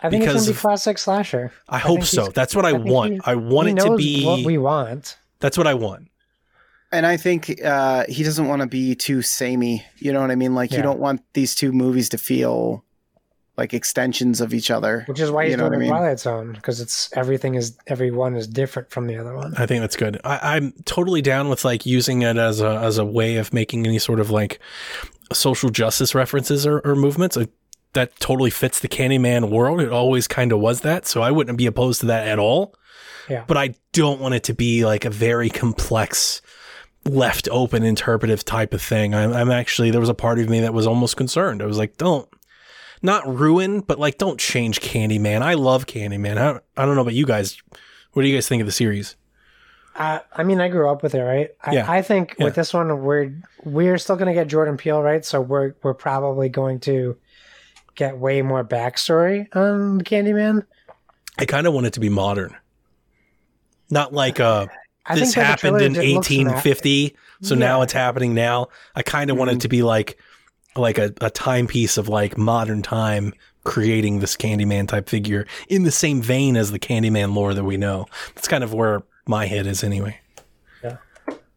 I 0.01 0.09
think 0.09 0.23
Because 0.23 0.35
it's 0.35 0.45
gonna 0.47 0.55
be 0.55 0.61
classic 0.61 0.97
slasher. 0.97 1.53
I 1.69 1.77
hope 1.77 2.03
so. 2.03 2.27
That's 2.27 2.55
what 2.55 2.65
I, 2.65 2.71
think 2.73 2.85
want. 2.85 3.13
he- 3.13 3.21
I 3.25 3.35
want 3.35 3.69
it 3.69 3.77
to 3.77 3.95
be. 3.95 4.25
what 4.25 4.43
we 4.43 4.57
want. 4.57 5.17
that's 5.39 5.57
what 5.57 5.67
I 5.67 5.75
want. 5.75 6.09
And 6.95 7.05
I 7.05 7.17
think 7.17 7.61
uh, 7.63 8.05
he 8.09 8.23
doesn't 8.23 8.47
want 8.47 8.61
to 8.61 8.67
be 8.67 8.95
too 8.95 9.21
samey. 9.21 9.85
You 9.97 10.13
know 10.13 10.21
what 10.21 10.31
I 10.31 10.35
mean? 10.35 10.55
Like 10.55 10.71
Yeah. 10.71 10.77
you 10.77 10.83
don't 10.83 10.99
want 10.99 11.21
these 11.33 11.53
two 11.55 11.71
movies 11.71 12.09
to 12.09 12.17
feel 12.17 12.83
like 13.57 13.73
extensions 13.73 14.41
of 14.41 14.53
each 14.53 14.69
other. 14.69 15.03
Which 15.07 15.19
is 15.19 15.31
why 15.31 15.45
he's 15.45 15.51
you 15.51 15.57
know 15.57 15.69
doing 15.69 15.71
what 15.71 15.75
I 15.75 15.77
the 15.77 15.83
mean? 15.83 15.89
Twilight 15.91 16.19
Zone 16.19 16.53
because 16.53 16.81
it's 16.81 17.09
everything 17.15 17.55
is 17.55 17.77
everyone 17.87 18.35
is 18.35 18.47
different 18.47 18.91
from 18.91 19.07
the 19.07 19.15
other 19.17 19.33
one. 19.35 19.53
I 19.57 19.65
think 19.65 19.81
that's 19.81 19.95
good. 19.95 20.19
I, 20.25 20.55
I'm 20.57 20.73
totally 20.85 21.21
down 21.21 21.47
with 21.49 21.63
like 21.63 21.85
using 21.85 22.21
it 22.23 22.37
as 22.37 22.59
a 22.61 22.77
as 22.79 22.97
a 22.97 23.05
way 23.05 23.37
of 23.37 23.53
making 23.53 23.85
any 23.87 23.99
sort 23.99 24.19
of 24.19 24.29
like 24.29 24.59
social 25.31 25.69
justice 25.69 26.13
references 26.13 26.65
or, 26.67 26.79
or 26.79 26.95
movements. 26.95 27.37
Uh, 27.37 27.45
that 27.93 28.13
totally 28.19 28.49
fits 28.49 28.81
the 28.81 28.89
Candyman 28.89 29.49
world. 29.49 29.79
It 29.79 29.89
always 29.89 30.27
kind 30.27 30.51
of 30.51 30.59
was 30.59 30.81
that, 30.81 31.07
so 31.07 31.21
I 31.21 31.31
wouldn't 31.31 31.57
be 31.57 31.65
opposed 31.65 32.01
to 32.01 32.07
that 32.07 32.27
at 32.27 32.39
all. 32.39 32.75
Yeah. 33.29 33.45
But 33.47 33.55
I 33.55 33.73
don't 33.93 34.19
want 34.19 34.33
it 34.35 34.43
to 34.43 34.53
be 34.53 34.85
like 34.85 35.05
a 35.05 35.09
very 35.09 35.49
complex, 35.49 36.41
left 37.05 37.47
open 37.51 37.83
interpretive 37.83 38.43
type 38.43 38.73
of 38.73 38.81
thing. 38.81 39.13
I'm, 39.13 39.31
I'm 39.33 39.51
actually 39.51 39.91
there 39.91 39.99
was 40.01 40.09
a 40.09 40.13
part 40.15 40.39
of 40.39 40.49
me 40.49 40.61
that 40.61 40.73
was 40.73 40.87
almost 40.87 41.17
concerned. 41.17 41.61
I 41.61 41.65
was 41.65 41.77
like, 41.77 41.97
don't. 41.97 42.27
Not 43.01 43.27
ruin, 43.27 43.81
but 43.81 43.99
like, 43.99 44.17
don't 44.17 44.39
change 44.39 44.79
Candyman. 44.79 45.41
I 45.41 45.53
love 45.53 45.85
Candyman. 45.85 46.37
I, 46.37 46.59
I 46.81 46.85
don't 46.85 46.95
know 46.95 47.01
about 47.01 47.13
you 47.13 47.25
guys. 47.25 47.57
What 48.13 48.23
do 48.23 48.27
you 48.27 48.35
guys 48.35 48.47
think 48.47 48.61
of 48.61 48.65
the 48.65 48.71
series? 48.71 49.15
Uh, 49.95 50.19
I 50.33 50.43
mean, 50.43 50.59
I 50.59 50.69
grew 50.69 50.89
up 50.89 51.03
with 51.03 51.13
it, 51.13 51.21
right? 51.21 51.49
I, 51.63 51.73
Yeah. 51.73 51.91
I 51.91 52.01
think 52.01 52.35
Yeah. 52.39 52.45
with 52.45 52.55
this 52.55 52.73
one, 52.73 53.03
we're 53.03 53.31
we're 53.63 53.97
still 53.97 54.15
going 54.15 54.27
to 54.27 54.33
get 54.33 54.47
Jordan 54.47 54.75
Peele, 54.77 55.01
right? 55.01 55.23
So 55.23 55.39
we're 55.39 55.75
we're 55.83 55.93
probably 55.93 56.49
going 56.49 56.79
to 56.81 57.17
get 57.95 58.17
way 58.17 58.41
more 58.41 58.63
backstory 58.63 59.47
on 59.55 60.01
Candyman. 60.01 60.65
I 61.37 61.45
kind 61.45 61.67
of 61.67 61.73
want 61.73 61.85
it 61.85 61.93
to 61.93 61.99
be 61.99 62.09
modern. 62.09 62.55
Not 63.89 64.13
like 64.13 64.39
uh 64.39 64.67
I 65.07 65.15
this 65.15 65.33
think 65.33 65.45
happened 65.45 65.81
in 65.81 65.95
it 65.95 66.13
looks 66.13 66.29
ma- 66.31 66.41
1850, 66.43 67.15
so 67.41 67.55
now 67.55 67.81
it's 67.81 67.93
happening 67.93 68.33
now. 68.33 68.67
I 68.95 69.03
kind 69.03 69.29
of 69.29 69.37
want 69.37 69.49
Mm-hmm. 69.51 69.57
it 69.57 69.61
to 69.61 69.67
be 69.67 69.83
like 69.83 70.17
like 70.75 70.97
a, 70.97 71.13
a 71.21 71.29
timepiece 71.29 71.97
of 71.97 72.09
like 72.09 72.37
modern 72.37 72.81
time 72.81 73.33
creating 73.63 74.19
this 74.19 74.35
Candyman 74.35 74.87
type 74.87 75.07
figure 75.07 75.47
in 75.69 75.83
the 75.83 75.91
same 75.91 76.21
vein 76.21 76.57
as 76.57 76.71
the 76.71 76.79
Candyman 76.79 77.33
lore 77.33 77.53
that 77.53 77.63
we 77.63 77.77
know. 77.77 78.07
That's 78.35 78.47
kind 78.47 78.63
of 78.63 78.73
where 78.73 79.01
my 79.27 79.45
head 79.45 79.67
is 79.67 79.83
anyway. 79.83 80.19
Yeah. 80.83 80.97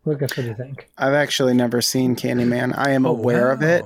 Lucas, 0.04 0.36
what 0.36 0.44
do 0.44 0.48
you 0.50 0.54
think? 0.54 0.88
I've 0.96 1.14
actually 1.14 1.52
never 1.54 1.82
seen 1.82 2.14
Candyman. 2.16 2.74
I 2.78 2.90
am 2.92 3.04
Oh, 3.06 3.10
aware 3.10 3.50
of 3.50 3.62
it. 3.62 3.84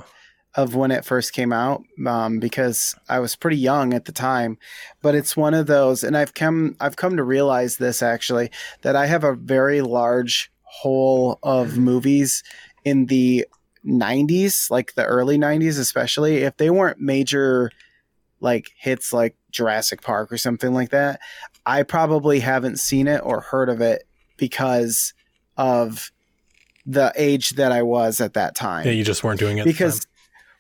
Of 0.55 0.74
when 0.74 0.90
it 0.90 1.05
first 1.05 1.32
came 1.32 1.53
out 1.53 1.82
um, 2.07 2.38
because 2.38 2.94
I 3.09 3.20
was 3.20 3.36
pretty 3.36 3.57
young 3.57 3.94
at 3.94 4.05
the 4.05 4.12
time. 4.12 4.59
But 5.00 5.14
it's 5.14 5.36
one 5.36 5.55
of 5.55 5.66
those, 5.66 6.05
and 6.05 6.16
I've 6.16 6.34
come 6.34 6.76
I've 6.80 6.96
come 6.96 7.16
to 7.16 7.24
realize 7.24 7.76
this 7.76 8.03
actually 8.03 8.50
that 8.82 8.96
I 8.96 9.07
have 9.07 9.24
a 9.24 9.34
very 9.34 9.80
large 9.80 10.50
hole 10.62 11.38
of 11.42 11.76
movies 11.78 12.42
in 12.84 13.07
the 13.07 13.46
90s, 13.84 14.70
like 14.70 14.94
the 14.94 15.05
early 15.05 15.38
90s, 15.38 15.78
especially 15.78 16.38
if 16.38 16.57
they 16.57 16.70
weren't 16.70 17.00
major 17.00 17.70
like 18.40 18.72
hits 18.76 19.12
like 19.12 19.36
Jurassic 19.50 20.03
Park 20.03 20.32
or 20.32 20.38
something 20.38 20.74
like 20.74 20.90
that. 20.90 21.20
I 21.64 21.82
probably 21.84 22.40
haven't 22.40 22.80
seen 22.80 23.07
it 23.07 23.20
or 23.24 23.40
heard 23.40 23.68
of 23.68 23.80
it 23.80 24.05
because 24.36 25.14
of 25.57 26.11
the 26.84 27.12
age 27.14 27.50
that 27.50 27.70
I 27.70 27.82
was 27.82 28.20
at 28.20 28.34
that 28.34 28.57
time 28.57 28.84
Yeah, 28.84 28.92
you 28.92 29.05
just 29.05 29.22
weren't 29.22 29.38
doing 29.38 29.59
it 29.59 29.64
because. 29.64 30.07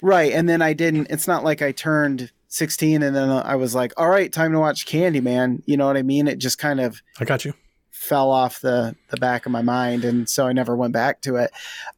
Right 0.02 0.32
and 0.32 0.48
then 0.48 0.60
i 0.60 0.72
didn't 0.72 1.06
it's 1.10 1.26
not 1.28 1.44
like 1.44 1.62
i 1.62 1.72
turned 1.72 2.30
16 2.48 3.02
and 3.02 3.16
then 3.16 3.30
i 3.30 3.54
was 3.56 3.74
like 3.74 3.92
all 3.96 4.08
right 4.10 4.32
time 4.32 4.52
to 4.52 4.58
watch 4.58 4.84
candyman 4.86 5.62
you 5.64 5.76
know 5.76 5.86
what 5.86 5.96
i 5.96 6.02
mean 6.02 6.28
it 6.28 6.38
just 6.38 6.58
kind 6.58 6.80
of 6.80 7.00
I 7.18 7.24
got 7.24 7.44
you. 7.44 7.54
fell 7.90 8.30
off 8.30 8.60
the 8.60 8.94
the 9.08 9.16
back 9.16 9.46
of 9.46 9.52
my 9.52 9.62
mind 9.62 10.04
and 10.04 10.28
so 10.28 10.46
i 10.46 10.52
never 10.52 10.76
went 10.76 10.92
back 10.92 11.22
to 11.22 11.36
it 11.36 11.50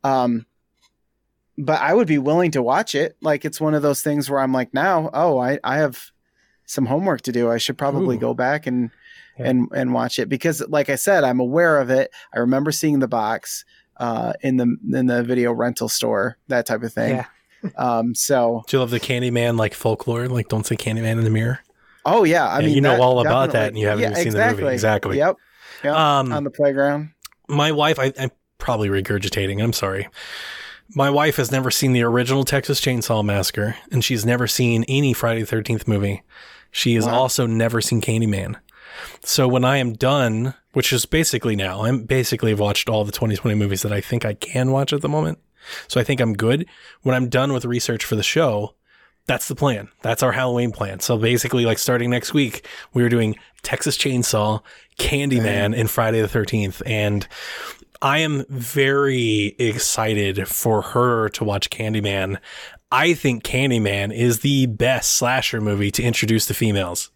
um 0.05 0.46
but 1.59 1.80
i 1.80 1.92
would 1.94 2.07
be 2.09 2.18
willing 2.18 2.50
to 2.52 2.62
watch 2.62 2.94
it 2.94 3.16
like 3.20 3.44
it's 3.44 3.61
one 3.61 3.74
of 3.74 3.82
those 3.82 4.02
things 4.02 4.28
where 4.30 4.40
i'm 4.40 4.52
like 4.52 4.72
now 4.74 5.11
oh 5.14 5.38
i 5.38 5.59
i 5.64 5.78
have 5.78 6.11
some 6.66 6.86
homework 6.86 7.22
to 7.22 7.32
do 7.32 7.50
i 7.50 7.59
should 7.59 7.78
probably 7.78 8.16
Ooh. 8.16 8.20
go 8.20 8.34
back 8.34 8.66
and 8.66 8.90
Yeah. 9.38 9.48
and 9.50 9.68
and 9.74 9.92
watch 9.94 10.18
it 10.18 10.28
because 10.28 10.62
like 10.68 10.88
i 10.90 10.94
said 10.96 11.24
i'm 11.24 11.40
aware 11.40 11.80
of 11.80 11.90
it 11.90 12.11
i 12.34 12.38
remember 12.38 12.70
seeing 12.72 13.00
the 13.00 13.09
box 13.09 13.64
uh 13.98 14.32
in 14.42 14.57
the 14.57 14.76
in 14.92 15.07
the 15.07 15.22
video 15.22 15.52
rental 15.52 15.88
store 15.88 16.38
that 16.48 16.66
type 16.66 16.82
of 16.82 16.92
thing 16.92 17.16
Yeah. 17.16 17.26
Um 17.77 18.15
so 18.15 18.62
Do 18.69 18.77
you 18.77 18.81
love 18.81 18.91
the 18.91 19.01
Candyman 19.01 19.59
like 19.59 19.75
folklore? 19.75 20.29
Like, 20.29 20.49
don't 20.49 20.67
say 20.67 20.77
Candyman 20.77 21.19
in 21.19 21.25
the 21.25 21.31
mirror. 21.31 21.61
oh 22.05 22.25
yeah 22.25 22.47
i 22.47 22.61
Yeah, 22.61 22.67
mean 22.67 22.75
you 22.77 22.81
know 22.81 23.01
all 23.03 23.21
about 23.21 23.53
that 23.53 23.69
and 23.69 23.79
you 23.79 23.87
haven't 23.87 24.05
even 24.05 24.17
seen 24.17 24.33
the 24.33 24.47
movie. 24.51 24.67
Exactly. 24.73 25.17
yep 25.19 25.37
yep 25.83 25.95
Um, 25.95 26.33
on 26.33 26.45
the 26.45 26.51
playground 26.51 27.11
my 27.49 27.73
wife, 27.73 27.99
I, 27.99 28.12
I'm 28.19 28.31
probably 28.57 28.89
regurgitating. 28.89 29.62
I'm 29.62 29.75
sorry. 29.75 30.09
My 30.95 31.11
wife 31.11 31.37
has 31.37 31.53
never 31.53 31.71
seen 31.71 31.93
the 31.93 32.03
original 32.03 32.45
Texas 32.45 32.81
Chainsaw 32.81 33.23
Massacre, 33.23 33.77
and 33.91 34.03
she's 34.03 34.25
never 34.25 34.47
seen 34.47 34.85
any 34.89 35.12
Friday 35.12 35.43
the 35.43 35.57
13th 35.57 35.87
movie. 35.87 36.23
She 36.71 36.95
has 36.95 37.05
Wow. 37.05 37.15
also 37.21 37.47
never 37.47 37.83
seen 37.83 38.01
Candyman. 38.01 38.57
So 39.25 39.47
when 39.47 39.62
I 39.65 39.77
am 39.77 39.93
done, 39.93 40.55
which 40.73 40.91
is 40.93 41.05
basically 41.05 41.55
now, 41.57 41.85
I'm 41.85 42.05
basically 42.05 42.51
have 42.51 42.61
watched 42.61 42.89
all 42.89 43.05
the 43.05 43.12
2020 43.12 43.55
movies 43.59 43.83
that 43.83 43.93
I 43.93 44.01
think 44.01 44.25
I 44.25 44.33
can 44.35 44.71
watch 44.71 44.93
at 44.95 45.03
the 45.03 45.09
moment. 45.09 45.39
So 45.89 46.01
I 46.01 46.05
think 46.05 46.21
I'm 46.21 46.35
good. 46.35 46.67
When 47.03 47.15
I'm 47.15 47.29
done 47.29 47.53
with 47.53 47.65
research 47.65 48.05
for 48.05 48.17
the 48.17 48.23
show, 48.23 48.75
that's 49.27 49.49
the 49.49 49.55
plan. 49.55 49.89
That's 50.03 50.23
our 50.23 50.33
Halloween 50.33 50.71
plan. 50.71 51.01
So 51.01 51.17
basically, 51.17 51.65
like 51.65 51.79
starting 51.79 52.11
next 52.11 52.35
week, 52.35 52.67
we 52.93 53.03
are 53.03 53.09
doing 53.09 53.37
Texas 53.62 53.97
Chainsaw, 53.97 54.62
Candyman, 54.99 55.79
and 55.79 55.91
Friday 55.91 56.21
the 56.21 56.29
13th. 56.29 56.83
And 56.85 57.27
I 58.03 58.19
am 58.19 58.45
very 58.51 59.57
excited 59.59 60.47
for 60.47 60.83
her 60.83 61.31
to 61.31 61.45
watch 61.45 61.71
Candyman. 61.71 62.39
I 62.93 63.15
think 63.15 63.45
Candyman 63.45 64.15
is 64.15 64.41
the 64.41 64.67
best 64.67 65.12
slasher 65.12 65.61
movie 65.61 65.91
to 65.93 66.03
introduce 66.03 66.47
the 66.47 66.55
females. 66.55 67.11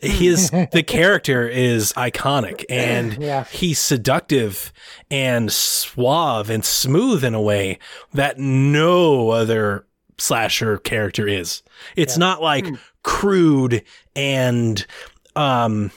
His 0.00 0.50
the 0.72 0.82
character 0.86 1.48
is 1.48 1.92
iconic 1.94 2.64
and 2.70 3.16
Yeah. 3.22 3.44
he's 3.44 3.78
seductive 3.78 4.72
and 5.10 5.50
suave 5.52 6.50
and 6.50 6.64
smooth 6.64 7.24
in 7.24 7.34
a 7.34 7.40
way 7.40 7.78
that 8.12 8.38
no 8.38 9.30
other 9.30 9.86
slasher 10.18 10.78
character 10.78 11.26
is. 11.26 11.62
It's 11.96 12.16
not 12.18 12.40
like 12.42 12.66
crude 13.02 13.82
and 14.16 14.86
um 15.36 15.90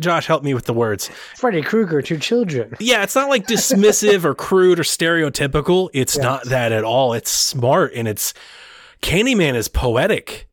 Josh 0.00 0.26
help 0.26 0.42
me 0.42 0.54
with 0.54 0.64
the 0.64 0.72
words. 0.72 1.10
Freddy 1.36 1.60
Krueger, 1.60 2.00
two 2.00 2.16
children. 2.16 2.74
Yeah, 2.80 3.02
it's 3.02 3.14
not 3.14 3.28
like 3.28 3.46
dismissive 3.46 4.24
or 4.24 4.34
crude 4.34 4.78
or 4.80 4.82
stereotypical. 4.82 5.90
It's 5.92 6.16
not 6.16 6.44
that 6.44 6.72
at 6.72 6.84
all. 6.84 7.12
It's 7.12 7.30
smart 7.30 7.92
and 7.94 8.08
it's 8.08 8.32
Candyman 9.02 9.54
is 9.54 9.68
poetic. 9.68 10.48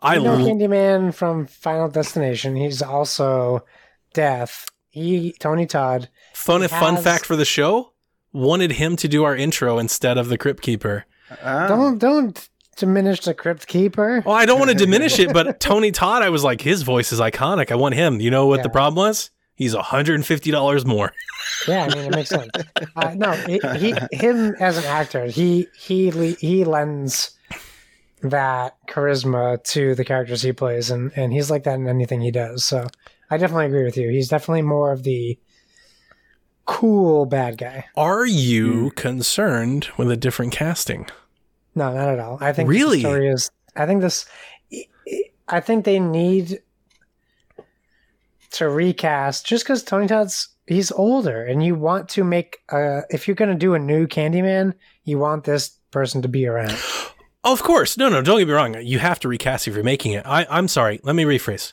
I 0.00 0.16
You 0.16 0.22
know 0.22 0.34
l- 0.34 0.46
Candyman 0.46 1.12
from 1.14 1.46
Final 1.46 1.88
Destination. 1.88 2.56
He's 2.56 2.82
also 2.82 3.64
Death. 4.14 4.68
He 4.90 5.34
Tony 5.38 5.66
Todd. 5.66 6.08
fun 6.34 6.62
He 6.62 6.68
fun 6.68 6.96
fact 6.96 7.26
for 7.26 7.36
the 7.36 7.44
show 7.44 7.92
wanted 8.32 8.72
him 8.72 8.96
to 8.96 9.08
do 9.08 9.24
our 9.24 9.34
intro 9.36 9.78
instead 9.78 10.18
of 10.18 10.28
the 10.28 10.38
Crypt 10.38 10.62
Keeper. 10.62 11.04
Ah. 11.42 11.66
Don't 11.66 11.98
don't 11.98 12.48
diminish 12.76 13.20
the 13.20 13.34
Crypt 13.34 13.66
Keeper. 13.66 14.22
Well, 14.24 14.34
I 14.34 14.46
don't 14.46 14.58
want 14.58 14.70
to 14.70 14.76
diminish 14.86 15.18
it, 15.18 15.32
but 15.32 15.60
Tony 15.60 15.90
Todd, 15.92 16.22
I 16.22 16.30
was 16.30 16.44
like, 16.44 16.60
his 16.60 16.82
voice 16.82 17.12
is 17.12 17.20
iconic. 17.20 17.70
I 17.70 17.74
want 17.74 17.94
him. 17.96 18.20
You 18.20 18.30
know 18.30 18.46
what 18.46 18.62
the 18.62 18.70
problem 18.70 18.96
was? 19.08 19.30
He's 19.56 19.74
$150 19.74 20.86
more. 20.86 21.12
Yeah, 21.66 21.84
I 21.90 21.94
mean 21.94 22.04
it 22.04 22.14
makes 22.14 22.28
sense. 22.28 22.50
Uh, 22.94 23.14
no, 23.16 23.32
he, 23.32 23.58
he 23.78 23.94
him 24.12 24.54
as 24.60 24.76
an 24.76 24.84
actor, 24.84 25.26
he 25.26 25.66
he 25.76 26.10
he 26.34 26.64
lends 26.64 27.37
that 28.22 28.76
charisma 28.88 29.62
to 29.64 29.94
the 29.94 30.04
characters 30.04 30.42
he 30.42 30.52
plays, 30.52 30.90
and 30.90 31.12
and 31.16 31.32
he's 31.32 31.50
like 31.50 31.64
that 31.64 31.74
in 31.76 31.88
anything 31.88 32.20
he 32.20 32.30
does. 32.30 32.64
So 32.64 32.86
I 33.30 33.36
definitely 33.36 33.66
agree 33.66 33.84
with 33.84 33.96
you. 33.96 34.08
He's 34.10 34.28
definitely 34.28 34.62
more 34.62 34.92
of 34.92 35.02
the 35.02 35.38
cool 36.64 37.26
bad 37.26 37.58
guy. 37.58 37.86
Are 37.96 38.26
you 38.26 38.90
concerned 38.90 39.88
with 39.96 40.10
a 40.10 40.16
different 40.16 40.52
casting? 40.52 41.06
No, 41.74 41.94
not 41.94 42.08
at 42.08 42.18
all. 42.18 42.38
I 42.40 42.52
think 42.52 42.68
Really? 42.68 42.98
the 42.98 43.08
story 43.08 43.28
is. 43.28 43.50
I 43.76 43.86
think 43.86 44.02
this. 44.02 44.26
I 45.48 45.60
think 45.60 45.84
they 45.84 45.98
need 45.98 46.60
to 48.50 48.68
recast 48.68 49.46
just 49.46 49.64
because 49.64 49.82
Tony 49.82 50.06
Todd's 50.06 50.48
he's 50.66 50.90
older, 50.92 51.44
and 51.44 51.64
you 51.64 51.74
want 51.74 52.08
to 52.10 52.24
make. 52.24 52.58
Uh, 52.68 53.02
if 53.10 53.28
you're 53.28 53.36
going 53.36 53.50
to 53.50 53.54
do 53.54 53.74
a 53.74 53.78
new 53.78 54.06
Candyman, 54.06 54.74
you 55.04 55.18
want 55.18 55.44
this 55.44 55.70
person 55.90 56.22
to 56.22 56.28
be 56.28 56.46
around. 56.46 56.76
Of 57.44 57.62
course. 57.62 57.96
No, 57.96 58.08
no, 58.08 58.20
don't 58.22 58.38
get 58.38 58.48
me 58.48 58.54
wrong. 58.54 58.76
You 58.80 58.98
have 58.98 59.20
to 59.20 59.28
recast 59.28 59.68
if 59.68 59.74
you're 59.74 59.84
making 59.84 60.12
it. 60.12 60.26
I, 60.26 60.46
I'm 60.50 60.68
sorry. 60.68 61.00
Let 61.02 61.14
me 61.14 61.24
rephrase. 61.24 61.72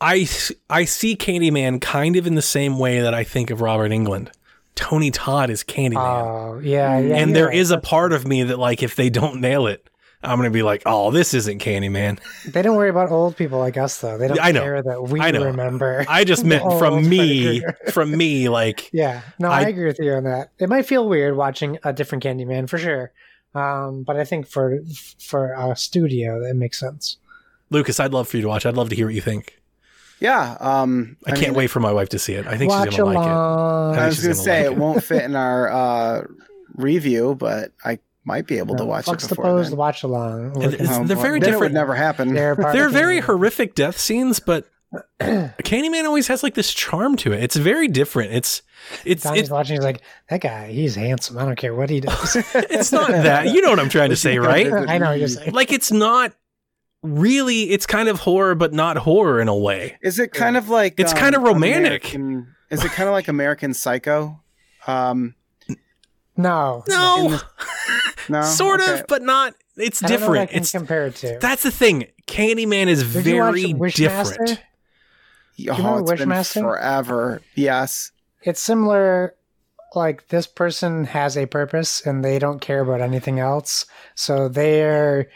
I, 0.00 0.28
I 0.68 0.84
see 0.84 1.16
Candyman 1.16 1.80
kind 1.80 2.16
of 2.16 2.26
in 2.26 2.34
the 2.34 2.42
same 2.42 2.78
way 2.78 3.00
that 3.00 3.14
I 3.14 3.24
think 3.24 3.50
of 3.50 3.60
Robert 3.60 3.90
Englund. 3.90 4.30
Tony 4.74 5.10
Todd 5.10 5.50
is 5.50 5.62
Candyman. 5.62 5.96
Oh 6.56 6.58
yeah, 6.58 6.98
yeah. 6.98 7.16
and 7.16 7.36
there 7.36 7.46
right. 7.48 7.56
is 7.56 7.70
a 7.70 7.78
part 7.78 8.12
of 8.12 8.26
me 8.26 8.42
that, 8.44 8.58
like, 8.58 8.82
if 8.82 8.96
they 8.96 9.10
don't 9.10 9.40
nail 9.40 9.66
it, 9.66 9.86
I'm 10.24 10.38
going 10.38 10.48
to 10.48 10.52
be 10.52 10.62
like, 10.62 10.82
oh, 10.86 11.10
this 11.10 11.34
isn't 11.34 11.60
Candyman. 11.60 12.20
They 12.50 12.62
don't 12.62 12.76
worry 12.76 12.88
about 12.88 13.10
old 13.10 13.36
people 13.36 13.58
like 13.58 13.76
us 13.76 14.00
though. 14.00 14.16
They 14.18 14.28
don't 14.28 14.40
I 14.40 14.52
know. 14.52 14.62
care 14.62 14.82
that 14.82 15.02
we 15.02 15.20
I 15.20 15.30
know. 15.30 15.44
remember. 15.44 16.04
I 16.08 16.24
just 16.24 16.44
meant 16.46 16.62
from 16.78 17.08
me, 17.08 17.62
from 17.92 18.16
me, 18.16 18.48
like, 18.48 18.90
Yeah, 18.92 19.22
no, 19.38 19.48
I, 19.50 19.60
I- 19.64 19.68
agree 19.68 19.86
with 19.86 19.98
you 20.00 20.12
on 20.12 20.24
that. 20.24 20.52
It 20.58 20.68
might 20.68 20.86
feel 20.86 21.08
weird 21.08 21.36
watching 21.36 21.78
a 21.84 21.92
different 21.92 22.24
Candyman 22.24 22.68
for 22.68 22.78
sure, 22.78 23.12
um, 23.54 24.02
but 24.02 24.16
I 24.16 24.24
think 24.24 24.46
for 24.46 24.78
for 25.18 25.52
a 25.52 25.76
studio 25.76 26.40
that 26.40 26.54
makes 26.54 26.78
sense. 26.80 27.18
Lucas, 27.70 27.98
I'd 28.00 28.12
love 28.12 28.28
for 28.28 28.36
you 28.36 28.42
to 28.42 28.48
watch. 28.48 28.66
I'd 28.66 28.76
love 28.76 28.88
to 28.90 28.96
hear 28.96 29.06
what 29.06 29.14
you 29.14 29.20
think. 29.22 29.58
yeah 30.20 30.56
um 30.60 31.16
I, 31.26 31.30
can't 31.30 31.48
mean, 31.48 31.54
wait 31.54 31.66
for 31.68 31.80
my 31.80 31.92
wife 31.92 32.10
to 32.10 32.18
see 32.18 32.34
it. 32.34 32.46
I 32.46 32.56
think 32.56 32.70
she's 32.72 32.80
going 32.84 32.90
to 32.92 33.04
like 33.04 33.16
it. 33.16 33.30
I 33.30 34.04
i 34.04 34.06
was 34.06 34.14
she's 34.16 34.24
gonna 34.24 34.34
gonna 34.34 34.44
say 34.44 34.62
like 34.62 34.70
it 34.70 34.72
it. 34.76 34.78
won't 34.78 35.02
fit 35.04 35.22
in 35.24 35.34
our 35.36 35.68
uh 35.70 36.26
review 36.76 37.34
but 37.38 37.72
i 37.84 37.98
might 38.24 38.46
be 38.46 38.58
able 38.58 38.76
to 38.76 38.84
watch 38.84 39.02
it 39.08 39.10
Fuck's 39.10 39.26
before 39.28 39.44
supposed 39.44 39.66
then. 39.66 39.70
to 39.72 39.76
watch 39.76 40.02
along. 40.04 40.62
And 40.62 40.74
it's- 40.74 41.08
they're 41.08 41.16
very 41.16 41.40
Then 41.40 41.48
it 41.48 41.52
different. 41.52 41.60
would 41.60 41.72
never 41.74 41.94
happen 41.96 42.34
They're, 42.34 42.54
They're 42.54 42.88
very 42.88 43.18
horrific 43.20 43.74
death 43.74 43.98
scenes, 43.98 44.38
but 44.38 44.68
Candyman 45.20 46.04
always 46.04 46.26
has 46.28 46.42
like 46.42 46.54
this 46.54 46.72
charm 46.74 47.16
to 47.16 47.32
it. 47.32 47.42
It's 47.42 47.56
very 47.56 47.88
different. 47.88 48.32
It's 48.32 48.62
it's 49.04 49.22
Donnie's 49.24 49.42
it's, 49.42 49.50
watching. 49.50 49.76
He's 49.76 49.84
like, 49.84 50.02
that 50.28 50.40
guy. 50.40 50.70
He's 50.72 50.94
handsome. 50.94 51.38
I 51.38 51.44
don't 51.44 51.56
care 51.56 51.74
what 51.74 51.88
he 51.88 52.00
does. 52.00 52.36
it's 52.54 52.92
not 52.92 53.08
that. 53.10 53.46
You 53.46 53.62
know 53.62 53.70
what 53.70 53.78
I'm 53.80 53.88
trying 53.88 54.10
to 54.10 54.16
say, 54.16 54.38
right? 54.38 54.70
I 54.72 54.98
know 54.98 55.10
what 55.10 55.18
you're 55.18 55.28
saying. 55.28 55.52
Like 55.52 55.72
it's 55.72 55.90
not 55.92 56.32
really. 57.02 57.70
It's 57.70 57.86
kind 57.86 58.08
of 58.08 58.20
horror, 58.20 58.54
but 58.54 58.72
not 58.72 58.96
horror 58.98 59.40
in 59.40 59.48
a 59.48 59.56
way. 59.56 59.96
Is 60.02 60.18
it 60.18 60.32
kind 60.32 60.56
of 60.56 60.68
like 60.68 60.98
It's 60.98 61.12
kinda 61.14 61.38
romantic. 61.38 62.14
American- 62.14 62.54
is 62.70 62.84
it 62.84 62.90
kind 62.92 63.08
of 63.08 63.12
like 63.12 63.28
American 63.28 63.74
Psycho? 63.74 64.40
Um, 64.86 65.34
No, 66.36 66.82
No, 66.88 67.38
no, 68.28 68.42
sort 68.42 68.80
Okay. 68.80 69.00
of, 69.00 69.06
but 69.06 69.22
not. 69.22 69.54
It's 69.76 70.02
I 70.02 70.08
don't 70.08 70.20
know 70.20 70.28
what 70.28 70.38
I 70.38 70.40
different. 70.46 70.50
can 70.50 70.60
It's 70.62 70.70
compared 70.72 71.14
to. 71.16 71.38
that's 71.40 71.62
the 71.62 71.70
thing. 71.70 72.06
Candyman 72.26 72.86
is 72.88 73.12
Did 73.12 73.26
you 73.26 73.40
watch 73.40 73.54
very 73.54 73.74
Wishmaster? 73.74 74.58
Different. 75.56 75.80
Oh, 75.80 75.88
remember 75.90 76.12
it's 76.12 76.20
been 76.20 76.28
Wishmaster? 76.30 76.60
forever. 76.62 77.40
Yes. 77.54 78.12
It's 78.42 78.60
similar. 78.60 79.34
Like 79.94 80.28
this 80.28 80.46
person 80.46 81.04
has 81.04 81.36
a 81.36 81.46
purpose 81.46 82.00
and 82.06 82.24
they 82.24 82.38
don't 82.38 82.60
care 82.60 82.80
about 82.80 83.00
anything 83.02 83.38
else, 83.40 83.84
so 84.14 84.48
they're. 84.48 85.28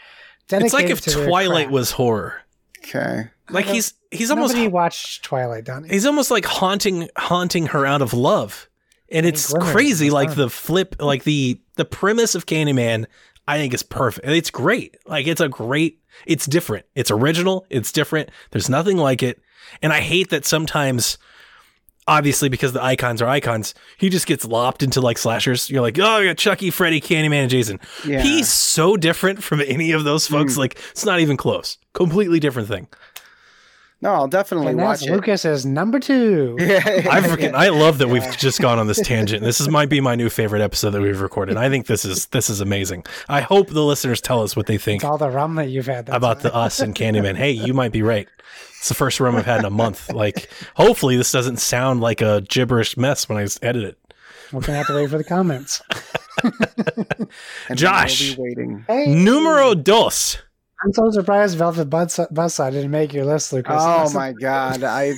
Dedicated 0.49 0.65
It's 0.67 0.75
like 0.75 0.91
if 0.91 1.01
to 1.03 1.27
Twilight 1.27 1.71
was 1.71 1.91
horror. 1.91 2.41
Okay. 2.79 3.25
Like 3.51 3.67
he's 3.67 3.95
he's 4.11 4.31
almost 4.31 4.55
Nobody 4.55 4.69
watched 4.69 5.25
Twilight, 5.25 5.65
Donnie. 5.65 5.89
he's 5.89 6.07
almost 6.07 6.31
like 6.31 6.45
haunting 6.47 7.09
haunting 7.17 7.67
her 7.67 7.85
out 7.85 8.01
of 8.01 8.15
love. 8.15 8.69
and 9.11 9.27
it's 9.27 9.53
glimmers 9.53 9.73
crazy. 9.73 10.11
Like 10.11 10.31
sun. 10.31 10.39
the 10.39 10.51
flip, 10.51 10.97
like 11.01 11.25
the 11.25 11.61
the 11.75 11.85
premise 11.85 12.35
of 12.35 12.47
Candyman, 12.47 13.07
I 13.47 13.59
think 13.59 13.75
is 13.75 13.83
perfect. 13.83 14.27
It's 14.27 14.51
great. 14.51 14.97
Like 15.07 15.27
it's 15.27 15.41
a 15.41 15.49
great. 15.49 16.01
It's 16.27 16.47
different. 16.47 16.87
It's 16.95 17.11
original. 17.11 17.67
It's 17.69 17.93
different. 17.93 18.31
There's 18.53 18.71
nothing 18.71 18.97
like 18.97 19.23
it. 19.23 19.41
And 19.83 19.93
I 19.93 20.01
hate 20.01 20.31
that 20.31 20.45
sometimes. 20.45 21.19
Obviously, 22.09 22.49
because 22.49 22.73
the 22.73 22.81
icons 22.81 23.21
are 23.21 23.27
icons, 23.27 23.75
he 23.99 24.09
just 24.09 24.29
gets 24.29 24.45
lopped 24.45 24.85
into 24.85 25.01
like 25.01 25.19
slashers. 25.19 25.69
You're 25.69 25.83
like, 25.83 25.99
oh, 25.99 26.05
I 26.05 26.25
got 26.25 26.37
Chucky, 26.37 26.71
Freddy, 26.71 27.01
Candyman, 27.01 27.43
and 27.43 27.51
Jason. 27.51 27.81
Yeah. 28.07 28.23
He's 28.23 28.49
so 28.49 28.97
different 28.97 29.43
from 29.43 29.61
any 29.61 29.91
of 29.91 30.05
those 30.05 30.29
folks. 30.29 30.55
Hmm. 30.55 30.61
Like, 30.61 30.79
it's 30.93 31.05
not 31.05 31.19
even 31.19 31.37
close. 31.37 31.79
Completely 31.95 32.39
different 32.39 32.69
thing. 32.69 32.87
No, 34.03 34.13
I'll 34.13 34.29
definitely 34.29 34.69
And 34.69 34.77
watch 34.77 35.01
that's 35.01 35.11
it. 35.11 35.13
Lucas's 35.13 35.65
number 35.67 35.99
two. 35.99 36.57
I 36.61 36.65
freaking 37.23 37.55
I 37.55 37.71
love 37.71 37.99
that 37.99 38.09
we've 38.09 38.37
just 38.37 38.61
gone 38.61 38.79
on 38.79 38.87
this 38.87 39.01
tangent. 39.01 39.43
This 39.43 39.59
is 39.61 39.69
might 39.69 39.89
be 39.89 40.01
my 40.01 40.15
new 40.15 40.29
favorite 40.29 40.61
episode 40.61 40.91
that 40.91 41.01
we've 41.01 41.21
recorded. 41.21 41.57
I 41.57 41.71
think 41.71 41.87
this 41.87 42.05
is 42.05 42.27
this 42.27 42.51
is 42.51 42.61
amazing. 42.61 43.05
I 43.29 43.41
hope 43.41 43.71
the 43.71 43.83
listeners 43.83 44.21
tell 44.21 44.43
us 44.43 44.55
what 44.55 44.67
they 44.67 44.77
think 44.77 45.03
It's 45.03 45.09
all 45.09 45.17
the 45.19 45.31
rum 45.31 45.55
that 45.55 45.71
you've 45.71 45.87
had. 45.87 46.07
That's 46.07 46.17
about 46.17 46.41
the 46.41 46.55
us 46.55 46.79
and 46.79 46.95
Candyman. 46.95 47.37
Hey, 47.37 47.53
you 47.53 47.73
might 47.73 47.91
be 47.91 48.03
right. 48.03 48.29
It's 48.87 48.91
the 48.91 48.95
first 48.95 49.19
rum 49.19 49.35
I've 49.35 49.45
had 49.47 49.59
in 49.59 49.65
a 49.65 49.71
month. 49.71 50.13
Like, 50.17 50.49
hopefully 50.77 51.17
this 51.17 51.33
doesn't 51.33 51.57
sound 51.57 52.01
like 52.01 52.23
a 52.23 52.41
gibberish 52.49 52.97
mess 52.97 53.29
when 53.29 53.37
I 53.37 53.49
edit 53.61 53.83
it. 53.83 53.99
We're 54.53 54.61
gonna 54.61 54.79
have 54.79 54.87
to 54.87 54.95
wait 54.95 55.11
for 55.11 55.19
the 55.19 55.25
comments. 55.25 55.83
Josh. 57.75 58.37
we'll 58.39 58.47
be 58.47 58.55
waiting. 58.55 58.85
Hey, 58.87 59.07
Numero 59.13 59.75
dos. 59.75 60.39
I'm 60.85 60.93
so 60.93 61.11
surprised 61.11 61.57
Velvet 61.57 61.87
Buzz- 61.89 62.29
Buzzsaw 62.33 62.71
didn't 62.71 62.91
make 62.91 63.13
your 63.13 63.25
list, 63.25 63.53
Lucas. 63.53 63.75
Oh 63.79 64.11
my 64.13 64.33
god, 64.33 64.83
I 64.85 65.15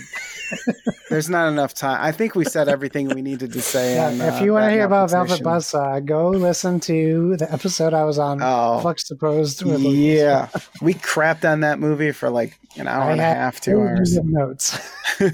there's 1.10 1.28
not 1.28 1.48
enough 1.48 1.74
time. 1.74 1.98
I 2.00 2.12
think 2.12 2.34
we 2.34 2.44
said 2.44 2.68
everything 2.68 3.08
we 3.08 3.22
needed 3.22 3.52
to 3.52 3.60
say. 3.60 3.96
Yeah, 3.96 4.06
on, 4.08 4.20
if 4.20 4.40
uh, 4.40 4.44
you 4.44 4.52
want 4.52 4.66
to 4.66 4.70
hear 4.70 4.84
about 4.84 5.10
Velvet. 5.10 5.40
Buzzsaw, 5.42 6.04
go 6.04 6.30
listen 6.30 6.78
to 6.80 7.36
the 7.36 7.52
episode 7.52 7.92
I 7.92 8.04
was 8.04 8.18
on. 8.18 8.40
Oh. 8.40 8.80
Lucas. 8.82 9.82
yeah, 9.82 10.48
we 10.82 10.94
crapped 10.94 11.50
on 11.50 11.60
that 11.60 11.80
movie 11.80 12.12
for 12.12 12.30
like 12.30 12.58
an 12.76 12.86
hour 12.86 13.02
I 13.02 13.12
and 13.12 13.20
a 13.20 13.24
half, 13.24 13.60
two 13.60 13.80
hours. 13.80 14.16
notes. 14.22 14.78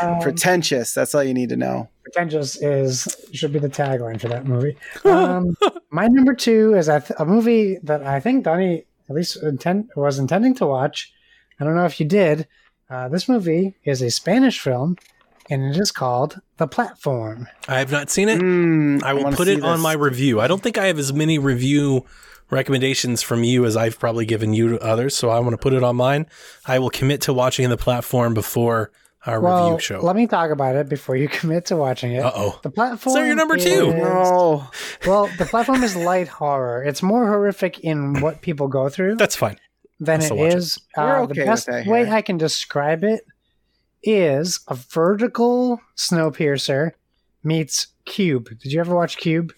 Um, 0.00 0.20
Pretentious. 0.20 0.94
That's 0.94 1.14
all 1.14 1.22
you 1.22 1.34
need 1.34 1.50
to 1.50 1.56
know. 1.56 1.88
pretentious 2.02 2.56
is 2.62 3.06
should 3.32 3.52
be 3.52 3.58
the 3.58 3.68
tagline 3.68 4.18
for 4.18 4.28
that 4.28 4.46
movie. 4.46 4.74
Um, 5.04 5.54
my 5.90 6.06
number 6.06 6.32
two 6.32 6.74
is 6.74 6.88
a, 6.88 7.04
a 7.18 7.26
movie 7.26 7.76
that 7.82 8.02
I 8.02 8.20
think 8.20 8.44
Donnie 8.44 8.86
at 9.10 9.16
least 9.16 9.42
intent, 9.42 9.88
was 9.96 10.18
intending 10.18 10.54
to 10.54 10.66
watch. 10.66 11.12
I 11.58 11.64
don't 11.64 11.74
know 11.74 11.84
if 11.84 12.00
you 12.00 12.06
did. 12.06 12.46
Uh, 12.88 13.08
this 13.08 13.28
movie 13.28 13.76
is 13.84 14.00
a 14.00 14.10
Spanish 14.10 14.60
film, 14.60 14.96
and 15.50 15.64
it 15.64 15.76
is 15.76 15.92
called 15.92 16.40
The 16.56 16.68
Platform. 16.68 17.48
I 17.68 17.80
have 17.80 17.90
not 17.90 18.08
seen 18.08 18.28
it. 18.28 18.40
Mm, 18.40 19.02
I 19.02 19.12
will 19.12 19.24
wanna 19.24 19.36
put 19.36 19.48
see 19.48 19.54
it 19.54 19.62
on 19.62 19.80
my 19.80 19.92
review. 19.92 20.40
I 20.40 20.46
don't 20.46 20.62
think 20.62 20.78
I 20.78 20.86
have 20.86 20.98
as 20.98 21.12
many 21.12 21.38
review 21.38 22.06
recommendations 22.50 23.22
from 23.22 23.44
you 23.44 23.64
as 23.64 23.76
I've 23.76 23.98
probably 23.98 24.26
given 24.26 24.54
you 24.54 24.70
to 24.70 24.80
others, 24.80 25.16
so 25.16 25.28
I 25.28 25.40
want 25.40 25.52
to 25.52 25.58
put 25.58 25.72
it 25.72 25.82
on 25.82 25.96
mine. 25.96 26.26
I 26.66 26.78
will 26.78 26.90
commit 26.90 27.20
to 27.22 27.32
watching 27.32 27.68
the 27.68 27.76
platform 27.76 28.32
before 28.32 28.90
our 29.26 29.40
Well, 29.40 29.70
review 29.72 29.80
show. 29.80 30.00
let 30.00 30.16
me 30.16 30.26
talk 30.26 30.50
about 30.50 30.76
it 30.76 30.88
before 30.88 31.16
you 31.16 31.28
commit 31.38 31.66
to 31.66 31.76
watching 31.76 32.12
it. 32.12 32.20
Uh 32.24 32.32
oh. 32.34 32.60
The 32.62 32.70
platform. 32.70 33.14
So 33.14 33.22
you're 33.22 33.34
number 33.36 33.56
two. 33.56 33.90
is- 33.90 33.94
No, 34.02 34.68
Well, 35.06 35.28
the 35.38 35.44
platform 35.46 35.82
is 35.82 35.94
light 35.96 36.28
horror. 36.28 36.82
It's 36.82 37.02
more 37.02 37.26
horrific 37.26 37.80
in 37.80 38.20
what 38.20 38.40
people 38.42 38.68
go 38.68 38.88
through 38.88 39.16
That's 39.16 39.36
fine. 39.36 39.58
than 39.98 40.22
I'll 40.22 40.32
it 40.32 40.40
it. 40.40 40.54
is. 40.54 40.78
We're 40.96 41.16
Uh, 41.18 41.22
okay 41.22 41.40
the 41.40 41.44
best 41.46 41.68
way. 41.68 42.10
I 42.10 42.22
can 42.22 42.38
describe 42.38 43.04
it 43.04 43.24
is 44.02 44.60
a 44.68 44.74
vertical 44.74 45.80
Snowpiercer 45.96 46.92
meets 47.44 47.88
Cube. 48.06 48.48
Did 48.58 48.72
you 48.72 48.80
ever 48.80 48.94
watch 48.94 49.18
Cube? 49.18 49.52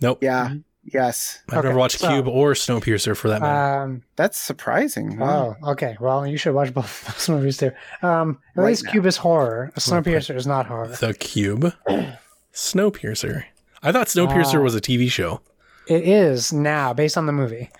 Nope. 0.00 0.18
yeah, 0.20 0.54
yes, 0.84 1.40
I've 1.50 1.58
Okay, 1.58 1.68
never 1.68 1.78
watched 1.78 1.98
so- 2.00 2.08
Cube 2.08 2.28
or 2.28 2.52
Snowpiercer 2.54 3.16
for 3.16 3.28
that 3.28 3.40
matter. 3.40 3.82
Um, 3.82 4.02
that's 4.16 4.38
surprising. 4.38 5.18
Wow. 5.18 5.56
oh, 5.62 5.70
okay. 5.72 5.96
Well, 6.00 6.26
you 6.26 6.36
should 6.36 6.54
watch 6.54 6.72
both 6.74 7.08
of 7.08 7.14
those 7.14 7.28
movies 7.34 7.56
too. 7.58 7.72
Um, 8.02 8.38
at 8.56 8.60
Right 8.60 8.66
least 8.68 8.84
now. 8.84 8.90
Cube 8.92 9.06
is 9.06 9.16
horror. 9.16 9.70
Snowpiercer 9.76 10.34
is 10.36 10.46
not 10.46 10.66
horror. 10.66 10.88
the 10.88 11.14
Cube. 11.14 11.72
Snowpiercer. 12.52 13.44
I 13.82 13.92
thought 13.92 14.06
Snowpiercer 14.08 14.56
Ah. 14.58 14.62
was 14.62 14.74
a 14.74 14.80
TV 14.80 15.10
show. 15.10 15.40
It 15.88 16.04
is 16.04 16.52
now 16.52 16.92
based 16.92 17.16
on 17.18 17.26
the 17.26 17.32
movie. 17.32 17.70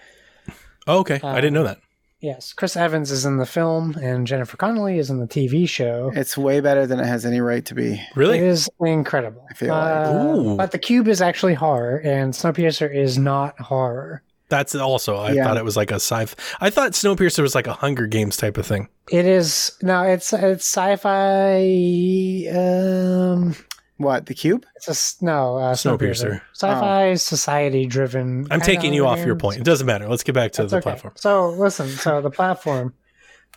Oh, 0.86 0.98
okay. 1.00 1.20
I 1.22 1.36
didn't 1.36 1.54
know 1.54 1.62
that. 1.64 1.78
Yes, 2.22 2.52
Chris 2.52 2.76
Evans 2.76 3.10
is 3.10 3.24
in 3.26 3.38
the 3.38 3.46
film, 3.46 3.96
and 4.00 4.28
Jennifer 4.28 4.56
Connelly 4.56 4.98
is 4.98 5.10
in 5.10 5.18
the 5.18 5.26
TV 5.26 5.68
show. 5.68 6.12
It's 6.14 6.38
way 6.38 6.60
better 6.60 6.86
than 6.86 7.00
it 7.00 7.06
has 7.06 7.26
any 7.26 7.40
right 7.40 7.64
to 7.66 7.74
be. 7.74 8.00
Really? 8.14 8.38
It 8.38 8.44
is 8.44 8.70
incredible. 8.80 9.44
I 9.50 9.54
feel 9.54 9.74
like. 9.74 10.06
Uh, 10.06 10.12
Ooh. 10.36 10.56
but 10.56 10.70
the 10.70 10.78
cube 10.78 11.08
is 11.08 11.20
actually 11.20 11.54
horror, 11.54 11.96
and 12.04 12.32
Snowpiercer 12.32 12.94
is 12.94 13.18
not 13.18 13.58
horror. 13.58 14.22
That's 14.48 14.74
also. 14.76 15.16
I 15.16 15.32
Yeah. 15.32 15.44
thought 15.44 15.56
it 15.56 15.64
was 15.64 15.76
like 15.76 15.90
a 15.90 15.94
sci-fi. 15.96 16.36
I 16.60 16.70
thought 16.70 16.92
Snowpiercer 16.92 17.40
was 17.42 17.56
like 17.56 17.66
a 17.66 17.72
Hunger 17.72 18.06
Games 18.06 18.36
type 18.36 18.56
of 18.56 18.66
thing. 18.66 18.86
It 19.10 19.26
is 19.26 19.72
no, 19.82 20.02
it's 20.02 20.32
it's 20.32 20.64
sci-fi. 20.64 22.46
Um, 22.56 23.56
What 24.02 24.26
the 24.26 24.34
cube? 24.34 24.66
it's 24.76 24.88
a 25.20 25.24
no 25.24 25.56
uh, 25.58 25.74
Snowpiercer. 25.74 25.98
Snowpiercer. 25.98 26.40
Sci-fi 26.52 27.14
society-driven. 27.14 28.46
I'm 28.50 28.60
kinda 28.60 28.64
taking 28.64 28.92
you 28.94 29.06
off 29.06 29.24
your 29.24 29.36
point. 29.36 29.58
It 29.60 29.64
doesn't 29.64 29.86
matter. 29.86 30.08
Let's 30.08 30.22
get 30.22 30.34
back 30.34 30.52
to 30.52 30.62
That's 30.62 30.70
the 30.72 30.76
okay. 30.78 30.82
platform. 30.82 31.14
So 31.16 31.50
listen, 31.50 31.88
so 31.88 32.20
the 32.20 32.30
platform. 32.30 32.94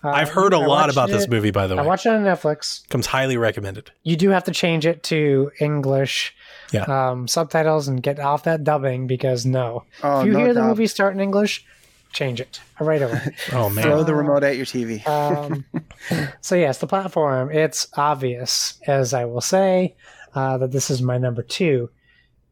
uh, 0.03 0.09
I've 0.19 0.29
heard 0.29 0.53
a 0.53 0.57
I 0.57 0.59
lot 0.59 0.67
watched 0.67 0.91
about 0.93 1.09
this 1.09 1.27
movie, 1.27 1.51
by 1.51 1.67
the 1.67 1.75
way. 1.75 1.79
I 1.79 1.81
way. 1.83 1.87
watched 1.87 2.05
it 2.05 2.09
on 2.13 2.23
Netflix. 2.23 2.87
Comes 2.89 3.07
highly 3.07 3.37
recommended. 3.37 3.91
You 4.03 4.15
do 4.15 4.29
have 4.29 4.43
to 4.45 4.51
change 4.51 4.85
it 4.85 5.03
to 5.03 5.51
English 5.59 6.35
Yeah. 6.71 6.83
um, 6.83 7.27
subtitles 7.27 7.87
and 7.87 8.01
get 8.03 8.19
off 8.19 8.43
that 8.43 8.63
dubbing 8.63 9.07
because 9.07 9.45
no, 9.45 9.83
Oh, 10.03 10.19
if 10.21 10.27
you 10.27 10.33
no 10.33 10.39
hear 10.39 10.53
the 10.53 10.63
movie 10.63 10.87
start 10.87 11.13
in 11.13 11.19
English, 11.21 11.65
change 12.13 12.39
it 12.39 12.61
right 12.79 13.01
away. 13.01 13.35
Oh 13.53 13.69
man. 13.69 13.83
Throw 13.83 14.03
the 14.03 14.15
remote 14.15 14.43
at 14.43 14.55
your 14.57 14.65
TV. 14.65 15.05
um, 15.07 15.65
so 16.41 16.55
yes, 16.55 16.77
the 16.77 16.87
platform. 16.87 17.51
It's 17.51 17.87
obvious, 17.97 18.75
as 18.87 19.13
I 19.13 19.25
will 19.25 19.41
say, 19.41 19.95
uh, 20.35 20.57
that 20.57 20.71
this 20.71 20.91
is 20.91 21.01
my 21.01 21.17
number 21.17 21.41
two. 21.41 21.89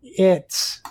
It's. 0.02 0.82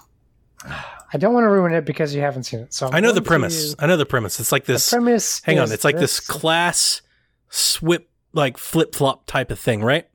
I 0.64 1.18
don't 1.18 1.34
want 1.34 1.44
to 1.44 1.48
ruin 1.48 1.74
it 1.74 1.84
because 1.84 2.14
you 2.14 2.20
haven't 2.20 2.44
seen 2.44 2.60
it. 2.60 2.72
So 2.72 2.86
I'm 2.86 2.94
I 2.94 3.00
know 3.00 3.12
the 3.12 3.20
premise. 3.22 3.74
I 3.78 3.86
know 3.86 3.96
the 3.96 4.06
premise. 4.06 4.38
It's 4.38 4.52
like 4.52 4.64
the 4.64 4.74
this. 4.74 4.90
premise. 4.90 5.42
hang 5.42 5.58
on. 5.58 5.72
It's 5.72 5.84
like 5.84 5.96
this 5.98 6.20
class 6.20 7.02
swip, 7.48 8.08
like 8.32 8.56
flip 8.56 8.94
flop 8.94 9.26
type 9.26 9.50
of 9.50 9.58
thing, 9.58 9.82
right? 9.82 10.08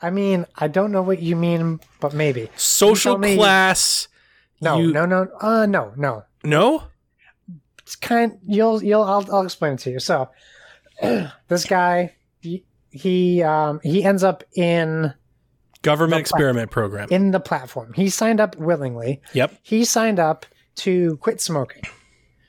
I 0.00 0.10
mean, 0.10 0.46
I 0.56 0.66
don't 0.66 0.90
know 0.90 1.02
what 1.02 1.22
you 1.22 1.36
mean, 1.36 1.78
but 2.00 2.12
maybe. 2.14 2.48
Social 2.56 3.18
me- 3.18 3.36
class. 3.36 4.08
No, 4.60 4.78
you- 4.78 4.92
no, 4.92 5.06
no. 5.06 5.28
Uh, 5.40 5.66
no, 5.66 5.92
no. 5.96 6.24
No. 6.42 6.84
It's 7.78 7.94
kind. 7.94 8.38
You'll, 8.44 8.82
you'll. 8.82 9.02
I'll, 9.02 9.26
I'll 9.32 9.42
explain 9.42 9.74
it 9.74 9.80
to 9.80 9.90
you. 9.90 10.00
So, 10.00 10.30
this 11.48 11.64
guy, 11.64 12.14
he, 12.40 12.64
he, 12.90 13.42
um, 13.42 13.80
he 13.82 14.02
ends 14.02 14.24
up 14.24 14.42
in 14.56 15.14
Government 15.82 16.20
experiment 16.20 16.70
program. 16.70 17.08
in 17.10 17.32
the 17.32 17.40
platform. 17.40 17.92
He 17.94 18.08
signed 18.08 18.40
up 18.40 18.56
willingly. 18.56 19.20
Yep. 19.34 19.58
he 19.62 19.84
signed 19.84 20.18
up 20.18 20.46
to 20.76 21.16
quit 21.18 21.40
smoking. 21.40 21.82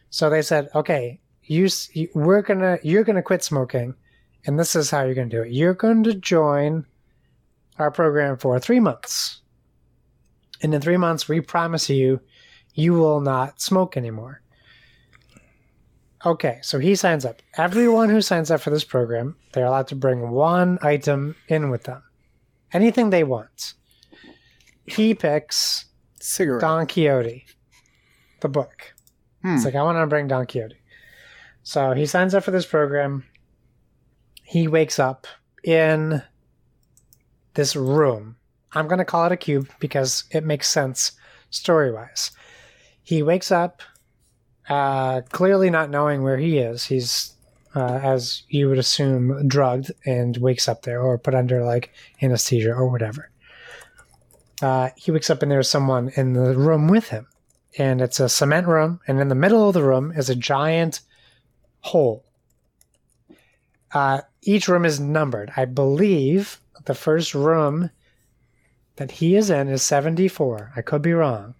So 0.09 0.29
they 0.29 0.41
said, 0.43 0.69
"Okay, 0.75 1.19
you 1.41 1.67
we're 2.13 2.41
gonna 2.43 2.77
you're 2.83 3.03
gonna 3.03 3.23
quit 3.23 3.43
smoking, 3.43 3.95
and 4.45 4.59
this 4.59 4.75
is 4.75 4.91
how 4.91 5.03
you're 5.03 5.15
gonna 5.15 5.29
do 5.29 5.41
it. 5.41 5.51
You're 5.51 5.73
going 5.73 6.03
to 6.03 6.13
join 6.13 6.85
our 7.79 7.89
program 7.91 8.37
for 8.37 8.59
three 8.59 8.79
months, 8.79 9.41
and 10.61 10.73
in 10.73 10.81
three 10.81 10.97
months, 10.97 11.27
we 11.27 11.41
promise 11.41 11.89
you, 11.89 12.21
you 12.75 12.93
will 12.93 13.19
not 13.19 13.59
smoke 13.59 13.97
anymore." 13.97 14.41
Okay, 16.25 16.59
so 16.61 16.79
he 16.79 16.95
signs 16.95 17.25
up. 17.25 17.41
Everyone 17.57 18.09
who 18.09 18.21
signs 18.21 18.49
up 18.49 18.61
for 18.61 18.69
this 18.69 18.85
program, 18.85 19.35
they're 19.51 19.65
allowed 19.65 19.87
to 19.87 19.95
bring 19.95 20.29
one 20.31 20.79
item 20.81 21.35
in 21.49 21.69
with 21.69 21.83
them, 21.83 22.01
anything 22.73 23.09
they 23.09 23.23
want. 23.23 23.73
He 24.85 25.13
picks 25.13 25.85
Cigarette. 26.19 26.61
Don 26.61 26.87
Quixote, 26.87 27.45
the 28.41 28.49
book. 28.49 28.93
Hmm. 29.41 29.55
It's 29.55 29.65
like, 29.65 29.75
I 29.75 29.83
want 29.83 29.97
to 29.97 30.07
bring 30.07 30.27
Don 30.27 30.45
Quixote. 30.45 30.75
So 31.63 31.93
he 31.93 32.05
signs 32.05 32.35
up 32.35 32.43
for 32.43 32.51
this 32.51 32.65
program. 32.65 33.23
He 34.43 34.67
wakes 34.67 34.99
up 34.99 35.27
in 35.63 36.21
this 37.53 37.75
room. 37.75 38.35
I'm 38.73 38.87
going 38.87 38.99
to 38.99 39.05
call 39.05 39.25
it 39.25 39.31
a 39.31 39.37
cube 39.37 39.69
because 39.79 40.25
it 40.31 40.43
makes 40.43 40.67
sense 40.67 41.13
story 41.49 41.91
wise. 41.91 42.31
He 43.03 43.21
wakes 43.23 43.51
up, 43.51 43.81
uh, 44.67 45.21
clearly 45.29 45.69
not 45.69 45.89
knowing 45.89 46.23
where 46.23 46.37
he 46.37 46.57
is. 46.57 46.85
He's, 46.85 47.33
uh, 47.75 47.99
as 48.03 48.43
you 48.49 48.69
would 48.69 48.77
assume, 48.77 49.47
drugged 49.47 49.91
and 50.05 50.37
wakes 50.37 50.67
up 50.67 50.83
there 50.83 51.01
or 51.01 51.17
put 51.17 51.33
under 51.33 51.63
like 51.63 51.91
anesthesia 52.21 52.71
or 52.73 52.89
whatever 52.89 53.29
uh, 54.63 54.89
he 54.95 55.11
wakes 55.11 55.29
up 55.29 55.41
and 55.41 55.51
there's 55.51 55.69
someone 55.69 56.09
in 56.15 56.33
the 56.33 56.55
room 56.55 56.87
with 56.87 57.09
him. 57.09 57.27
And 57.77 58.01
it's 58.01 58.19
a 58.19 58.29
cement 58.29 58.67
room, 58.67 58.99
and 59.07 59.19
in 59.19 59.29
the 59.29 59.35
middle 59.35 59.67
of 59.67 59.73
the 59.73 59.83
room 59.83 60.13
is 60.15 60.29
a 60.29 60.35
giant 60.35 61.01
hole. 61.79 62.23
Uh, 63.91 64.21
each 64.43 64.67
room 64.67 64.85
is 64.85 64.99
numbered. 64.99 65.51
I 65.57 65.65
believe 65.65 66.61
the 66.85 66.93
first 66.93 67.33
room 67.33 67.89
that 68.97 69.11
he 69.11 69.35
is 69.35 69.49
in 69.49 69.69
is 69.69 69.81
74. 69.81 70.73
I 70.75 70.81
could 70.83 71.01
be 71.01 71.13
wrong. 71.13 71.55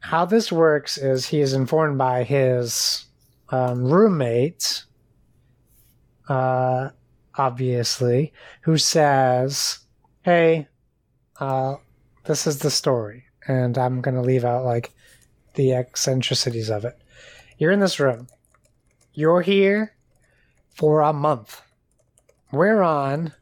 How 0.00 0.26
this 0.26 0.52
works 0.52 0.98
is 0.98 1.26
he 1.26 1.40
is 1.40 1.54
informed 1.54 1.96
by 1.96 2.22
his 2.22 3.05
um, 3.50 3.84
roommate, 3.84 4.84
uh, 6.28 6.90
obviously, 7.36 8.32
who 8.62 8.76
says, 8.78 9.80
Hey, 10.22 10.68
uh, 11.38 11.76
this 12.24 12.46
is 12.46 12.58
the 12.58 12.70
story. 12.70 13.24
And 13.46 13.78
I'm 13.78 14.00
going 14.00 14.16
to 14.16 14.22
leave 14.22 14.44
out 14.44 14.64
like 14.64 14.92
the 15.54 15.74
eccentricities 15.74 16.68
of 16.70 16.84
it. 16.84 16.98
You're 17.58 17.72
in 17.72 17.80
this 17.80 18.00
room. 18.00 18.26
You're 19.14 19.42
here 19.42 19.94
for 20.74 21.00
a 21.00 21.12
month. 21.12 21.62
We're 22.52 22.82
on 22.82 23.32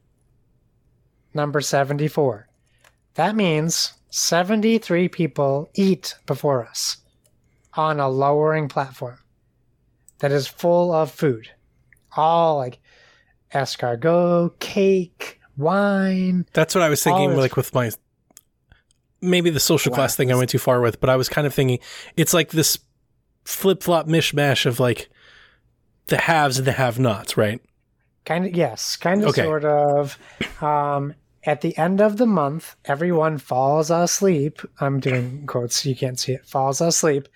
number 1.33 1.61
74. 1.61 2.49
That 3.15 3.35
means 3.35 3.95
73 4.11 5.09
people 5.09 5.71
eat 5.75 6.15
before 6.27 6.65
us 6.65 6.99
on 7.75 7.99
a 7.99 8.09
lowering 8.09 8.69
platform 8.69 9.19
that 10.25 10.33
is 10.33 10.47
full 10.47 10.91
of 10.91 11.11
food. 11.11 11.51
All 12.17 12.57
like 12.57 12.79
escargot, 13.53 14.59
cake, 14.59 15.39
wine. 15.59 16.47
That's 16.55 16.75
what 16.75 16.81
I 16.81 16.89
was 16.89 17.03
thinking, 17.03 17.37
like 17.37 17.57
with 17.57 17.75
my 17.75 17.91
maybe 19.21 19.51
the 19.51 19.61
social 19.61 19.93
class 19.93 20.17
thing 20.17 20.33
I 20.33 20.35
went 20.35 20.49
too 20.49 20.59
far 20.59 20.81
with, 20.81 20.99
but 20.99 21.11
I 21.11 21.17
was 21.17 21.29
kind 21.29 21.47
of 21.47 21.53
thinking 21.53 21.79
it's 22.17 22.33
like 22.33 22.53
this 22.53 22.79
flip 23.45 23.83
flop 23.83 24.07
mishmash 24.07 24.65
of 24.65 24.81
like 24.81 25.11
the 26.07 26.17
haves 26.17 26.57
and 26.57 26.67
the 26.67 26.73
have 26.73 26.99
nots, 26.99 27.37
right? 27.37 27.61
Kind 28.25 28.47
of, 28.47 28.57
yes, 28.57 28.97
kind 28.97 29.25
of, 29.25 29.29
Okay. 29.29 29.43
sort 29.43 29.67
of. 29.67 30.19
Um, 30.63 31.13
at 31.45 31.61
the 31.61 31.77
end 31.77 32.01
of 32.01 32.17
the 32.17 32.25
month, 32.25 32.77
everyone 32.87 33.37
falls 33.37 33.91
asleep. 33.91 34.63
I'm 34.81 35.01
doing 35.01 35.45
quotes, 35.47 35.85
you 35.85 35.95
can't 35.95 36.19
see 36.19 36.33
it. 36.33 36.47
Falls 36.47 36.81
asleep, 36.81 37.29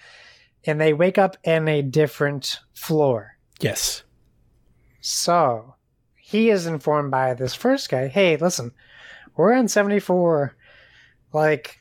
and 0.64 0.80
they 0.80 0.93
wake 0.93 1.18
up 1.18 1.36
in 1.44 1.68
a 1.68 1.82
different 1.82 2.60
floor. 2.74 3.36
Yes. 3.60 4.02
So 5.01 5.74
he 6.16 6.51
is 6.51 6.66
informed 6.66 7.10
by 7.10 7.35
this 7.35 7.55
first 7.55 7.89
guy. 7.89 8.09
Hey, 8.09 8.36
listen, 8.36 8.72
we're 9.36 9.52
on 9.55 9.68
74. 9.68 10.55
Like, 11.32 11.80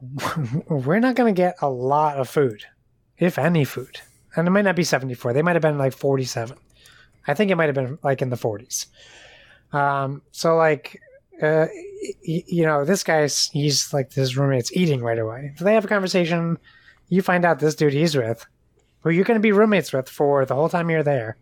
we're 0.68 1.00
not 1.00 1.14
going 1.16 1.34
to 1.34 1.38
get 1.40 1.56
a 1.60 1.68
lot 1.68 2.18
of 2.18 2.28
food, 2.28 2.64
if 3.18 3.38
any 3.38 3.64
food. 3.64 4.00
And 4.36 4.46
it 4.46 4.50
might 4.50 4.62
not 4.64 4.76
be 4.76 4.84
74. 4.84 5.32
They 5.32 5.42
might 5.42 5.56
have 5.56 5.62
been 5.62 5.78
like 5.78 5.92
47. 5.94 6.56
I 7.26 7.34
think 7.34 7.50
it 7.50 7.56
might 7.56 7.66
have 7.66 7.74
been 7.74 7.98
like 8.02 8.22
in 8.22 8.30
the 8.30 8.36
40s. 8.36 8.86
Um, 9.72 10.22
so 10.30 10.56
like, 10.56 11.00
uh, 11.42 11.66
y- 12.26 12.44
you 12.46 12.64
know, 12.64 12.84
this 12.84 13.04
guy's 13.04 13.48
he's 13.52 13.92
like 13.92 14.12
his 14.12 14.36
roommate's 14.36 14.74
eating 14.76 15.02
right 15.02 15.18
away. 15.18 15.52
So 15.56 15.64
they 15.64 15.74
have 15.74 15.84
a 15.84 15.88
conversation. 15.88 16.58
You 17.08 17.22
find 17.22 17.44
out 17.44 17.58
this 17.58 17.74
dude 17.74 17.92
he's 17.92 18.16
with, 18.16 18.46
who 19.00 19.10
you're 19.10 19.24
going 19.24 19.38
to 19.38 19.42
be 19.42 19.52
roommates 19.52 19.92
with 19.92 20.08
for 20.08 20.44
the 20.44 20.54
whole 20.54 20.68
time 20.68 20.90
you're 20.90 21.02
there. 21.02 21.36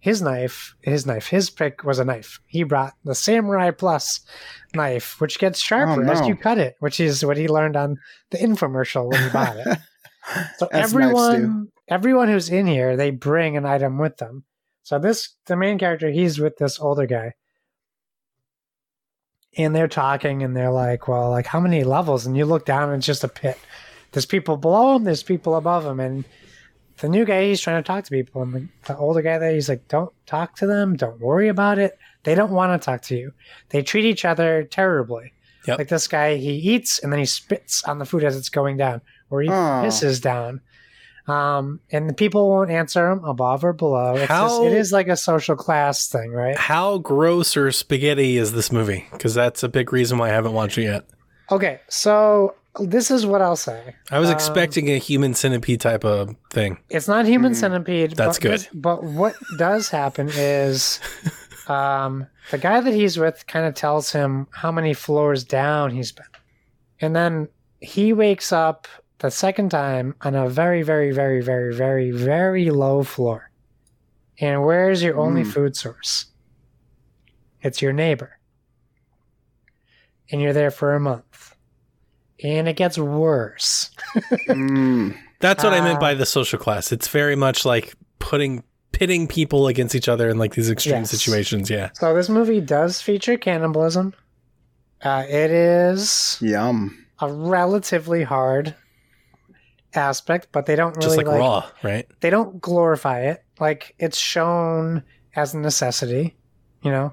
His 0.00 0.20
knife, 0.20 0.74
his 0.82 1.06
knife, 1.06 1.28
his 1.28 1.48
pick 1.48 1.82
was 1.82 1.98
a 1.98 2.04
knife. 2.04 2.38
He 2.46 2.62
brought 2.62 2.92
the 3.04 3.14
Samurai 3.14 3.70
Plus 3.70 4.20
knife, 4.74 5.18
which 5.18 5.38
gets 5.38 5.58
sharper 5.58 6.06
Oh, 6.06 6.12
as 6.12 6.26
you 6.28 6.36
cut 6.36 6.58
it, 6.58 6.76
which 6.80 7.00
is 7.00 7.24
what 7.24 7.38
he 7.38 7.48
learned 7.48 7.74
on 7.76 7.98
the 8.30 8.36
infomercial 8.36 9.10
when 9.10 9.22
he 9.22 9.30
bought 9.30 9.56
it. 9.56 9.78
So 10.56 10.68
everyone, 10.72 11.68
everyone 11.86 12.28
who's 12.28 12.48
in 12.48 12.66
here, 12.66 12.96
they 12.96 13.10
bring 13.10 13.58
an 13.58 13.66
item 13.66 13.98
with 13.98 14.16
them. 14.16 14.44
So 14.82 14.98
this, 14.98 15.34
the 15.44 15.54
main 15.54 15.78
character, 15.78 16.08
he's 16.10 16.38
with 16.38 16.56
this 16.56 16.80
older 16.80 17.04
guy, 17.04 17.34
and 19.58 19.74
they're 19.76 19.86
talking, 19.86 20.42
and 20.42 20.56
they're 20.56 20.70
like, 20.70 21.08
"Well, 21.08 21.28
like 21.28 21.46
how 21.46 21.60
many 21.60 21.84
levels?" 21.84 22.24
And 22.24 22.36
you 22.38 22.46
look 22.46 22.64
down, 22.64 22.88
and 22.88 22.98
it's 22.98 23.06
just 23.06 23.22
a 23.22 23.28
pit. 23.28 23.58
There's 24.14 24.24
people 24.26 24.56
below 24.56 24.96
him. 24.96 25.04
There's 25.04 25.22
people 25.22 25.56
above 25.56 25.84
him, 25.84 26.00
and 26.00 26.24
the 26.98 27.08
new 27.08 27.24
guy, 27.26 27.48
he's 27.48 27.60
trying 27.60 27.82
to 27.82 27.86
talk 27.86 28.04
to 28.04 28.10
people, 28.10 28.40
and 28.42 28.54
the, 28.54 28.68
the 28.86 28.96
older 28.96 29.20
guy 29.20 29.36
there, 29.38 29.52
he's 29.52 29.68
like, 29.68 29.86
"Don't 29.88 30.12
talk 30.26 30.56
to 30.56 30.66
them. 30.66 30.96
Don't 30.96 31.20
worry 31.20 31.48
about 31.48 31.78
it. 31.78 31.98
They 32.22 32.34
don't 32.34 32.52
want 32.52 32.80
to 32.80 32.84
talk 32.84 33.02
to 33.02 33.16
you. 33.16 33.32
They 33.70 33.82
treat 33.82 34.06
each 34.06 34.24
other 34.24 34.62
terribly." 34.64 35.32
Yep. 35.66 35.78
Like 35.78 35.88
this 35.88 36.06
guy, 36.06 36.36
he 36.36 36.52
eats 36.52 36.98
and 37.00 37.10
then 37.12 37.18
he 37.18 37.24
spits 37.26 37.84
on 37.84 37.98
the 37.98 38.04
food 38.04 38.22
as 38.22 38.36
it's 38.36 38.48
going 38.50 38.76
down, 38.76 39.00
or 39.30 39.42
he 39.42 39.48
Oh. 39.48 39.52
pisses 39.52 40.20
down. 40.22 40.60
Um, 41.26 41.80
and 41.90 42.08
the 42.08 42.12
people 42.12 42.50
won't 42.50 42.70
answer 42.70 43.10
him 43.10 43.24
above 43.24 43.64
or 43.64 43.72
below. 43.72 44.14
It's 44.14 44.28
just, 44.28 44.62
it 44.62 44.72
is 44.74 44.92
like 44.92 45.08
a 45.08 45.16
social 45.16 45.56
class 45.56 46.06
thing, 46.06 46.32
right? 46.32 46.54
How 46.54 46.98
gross 46.98 47.56
or 47.56 47.72
spaghetti 47.72 48.36
is 48.36 48.52
this 48.52 48.70
movie? 48.70 49.06
Because 49.10 49.32
that's 49.34 49.62
a 49.62 49.68
big 49.70 49.90
reason 49.90 50.18
why 50.18 50.28
I 50.28 50.32
haven't 50.32 50.52
watched 50.52 50.76
it 50.76 50.82
yet. 50.82 51.06
Okay, 51.50 51.80
so 51.88 52.54
this 52.80 53.10
is 53.10 53.24
what 53.26 53.40
I'll 53.42 53.56
say. 53.56 53.94
I 54.10 54.18
was 54.18 54.28
Um, 54.30 54.34
expecting 54.34 54.90
a 54.90 54.98
human 54.98 55.34
centipede 55.34 55.80
type 55.80 56.04
of 56.04 56.34
thing. 56.50 56.78
It's 56.90 57.06
not 57.08 57.24
human 57.26 57.52
Mm, 57.52 57.56
centipede. 57.56 58.10
that's 58.16 58.38
but 58.38 58.42
good. 58.48 58.68
but 58.74 59.04
what 59.04 59.34
does 59.58 59.88
happen 59.90 60.28
is 60.34 60.98
um, 61.68 62.26
the 62.50 62.58
guy 62.58 62.80
that 62.80 62.92
he's 62.94 63.16
with 63.18 63.46
kind 63.46 63.64
of 63.66 63.74
tells 63.74 64.12
him 64.12 64.46
how 64.50 64.72
many 64.72 64.92
floors 64.94 65.44
down 65.44 65.90
he's 65.90 66.12
been. 66.12 66.26
And 67.00 67.14
then 67.14 67.48
he 67.80 68.12
wakes 68.12 68.52
up 68.52 68.86
the 69.18 69.30
second 69.30 69.70
time 69.70 70.14
on 70.22 70.34
a 70.34 70.48
very, 70.48 70.82
very, 70.82 71.12
very, 71.12 71.40
very, 71.42 71.72
very, 71.74 72.10
very 72.10 72.70
low 72.70 73.02
floor. 73.02 73.50
And 74.40 74.64
where's 74.64 75.02
your 75.02 75.16
only 75.18 75.42
Mm. 75.42 75.52
food 75.52 75.76
source? 75.76 76.26
It's 77.60 77.80
your 77.80 77.92
neighbor. 77.92 78.38
And 80.30 80.40
you're 80.40 80.52
there 80.52 80.70
for 80.70 80.94
a 80.94 81.00
month. 81.00 81.23
And 82.42 82.68
it 82.68 82.74
gets 82.76 82.98
worse. 82.98 83.90
Mm. 84.48 85.16
That's 85.40 85.62
what 85.62 85.72
I 85.72 85.80
meant 85.80 86.00
by 86.00 86.14
the 86.14 86.26
social 86.26 86.58
class. 86.58 86.90
It's 86.92 87.08
very 87.08 87.36
much 87.36 87.64
like 87.64 87.94
putting 88.18 88.64
pitting 88.92 89.26
people 89.26 89.66
against 89.66 89.94
each 89.94 90.08
other 90.08 90.28
in 90.28 90.38
like 90.38 90.54
these 90.54 90.70
extreme 90.70 90.96
Yes. 91.00 91.10
situations. 91.10 91.68
Yeah. 91.70 91.90
So 91.94 92.14
this 92.14 92.28
movie 92.28 92.60
does 92.60 93.00
feature 93.02 93.36
cannibalism. 93.36 94.14
Uh, 95.02 95.24
it 95.28 95.50
is 95.50 96.38
Yum. 96.40 97.04
a 97.20 97.30
relatively 97.32 98.22
hard 98.22 98.74
aspect, 99.94 100.48
but 100.52 100.66
they 100.66 100.76
don't 100.76 100.96
really 100.96 101.06
Just 101.06 101.16
like, 101.18 101.26
like, 101.26 101.38
raw, 101.38 101.68
right? 101.82 102.06
They 102.20 102.30
don't 102.30 102.60
glorify 102.60 103.20
it. 103.26 103.44
Like 103.60 103.94
it's 103.98 104.18
shown 104.18 105.02
as 105.36 105.54
a 105.54 105.58
necessity, 105.58 106.36
you 106.82 106.90
know. 106.90 107.12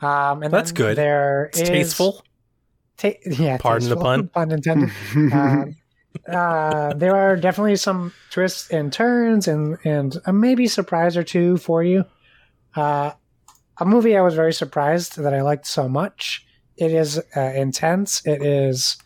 Um, 0.00 0.42
and 0.42 0.52
That's 0.52 0.72
good. 0.72 0.96
There 0.96 1.46
It's 1.46 1.60
is- 1.60 1.68
tasteful. 1.68 2.24
Ta- 2.96 3.10
yeah, 3.26 3.58
Pardon 3.58 3.88
the 3.88 3.96
pun. 3.96 4.28
Pun 4.34 4.50
intended. 4.52 4.90
um, 5.32 5.76
uh, 6.28 6.94
there 6.94 7.16
are 7.16 7.36
definitely 7.36 7.76
some 7.76 8.12
twists 8.30 8.70
and 8.70 8.92
turns, 8.92 9.48
and 9.48 9.78
and 9.84 10.16
a 10.26 10.32
maybe 10.32 10.66
surprise 10.66 11.16
or 11.16 11.22
two 11.22 11.56
for 11.56 11.82
you. 11.82 12.04
Uh, 12.76 13.12
a 13.78 13.84
movie 13.84 14.16
I 14.16 14.22
was 14.22 14.34
very 14.34 14.52
surprised 14.52 15.18
that 15.18 15.34
I 15.34 15.42
liked 15.42 15.66
so 15.66 15.88
much. 15.88 16.46
It 16.76 16.92
is 16.92 17.20
uh, 17.36 17.40
intense. 17.40 18.24
It 18.26 18.42
is 18.42 18.96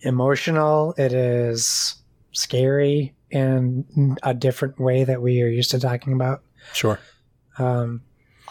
emotional. 0.00 0.94
It 0.96 1.12
is 1.12 1.96
scary 2.32 3.14
in 3.30 4.16
a 4.22 4.34
different 4.34 4.80
way 4.80 5.04
that 5.04 5.22
we 5.22 5.42
are 5.42 5.48
used 5.48 5.70
to 5.70 5.80
talking 5.80 6.12
about. 6.12 6.42
Sure. 6.72 6.98
Um, 7.58 8.02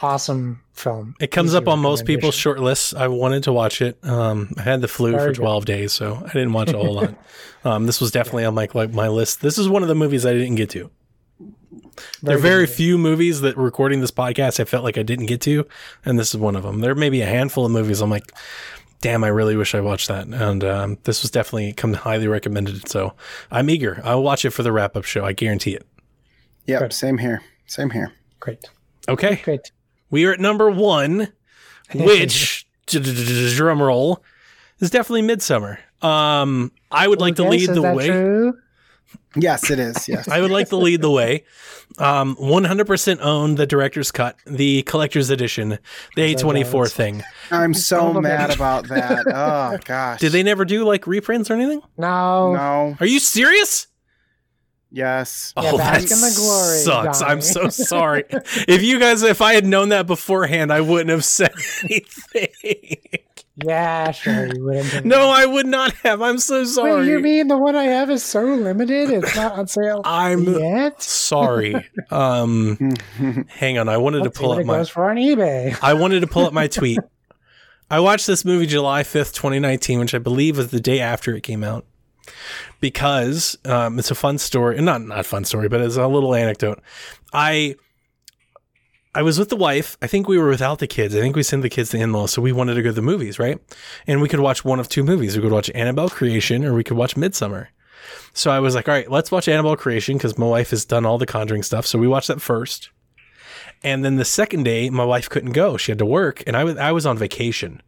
awesome 0.01 0.61
film. 0.73 1.15
It 1.19 1.31
comes 1.31 1.51
Easy 1.51 1.57
up 1.57 1.67
on 1.67 1.79
most 1.79 2.05
people's 2.05 2.35
short 2.35 2.59
lists. 2.59 2.93
I 2.93 3.07
wanted 3.07 3.43
to 3.43 3.53
watch 3.53 3.81
it. 3.81 3.97
Um, 4.03 4.53
I 4.57 4.61
had 4.61 4.81
the 4.81 4.87
flu 4.87 5.11
Very 5.11 5.29
for 5.29 5.33
good. 5.33 5.41
12 5.41 5.65
days, 5.65 5.93
so 5.93 6.21
I 6.25 6.27
didn't 6.33 6.53
watch 6.53 6.69
a 6.71 6.77
whole 6.77 6.95
lot. 6.95 7.15
Um, 7.65 7.87
this 7.87 7.99
was 7.99 8.11
definitely 8.11 8.45
on 8.45 8.55
my 8.55 8.69
like 8.73 8.93
my 8.93 9.09
list. 9.09 9.41
This 9.41 9.57
is 9.57 9.67
one 9.67 9.81
of 9.81 9.89
the 9.89 9.95
movies 9.95 10.25
I 10.25 10.31
didn't 10.31 10.55
get 10.55 10.69
to. 10.69 10.89
there 12.23 12.37
are 12.37 12.39
very 12.39 12.61
movie. 12.61 12.71
few 12.71 12.97
movies 12.97 13.41
that 13.41 13.57
recording 13.57 13.99
this 13.99 14.11
podcast 14.11 14.61
I 14.61 14.63
felt 14.63 14.85
like 14.85 14.97
I 14.97 15.03
didn't 15.03 15.25
get 15.25 15.41
to, 15.41 15.67
and 16.05 16.17
this 16.17 16.29
is 16.29 16.39
one 16.39 16.55
of 16.55 16.63
them. 16.63 16.79
There 16.79 16.95
may 16.95 17.09
be 17.09 17.19
a 17.19 17.25
handful 17.25 17.65
of 17.65 17.73
movies 17.73 17.99
I'm 17.99 18.09
like, 18.09 18.31
damn, 19.01 19.25
I 19.25 19.27
really 19.27 19.57
wish 19.57 19.75
I 19.75 19.81
watched 19.81 20.07
that. 20.07 20.27
And 20.27 20.63
um, 20.63 20.97
this 21.03 21.21
was 21.21 21.31
definitely 21.31 21.73
come 21.73 21.93
highly 21.93 22.27
recommended. 22.27 22.87
So 22.87 23.13
I'm 23.51 23.69
eager. 23.69 23.99
I'll 24.05 24.23
watch 24.23 24.45
it 24.45 24.51
for 24.51 24.63
the 24.63 24.71
wrap 24.71 24.95
up 24.95 25.03
show. 25.03 25.25
I 25.25 25.33
guarantee 25.33 25.75
it. 25.75 25.85
Yep. 26.65 26.79
Good. 26.79 26.93
Same 26.93 27.17
here. 27.17 27.41
Same 27.65 27.89
here. 27.89 28.13
Great. 28.39 28.63
Okay, 29.09 29.41
Great. 29.43 29.71
We 30.09 30.25
are 30.25 30.33
at 30.33 30.39
number 30.39 30.69
one, 30.69 31.29
which 31.93 32.65
drum 32.87 33.81
roll 33.81 34.23
is 34.79 34.89
definitely 34.89 35.21
Midsommar. 35.23 35.77
Um, 36.03 36.71
I 36.91 37.07
would 37.07 37.19
like 37.19 37.35
to 37.35 37.43
lead 37.43 37.69
is 37.69 37.75
the 37.75 37.81
way. 37.81 38.07
True? 38.07 38.57
Yes, 39.35 39.69
it 39.69 39.79
is. 39.79 40.07
Yes. 40.07 40.27
I 40.27 40.41
would 40.41 40.49
like 40.51 40.69
to 40.69 40.77
lead 40.77 41.01
the 41.01 41.11
way. 41.11 41.43
Um, 41.97 42.35
100% 42.37 43.19
own 43.21 43.55
the 43.55 43.67
director's 43.67 44.11
cut, 44.11 44.35
the 44.45 44.81
collector's 44.83 45.29
edition, 45.29 45.77
the 46.15 46.35
A24 46.35 46.91
thing. 46.91 47.23
I'm 47.51 47.73
so 47.73 48.13
mad 48.13 48.51
about 48.51 48.87
that. 48.87 49.25
Oh 49.31 49.77
gosh. 49.85 50.19
Did 50.19 50.31
they 50.31 50.43
never 50.43 50.65
do 50.65 50.83
like 50.83 51.05
reprints 51.05 51.49
or 51.51 51.53
anything? 51.53 51.81
No. 51.97 52.53
No. 52.53 52.97
Are 52.99 53.05
you 53.05 53.19
serious? 53.19 53.87
Yes. 54.91 55.53
Yeah, 55.55 55.71
oh, 55.73 55.77
bask 55.77 56.07
that 56.07 56.15
in 56.15 56.21
the 56.21 56.33
glory, 56.35 56.77
sucks. 56.79 57.21
I'm 57.21 57.41
so 57.41 57.69
sorry. 57.69 58.23
if 58.67 58.81
you 58.81 58.99
guys, 58.99 59.21
if 59.21 59.41
I 59.41 59.53
had 59.53 59.65
known 59.65 59.89
that 59.89 60.07
beforehand, 60.07 60.73
I 60.73 60.81
wouldn't 60.81 61.09
have 61.11 61.23
said 61.23 61.51
anything. 61.83 62.95
Yeah, 63.63 64.11
sure. 64.11 64.47
You 64.47 64.63
wouldn't. 64.63 65.05
no, 65.05 65.29
I 65.29 65.45
would 65.45 65.67
not 65.67 65.93
have. 65.97 66.21
I'm 66.21 66.39
so 66.39 66.63
sorry. 66.63 67.01
Wait, 67.01 67.07
you 67.11 67.19
mean 67.19 67.49
the 67.49 67.57
one 67.57 67.75
I 67.75 67.83
have 67.83 68.09
is 68.09 68.23
so 68.23 68.41
limited? 68.41 69.09
It's 69.11 69.35
not 69.35 69.51
on 69.53 69.67
sale 69.67 70.01
I'm 70.05 70.43
yet. 70.45 71.01
sorry. 71.01 71.75
Um, 72.11 72.93
hang 73.49 73.77
on. 73.77 73.87
I 73.89 73.97
wanted 73.97 74.23
Let's 74.23 74.35
to 74.35 74.41
pull 74.41 74.53
up 74.53 74.59
it 74.61 74.65
my. 74.65 74.77
goes 74.77 74.89
for 74.89 75.07
on 75.09 75.17
eBay. 75.17 75.77
I 75.83 75.93
wanted 75.93 76.21
to 76.21 76.27
pull 76.27 76.45
up 76.47 76.53
my 76.53 76.67
tweet. 76.67 76.97
I 77.91 77.99
watched 77.99 78.25
this 78.25 78.43
movie 78.43 78.65
July 78.65 79.03
5th, 79.03 79.33
2019, 79.35 79.99
which 79.99 80.15
I 80.15 80.17
believe 80.17 80.57
was 80.57 80.69
the 80.71 80.79
day 80.79 80.99
after 80.99 81.35
it 81.35 81.41
came 81.41 81.63
out. 81.63 81.85
Because 82.79 83.57
um, 83.65 83.99
it's 83.99 84.11
a 84.11 84.15
fun 84.15 84.37
story, 84.37 84.81
not 84.81 85.01
not 85.01 85.25
fun 85.25 85.45
story, 85.45 85.69
but 85.69 85.81
it's 85.81 85.97
a 85.97 86.07
little 86.07 86.33
anecdote. 86.33 86.81
I 87.33 87.75
I 89.13 89.23
was 89.23 89.39
with 89.39 89.49
the 89.49 89.55
wife. 89.55 89.97
I 90.01 90.07
think 90.07 90.27
we 90.27 90.37
were 90.37 90.49
without 90.49 90.79
the 90.79 90.87
kids. 90.87 91.15
I 91.15 91.19
think 91.19 91.35
we 91.35 91.43
sent 91.43 91.63
the 91.63 91.69
kids 91.69 91.89
to 91.89 91.97
in-laws, 91.97 92.31
so 92.31 92.41
we 92.41 92.51
wanted 92.51 92.75
to 92.75 92.83
go 92.83 92.89
to 92.89 92.93
the 92.93 93.01
movies, 93.01 93.39
right? 93.39 93.59
And 94.05 94.21
we 94.21 94.29
could 94.29 94.39
watch 94.39 94.63
one 94.63 94.79
of 94.79 94.87
two 94.87 95.03
movies. 95.03 95.35
We 95.35 95.41
could 95.41 95.51
watch 95.51 95.71
Annabelle 95.73 96.09
Creation 96.09 96.63
or 96.63 96.73
we 96.73 96.83
could 96.83 96.97
watch 96.97 97.15
Midsommar. 97.15 97.67
So 98.33 98.51
I 98.51 98.59
was 98.59 98.75
like, 98.75 98.87
all 98.87 98.93
right, 98.93 99.09
let's 99.09 99.31
watch 99.31 99.47
Annabelle 99.47 99.75
Creation 99.75 100.17
because 100.17 100.37
my 100.37 100.45
wife 100.45 100.69
has 100.69 100.85
done 100.85 101.05
all 101.05 101.17
the 101.17 101.25
Conjuring 101.25 101.63
stuff. 101.63 101.85
So 101.85 101.97
we 101.97 102.07
watched 102.07 102.27
that 102.27 102.41
first. 102.41 102.89
And 103.83 104.05
then 104.05 104.17
the 104.17 104.25
second 104.25 104.63
day, 104.63 104.89
my 104.89 105.05
wife 105.05 105.29
couldn't 105.29 105.53
go; 105.53 105.77
she 105.77 105.91
had 105.91 105.99
to 105.99 106.05
work, 106.05 106.43
and 106.45 106.57
I 106.57 106.63
was 106.65 106.77
I 106.77 106.91
was 106.91 107.05
on 107.05 107.17
vacation. 107.17 107.81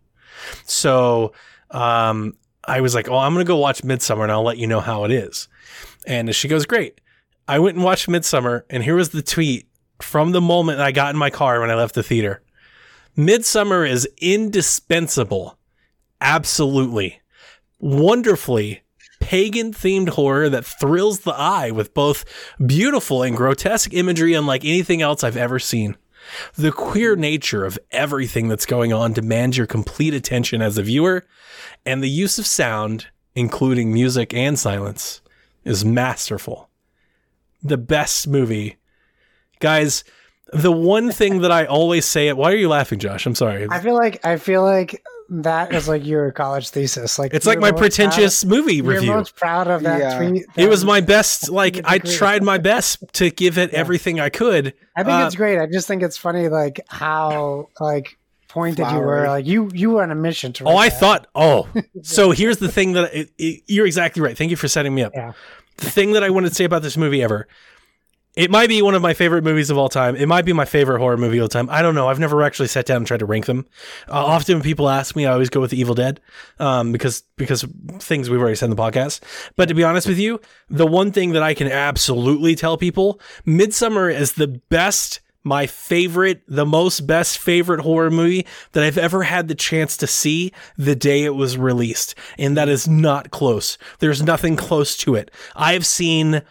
So 0.64 1.34
um, 1.72 2.38
I 2.66 2.82
was 2.82 2.94
like, 2.94 3.10
"Oh, 3.10 3.18
I'm 3.18 3.34
gonna 3.34 3.46
go 3.46 3.58
watch 3.58 3.84
Midsommar, 3.84 4.24
and 4.24 4.32
I'll 4.32 4.44
let 4.44 4.58
you 4.58 4.68
know 4.68 4.80
how 4.82 5.04
it 5.04 5.12
is." 5.12 5.48
And 6.06 6.34
she 6.36 6.48
goes, 6.48 6.66
"Great." 6.66 7.02
I 7.48 7.60
went 7.60 7.76
and 7.76 7.84
watched 7.84 8.08
Midsommar, 8.08 8.64
and 8.70 8.84
here 8.84 8.96
was 8.96 9.10
the 9.10 9.22
tweet 9.22 9.68
from 10.00 10.32
the 10.32 10.42
moment 10.42 10.80
I 10.80 10.92
got 10.92 11.14
in 11.14 11.20
my 11.20 11.30
car 11.30 11.60
when 11.60 11.72
I 11.72 11.76
left 11.76 11.96
the 11.96 12.04
theater. 12.04 12.42
Midsommar 13.18 13.90
is 13.90 14.08
indispensable, 14.22 15.58
absolutely, 16.22 17.20
wonderfully 17.80 18.84
pagan 19.20 19.74
themed 19.74 20.10
horror 20.10 20.50
that 20.50 20.66
thrills 20.66 21.22
the 21.22 21.34
eye 21.34 21.72
with 21.72 21.94
both 21.94 22.26
beautiful 22.66 23.24
and 23.24 23.38
grotesque 23.38 23.94
imagery 23.94 24.34
unlike 24.34 24.66
anything 24.66 25.02
else 25.02 25.24
I've 25.24 25.38
ever 25.38 25.60
seen. 25.60 25.96
The 26.56 26.72
queer 26.72 27.16
nature 27.16 27.66
of 27.66 27.80
everything 27.92 28.48
that's 28.48 28.66
going 28.66 28.94
on 28.94 29.14
demands 29.14 29.58
your 29.58 29.68
complete 29.68 30.14
attention 30.14 30.62
as 30.62 30.78
a 30.78 30.84
viewer, 30.84 31.26
and 31.86 32.02
the 32.02 32.10
use 32.10 32.38
of 32.40 32.46
sound, 32.46 33.08
including 33.36 33.94
music 33.94 34.34
and 34.34 34.58
silence, 34.58 35.22
is 35.64 35.86
masterful. 35.86 36.70
The 37.64 37.78
best 37.78 38.28
movie. 38.28 38.78
Guys, 39.60 40.04
the 40.52 40.72
one 40.72 41.12
thing 41.12 41.42
that 41.42 41.52
I 41.52 41.66
always 41.66 42.06
say, 42.06 42.28
it 42.28 42.38
why 42.38 42.52
are 42.52 42.56
you 42.56 42.70
laughing, 42.70 43.00
Josh? 43.00 43.26
I'm 43.26 43.36
sorry. 43.36 43.68
I 43.70 43.80
feel 43.80 43.96
like 43.96 44.26
I 44.26 44.38
feel 44.38 44.64
like 44.64 45.02
that 45.34 45.74
is 45.74 45.88
like 45.88 46.06
your 46.06 46.32
college 46.32 46.70
thesis. 46.70 47.18
Like 47.18 47.34
It's 47.34 47.46
like 47.46 47.60
my 47.60 47.72
most 47.72 47.80
pretentious 47.80 48.44
movie 48.46 48.82
review. 48.82 49.08
you're 49.08 49.18
most 49.18 49.36
proud 49.38 49.68
of 49.70 49.82
that 49.84 50.00
Yeah. 50.00 50.18
tweet. 50.18 50.46
It 50.58 50.68
was 50.70 50.84
my 50.84 51.00
best. 51.02 51.50
Like 51.50 51.80
I 51.86 52.00
tried 52.00 52.44
my 52.44 52.58
best 52.58 53.04
to 53.14 53.30
give 53.32 53.58
it 53.58 53.72
Yeah. 53.72 53.80
everything 53.80 54.20
I 54.20 54.30
could. 54.30 54.74
I 54.96 55.04
think 55.04 55.14
Uh, 55.22 55.26
it's 55.28 55.36
great. 55.36 55.58
I 55.60 55.68
just 55.68 55.88
think 55.88 56.04
it's 56.04 56.18
funny, 56.18 56.50
like 56.50 56.82
how 56.90 57.70
like 57.80 58.18
pointed 58.50 58.86
you 58.92 58.98
were. 59.00 59.28
Like 59.28 59.46
you 59.46 59.70
you 59.74 59.92
were 59.92 60.04
on 60.04 60.12
a 60.12 60.16
mission 60.16 60.52
to. 60.54 60.66
Oh, 60.66 60.76
I 60.76 60.90
that. 60.90 61.00
thought. 61.00 61.28
Oh, 61.34 61.70
so 62.04 62.32
here's 62.32 62.58
the 62.58 62.68
thing 62.70 62.92
that 62.94 63.14
it, 63.16 63.30
it- 63.38 63.62
you're 63.68 63.86
exactly 63.86 64.22
right. 64.22 64.38
Thank 64.38 64.52
you 64.52 64.58
for 64.58 64.68
setting 64.68 64.94
me 64.94 65.02
up. 65.04 65.14
Yeah. 65.16 65.32
The 65.78 65.90
thing 65.90 66.12
that 66.12 66.24
I 66.24 66.30
wanted 66.30 66.50
to 66.50 66.56
say 66.56 66.66
about 66.66 66.82
this 66.84 66.98
movie 66.98 67.24
ever. 67.24 67.48
It 68.36 68.50
might 68.50 68.70
be 68.70 68.82
one 68.82 68.96
of 68.96 69.02
my 69.02 69.14
favorite 69.14 69.44
movies 69.44 69.70
of 69.70 69.78
all 69.78 69.90
time. 69.90 70.16
It 70.16 70.26
might 70.26 70.46
be 70.46 70.54
my 70.54 70.64
favorite 70.64 71.00
horror 71.00 71.18
movie 71.18 71.38
of 71.40 71.44
all 71.44 71.50
time. 71.50 71.70
I 71.70 71.82
don't 71.82 71.96
know. 71.96 72.08
I've 72.08 72.20
never 72.20 72.44
actually 72.44 72.70
sat 72.70 72.86
down 72.86 72.98
and 72.98 73.08
tried 73.08 73.20
to 73.20 73.26
rank 73.26 73.46
them. 73.46 73.66
Uh, 74.08 74.26
often 74.26 74.56
when 74.56 74.64
people 74.64 74.88
ask 74.88 75.18
me, 75.18 75.26
I 75.26 75.34
always 75.34 75.50
go 75.50 75.60
with 75.60 75.72
The 75.72 75.80
Evil 75.80 75.96
Dead 75.96 76.22
um, 76.58 76.94
because 76.94 77.24
because 77.36 77.66
things 78.00 78.30
we've 78.30 78.40
already 78.40 78.56
said 78.56 78.70
in 78.70 78.76
the 78.76 78.82
podcast. 78.82 79.20
But 79.58 79.68
to 79.68 79.74
be 79.74 79.84
honest 79.84 80.08
with 80.08 80.18
you, 80.18 80.40
the 80.70 80.88
one 80.88 81.12
thing 81.12 81.34
that 81.34 81.44
I 81.44 81.54
can 81.54 81.68
absolutely 81.70 82.56
tell 82.56 82.78
people, 82.78 83.20
Midsommar 83.46 84.14
is 84.14 84.34
the 84.34 84.48
best, 84.48 85.20
my 85.44 85.68
favorite, 85.68 86.42
the 86.48 86.66
most 86.66 87.02
best 87.02 87.38
favorite 87.38 87.82
horror 87.82 88.12
movie 88.12 88.48
that 88.72 88.84
I've 88.86 88.98
ever 88.98 89.24
had 89.24 89.50
the 89.50 89.56
chance 89.56 89.98
to 89.98 90.08
see 90.08 90.54
the 90.78 90.96
day 90.96 91.26
it 91.26 91.36
was 91.36 91.58
released. 91.58 92.16
And 92.38 92.56
that 92.56 92.70
is 92.70 92.88
not 92.88 93.32
close. 93.32 93.78
There's 94.00 94.24
nothing 94.24 94.56
close 94.56 94.96
to 94.98 95.16
it. 95.16 95.32
I've 95.54 95.86
seen 95.86 96.44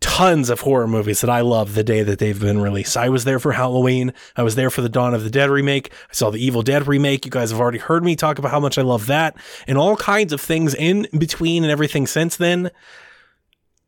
tons 0.00 0.48
of 0.48 0.60
horror 0.60 0.86
movies 0.86 1.20
that 1.20 1.30
I 1.30 1.42
love 1.42 1.74
the 1.74 1.84
day 1.84 2.02
that 2.02 2.18
they've 2.18 2.38
been 2.40 2.60
released. 2.60 2.96
I 2.96 3.10
was 3.10 3.24
there 3.24 3.38
for 3.38 3.52
Halloween. 3.52 4.12
I 4.34 4.42
was 4.42 4.54
there 4.54 4.70
for 4.70 4.80
the 4.80 4.88
Dawn 4.88 5.12
of 5.14 5.24
the 5.24 5.30
Dead 5.30 5.50
remake. 5.50 5.92
I 5.92 6.12
saw 6.12 6.30
the 6.30 6.42
Evil 6.44 6.62
Dead 6.62 6.86
remake. 6.86 7.24
You 7.24 7.30
guys 7.30 7.50
have 7.50 7.60
already 7.60 7.78
heard 7.78 8.02
me 8.02 8.16
talk 8.16 8.38
about 8.38 8.50
how 8.50 8.60
much 8.60 8.78
I 8.78 8.82
love 8.82 9.06
that 9.06 9.36
and 9.66 9.76
all 9.76 9.96
kinds 9.96 10.32
of 10.32 10.40
things 10.40 10.74
in 10.74 11.06
between 11.16 11.64
and 11.64 11.70
everything 11.70 12.06
since 12.06 12.36
then. 12.36 12.70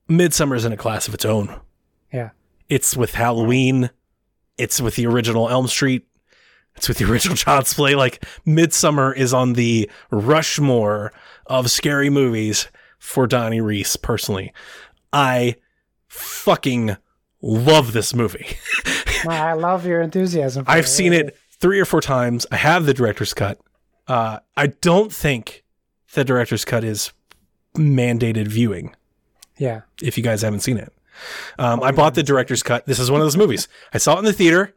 Midsommar's 0.09 0.67
in 0.67 0.73
a 0.73 0.77
class 0.77 1.09
of 1.09 1.15
its 1.15 1.25
own. 1.25 1.59
Yeah. 2.13 2.31
It's 2.69 2.97
with 2.97 3.15
Halloween. 3.15 3.91
It's 4.59 4.81
with 4.81 4.97
the 4.97 5.07
original 5.07 5.49
Elm 5.49 5.67
Street. 5.67 6.07
It's 6.77 6.89
with 6.89 6.99
the 6.99 7.11
original 7.11 7.37
Child's 7.39 7.73
Play. 7.73 7.95
Like 7.95 8.23
Midsommar 8.47 9.17
is 9.17 9.33
on 9.33 9.55
the 9.55 9.91
Rushmore 10.11 11.13
of 11.47 11.71
scary 11.71 12.11
movies 12.11 12.69
for 12.99 13.27
Donnie 13.27 13.63
Reese 13.63 13.97
personally. 13.97 14.53
I 15.13 15.57
fucking 16.13 16.97
love 17.41 17.93
this 17.93 18.15
movie. 18.15 18.47
I 19.29 19.55
love 19.55 19.87
your 19.87 20.03
enthusiasm. 20.03 20.65
for 20.65 20.71
I've 20.71 20.89
seen 20.89 21.13
it 21.13 21.37
three 21.59 21.81
or 21.81 21.85
four 21.85 22.01
times. 22.01 22.47
I 22.51 22.57
have 22.57 22.87
the 22.87 22.95
director's 22.95 23.33
cut. 23.33 23.59
Uh, 24.07 24.41
I 24.57 24.67
don't 24.67 25.13
think 25.13 25.65
the 26.13 26.25
director's 26.25 26.65
cut 26.65 26.85
is 26.85 27.13
mandated 27.75 28.49
viewing. 28.49 28.95
Yeah. 29.57 29.83
If 30.03 30.19
you 30.19 30.23
guys 30.25 30.43
haven't 30.43 30.61
seen 30.61 30.77
it, 30.77 30.93
um, 31.59 31.83
I 31.83 31.93
bought 31.93 32.15
the 32.15 32.23
director's 32.23 32.63
cut. 32.63 32.85
This 32.87 32.99
is 32.99 33.11
one 33.11 33.21
of 33.21 33.25
those 33.25 33.37
movies. 33.37 33.69
I 33.95 33.99
saw 33.99 34.17
it 34.17 34.19
in 34.21 34.25
the 34.25 34.33
theater. 34.33 34.75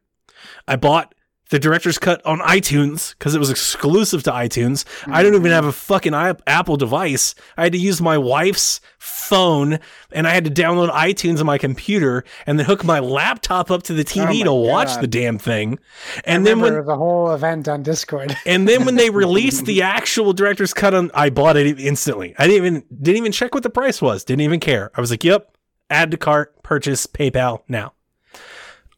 I 0.68 0.76
bought 0.76 1.15
the 1.52 1.60
director's 1.60 2.00
cut 2.00 2.26
on 2.26 2.40
iTunes 2.40 3.16
because 3.18 3.36
it 3.36 3.40
was 3.40 3.50
exclusive 3.52 4.24
to 4.24 4.32
iTunes. 4.32 4.84
I 5.08 5.22
don't 5.22 5.36
even 5.36 5.52
have 5.52 5.66
a 5.66 5.72
fucking 5.72 6.14
i- 6.14 6.34
Apple 6.48 6.76
device. 6.76 7.36
I 7.56 7.64
had 7.64 7.74
to 7.74 7.78
use 7.78 8.02
my 8.02 8.18
wife's 8.18 8.82
phone 8.98 9.78
and 10.12 10.28
I 10.28 10.32
had 10.34 10.44
to 10.46 10.50
download 10.52 10.90
iTunes 10.92 11.40
on 11.40 11.46
my 11.46 11.58
computer 11.60 12.24
and 12.48 12.58
then 12.58 12.66
hook 12.66 12.84
my 12.84 13.00
laptop 13.00 13.70
up 13.70 13.84
to 13.84 13.94
the 13.94 14.04
TV 14.04 14.42
Oh 14.42 14.46
to 14.46 14.54
watch 14.54 14.88
God. 14.88 15.02
the 15.02 15.08
damn 15.08 15.38
thing. 15.38 15.78
And 16.24 16.48
then 16.48 16.62
when 16.62 16.84
the 16.86 16.96
whole 16.96 17.32
event 17.32 17.68
on 17.68 17.84
Discord. 17.84 18.36
and 18.48 18.68
then 18.68 18.84
when 18.86 18.96
they 18.96 19.10
released 19.12 19.66
the 19.66 19.84
actual 19.84 20.34
director's 20.34 20.74
cut 20.74 20.94
on, 20.96 21.12
I 21.14 21.30
bought 21.30 21.58
it 21.58 21.80
instantly. 21.80 22.34
I 22.40 22.48
didn't 22.48 22.66
even 22.66 22.84
didn't 23.02 23.18
even 23.18 23.32
check 23.32 23.54
what 23.54 23.62
the 23.64 23.70
price 23.70 24.02
was. 24.02 24.24
Didn't 24.24 24.42
even 24.42 24.60
care. 24.60 24.90
I 24.96 25.02
was 25.02 25.12
like, 25.12 25.24
"Yep, 25.24 25.56
add 25.92 26.10
to 26.12 26.18
cart, 26.18 26.64
purchase, 26.64 27.06
PayPal 27.06 27.62
now." 27.68 27.94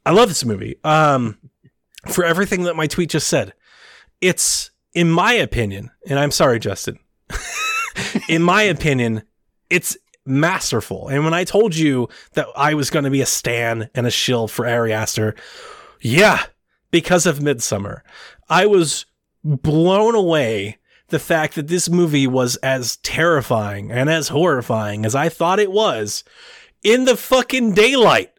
I 0.06 0.12
love 0.12 0.30
this 0.30 0.46
movie. 0.46 0.78
Um, 0.86 1.38
for 2.10 2.24
everything 2.24 2.64
that 2.64 2.76
my 2.76 2.88
tweet 2.88 3.10
just 3.10 3.28
said, 3.28 3.54
it's 4.22 4.72
in 4.94 5.10
my 5.10 5.34
opinion, 5.34 5.92
and 6.08 6.18
I'm 6.18 6.32
sorry, 6.32 6.60
Justin. 6.60 7.00
in 8.30 8.42
my 8.42 8.64
opinion, 8.64 9.24
it's 9.70 9.98
masterful. 10.26 11.08
And 11.08 11.24
when 11.24 11.34
I 11.34 11.44
told 11.44 11.76
you 11.76 12.10
that 12.34 12.48
I 12.56 12.74
was 12.74 12.90
going 12.90 13.06
to 13.06 13.12
be 13.12 13.22
a 13.22 13.26
stan 13.26 13.90
and 13.94 14.08
a 14.08 14.12
shill 14.12 14.48
for 14.48 14.68
Ari 14.68 14.94
Aster, 14.94 15.36
yeah, 16.02 16.46
because 16.92 17.26
of 17.26 17.40
Midsommar, 17.40 18.02
I 18.50 18.66
was 18.66 19.06
blown 19.44 20.16
away 20.16 20.78
the 21.10 21.20
fact 21.20 21.56
that 21.56 21.68
this 21.68 21.90
movie 21.90 22.28
was 22.28 22.58
as 22.58 22.98
terrifying 22.98 23.92
and 23.92 24.10
as 24.10 24.28
horrifying 24.30 25.06
as 25.06 25.16
I 25.16 25.30
thought 25.30 25.60
it 25.60 25.72
was 25.72 26.24
in 26.84 27.06
the 27.06 27.16
fucking 27.16 27.74
daylight. 27.74 28.32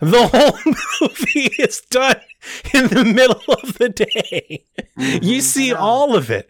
The 0.00 0.26
whole 0.28 0.58
movie 1.00 1.54
is 1.58 1.80
done 1.90 2.20
in 2.74 2.88
the 2.88 3.04
middle 3.04 3.42
of 3.62 3.78
the 3.78 3.88
day. 3.88 4.64
You 4.96 5.40
see 5.40 5.72
all 5.72 6.16
of 6.16 6.30
it. 6.30 6.48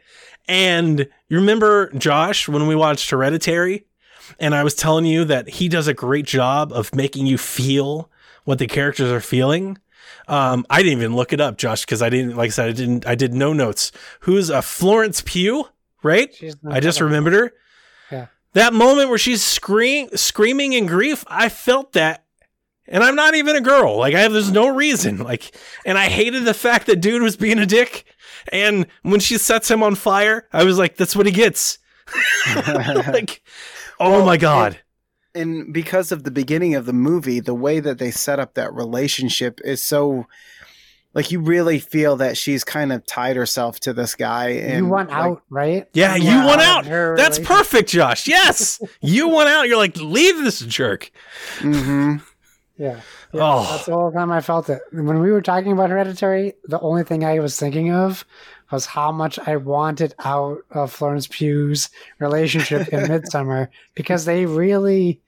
And 0.49 1.01
you 1.29 1.37
remember 1.37 1.91
Josh 1.93 2.49
when 2.49 2.67
we 2.67 2.75
watched 2.75 3.11
Hereditary? 3.11 3.85
And 4.39 4.55
I 4.55 4.63
was 4.63 4.75
telling 4.75 5.05
you 5.05 5.25
that 5.27 5.49
he 5.49 5.69
does 5.69 5.89
a 5.89 5.95
great 5.95 6.27
job 6.27 6.73
of 6.73 6.95
making 6.95 7.27
you 7.27 7.39
feel 7.39 8.11
what 8.45 8.59
the 8.59 8.67
characters 8.67 9.11
are 9.11 9.21
feeling. 9.21 9.79
Um, 10.27 10.67
I 10.69 10.83
didn't 10.83 10.99
even 10.99 11.17
look 11.17 11.33
it 11.33 11.41
up, 11.41 11.57
Josh, 11.57 11.85
because 11.85 12.03
I 12.03 12.11
didn't, 12.11 12.37
like 12.37 12.49
I 12.49 12.51
said, 12.51 12.69
I 12.69 12.73
didn't, 12.73 13.07
I 13.07 13.15
did 13.15 13.33
no 13.35 13.53
notes. 13.53 13.93
Who's 14.21 14.51
a 14.51 14.61
Florence 14.63 15.23
Pugh, 15.25 15.67
right? 16.03 16.35
She's 16.35 16.57
I 16.67 16.81
just 16.81 17.01
remembered 17.01 17.33
her. 17.33 17.53
Yeah. 18.11 18.27
That 18.53 18.75
moment 18.75 19.09
where 19.09 19.19
she's 19.19 19.43
scream, 19.43 20.09
screaming 20.15 20.75
in 20.75 20.87
grief, 20.87 21.25
I 21.29 21.49
felt 21.49 21.93
that. 21.95 22.25
And 22.89 23.05
I'm 23.05 23.15
not 23.15 23.35
even 23.35 23.55
a 23.57 23.61
girl. 23.61 23.97
Like 23.99 24.15
I 24.15 24.21
have, 24.21 24.33
there's 24.33 24.51
no 24.51 24.69
reason. 24.69 25.19
Like, 25.19 25.55
and 25.85 25.99
I 25.99 26.09
hated 26.09 26.45
the 26.45 26.55
fact 26.55 26.87
that 26.87 27.01
dude 27.01 27.23
was 27.23 27.37
being 27.37 27.59
a 27.59 27.67
dick. 27.67 28.05
And 28.51 28.87
when 29.03 29.21
she 29.21 29.37
sets 29.37 29.71
him 29.71 29.83
on 29.83 29.95
fire, 29.95 30.49
I 30.53 30.65
was 30.65 30.79
like, 30.79 30.97
that's 30.97 31.15
what 31.15 31.27
he 31.27 31.33
gets. 31.33 31.79
like, 32.67 33.43
oh 34.01 34.25
my 34.25 34.39
God. 34.39 34.79
and 35.35 35.73
because 35.75 36.11
of 36.11 36.25
the 36.25 36.31
beginning 36.31 36.75
of 36.75 36.87
the 36.87 36.93
movie, 36.95 37.41
the 37.41 37.55
way 37.55 37.81
that 37.81 37.99
they 37.99 38.11
set 38.11 38.41
up 38.41 38.55
that 38.55 38.73
relationship 38.73 39.61
is 39.65 39.83
so 39.83 40.27
like 41.15 41.31
you 41.31 41.41
really 41.41 41.79
feel 41.79 42.17
that 42.17 42.37
she's 42.37 42.65
kind 42.65 42.93
of 42.93 43.05
tied 43.07 43.37
herself 43.37 43.81
to 43.81 43.93
this 43.93 44.15
guy 44.15 44.51
and 44.51 44.87
you 44.87 44.87
want 44.87 45.11
like, 45.11 45.19
out, 45.19 45.43
right? 45.51 45.89
Yeah, 45.93 46.15
you 46.17 46.35
want 46.37 46.47
want 46.47 46.61
out 46.61 46.87
out. 46.87 47.17
That's 47.17 47.39
perfect, 47.39 47.91
Josh. 47.91 48.29
Yes, 48.29 48.81
you 49.01 49.29
want 49.29 49.49
out. 49.49 49.69
You're 49.69 49.79
like, 49.79 49.97
leave 49.97 50.39
this 50.39 50.61
jerk. 50.61 51.11
mhm. 51.59 52.23
Yeah. 52.79 53.01
Oh. 53.35 53.65
That's 53.71 53.87
the 53.87 53.93
whole 53.95 54.13
time 54.13 54.31
I 54.31 54.41
felt 54.41 54.71
it. 54.71 54.81
When 54.93 55.19
we 55.21 55.33
were 55.33 55.43
talking 55.43 55.73
about 55.73 55.91
Hereditary, 55.91 56.55
the 56.65 56.79
only 56.81 57.03
thing 57.03 57.25
I 57.25 57.41
was 57.41 57.59
thinking 57.59 57.93
of 57.93 58.25
was 58.71 58.87
how 58.87 59.11
much 59.11 59.39
I 59.41 59.57
wanted 59.57 60.15
out 60.25 60.59
of 60.71 60.93
Florence 60.93 61.27
Pugh's 61.27 61.91
relationship 62.21 62.89
in 62.89 63.01
Midsommar 63.11 63.69
because 63.95 64.25
they 64.27 64.47
really 64.47 65.21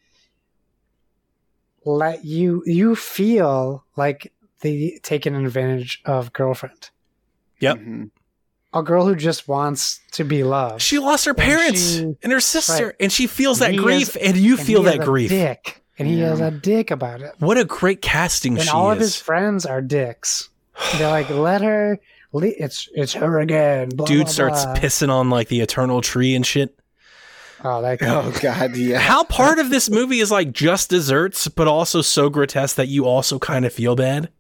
let 1.85 2.25
you 2.25 2.63
you 2.67 2.95
feel 2.95 3.85
like 3.97 4.33
the 4.61 4.99
taken 5.03 5.35
advantage 5.35 6.03
of 6.05 6.33
girlfriend. 6.33 6.91
Yep. 7.61 7.79
Mhm. 7.79 8.11
A 8.73 8.83
girl 8.83 9.07
who 9.07 9.17
just 9.17 9.49
wants 9.49 9.99
to 10.13 10.23
be 10.23 10.45
loved. 10.45 10.83
She 10.83 10.99
lost 10.99 11.25
her 11.25 11.31
And 11.33 11.39
parents 11.39 11.81
she- 11.97 12.15
and 12.23 12.33
her 12.33 12.41
sister, 12.41 12.87
right. 12.89 12.95
and 13.01 13.11
she 13.11 13.27
feels 13.27 13.59
that 13.59 13.73
He 13.73 13.79
grief, 13.79 14.11
is- 14.11 14.17
and 14.17 14.37
you 14.37 14.57
And 14.57 14.65
feel 14.67 14.81
he 14.83 14.85
that 14.85 14.95
is 14.97 15.01
a 15.01 15.05
grief. 15.05 15.31
Dick. 15.31 15.80
And 16.01 16.09
he 16.09 16.23
is 16.23 16.41
a 16.41 16.51
dick 16.51 16.91
about 16.91 17.21
it. 17.21 17.35
What 17.39 17.59
a 17.59 17.65
great 17.65 18.01
casting 18.03 18.55
and 18.55 18.63
she 18.65 18.71
all 18.71 18.91
of 18.91 18.99
his 18.99 19.17
friends 19.17 19.67
are 19.67 19.81
dicks. 19.83 20.49
They're 20.97 21.09
like, 21.11 21.29
let 21.31 21.61
her. 21.61 22.01
Le- 22.33 22.47
it's 22.47 22.89
it's 22.95 23.13
her 23.15 23.39
again. 23.41 23.91
Blah, 23.91 24.07
Dude 24.07 24.23
blah, 24.25 24.31
starts 24.33 24.65
blah. 24.65 24.75
pissing 24.77 25.11
on 25.11 25.31
like 25.31 25.49
the 25.49 25.61
eternal 25.61 26.01
tree 26.01 26.35
and 26.35 26.47
shit. 26.47 26.77
Oh, 27.63 27.83
that 27.83 27.99
Oh 28.03 28.33
god, 28.41 28.77
yeah. 28.77 28.99
How 28.99 29.25
part 29.25 29.59
of 29.59 29.69
this 29.71 29.91
movie 29.91 30.21
is 30.21 30.31
like 30.31 30.53
just 30.53 30.89
desserts, 30.91 31.49
but 31.49 31.69
also 31.69 32.01
so 32.03 32.31
grotesque 32.31 32.77
that 32.77 32.89
you 32.89 33.05
also 33.05 33.39
kind 33.39 33.67
of 33.67 33.73
feel 33.73 33.95
bad. 33.97 34.31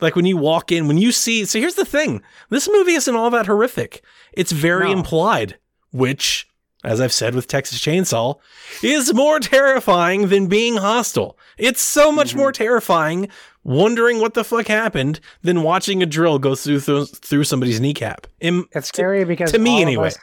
Like 0.00 0.14
when 0.16 0.24
you 0.24 0.36
walk 0.36 0.72
in, 0.72 0.88
when 0.88 0.98
you 0.98 1.12
see. 1.12 1.44
So 1.44 1.58
here's 1.58 1.74
the 1.74 1.84
thing: 1.84 2.22
this 2.48 2.68
movie 2.72 2.94
isn't 2.94 3.14
all 3.14 3.28
that 3.30 3.46
horrific. 3.46 4.02
It's 4.32 4.52
very 4.52 4.86
No. 4.86 4.92
implied, 4.98 5.58
which, 5.90 6.48
as 6.86 7.00
I've 7.00 7.12
said 7.12 7.34
with 7.34 7.46
Texas 7.48 7.78
Chainsaw, 7.80 8.36
is 8.82 9.12
more 9.12 9.40
terrifying 9.40 10.28
than 10.28 10.46
being 10.46 10.76
hostile. 10.76 11.36
It's 11.58 11.80
so 11.82 12.10
much 12.12 12.28
Mm-hmm. 12.30 12.38
more 12.38 12.52
terrifying 12.52 13.28
wondering 13.64 14.20
what 14.20 14.34
the 14.34 14.44
fuck 14.44 14.68
happened 14.68 15.18
than 15.42 15.62
watching 15.62 16.02
a 16.02 16.06
drill 16.06 16.38
go 16.38 16.54
through 16.54 16.80
through, 16.80 17.06
through 17.06 17.44
somebody's 17.44 17.80
kneecap. 17.80 18.26
Im- 18.40 18.68
It's 18.72 18.88
scary 18.88 19.24
because 19.24 19.52
to 19.52 19.58
me 19.58 19.82
anyway. 19.82 20.08
us- 20.08 20.18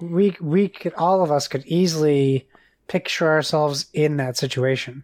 we 0.00 0.36
we 0.40 0.68
could 0.68 0.92
all 0.94 1.22
of 1.22 1.30
us 1.30 1.48
could 1.48 1.64
easily 1.66 2.46
picture 2.88 3.28
ourselves 3.28 3.86
in 3.94 4.16
that 4.18 4.36
situation. 4.36 5.02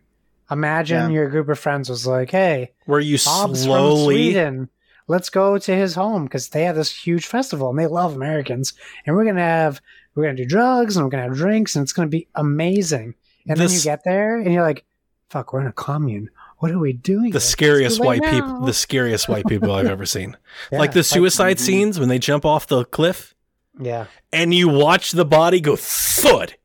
Imagine 0.51 1.13
your 1.13 1.29
group 1.29 1.49
of 1.49 1.59
friends 1.61 1.89
was 1.89 2.07
like, 2.07 2.31
"Hey, 2.31 2.73
where 2.87 2.99
you 3.01 3.17
Bob's 3.25 3.25
from 3.25 3.55
slowly 3.55 4.15
Sweden. 4.33 4.69
Let's 5.07 5.31
go 5.31 5.59
to 5.59 5.75
his 5.75 5.95
home 5.95 6.25
because 6.25 6.49
they 6.49 6.65
have 6.65 6.77
this 6.77 6.91
huge 6.93 7.27
festival 7.27 7.71
and 7.71 7.79
they 7.79 7.87
love 7.87 8.15
Americans. 8.15 8.75
And 9.07 9.15
we're 9.17 9.25
gonna 9.25 9.41
have 9.41 9.81
we're 10.15 10.24
gonna 10.24 10.37
do 10.37 10.45
drugs 10.45 10.97
and 10.97 11.05
we're 11.05 11.11
gonna 11.11 11.24
have 11.24 11.37
drinks 11.37 11.77
and 11.77 11.82
it's 11.82 11.93
gonna 11.93 12.09
be 12.09 12.28
amazing. 12.35 13.15
And 13.49 13.59
then 13.59 13.70
you 13.70 13.81
get 13.81 14.05
there 14.05 14.39
and 14.39 14.53
you're 14.53 14.62
like, 14.62 14.85
"Fuck, 15.28 15.53
we're 15.53 15.61
in 15.61 15.66
a 15.66 15.73
commune. 15.73 16.31
What 16.59 16.70
are 16.70 16.78
we 16.78 16.93
doing?" 16.93 17.31
the 17.32 17.41
scariest 17.41 18.01
white 18.01 18.23
people 18.23 18.61
the 18.61 18.73
scariest 18.73 19.28
white 19.28 19.47
people 19.47 19.73
I've 19.73 19.87
ever 19.87 20.07
seen. 20.07 20.37
Yeah, 20.73 20.78
like 20.78 20.93
the 20.93 21.03
suicide 21.05 21.57
mhm. 21.57 21.61
scenes 21.61 21.99
when 21.99 22.09
they 22.09 22.19
jump 22.19 22.45
off 22.45 22.66
the 22.66 22.85
cliff 22.85 23.35
yeah, 23.81 24.07
and 24.32 24.53
you 24.53 24.69
watch 24.69 25.12
the 25.12 25.24
body 25.24 25.61
go 25.61 25.77
thud. 25.77 26.57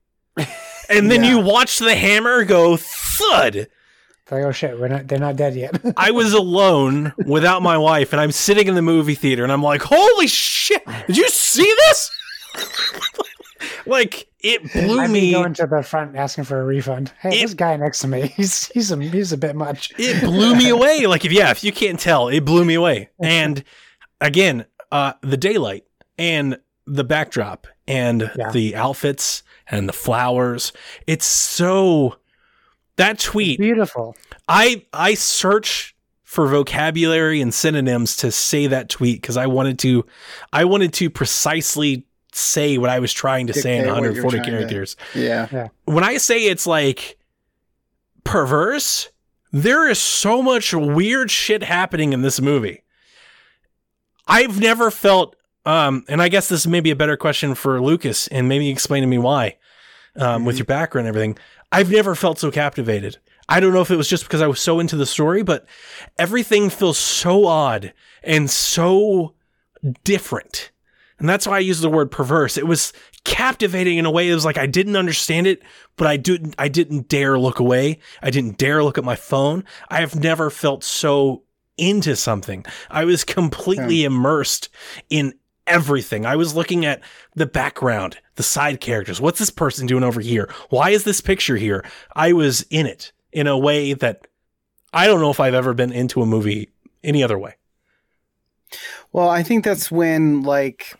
And 0.87 1.09
then 1.09 1.23
Yeah. 1.23 1.31
you 1.31 1.39
watch 1.39 1.79
the 1.79 1.95
hammer 1.95 2.43
go 2.43 2.77
thud. 2.77 3.55
It's 3.55 4.31
like, 4.31 4.43
oh 4.43 4.51
shit, 4.51 4.79
we're 4.79 4.87
not. 4.87 5.07
They're 5.07 5.19
not 5.19 5.35
dead 5.35 5.55
yet. 5.55 5.79
I 5.97 6.11
was 6.11 6.33
alone 6.33 7.13
without 7.25 7.61
my 7.61 7.77
wife 7.77 8.11
and 8.11 8.19
I'm 8.19 8.31
sitting 8.31 8.67
in 8.67 8.75
the 8.75 8.81
movie 8.81 9.15
theater 9.15 9.43
and 9.43 9.51
I'm 9.51 9.63
like, 9.63 9.83
"Holy 9.83 10.27
shit. 10.27 10.83
Did 11.07 11.17
you 11.17 11.29
see 11.29 11.71
this?" 11.87 12.11
like 13.85 14.27
it 14.39 14.71
blew 14.73 14.99
I'd 14.99 15.07
be 15.07 15.13
me 15.13 15.31
going 15.31 15.53
to 15.55 15.67
the 15.67 15.81
front 15.83 16.15
asking 16.15 16.43
for 16.45 16.59
a 16.59 16.65
refund. 16.65 17.11
Hey, 17.19 17.39
It- 17.39 17.41
this 17.43 17.53
guy 17.53 17.75
next 17.77 17.99
to 17.99 18.07
me, 18.07 18.27
he's 18.35 18.67
he's 18.67 18.91
a 18.91 18.97
he's 19.01 19.31
a 19.31 19.37
bit 19.37 19.55
much. 19.55 19.91
it 19.97 20.21
blew 20.23 20.55
me 20.55 20.69
away. 20.77 21.05
Like 21.07 21.25
if 21.25 21.31
yeah, 21.31 21.51
if 21.51 21.63
you 21.63 21.71
can't 21.71 21.99
tell, 21.99 22.27
it 22.29 22.41
blew 22.45 22.65
me 22.65 22.73
away. 22.75 23.09
And 23.19 23.63
again, 24.21 24.65
uh 24.91 25.13
the 25.21 25.37
daylight 25.37 25.85
and 26.17 26.57
the 26.87 27.03
backdrop 27.03 27.67
and 27.87 28.31
Yeah. 28.37 28.51
the 28.51 28.75
outfits 28.75 29.43
and 29.69 29.89
the 29.89 29.93
flowers. 29.93 30.71
It's 31.07 31.25
so 31.25 32.17
that 32.97 33.19
tweet 33.19 33.59
Beautiful. 33.59 34.15
I 34.47 34.85
I 34.93 35.15
search 35.15 35.95
for 36.23 36.47
vocabulary 36.47 37.41
and 37.41 37.53
synonyms 37.53 38.17
to 38.17 38.31
say 38.31 38.67
that 38.67 38.89
tweet 38.89 39.21
because 39.21 39.37
I 39.37 39.47
wanted 39.47 39.79
to 39.79 40.05
I 40.53 40.65
wanted 40.65 40.93
to 40.93 41.09
precisely 41.09 42.05
say 42.37 42.77
what 42.77 42.89
I 42.89 42.99
was 42.99 43.13
trying 43.13 43.47
to 43.47 43.53
say 43.53 43.77
in 43.77 43.83
Dictate 43.85 43.93
what 43.93 44.03
you're 44.03 44.11
140 44.23 44.37
trying 44.37 44.51
to- 44.51 44.57
characters 44.57 44.95
Yeah. 45.13 45.67
when 45.85 46.03
I 46.03 46.17
say 46.17 46.43
it's 46.45 46.67
like 46.67 47.17
perverse, 48.23 49.09
there 49.51 49.87
is 49.89 49.99
so 49.99 50.41
much 50.41 50.73
weird 50.73 51.31
shit 51.31 51.63
happening 51.63 52.11
in 52.13 52.21
this 52.21 52.41
movie. 52.41 52.83
I've 54.27 54.59
never 54.59 54.89
felt, 54.91 55.35
um, 55.65 56.03
and 56.09 56.21
I 56.21 56.29
guess 56.29 56.49
this 56.49 56.65
may 56.67 56.79
be 56.81 56.91
a 56.91 56.95
better 56.95 57.15
question 57.15 57.55
for 57.55 57.81
Lucas, 57.81 58.27
and 58.27 58.49
maybe 58.49 58.69
explain 58.69 59.01
to 59.01 59.07
me 59.07 59.17
why, 59.17 59.57
um, 60.17 60.45
with 60.45 60.55
Mhm. 60.55 60.59
your 60.59 60.65
background 60.65 61.07
and 61.07 61.15
everything. 61.15 61.37
I've 61.71 61.91
never 61.91 62.15
felt 62.15 62.39
so 62.39 62.51
captivated. 62.51 63.17
I 63.47 63.59
don't 63.59 63.73
know 63.73 63.81
if 63.81 63.91
it 63.91 63.95
was 63.97 64.07
just 64.09 64.23
because 64.23 64.41
I 64.41 64.47
was 64.47 64.59
so 64.59 64.79
into 64.79 64.95
the 64.95 65.05
story, 65.05 65.43
but 65.43 65.65
everything 66.17 66.69
feels 66.71 66.97
so 66.97 67.45
odd 67.45 67.93
and 68.23 68.49
so 68.49 69.35
different. 70.03 70.71
And 71.19 71.29
that's 71.29 71.47
why 71.47 71.57
I 71.57 71.59
use 71.59 71.79
the 71.79 71.89
word 71.89 72.11
perverse. 72.11 72.57
It 72.57 72.67
was 72.67 72.91
captivating 73.23 73.97
in 73.97 74.05
a 74.05 74.11
way. 74.11 74.29
It 74.29 74.33
was 74.33 74.45
like 74.45 74.57
I 74.57 74.67
didn't 74.67 74.97
understand 74.97 75.47
it, 75.47 75.61
but 75.95 76.07
I 76.07 76.17
didn't 76.17 76.55
I 76.59 76.67
didn't 76.67 77.07
dare 77.07 77.39
look 77.39 77.59
away. 77.59 77.99
I 78.21 78.29
didn't 78.29 78.57
dare 78.57 78.83
look 78.83 78.97
at 78.97 79.03
my 79.03 79.15
phone. 79.15 79.63
I 79.89 80.01
have 80.01 80.15
never 80.15 80.49
felt 80.49 80.83
so 80.83 81.43
into 81.77 82.15
something. 82.15 82.65
I 82.89 83.05
was 83.05 83.23
completely 83.23 84.01
hmm. 84.01 84.07
immersed 84.07 84.69
in 85.09 85.33
everything. 85.67 86.25
I 86.25 86.35
was 86.35 86.55
looking 86.55 86.85
at 86.85 87.01
the 87.33 87.45
background, 87.45 88.17
the 88.35 88.43
side 88.43 88.79
characters. 88.81 89.19
What's 89.19 89.39
this 89.39 89.49
person 89.49 89.87
doing 89.87 90.03
over 90.03 90.21
here? 90.21 90.49
Why 90.69 90.91
is 90.91 91.03
this 91.03 91.21
picture 91.21 91.57
here? 91.57 91.83
I 92.15 92.33
was 92.33 92.65
in 92.69 92.85
it 92.85 93.11
in 93.31 93.47
a 93.47 93.57
way 93.57 93.93
that 93.93 94.27
I 94.93 95.07
don't 95.07 95.19
know 95.19 95.31
if 95.31 95.39
I've 95.39 95.53
ever 95.53 95.73
been 95.73 95.91
into 95.91 96.21
a 96.21 96.25
movie 96.25 96.69
any 97.03 97.23
other 97.23 97.37
way. 97.37 97.55
Well, 99.11 99.29
I 99.29 99.43
think 99.43 99.63
that's 99.63 99.91
when 99.91 100.43
like 100.43 100.95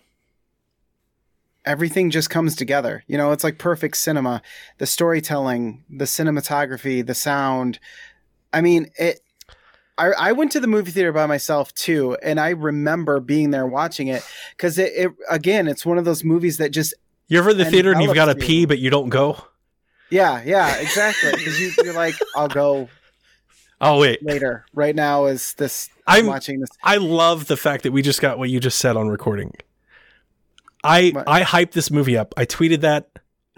everything 1.65 2.09
just 2.11 2.29
comes 2.29 2.55
together. 2.55 3.03
You 3.07 3.17
know, 3.17 3.31
it's 3.31 3.43
like 3.43 3.57
perfect 3.57 3.97
cinema. 3.97 4.41
The 4.77 4.85
storytelling, 4.85 5.83
the 5.89 6.05
cinematography, 6.05 7.05
the 7.05 7.15
sound. 7.15 7.79
I 8.53 8.61
mean, 8.61 8.87
it 8.97 9.19
I, 9.97 10.07
I 10.11 10.31
went 10.33 10.51
to 10.53 10.59
the 10.59 10.67
movie 10.67 10.91
theater 10.91 11.11
by 11.13 11.25
myself 11.25 11.73
too, 11.73 12.17
and 12.21 12.39
I 12.39 12.49
remember 12.49 13.19
being 13.19 13.51
there 13.51 13.65
watching 13.65 14.07
it 14.09 14.23
because 14.55 14.77
it, 14.77 14.91
it 14.95 15.11
again, 15.29 15.67
it's 15.67 15.85
one 15.85 15.97
of 15.97 16.05
those 16.05 16.23
movies 16.23 16.57
that 16.57 16.71
just 16.71 16.93
You're 17.27 17.41
ever 17.41 17.51
in 17.51 17.57
the 17.57 17.65
theater 17.65 17.91
and 17.93 18.01
you've 18.03 18.13
got 18.15 18.25
to 18.25 18.35
pee, 18.35 18.61
you. 18.61 18.67
but 18.67 18.79
you 18.79 18.89
don't 18.89 19.09
go? 19.09 19.37
yeah, 20.11 20.43
yeah, 20.45 20.75
exactly. 20.77 21.31
Because 21.31 21.59
you, 21.59 21.71
you're 21.83 21.93
like, 21.95 22.15
I'll 22.35 22.47
go 22.47 22.89
Oh, 23.81 23.99
wait. 23.99 24.23
later. 24.23 24.65
Right 24.73 24.95
now 24.95 25.25
is 25.25 25.53
this. 25.55 25.89
I'm- 26.07 26.21
I'm 26.21 26.27
watching 26.27 26.59
this. 26.59 26.69
I 26.83 26.97
love 26.97 27.47
the 27.47 27.57
fact 27.57 27.83
that 27.83 27.91
we 27.91 28.01
just 28.01 28.21
got 28.21 28.37
what 28.37 28.49
you 28.49 28.59
just 28.59 28.79
said 28.79 28.95
on 28.95 29.07
recording. 29.09 29.53
I 30.86 31.10
What? 31.10 31.28
I 31.28 31.44
hyped 31.44 31.72
this 31.72 31.91
movie 31.91 32.18
up. 32.18 32.34
I 32.38 32.45
tweeted 32.45 32.82
that. 32.82 33.10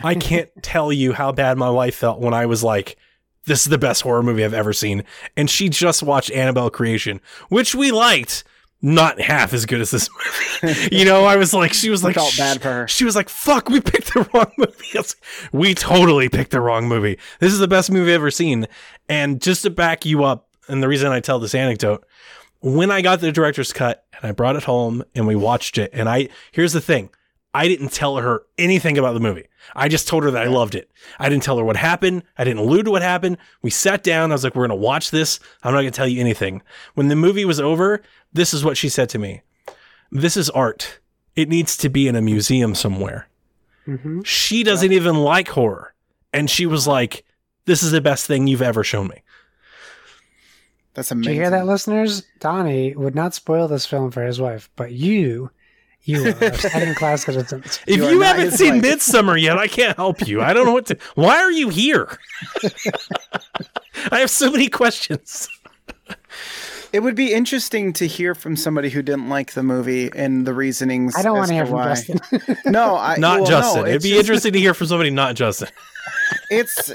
I 0.03 0.15
can't 0.15 0.49
tell 0.61 0.91
you 0.91 1.13
how 1.13 1.31
bad 1.31 1.57
my 1.57 1.69
wife 1.69 1.95
felt 1.95 2.19
when 2.19 2.33
I 2.33 2.45
was 2.45 2.63
like, 2.63 2.97
"This 3.45 3.61
is 3.65 3.69
the 3.69 3.77
best 3.77 4.01
horror 4.03 4.23
movie 4.23 4.45
I've 4.45 4.53
ever 4.53 4.73
seen," 4.73 5.03
and 5.35 5.49
she 5.49 5.69
just 5.69 6.03
watched 6.03 6.31
Annabelle 6.31 6.69
Creation, 6.69 7.19
which 7.49 7.73
we 7.73 7.91
liked, 7.91 8.43
not 8.81 9.19
half 9.19 9.53
as 9.53 9.65
good 9.65 9.81
as 9.81 9.89
this 9.91 10.07
movie. 10.61 10.89
you 10.95 11.05
know, 11.05 11.25
I 11.25 11.35
was 11.35 11.53
like, 11.53 11.73
she 11.73 11.89
was 11.89 12.03
I 12.03 12.09
like, 12.09 12.15
felt 12.15 12.37
bad 12.37 12.61
for 12.61 12.71
her. 12.71 12.87
She 12.87 13.05
was 13.05 13.15
like, 13.15 13.29
"Fuck, 13.29 13.69
we 13.69 13.81
picked 13.81 14.13
the 14.13 14.29
wrong 14.33 14.51
movie." 14.57 14.73
We 15.51 15.73
totally 15.73 16.29
picked 16.29 16.51
the 16.51 16.61
wrong 16.61 16.87
movie. 16.87 17.17
This 17.39 17.53
is 17.53 17.59
the 17.59 17.67
best 17.67 17.91
movie 17.91 18.11
I've 18.11 18.15
ever 18.15 18.31
seen. 18.31 18.67
And 19.09 19.41
just 19.41 19.63
to 19.63 19.69
back 19.69 20.05
you 20.05 20.23
up, 20.23 20.47
and 20.67 20.81
the 20.81 20.87
reason 20.87 21.11
I 21.11 21.19
tell 21.19 21.39
this 21.39 21.55
anecdote, 21.55 22.05
when 22.61 22.91
I 22.91 23.01
got 23.01 23.19
the 23.19 23.31
director's 23.31 23.73
cut 23.73 24.05
and 24.13 24.25
I 24.25 24.31
brought 24.31 24.55
it 24.55 24.63
home 24.63 25.03
and 25.15 25.27
we 25.27 25.35
watched 25.35 25.77
it, 25.77 25.91
and 25.93 26.09
I 26.09 26.29
here's 26.51 26.73
the 26.73 26.81
thing. 26.81 27.09
I 27.57 27.67
didn't 27.67 27.91
tell 27.91 28.17
her 28.17 28.43
anything 28.59 28.99
about 28.99 29.13
the 29.13 29.19
movie. 29.19 29.47
I 29.75 29.87
just 29.87 30.07
told 30.07 30.23
her 30.23 30.29
that 30.29 30.43
I 30.43 30.47
loved 30.47 30.75
it. 30.75 30.91
I 31.17 31.27
didn't 31.27 31.41
tell 31.41 31.57
her 31.57 31.63
what 31.63 31.75
happened. 31.75 32.21
I 32.37 32.43
didn't 32.43 32.59
allude 32.59 32.85
to 32.85 32.91
what 32.91 33.01
happened. 33.01 33.39
We 33.63 33.71
sat 33.71 34.03
down. 34.03 34.31
I 34.31 34.35
was 34.35 34.43
like, 34.43 34.53
we're 34.53 34.67
going 34.67 34.79
to 34.79 34.85
watch 34.85 35.09
this. 35.09 35.39
I'm 35.63 35.73
not 35.73 35.79
going 35.79 35.91
to 35.91 35.97
tell 35.97 36.07
you 36.07 36.21
anything. 36.21 36.61
When 36.93 37.07
the 37.07 37.15
movie 37.15 37.45
was 37.45 37.59
over, 37.59 38.03
this 38.31 38.53
is 38.53 38.63
what 38.63 38.77
she 38.77 38.89
said 38.89 39.09
to 39.09 39.17
me. 39.17 39.41
This 40.11 40.37
is 40.37 40.51
art. 40.51 40.99
It 41.35 41.49
needs 41.49 41.75
to 41.77 41.89
be 41.89 42.07
in 42.07 42.15
a 42.15 42.21
museum 42.21 42.75
somewhere. 42.75 43.27
Mm-hmm. 43.87 44.21
She 44.21 44.63
doesn't 44.63 44.91
even 44.91 45.15
like 45.15 45.47
horror. 45.47 45.95
And 46.31 46.51
she 46.51 46.67
was 46.67 46.85
like, 46.85 47.25
this 47.65 47.81
is 47.81 47.89
the 47.89 48.01
best 48.01 48.27
thing 48.27 48.45
you've 48.45 48.61
ever 48.61 48.83
shown 48.83 49.07
me. 49.07 49.23
That's 50.93 51.09
Did 51.09 51.15
amazing. 51.15 51.33
you 51.33 51.41
hear 51.41 51.49
that, 51.49 51.65
listeners? 51.65 52.21
Donnie 52.39 52.95
would 52.95 53.15
not 53.15 53.33
spoil 53.33 53.67
this 53.67 53.87
film 53.87 54.11
for 54.11 54.23
his 54.23 54.39
wife, 54.39 54.69
but 54.75 54.91
you, 54.91 55.49
you 56.07 56.27
are 56.29 56.53
second 56.53 56.95
class 56.95 57.25
citizens. 57.25 57.79
If 57.85 57.97
You 57.97 58.09
you, 58.09 58.21
haven't 58.21 58.51
seen 58.51 58.75
wife. 58.75 58.83
Midsommar 58.83 59.39
yet, 59.41 59.57
I 59.57 59.67
can't 59.67 59.95
help 59.95 60.27
you. 60.27 60.41
I 60.41 60.53
don't 60.53 60.65
know 60.65 60.73
what 60.73 60.85
to. 60.87 60.97
Why 61.15 61.37
are 61.37 61.51
you 61.51 61.69
here? 61.69 62.17
I 64.11 64.19
have 64.19 64.29
so 64.31 64.49
many 64.51 64.69
questions. 64.69 65.47
It 66.93 67.01
would 67.01 67.15
be 67.15 67.33
interesting 67.33 67.91
to 67.93 68.07
hear 68.07 68.33
from 68.33 68.55
somebody 68.55 68.89
who 68.89 69.01
didn't 69.01 69.27
like 69.27 69.51
the 69.53 69.63
movie 69.63 70.09
and 70.15 70.47
the 70.47 70.53
reasonings. 70.53 71.15
I 71.17 71.21
don't 71.21 71.37
want 71.37 71.49
to 71.49 71.53
hear 71.53 71.65
from 71.65 71.75
why. 71.75 71.89
Justin. 71.95 72.19
No, 72.65 72.95
I, 72.95 73.17
Not 73.17 73.41
well, 73.41 73.43
no, 73.43 73.45
Justin. 73.49 73.87
It'd 73.87 74.01
be 74.01 74.09
just- 74.09 74.19
interesting 74.21 74.53
to 74.53 74.59
hear 74.59 74.73
from 74.73 74.87
somebody 74.87 75.09
not 75.09 75.35
Justin. 75.35 75.67
It's 76.49 76.93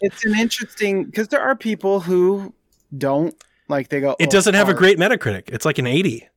it's 0.00 0.24
an 0.26 0.34
interesting 0.38 1.04
because 1.04 1.28
there 1.28 1.40
are 1.40 1.56
people 1.56 2.00
who 2.00 2.52
don't 2.96 3.34
like. 3.68 3.88
They 3.88 4.00
go. 4.00 4.14
It 4.18 4.28
"Oh, 4.28 4.30
doesn't 4.30 4.54
have 4.54 4.68
a 4.68 4.74
great 4.74 4.98
Metacritic. 4.98 5.44
It's 5.48 5.64
like 5.64 5.78
an 5.78 5.86
80. 5.86 6.28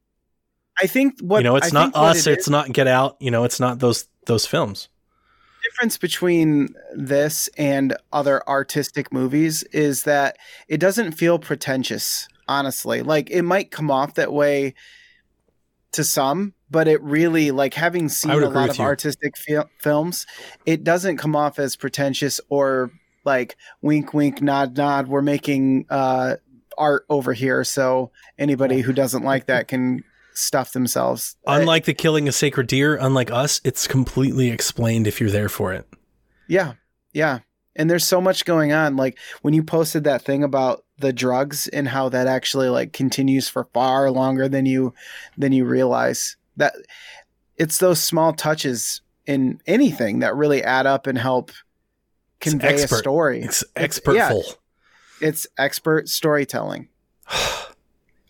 I 0.81 0.87
think 0.87 1.19
what 1.21 1.39
you 1.39 1.43
know, 1.43 1.55
it's 1.55 1.73
I 1.73 1.79
not 1.85 1.95
us. 1.95 2.27
it 2.27 2.33
It's 2.33 2.47
is- 2.47 2.51
not 2.51 2.71
Get 2.71 2.87
Out. 2.87 3.17
You 3.19 3.31
know, 3.31 3.43
it's 3.43 3.59
not 3.59 3.79
those 3.79 4.07
those 4.25 4.45
films. 4.45 4.89
difference 5.63 5.97
between 5.97 6.69
this 6.95 7.49
and 7.57 7.95
other 8.13 8.47
artistic 8.47 9.11
movies 9.13 9.63
is 9.73 10.03
that 10.03 10.37
it 10.67 10.79
doesn't 10.79 11.11
feel 11.13 11.39
pretentious 11.39 12.27
honestly 12.49 13.01
like 13.01 13.29
it 13.29 13.41
might 13.41 13.71
come 13.71 13.91
off 13.91 14.13
that 14.13 14.31
way 14.31 14.73
to 15.91 16.03
some 16.03 16.53
but 16.69 16.87
it 16.87 17.01
really 17.01 17.51
like 17.51 17.73
having 17.73 18.07
seen 18.07 18.31
a 18.31 18.49
lot 18.49 18.69
of 18.69 18.77
you. 18.77 18.83
artistic 18.83 19.35
fil- 19.37 19.69
films 19.81 20.25
it 20.65 20.83
doesn't 20.83 21.17
come 21.17 21.35
off 21.35 21.59
as 21.59 21.75
pretentious 21.75 22.39
or 22.49 22.89
like 23.25 23.57
wink 23.81 24.13
wink 24.13 24.41
nod 24.41 24.77
nod 24.77 25.07
we're 25.07 25.21
making 25.21 25.85
uh 25.89 26.35
art 26.77 27.03
over 27.09 27.33
here 27.33 27.63
so 27.65 28.11
anybody 28.37 28.79
who 28.81 28.93
doesn't 28.93 29.23
like 29.23 29.47
that 29.47 29.67
can 29.67 30.03
stuff 30.37 30.71
themselves 30.73 31.35
Unlike 31.47 31.85
the 31.85 31.93
killing 31.93 32.27
a 32.27 32.31
sacred 32.31 32.67
deer, 32.67 32.95
unlike 32.95 33.31
us, 33.31 33.59
it's 33.63 33.87
completely 33.87 34.49
explained 34.49 35.07
if 35.07 35.19
you're 35.19 35.31
there 35.31 35.49
for 35.49 35.73
it. 35.73 35.87
Yeah. 36.47 36.73
Yeah. 37.13 37.39
And 37.75 37.89
there's 37.89 38.05
so 38.05 38.21
much 38.21 38.45
going 38.45 38.71
on. 38.71 38.95
Like 38.95 39.17
when 39.41 39.53
you 39.53 39.63
posted 39.63 40.03
that 40.03 40.21
thing 40.21 40.43
about 40.43 40.83
the 40.99 41.11
drugs 41.13 41.67
and 41.67 41.87
how 41.87 42.09
that 42.09 42.27
actually 42.27 42.69
like 42.69 42.93
continues 42.93 43.49
for 43.49 43.65
far 43.73 44.11
longer 44.11 44.47
than 44.47 44.65
you 44.65 44.93
than 45.37 45.51
you 45.53 45.65
realize. 45.65 46.37
That 46.57 46.75
it's 47.55 47.79
those 47.79 48.01
small 48.01 48.33
touches 48.33 49.01
in 49.25 49.59
anything 49.67 50.19
that 50.19 50.35
really 50.35 50.63
add 50.63 50.85
up 50.85 51.07
and 51.07 51.17
help 51.17 51.51
convey 52.39 52.75
a 52.75 52.87
story. 52.87 53.41
It's 53.41 53.63
It's- 53.75 53.85
expertful. 53.85 54.43
It's 55.21 55.47
expert 55.57 56.09
storytelling. 56.09 56.89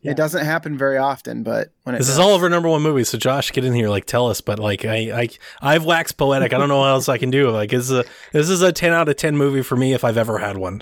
Yeah. 0.08 0.12
It 0.12 0.18
doesn't 0.18 0.46
happen 0.46 0.78
very 0.78 0.98
often, 0.98 1.44
but 1.44 1.74
when 1.84 1.94
it 1.94 1.98
This 1.98 2.08
is 2.08 2.18
all 2.18 2.34
of 2.34 2.42
our 2.42 2.48
number 2.48 2.70
one 2.70 2.82
movies. 2.82 3.10
So 3.10 3.18
Josh, 3.18 3.52
get 3.52 3.66
in 3.66 3.74
here, 3.74 3.90
like 3.90 4.06
tell 4.06 4.30
us. 4.30 4.40
But 4.40 4.58
like 4.58 4.86
I, 4.86 5.24
I, 5.24 5.30
I've 5.62 5.84
waxed 5.84 6.16
poetic. 6.16 6.54
I 6.54 6.58
don't 6.58 6.70
know 6.70 6.78
what 6.78 6.88
else 6.88 7.10
I 7.10 7.18
can 7.18 7.30
do. 7.30 7.50
Like 7.50 7.72
this 7.72 7.90
is 7.90 7.92
a 7.92 8.06
this 8.32 8.50
is 8.50 8.62
a 8.62 8.72
ten 8.72 8.94
out 8.94 9.10
of 9.10 9.18
ten 9.18 9.36
movie 9.36 9.64
for 9.64 9.76
me 9.76 9.94
if 9.94 10.06
I've 10.06 10.18
ever 10.18 10.38
had 10.38 10.58
one. 10.58 10.82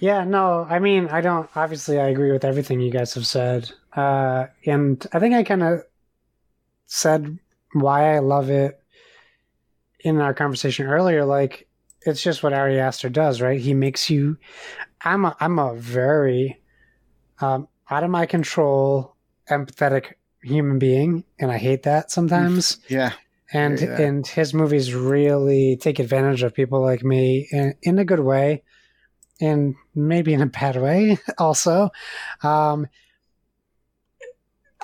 Yeah, 0.00 0.24
no, 0.24 0.66
I 0.68 0.80
mean, 0.80 1.06
I 1.08 1.20
don't. 1.20 1.48
Obviously, 1.54 2.00
I 2.00 2.08
agree 2.08 2.32
with 2.32 2.44
everything 2.44 2.80
you 2.80 2.90
guys 2.90 3.14
have 3.14 3.26
said, 3.26 3.70
uh, 3.92 4.46
and 4.66 5.06
I 5.12 5.20
think 5.20 5.34
I 5.34 5.44
kind 5.44 5.62
of 5.62 5.84
said 6.86 7.38
why 7.72 8.16
I 8.16 8.18
love 8.18 8.50
it 8.50 8.80
in 10.00 10.20
our 10.20 10.34
conversation 10.34 10.86
earlier. 10.86 11.24
Like, 11.24 11.68
it's 12.02 12.22
just 12.22 12.42
what 12.42 12.52
Ari 12.52 12.80
Aster 12.80 13.08
does, 13.08 13.40
right? 13.40 13.60
He 13.60 13.74
makes 13.74 14.10
you. 14.10 14.38
I'm 15.02 15.24
a, 15.24 15.36
I'm 15.38 15.60
a 15.60 15.74
very 15.76 16.60
um, 17.40 17.68
out 17.90 18.04
of 18.04 18.10
my 18.10 18.26
control, 18.26 19.16
empathetic 19.50 20.14
human 20.42 20.78
being, 20.78 21.24
and 21.38 21.50
I 21.50 21.58
hate 21.58 21.82
that 21.84 22.10
sometimes. 22.10 22.78
Yeah. 22.88 23.12
and 23.52 23.78
that. 23.78 24.00
and 24.00 24.26
his 24.26 24.52
movies 24.52 24.94
really 24.94 25.76
take 25.76 25.98
advantage 25.98 26.42
of 26.42 26.54
people 26.54 26.82
like 26.82 27.02
me 27.02 27.48
in, 27.50 27.74
in 27.82 27.98
a 27.98 28.04
good 28.04 28.20
way 28.20 28.62
and 29.40 29.74
maybe 29.94 30.34
in 30.34 30.42
a 30.42 30.46
bad 30.46 30.76
way 30.76 31.16
also 31.38 31.88
um 32.42 32.86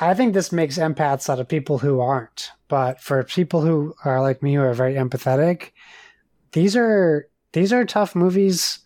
i 0.01 0.15
think 0.15 0.33
this 0.33 0.51
makes 0.53 0.79
empaths 0.79 1.29
out 1.29 1.41
of 1.41 1.49
people 1.49 1.77
who 1.79 2.01
aren't 2.01 2.53
but 2.69 3.01
for 3.01 3.23
people 3.25 3.61
who 3.61 3.95
are 4.05 4.23
like 4.23 4.43
me 4.43 4.55
who 4.55 4.63
are 4.63 4.73
very 4.73 4.95
empathetic 4.95 5.73
these 6.53 6.75
are 6.77 7.29
these 7.53 7.73
are 7.73 7.85
tough 7.85 8.15
movies 8.15 8.79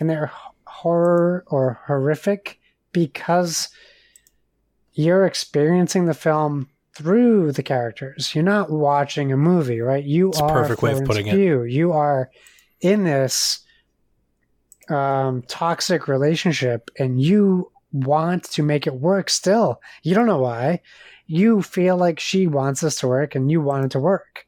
and 0.00 0.08
they're 0.08 0.32
horror 0.66 1.44
or 1.48 1.80
horrific 1.86 2.57
because 2.92 3.68
you're 4.92 5.26
experiencing 5.26 6.06
the 6.06 6.14
film 6.14 6.68
through 6.94 7.52
the 7.52 7.62
characters. 7.62 8.34
You're 8.34 8.44
not 8.44 8.70
watching 8.70 9.30
a 9.30 9.36
movie, 9.36 9.80
right? 9.80 10.02
You 10.02 10.30
It's 10.30 10.40
a 10.40 10.44
are 10.44 10.62
perfect 10.62 10.82
way 10.82 10.92
of 10.92 11.04
putting 11.04 11.28
it. 11.28 11.34
Pugh. 11.36 11.62
You 11.64 11.92
are 11.92 12.30
in 12.80 13.04
this 13.04 13.60
um, 14.88 15.42
toxic 15.42 16.08
relationship, 16.08 16.90
and 16.98 17.20
you 17.20 17.70
want 17.92 18.44
to 18.44 18.62
make 18.62 18.86
it 18.86 18.94
work. 18.94 19.30
Still, 19.30 19.80
you 20.02 20.14
don't 20.14 20.26
know 20.26 20.40
why. 20.40 20.80
You 21.26 21.62
feel 21.62 21.96
like 21.96 22.18
she 22.18 22.46
wants 22.46 22.80
this 22.80 22.98
to 23.00 23.08
work, 23.08 23.34
and 23.34 23.50
you 23.50 23.60
want 23.60 23.84
it 23.84 23.90
to 23.92 24.00
work. 24.00 24.46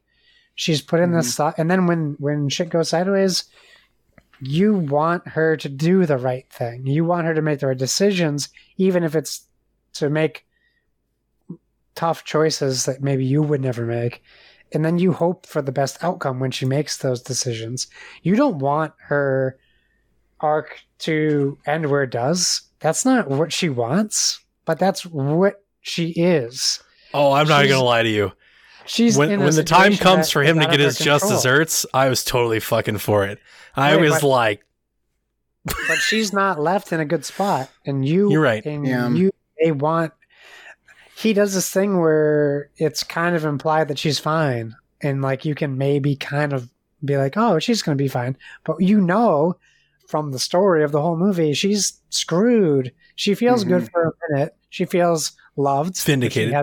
She's 0.55 0.81
put 0.81 0.99
in 0.99 1.13
this 1.13 1.35
thought, 1.35 1.55
and 1.57 1.71
then 1.71 1.87
when 1.87 2.17
when 2.19 2.49
shit 2.49 2.69
goes 2.69 2.89
sideways, 2.89 3.45
you 4.41 4.73
want 4.73 5.27
her 5.27 5.55
to 5.57 5.69
do 5.69 6.05
the 6.05 6.17
right 6.17 6.49
thing. 6.49 6.85
You 6.87 7.05
want 7.05 7.27
her 7.27 7.33
to 7.33 7.41
make 7.41 7.59
the 7.59 7.67
right 7.67 7.77
decisions, 7.77 8.49
even 8.77 9.03
if 9.03 9.15
it's 9.15 9.45
to 9.93 10.09
make 10.09 10.45
tough 11.95 12.23
choices 12.23 12.85
that 12.85 13.01
maybe 13.01 13.25
you 13.25 13.41
would 13.41 13.61
never 13.61 13.85
make. 13.85 14.23
And 14.73 14.85
then 14.85 14.97
you 14.99 15.11
hope 15.11 15.45
for 15.45 15.61
the 15.61 15.71
best 15.71 16.01
outcome 16.03 16.39
when 16.39 16.51
she 16.51 16.65
makes 16.65 16.97
those 16.97 17.21
decisions. 17.21 17.87
You 18.23 18.35
don't 18.35 18.59
want 18.59 18.93
her 18.99 19.57
arc 20.39 20.81
to 20.99 21.57
end 21.65 21.89
where 21.91 22.03
it 22.03 22.09
does. 22.11 22.61
That's 22.79 23.05
not 23.05 23.29
what 23.29 23.51
she 23.51 23.69
wants, 23.69 24.39
but 24.65 24.79
that's 24.79 25.05
what 25.05 25.63
she 25.81 26.11
is. 26.11 26.81
Oh, 27.13 27.33
I'm 27.33 27.47
not 27.47 27.61
She's- 27.63 27.73
gonna 27.73 27.83
lie 27.83 28.03
to 28.03 28.09
you. 28.09 28.31
She's 28.85 29.17
When 29.17 29.39
when 29.39 29.55
the 29.55 29.63
time 29.63 29.95
comes 29.95 30.29
for 30.29 30.43
him 30.43 30.59
to 30.59 30.65
get 30.65 30.75
of 30.75 30.79
her 30.79 30.85
his 30.87 30.97
just 30.97 31.27
desserts, 31.29 31.85
I 31.93 32.09
was 32.09 32.23
totally 32.23 32.59
fucking 32.59 32.97
for 32.97 33.25
it. 33.25 33.39
I 33.75 33.93
Right, 33.95 34.01
was 34.01 34.21
but- 34.21 34.27
like, 34.27 34.65
but 35.65 35.97
she's 35.97 36.33
not 36.33 36.59
left 36.59 36.91
in 36.91 36.99
a 36.99 37.05
good 37.05 37.23
spot 37.23 37.69
and 37.85 38.05
you 38.05 38.31
You're 38.31 38.41
right. 38.41 38.65
and 38.65 38.85
Yeah. 38.85 39.09
you 39.09 39.31
they 39.63 39.71
want 39.71 40.11
he 41.15 41.33
does 41.33 41.53
this 41.53 41.69
thing 41.69 41.99
where 41.99 42.71
it's 42.77 43.03
kind 43.03 43.35
of 43.35 43.45
implied 43.45 43.87
that 43.89 43.99
she's 43.99 44.17
fine 44.17 44.75
and 45.01 45.21
like 45.21 45.45
you 45.45 45.53
can 45.53 45.77
maybe 45.77 46.15
kind 46.15 46.51
of 46.53 46.69
be 47.05 47.15
like 47.17 47.37
oh 47.37 47.59
she's 47.59 47.83
going 47.83 47.95
to 47.95 48.03
be 48.03 48.07
fine 48.07 48.35
but 48.63 48.81
you 48.81 48.99
know 48.99 49.55
from 50.07 50.31
the 50.31 50.39
story 50.39 50.83
of 50.83 50.91
the 50.91 51.01
whole 51.01 51.15
movie 51.15 51.53
she's 51.53 51.99
screwed 52.09 52.91
she 53.15 53.35
feels 53.35 53.63
good 53.63 53.83
mm-hmm. 53.83 53.91
for 53.91 54.07
a 54.07 54.33
minute 54.33 54.55
she 54.69 54.85
feels 54.85 55.33
loved 55.55 55.93
but 55.93 55.97
Vindicated. 56.03 56.53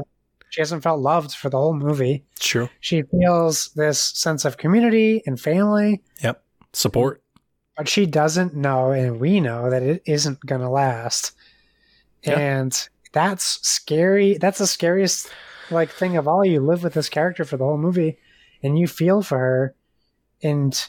She, 0.50 0.60
has, 0.60 0.68
she 0.68 0.72
hasn't 0.72 0.82
felt 0.82 1.00
loved 1.00 1.32
for 1.32 1.48
the 1.50 1.56
whole 1.58 1.74
movie 1.74 2.24
it's 2.36 2.46
true. 2.46 2.68
she 2.80 3.02
feels 3.02 3.68
this 3.76 4.00
sense 4.00 4.44
of 4.44 4.56
community 4.56 5.22
and 5.26 5.40
family 5.40 6.02
Yep. 6.22 6.42
Support. 6.72 7.22
but 7.76 7.88
she 7.88 8.06
doesn't 8.06 8.54
know 8.54 8.90
and 8.90 9.20
we 9.20 9.40
know 9.40 9.70
that 9.70 9.82
it 9.82 10.02
isn't 10.06 10.40
going 10.46 10.60
to 10.60 10.68
last 10.70 11.32
Yeah. 12.22 12.38
and 12.38 12.88
that's 13.12 13.66
scary 13.66 14.36
that's 14.38 14.58
the 14.58 14.66
scariest 14.66 15.30
like 15.70 15.90
thing 15.90 16.16
of 16.16 16.26
all 16.28 16.44
you 16.44 16.60
live 16.60 16.82
with 16.82 16.94
this 16.94 17.08
character 17.08 17.44
for 17.44 17.56
the 17.56 17.64
whole 17.64 17.78
movie 17.78 18.18
and 18.62 18.78
you 18.78 18.86
feel 18.86 19.22
for 19.22 19.38
her 19.38 19.74
and 20.42 20.88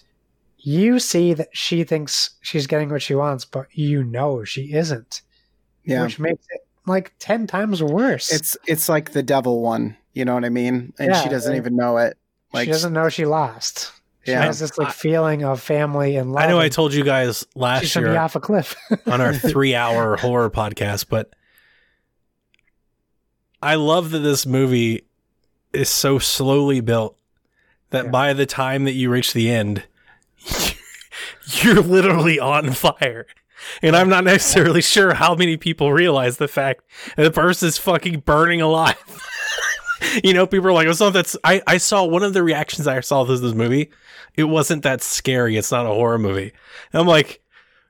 you 0.58 1.00
see 1.00 1.34
that 1.34 1.48
she 1.54 1.84
thinks 1.86 2.32
she's 2.42 2.68
getting 2.68 2.90
what 2.90 3.02
she 3.02 3.16
wants 3.16 3.46
but 3.46 3.68
you 3.72 4.04
know 4.04 4.44
she 4.44 4.74
isn't 4.74 5.22
Yeah. 5.86 6.04
which 6.04 6.20
makes 6.20 6.46
it 6.50 6.62
like 6.90 7.14
10 7.20 7.48
times 7.48 7.82
worse 7.82 8.32
It's 8.32 8.58
it's 8.68 8.90
like 8.90 9.12
the 9.14 9.24
devil 9.24 9.62
one, 9.62 9.96
you 10.14 10.26
know 10.26 10.34
what 10.34 10.44
I 10.44 10.50
mean? 10.50 10.92
And 11.00 11.12
Yeah, 11.12 11.22
she 11.24 11.30
doesn't 11.30 11.52
right. 11.52 11.58
even 11.58 11.76
know 11.78 11.98
it. 11.98 12.18
Like 12.52 12.66
she 12.66 12.72
doesn't 12.72 12.92
know 12.94 13.08
she 13.10 13.26
lost 13.26 13.94
she 14.26 14.32
Yeah. 14.32 14.44
has 14.44 14.60
this 14.60 14.78
like 14.78 14.92
feeling 14.94 15.44
of 15.46 15.62
family 15.62 16.18
and 16.18 16.34
love 16.34 16.44
I 16.44 16.48
know 16.48 16.60
I 16.60 16.68
told 16.70 16.94
you 16.94 17.04
guys 17.06 17.46
last 17.56 17.94
gonna 17.94 18.08
be 18.08 18.12
year 18.12 18.20
off 18.20 18.36
a 18.36 18.40
cliff 18.42 18.76
on 19.08 19.22
our 19.22 19.34
three 19.52 19.74
hour 19.76 20.18
horror 20.18 20.50
podcast, 20.50 21.06
but 21.10 21.32
I 23.62 23.76
love 23.76 24.12
that 24.12 24.20
this 24.20 24.46
movie 24.46 25.04
is 25.74 25.90
so 25.90 26.18
slowly 26.20 26.82
built 26.82 27.18
that 27.92 28.06
Yeah. 28.06 28.12
by 28.12 28.34
the 28.34 28.46
time 28.46 28.84
that 28.86 28.94
you 28.94 29.10
reach 29.10 29.34
the 29.34 29.50
end, 29.50 29.84
you're 31.62 31.82
literally 31.82 32.40
on 32.40 32.72
fire. 32.72 33.26
And 33.82 33.96
I'm 33.96 34.10
not 34.10 34.24
necessarily 34.24 34.82
sure 34.96 35.14
how 35.14 35.36
many 35.36 35.58
people 35.58 35.92
realize 35.92 36.38
the 36.38 36.48
fact 36.48 36.82
that 37.16 37.24
the 37.24 37.32
person's 37.32 37.78
fucking 37.78 38.22
burning 38.22 38.62
alive. 38.62 38.98
you 40.24 40.34
know, 40.34 40.48
people 40.48 40.68
are 40.70 40.74
like, 40.74 40.88
oh, 40.88 40.92
"It's 40.92 41.00
not 41.00 41.14
that's." 41.14 41.36
I 41.44 41.62
I 41.68 41.78
saw 41.78 42.04
one 42.06 42.24
of 42.24 42.34
the 42.34 42.44
reactions 42.44 42.88
I 42.88 43.00
saw 43.02 43.24
to 43.26 43.38
this 43.38 43.54
movie. 43.54 43.90
It 44.36 44.46
wasn't 44.46 44.84
that 44.84 45.02
scary. 45.02 45.58
It's 45.58 45.72
not 45.72 45.86
a 45.86 45.90
horror 45.90 46.18
movie. 46.20 46.54
And 46.94 47.02
I'm 47.02 47.08
like, 47.08 47.42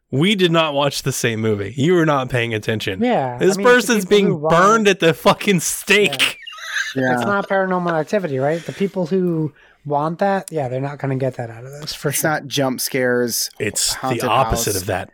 we 0.10 0.34
did 0.34 0.52
not 0.52 0.74
watch 0.74 1.04
the 1.04 1.12
same 1.12 1.40
movie. 1.42 1.74
You 1.78 1.94
were 1.94 2.06
not 2.06 2.30
paying 2.30 2.54
attention. 2.56 3.04
Yeah, 3.04 3.38
This 3.38 3.56
I 3.56 3.58
mean, 3.58 3.68
person's 3.68 4.06
being 4.06 4.40
burned 4.40 4.88
at 4.88 5.00
the 5.00 5.14
fucking 5.14 5.60
stake. 5.60 6.38
Yeah. 6.96 7.14
It's 7.14 7.24
not 7.26 7.48
paranormal 7.48 7.92
activity, 7.92 8.40
right? 8.40 8.60
The 8.66 8.72
people 8.74 9.06
who 9.06 9.54
want 9.86 10.18
that, 10.20 10.52
yeah, 10.52 10.70
they're 10.70 10.82
not 10.82 10.98
going 10.98 11.12
to 11.12 11.24
get 11.24 11.36
that 11.36 11.52
out 11.52 11.64
of 11.64 11.72
this 11.72 11.94
for 11.94 12.10
It's 12.10 12.22
sure. 12.22 12.32
not 12.32 12.48
jump 12.48 12.82
scares. 12.82 13.52
It's 13.60 13.94
the 13.96 14.26
opposite 14.28 14.72
house. 14.74 14.82
of 14.82 14.88
that. 14.88 15.12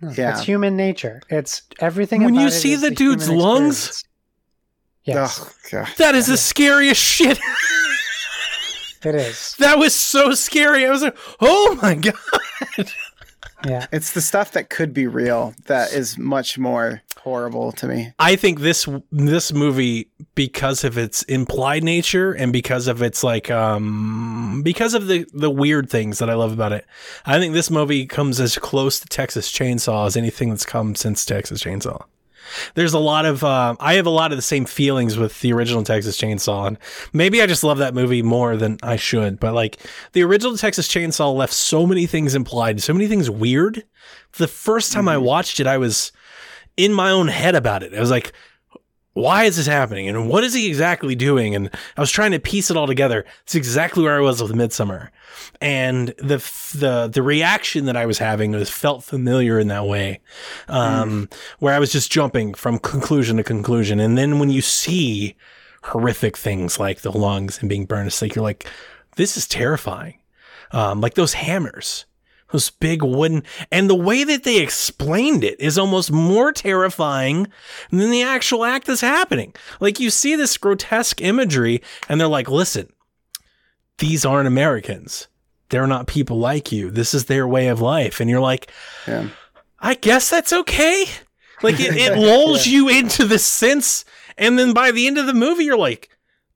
No, 0.00 0.10
yeah. 0.10 0.32
It's 0.32 0.42
human 0.42 0.76
nature. 0.76 1.22
It's 1.30 1.62
everything. 1.80 2.22
When 2.24 2.34
about 2.34 2.42
you 2.44 2.50
see 2.50 2.72
is 2.72 2.80
the 2.82 2.90
dude's 2.90 3.30
lungs- 3.30 4.04
Yes, 5.04 5.40
Oh, 5.40 5.50
God. 5.70 5.88
That 5.98 6.14
is 6.16 6.26
the 6.26 6.36
scariest 6.36 7.00
shit. 7.00 7.38
it 9.04 9.14
is. 9.14 9.54
that 9.60 9.78
was 9.78 9.94
so 9.94 10.32
scary. 10.34 10.84
I 10.84 10.90
was 10.90 11.02
like, 11.02 11.16
oh 11.40 11.78
my 11.80 11.94
god. 11.94 12.14
Yeah, 13.66 13.86
It's 13.92 14.12
the 14.12 14.20
stuff 14.20 14.52
that 14.52 14.70
could 14.70 14.94
be 14.94 15.06
real 15.06 15.54
that 15.66 15.92
is 15.92 16.18
much 16.18 16.58
more 16.58 17.02
horrible 17.18 17.72
to 17.72 17.86
me. 17.86 18.12
I 18.18 18.36
think 18.36 18.60
this 18.60 18.88
this 19.10 19.52
movie 19.52 20.08
because 20.34 20.84
of 20.84 20.96
its 20.96 21.22
implied 21.24 21.82
nature 21.82 22.32
and 22.32 22.52
because 22.52 22.86
of 22.86 23.02
its 23.02 23.24
like 23.24 23.50
um 23.50 24.62
because 24.62 24.94
of 24.94 25.08
the 25.08 25.26
the 25.32 25.50
weird 25.50 25.90
things 25.90 26.18
that 26.18 26.30
I 26.30 26.34
love 26.34 26.52
about 26.52 26.72
it. 26.72 26.86
I 27.24 27.38
think 27.38 27.52
this 27.52 27.70
movie 27.70 28.06
comes 28.06 28.40
as 28.40 28.56
close 28.58 29.00
to 29.00 29.08
Texas 29.08 29.50
Chainsaw 29.50 30.06
as 30.06 30.16
anything 30.16 30.50
that's 30.50 30.66
come 30.66 30.94
since 30.94 31.24
Texas 31.24 31.62
Chainsaw. 31.62 32.04
There's 32.74 32.94
a 32.94 32.98
lot 32.98 33.24
of 33.26 33.44
uh, 33.44 33.76
I 33.80 33.94
have 33.94 34.06
a 34.06 34.10
lot 34.10 34.32
of 34.32 34.38
the 34.38 34.42
same 34.42 34.64
feelings 34.64 35.16
with 35.16 35.40
the 35.40 35.52
original 35.52 35.82
Texas 35.82 36.18
Chainsaw, 36.18 36.66
and 36.66 36.78
maybe 37.12 37.42
I 37.42 37.46
just 37.46 37.64
love 37.64 37.78
that 37.78 37.94
movie 37.94 38.22
more 38.22 38.56
than 38.56 38.78
I 38.82 38.96
should. 38.96 39.40
But 39.40 39.54
like 39.54 39.78
the 40.12 40.22
original 40.22 40.56
Texas 40.56 40.88
Chainsaw 40.88 41.34
left 41.34 41.52
so 41.52 41.86
many 41.86 42.06
things 42.06 42.34
implied, 42.34 42.82
so 42.82 42.92
many 42.92 43.06
things 43.06 43.30
weird. 43.30 43.84
The 44.34 44.48
first 44.48 44.92
time 44.92 45.08
I 45.08 45.18
watched 45.18 45.60
it, 45.60 45.66
I 45.66 45.78
was 45.78 46.12
in 46.76 46.92
my 46.92 47.10
own 47.10 47.28
head 47.28 47.54
about 47.54 47.82
it. 47.82 47.94
I 47.94 48.00
was 48.00 48.10
like, 48.10 48.32
why 49.16 49.44
is 49.44 49.56
this 49.56 49.66
happening? 49.66 50.08
And 50.08 50.28
what 50.28 50.44
is 50.44 50.52
he 50.52 50.66
exactly 50.66 51.14
doing? 51.14 51.54
And 51.54 51.70
I 51.96 52.02
was 52.02 52.10
trying 52.10 52.32
to 52.32 52.38
piece 52.38 52.70
it 52.70 52.76
all 52.76 52.86
together. 52.86 53.24
It's 53.44 53.54
exactly 53.54 54.04
where 54.04 54.18
I 54.18 54.20
was 54.20 54.42
with 54.42 54.52
Midsommar. 54.52 55.08
And 55.58 56.08
the 56.18 56.36
the 56.74 57.08
the 57.10 57.22
reaction 57.22 57.86
that 57.86 57.96
I 57.96 58.04
was 58.04 58.18
having 58.18 58.52
was 58.52 58.68
felt 58.68 59.04
familiar 59.04 59.58
in 59.58 59.68
that 59.68 59.86
way, 59.86 60.20
um, 60.68 61.30
where 61.60 61.72
I 61.72 61.78
was 61.78 61.92
just 61.92 62.12
jumping 62.12 62.52
from 62.52 62.78
conclusion 62.78 63.38
to 63.38 63.42
conclusion. 63.42 64.00
And 64.00 64.18
then 64.18 64.38
when 64.38 64.50
you 64.50 64.60
see 64.60 65.34
horrific 65.82 66.36
things 66.36 66.78
like 66.78 67.00
the 67.00 67.10
lungs 67.10 67.58
and 67.60 67.70
being 67.70 67.86
burned, 67.86 68.08
it's 68.08 68.20
like 68.20 68.34
you're 68.34 68.42
like, 68.42 68.66
this 69.16 69.38
is 69.38 69.48
terrifying. 69.48 70.18
Um, 70.72 71.00
like 71.00 71.14
those 71.14 71.32
hammers, 71.32 72.04
those 72.52 72.70
big 72.70 73.02
wooden, 73.02 73.42
and 73.72 73.90
the 73.90 73.94
way 73.94 74.22
that 74.24 74.44
they 74.44 74.58
explained 74.58 75.42
it 75.44 75.60
is 75.60 75.76
almost 75.78 76.12
more 76.12 76.52
terrifying 76.52 77.48
than 77.90 78.10
the 78.10 78.22
actual 78.22 78.64
act 78.64 78.86
that's 78.86 79.00
happening. 79.00 79.54
Like 79.80 79.98
you 79.98 80.10
see 80.10 80.36
this 80.36 80.56
grotesque 80.56 81.20
imagery, 81.20 81.82
and 82.08 82.20
they're 82.20 82.28
like, 82.28 82.48
listen, 82.48 82.92
these 83.98 84.24
aren't 84.24 84.46
Americans. 84.46 85.28
They're 85.70 85.86
not 85.88 86.06
people 86.06 86.38
like 86.38 86.70
you. 86.70 86.90
This 86.90 87.14
is 87.14 87.24
their 87.24 87.48
way 87.48 87.66
of 87.68 87.80
life. 87.80 88.20
And 88.20 88.30
you're 88.30 88.40
like, 88.40 88.70
Yeah. 89.06 89.28
I 89.80 89.94
guess 89.94 90.30
that's 90.30 90.52
okay. 90.52 91.06
Like 91.62 91.80
it, 91.80 91.96
it 91.96 92.16
lulls 92.18 92.66
you 92.66 92.88
into 92.88 93.24
the 93.24 93.38
sense. 93.38 94.04
And 94.38 94.58
then 94.58 94.72
by 94.72 94.90
the 94.92 95.06
end 95.08 95.18
of 95.18 95.26
the 95.26 95.34
movie, 95.34 95.64
you're 95.64 95.76
like, 95.76 96.10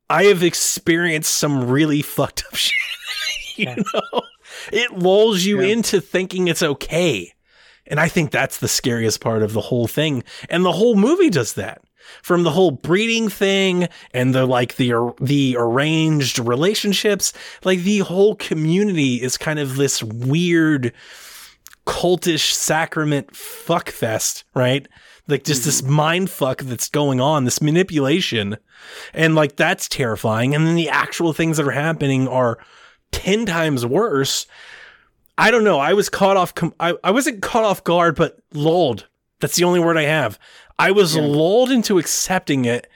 I 0.08 0.24
have 0.24 0.42
experienced 0.42 1.34
some 1.34 1.68
really 1.68 2.02
fucked 2.02 2.44
up 2.46 2.54
shit. 2.54 2.72
you 3.56 3.64
Yeah. 3.66 3.74
know, 3.76 4.22
it 4.72 4.98
lulls 4.98 5.44
you 5.44 5.60
Yeah. 5.60 5.72
into 5.72 6.00
thinking 6.00 6.48
it's 6.48 6.62
okay. 6.62 7.32
And 7.86 7.98
I 7.98 8.08
think 8.08 8.30
that's 8.30 8.58
the 8.58 8.68
scariest 8.68 9.20
part 9.20 9.42
of 9.42 9.52
the 9.52 9.60
whole 9.60 9.88
thing. 9.88 10.22
And 10.48 10.64
the 10.64 10.72
whole 10.72 10.94
movie 10.94 11.30
does 11.30 11.54
that. 11.54 11.82
From 12.22 12.42
the 12.42 12.50
whole 12.50 12.70
breeding 12.70 13.28
thing 13.28 13.88
and 14.12 14.34
the 14.34 14.46
like 14.46 14.76
the 14.76 15.12
the 15.20 15.56
arranged 15.58 16.38
relationships, 16.38 17.32
like 17.62 17.80
the 17.80 17.98
whole 17.98 18.34
community 18.34 19.22
is 19.22 19.36
kind 19.36 19.58
of 19.58 19.76
this 19.76 20.02
weird 20.02 20.92
cultish 21.86 22.52
sacrament 22.52 23.34
fuck 23.36 23.90
fest, 23.90 24.44
right? 24.54 24.88
Like 25.28 25.44
just 25.44 25.64
this 25.64 25.82
mm-hmm. 25.82 25.92
mind 25.92 26.30
fuck 26.30 26.62
that's 26.62 26.88
going 26.88 27.20
on, 27.20 27.44
this 27.44 27.62
manipulation. 27.62 28.56
And 29.14 29.34
like 29.34 29.56
that's 29.56 29.88
terrifying. 29.88 30.54
And 30.54 30.66
then 30.66 30.74
the 30.74 30.88
actual 30.88 31.32
things 31.32 31.58
that 31.58 31.66
are 31.66 31.70
happening 31.72 32.26
are 32.26 32.58
10 33.12 33.46
times 33.46 33.84
worse. 33.86 34.46
I 35.38 35.50
don't 35.50 35.64
know. 35.64 35.78
I 35.78 35.94
was 35.94 36.08
caught 36.08 36.36
off. 36.36 36.54
Com- 36.54 36.74
I, 36.78 36.94
I 37.02 37.10
wasn't 37.10 37.42
caught 37.42 37.64
off 37.64 37.82
guard, 37.84 38.14
but 38.16 38.38
lulled. 38.52 39.06
That's 39.40 39.56
the 39.56 39.64
only 39.64 39.80
word 39.80 39.96
I 39.96 40.02
have. 40.02 40.38
I 40.78 40.90
was 40.90 41.16
Yeah. 41.16 41.22
lulled 41.22 41.70
into 41.70 41.98
accepting 41.98 42.64
it 42.66 42.86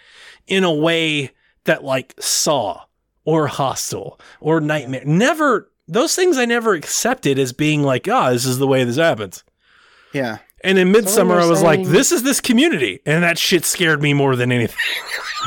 in 0.47 0.63
a 0.65 0.73
way 0.73 1.33
that 1.65 1.85
like 1.85 2.15
Saw 2.19 2.83
or 3.25 3.47
Hostel 3.47 4.21
or 4.41 4.61
Nightmare 4.61 5.05
never. 5.07 5.71
Those 5.89 6.15
things 6.17 6.39
I 6.39 6.45
never 6.47 6.73
accepted 6.75 7.39
as 7.39 7.53
being 7.53 7.83
like, 7.83 8.09
ah, 8.09 8.31
this 8.31 8.45
is 8.47 8.59
the 8.59 8.67
way 8.67 8.85
this 8.85 8.97
happens. 8.97 9.45
Yeah. 10.15 10.39
And 10.63 10.79
in 10.79 10.93
Midsommar, 10.93 11.43
I 11.43 11.47
was 11.47 11.63
like, 11.63 11.83
this 11.85 12.11
is 12.11 12.23
this 12.23 12.41
community. 12.41 13.01
And 13.05 13.23
that 13.23 13.37
shit 13.37 13.67
scared 13.67 14.01
me 14.01 14.15
more 14.15 14.35
than 14.35 14.51
anything. 14.51 14.79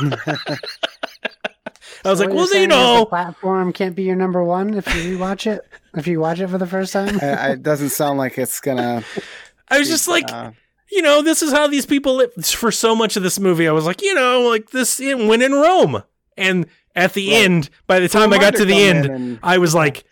I 2.04 2.10
was 2.10 2.18
So 2.18 2.24
like, 2.24 2.34
well, 2.34 2.38
you're 2.38 2.44
you 2.46 2.52
saying 2.52 2.70
is 2.70 2.76
know, 2.76 3.04
platform 3.06 3.72
can't 3.72 3.94
be 3.94 4.04
your 4.04 4.16
number 4.16 4.42
one 4.44 4.74
if 4.74 4.86
you 4.94 5.18
rewatch 5.18 5.46
it. 5.50 5.62
If 5.94 6.06
you 6.06 6.20
watch 6.20 6.40
it 6.40 6.48
for 6.48 6.58
the 6.58 6.66
first 6.66 6.92
time, 6.92 7.18
I, 7.20 7.26
I, 7.26 7.48
it 7.52 7.62
doesn't 7.62 7.90
sound 7.90 8.18
like 8.18 8.38
it's 8.38 8.60
gonna. 8.60 9.02
I 9.68 9.78
was 9.78 9.88
just 9.88 10.06
like, 10.08 10.30
uh, 10.32 10.52
you 10.90 11.02
know, 11.02 11.22
this 11.22 11.42
is 11.42 11.52
how 11.52 11.66
these 11.66 11.86
people 11.86 12.16
live. 12.16 12.32
For 12.44 12.70
so 12.70 12.94
much 12.94 13.16
of 13.16 13.22
this 13.22 13.38
movie, 13.40 13.66
I 13.68 13.72
was 13.72 13.84
like, 13.84 14.00
you 14.02 14.14
know, 14.14 14.48
like 14.48 14.70
this 14.70 15.00
it 15.00 15.18
went 15.18 15.42
in 15.42 15.52
Rome. 15.52 16.02
And 16.36 16.66
at 16.94 17.14
the 17.14 17.30
Right. 17.30 17.44
end, 17.44 17.70
by 17.86 17.98
the 18.00 18.08
time 18.08 18.32
I 18.32 18.38
got 18.38 18.54
to 18.56 18.64
the 18.64 18.80
end, 18.82 19.06
and- 19.06 19.38
I 19.42 19.58
was 19.58 19.74
like, 19.74 20.04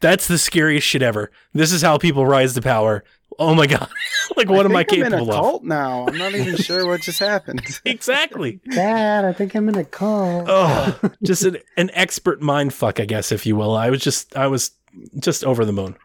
that's 0.00 0.26
the 0.28 0.38
scariest 0.38 0.86
shit 0.86 1.02
ever. 1.02 1.30
This 1.54 1.72
is 1.72 1.82
how 1.82 1.98
people 1.98 2.26
rise 2.26 2.54
to 2.54 2.62
power. 2.62 3.02
Oh 3.40 3.54
my 3.54 3.66
God. 3.66 3.88
like, 4.36 4.50
what 4.50 4.66
am 4.66 4.76
I 4.76 4.84
think 4.84 5.00
I'm 5.00 5.06
in 5.06 5.12
a 5.14 5.16
capable 5.16 5.32
of? 5.32 5.40
cult 5.40 5.64
now. 5.64 6.06
I'm 6.06 6.18
not 6.18 6.34
even 6.34 6.56
sure 6.62 6.86
what 6.86 7.00
just 7.00 7.18
happened. 7.18 7.62
Exactly. 7.84 8.60
Dad, 8.70 9.24
I 9.24 9.32
think 9.32 9.54
I'm 9.54 9.68
in 9.68 9.76
a 9.76 9.84
cult. 9.84 10.44
Oh, 10.48 11.00
just 11.22 11.44
an, 11.44 11.56
an 11.76 11.90
expert 11.94 12.42
mind 12.42 12.74
fuck, 12.74 13.00
I 13.00 13.06
guess, 13.06 13.32
if 13.32 13.46
you 13.46 13.56
will. 13.56 13.74
I 13.74 13.90
was 13.90 14.00
just, 14.02 14.36
I 14.36 14.46
was 14.46 14.72
just 15.18 15.44
over 15.44 15.64
the 15.64 15.72
moon. 15.72 15.96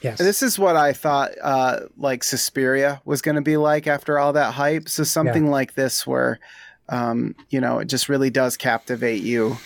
yes, 0.00 0.18
This 0.18 0.42
is 0.42 0.58
what 0.58 0.76
I 0.76 0.94
thought 0.94 1.32
uh, 1.42 1.80
like 1.98 2.24
Suspiria 2.24 3.02
was 3.04 3.20
going 3.20 3.36
to 3.36 3.42
be 3.42 3.56
like 3.58 3.86
after 3.86 4.18
all 4.18 4.32
that 4.32 4.54
hype. 4.54 4.88
So 4.88 5.04
something 5.04 5.50
like 5.50 5.74
this 5.74 6.06
where 6.06 6.40
um, 6.88 7.34
you 7.50 7.60
know, 7.60 7.80
it 7.80 7.84
just 7.84 8.08
really 8.08 8.30
does 8.30 8.56
captivate 8.56 9.22
you. 9.22 9.58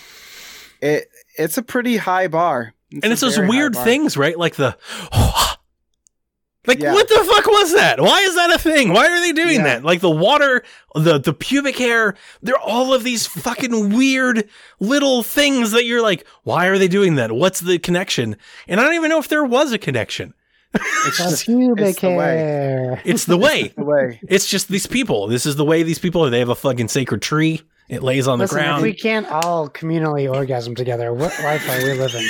It 0.81 1.09
it's 1.39 1.57
a 1.57 1.62
pretty 1.62 1.97
high 1.97 2.27
bar. 2.27 2.74
and 2.93 3.12
it's 3.12 3.20
those 3.20 3.39
weird 3.39 3.77
things, 3.77 4.16
right? 4.16 4.36
Like 4.36 4.57
the, 4.57 4.77
like 6.67 6.81
Yeah. 6.81 6.93
what 6.95 7.09
the 7.09 7.25
fuck 7.29 7.47
was 7.47 7.75
that? 7.75 8.01
Why 8.01 8.21
is 8.21 8.35
that 8.37 8.53
a 8.53 8.59
thing? 8.59 8.93
Why 8.93 9.07
are 9.09 9.21
they 9.21 9.33
doing 9.33 9.57
Yeah. 9.57 9.65
that? 9.65 9.85
Like 9.85 10.01
the 10.01 10.11
water, 10.11 10.63
the 10.95 11.19
the 11.19 11.33
pubic 11.33 11.77
hair. 11.79 12.15
They're 12.43 12.59
all 12.59 12.93
of 12.95 13.05
these 13.05 13.27
fucking 13.27 13.91
weird 13.97 14.49
little 14.81 15.23
things 15.23 15.73
that 15.73 15.85
you're 15.85 16.03
like, 16.03 16.27
why 16.45 16.67
are 16.67 16.79
they 16.79 16.89
doing 16.89 17.17
that? 17.17 17.33
What's 17.33 17.61
the 17.61 17.79
connection? 17.79 18.37
And 18.69 18.81
I 18.81 18.85
don't 18.85 18.95
even 18.95 19.11
know 19.11 19.19
if 19.19 19.29
there 19.29 19.45
was 19.45 19.73
a 19.73 19.79
connection. 19.79 20.35
It's 20.75 21.19
the 21.19 21.25
just 21.25 21.45
pubic 21.45 21.85
it's 21.87 22.01
the 22.01 22.09
way. 22.11 22.37
hair. 22.37 23.03
It's 23.05 23.27
the 23.27 23.37
way. 23.37 23.75
the 23.77 23.85
way. 23.85 24.21
it's 24.27 24.49
just 24.49 24.69
these 24.69 24.87
people. 24.87 25.27
This 25.27 25.45
is 25.45 25.57
the 25.57 25.67
way 25.67 25.83
these 25.83 25.99
people 25.99 26.25
are. 26.25 26.31
They 26.31 26.39
have 26.39 26.49
a 26.49 26.55
fucking 26.55 26.89
sacred 26.89 27.21
tree. 27.21 27.61
It 27.91 28.03
lays 28.03 28.27
on 28.27 28.39
the 28.39 28.45
Listen, 28.45 28.59
if 28.59 28.65
ground. 28.65 28.83
we 28.83 28.95
can't 28.95 29.27
all 29.31 29.69
communally 29.69 30.33
orgasm 30.33 30.75
together, 30.75 31.13
what 31.13 31.39
life 31.43 31.69
are 31.69 31.85
we 31.85 31.93
living? 31.93 32.27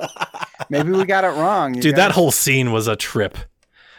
Maybe 0.70 0.90
we 0.90 1.04
got 1.04 1.24
it 1.24 1.28
wrong. 1.28 1.74
you 1.74 1.82
Dude, 1.82 1.96
that 1.96 2.12
whole 2.12 2.30
scene 2.30 2.72
was 2.72 2.88
a 2.88 2.96
trip. 2.96 3.38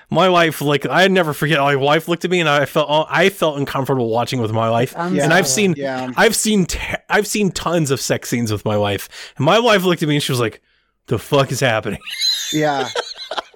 My 0.09 0.29
wife, 0.29 0.61
like, 0.61 0.85
I 0.85 1.07
never 1.07 1.33
forget. 1.33 1.59
My 1.59 1.75
wife 1.75 2.07
looked 2.07 2.23
at 2.23 2.29
me, 2.29 2.39
and 2.39 2.47
I 2.47 2.65
felt, 2.65 2.89
uh, 2.89 3.05
I 3.09 3.29
felt 3.29 3.57
uncomfortable 3.57 4.09
watching 4.09 4.41
with 4.41 4.51
my 4.51 4.69
wife. 4.69 4.93
I'm 4.95 5.15
Yeah. 5.15 5.23
And 5.23 5.33
I've 5.33 5.47
seen, 5.47 5.73
Yeah. 5.75 6.11
I've 6.15 6.35
seen, 6.35 6.65
te- 6.65 6.79
I've 7.09 7.25
seen 7.25 7.51
tons 7.51 7.89
of 7.89 7.99
sex 7.99 8.29
scenes 8.29 8.51
with 8.51 8.63
my 8.63 8.77
wife, 8.77 9.33
and 9.37 9.45
my 9.45 9.59
wife 9.59 9.83
looked 9.83 10.03
at 10.03 10.09
me 10.09 10.15
and 10.15 10.23
she 10.23 10.31
was 10.31 10.39
like, 10.39 10.61
"The 11.07 11.17
fuck 11.17 11.51
is 11.51 11.59
happening?" 11.61 11.99
Yeah. 12.53 12.89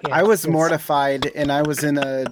Yeah, 0.04 0.14
I 0.14 0.24
was 0.24 0.46
mortified 0.48 1.26
and 1.36 1.52
I 1.52 1.62
was 1.62 1.84
in 1.84 1.98
a 1.98 2.24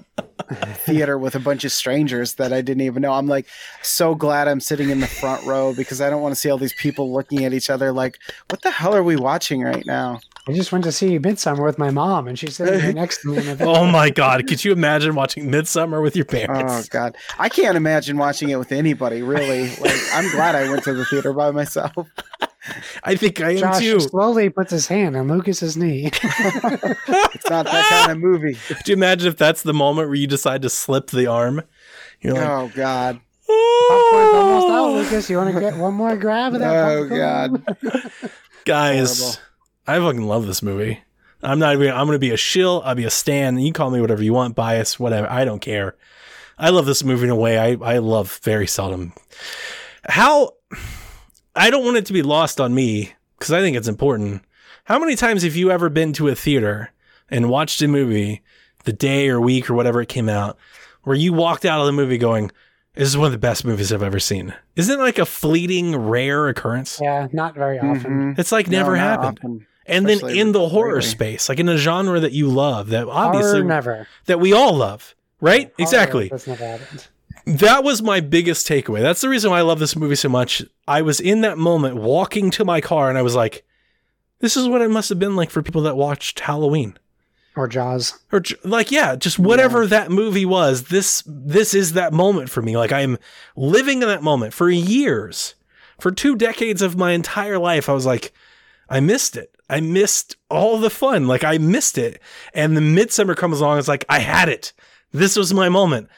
theater 0.85 1.17
with 1.19 1.37
a 1.37 1.39
bunch 1.39 1.65
of 1.65 1.71
strangers 1.73 2.35
that 2.35 2.53
I 2.53 2.61
didn't 2.61 2.81
even 2.81 3.03
know. 3.03 3.13
I'm 3.13 3.27
like 3.29 3.47
so 3.83 4.15
glad 4.15 4.49
I'm 4.49 4.59
sitting 4.61 4.91
in 4.91 5.01
the 5.01 5.07
front 5.07 5.45
row 5.47 5.75
because 5.75 6.01
I 6.01 6.11
don't 6.11 6.23
want 6.23 6.35
to 6.35 6.41
see 6.41 6.51
all 6.51 6.59
these 6.59 6.75
people 6.75 7.13
looking 7.13 7.45
at 7.45 7.53
each 7.53 7.71
other 7.71 7.93
like, 7.93 8.19
what 8.51 8.63
the 8.63 8.71
hell 8.71 8.95
are 8.95 9.03
we 9.03 9.17
watching 9.17 9.63
right 9.63 9.85
now? 9.87 10.21
I 10.49 10.53
just 10.53 10.71
went 10.71 10.85
to 10.85 10.93
see 10.93 11.19
Midsommar 11.19 11.65
with 11.65 11.77
my 11.77 11.91
mom, 11.91 12.29
and 12.29 12.39
she's 12.39 12.57
sitting 12.57 12.79
right 12.79 12.95
next 12.95 13.23
to 13.23 13.29
me. 13.29 13.49
In 13.49 13.57
Oh 13.63 13.85
my 13.85 14.11
god, 14.11 14.47
could 14.47 14.65
you 14.65 14.71
imagine 14.71 15.17
watching 15.17 15.51
Midsommar 15.51 16.01
with 16.01 16.15
your 16.15 16.27
oh, 16.29 16.33
parents? 16.33 16.87
Oh? 16.87 16.89
God, 16.91 17.17
I 17.39 17.49
can't 17.49 17.77
imagine 17.77 18.17
watching 18.17 18.51
it 18.51 18.59
with 18.59 18.71
anybody. 18.71 19.23
Really, 19.23 19.75
like 19.81 20.01
I'm 20.13 20.31
glad 20.31 20.55
I 20.55 20.71
went 20.71 20.85
to 20.85 20.95
the 20.95 21.05
theater 21.05 21.33
by 21.33 21.51
myself. 21.51 21.95
I 23.03 23.17
think 23.17 23.41
I 23.41 23.53
am 23.53 23.59
Josh 23.59 23.79
too. 23.81 24.01
slowly 24.01 24.49
puts 24.49 24.71
his 24.71 24.87
hand 24.87 25.17
on 25.17 25.29
Lucas's 25.29 25.77
knee. 25.77 26.11
It's 27.37 27.51
not 27.51 27.67
that 27.67 28.07
kind 28.07 28.13
of 28.13 28.19
movie. 28.19 28.57
Could 28.67 28.89
you 28.89 28.95
imagine 28.95 29.29
if 29.29 29.37
that's 29.37 29.63
the 29.63 29.75
moment 29.75 30.09
where 30.09 30.17
you 30.17 30.27
decide 30.27 30.63
to 30.63 30.71
slip 30.71 31.11
the 31.11 31.27
arm? 31.27 31.63
You're 32.21 32.35
like, 32.35 32.49
Oh 32.49 32.73
God. 32.75 33.21
Popcorn's 33.47 34.35
almost 34.35 34.67
out, 34.69 34.79
oh. 34.79 34.95
Lucas. 34.95 35.31
You 35.31 35.37
want 35.37 35.55
to 35.55 35.61
get 35.61 35.77
one 35.77 35.95
more 35.95 36.17
grab 36.17 36.55
of 36.55 36.61
that? 36.61 36.75
Oh 36.75 37.09
popcorn? 37.09 37.19
God. 37.21 38.31
guys, 38.65 39.21
Horrible. 39.21 39.46
I 39.87 39.99
fucking 39.99 40.23
love 40.27 40.47
this 40.47 40.63
movie. 40.63 41.01
I'm 41.43 41.59
not 41.59 41.75
even. 41.75 41.89
I'm 41.91 42.07
gonna 42.07 42.19
be 42.19 42.31
a 42.33 42.37
shill. 42.37 42.83
I'll 42.85 42.95
be 42.95 43.05
a 43.05 43.11
stan. 43.11 43.59
You 43.59 43.73
call 43.73 43.91
me 43.91 44.01
whatever 44.01 44.23
you 44.23 44.33
want, 44.33 44.55
bias, 44.55 44.99
whatever. 44.99 45.31
I 45.31 45.45
don't 45.45 45.61
care. 45.61 45.97
I 46.59 46.71
love 46.71 46.87
this 46.87 47.05
movie 47.05 47.25
in 47.25 47.31
a 47.31 47.37
way 47.37 47.59
I 47.59 47.77
I 47.95 47.99
love 47.99 48.41
very 48.43 48.67
seldom. 48.67 49.13
How 50.09 50.53
I 51.55 51.71
don't 51.71 51.85
want 51.85 51.97
it 51.99 52.07
to 52.07 52.13
be 52.13 52.23
lost 52.23 52.61
on 52.61 52.75
me 52.75 53.13
because 53.39 53.53
I 53.53 53.61
think 53.61 53.77
it's 53.77 53.89
important. 53.89 54.43
How 54.85 54.99
many 54.99 55.17
times 55.17 55.43
have 55.43 55.57
you 55.57 55.71
ever 55.71 55.89
been 55.89 56.13
to 56.15 56.29
a 56.29 56.35
theater 56.35 56.91
and 57.31 57.51
watched 57.51 57.83
a 57.83 57.89
movie 57.89 58.43
the 58.85 58.93
day 58.93 59.29
or 59.29 59.41
week 59.41 59.69
or 59.69 59.75
whatever 59.75 60.01
it 60.01 60.09
came 60.09 60.29
out, 60.29 60.57
where 61.03 61.17
you 61.17 61.33
walked 61.33 61.65
out 61.65 61.81
of 61.81 61.87
the 61.87 61.93
movie 61.93 62.19
going, 62.19 62.51
"This 62.95 63.09
is 63.09 63.17
one 63.17 63.27
of 63.27 63.33
the 63.33 63.39
best 63.39 63.65
movies 63.65 63.93
I've 63.93 64.03
ever 64.03 64.21
seen"? 64.21 64.55
Isn't 64.77 64.99
it 64.99 65.03
like 65.03 65.19
a 65.19 65.27
fleeting, 65.27 65.95
rare 65.97 66.49
occurrence? 66.49 66.99
Yeah, 67.03 67.27
not 67.33 67.55
very 67.55 67.79
often. 67.79 68.35
Mhm. 68.35 68.39
It's 68.39 68.53
like 68.53 68.69
No, 68.69 68.79
never 68.79 68.93
not 68.97 69.01
happened. 69.01 69.39
often. 69.43 69.67
And 69.89 70.09
then 70.09 70.29
in 70.29 70.53
the 70.53 70.69
horror 70.69 70.97
lately. 70.97 71.11
space, 71.11 71.49
like 71.49 71.59
in 71.59 71.69
a 71.69 71.77
genre 71.77 72.21
that 72.21 72.33
you 72.33 72.49
love, 72.49 72.89
that 72.91 73.09
obviously 73.09 73.61
Horror 73.61 73.65
never. 73.65 74.09
that 74.27 74.41
we 74.41 74.53
all 74.53 74.75
love, 74.75 75.15
right? 75.41 75.67
Horror, 75.67 75.75
Exactly. 75.79 76.29
That's 76.29 76.47
never 76.47 76.67
happened. 76.67 77.07
That 77.47 77.85
was 77.85 78.03
my 78.03 78.19
biggest 78.19 78.67
takeaway. 78.67 79.01
That's 79.01 79.21
the 79.21 79.29
reason 79.29 79.51
why 79.51 79.59
I 79.59 79.63
love 79.63 79.79
this 79.79 79.95
movie 79.95 80.17
so 80.17 80.29
much. 80.29 80.65
I 80.89 81.03
was 81.03 81.21
in 81.21 81.43
that 81.43 81.59
moment 81.59 81.95
walking 81.95 82.51
to 82.53 82.65
my 82.65 82.81
car 82.81 83.09
and 83.09 83.17
I 83.17 83.23
was 83.23 83.37
like, 83.37 83.65
this 84.41 84.57
is 84.57 84.69
what 84.69 84.83
it 84.83 84.91
must 84.91 85.09
have 85.11 85.21
been 85.21 85.37
like 85.37 85.51
for 85.51 85.63
people 85.63 85.83
that 85.83 85.97
watched 85.97 86.41
Halloween. 86.41 86.99
Or 87.55 87.69
Jaws. 87.69 88.19
Or 88.33 88.43
like 88.65 88.91
yeah, 88.91 89.17
just 89.17 89.39
whatever 89.39 89.87
that 89.87 90.11
movie 90.11 90.45
was. 90.45 90.85
This 90.85 91.23
this 91.27 91.73
is 91.73 91.95
that 91.95 92.13
moment 92.13 92.51
for 92.51 92.61
me. 92.61 92.77
Like 92.77 92.93
I 92.93 93.01
am 93.01 93.17
living 93.55 94.03
in 94.03 94.09
that 94.09 94.23
moment 94.23 94.53
for 94.53 94.69
years. 94.69 95.55
For 95.99 96.11
two 96.11 96.37
decades 96.37 96.83
of 96.83 96.99
my 96.99 97.13
entire 97.13 97.59
life 97.59 97.89
I 97.89 97.93
was 97.93 98.05
like 98.05 98.33
I 98.89 99.01
missed 99.01 99.37
it. 99.37 99.55
I 99.69 99.81
missed 99.81 100.37
all 100.49 100.79
the 100.79 100.91
fun. 100.91 101.27
Like 101.27 101.43
I 101.45 101.59
missed 101.59 101.99
it. 101.99 102.21
And 102.55 102.77
the 102.77 102.81
Midsommar 102.81 103.37
comes 103.37 103.61
along. 103.61 103.79
It's 103.79 103.89
like 103.89 104.05
I 104.09 104.21
had 104.21 104.49
it. 104.49 104.73
This 105.13 105.37
was 105.37 105.53
my 105.53 105.69
moment. 105.69 106.09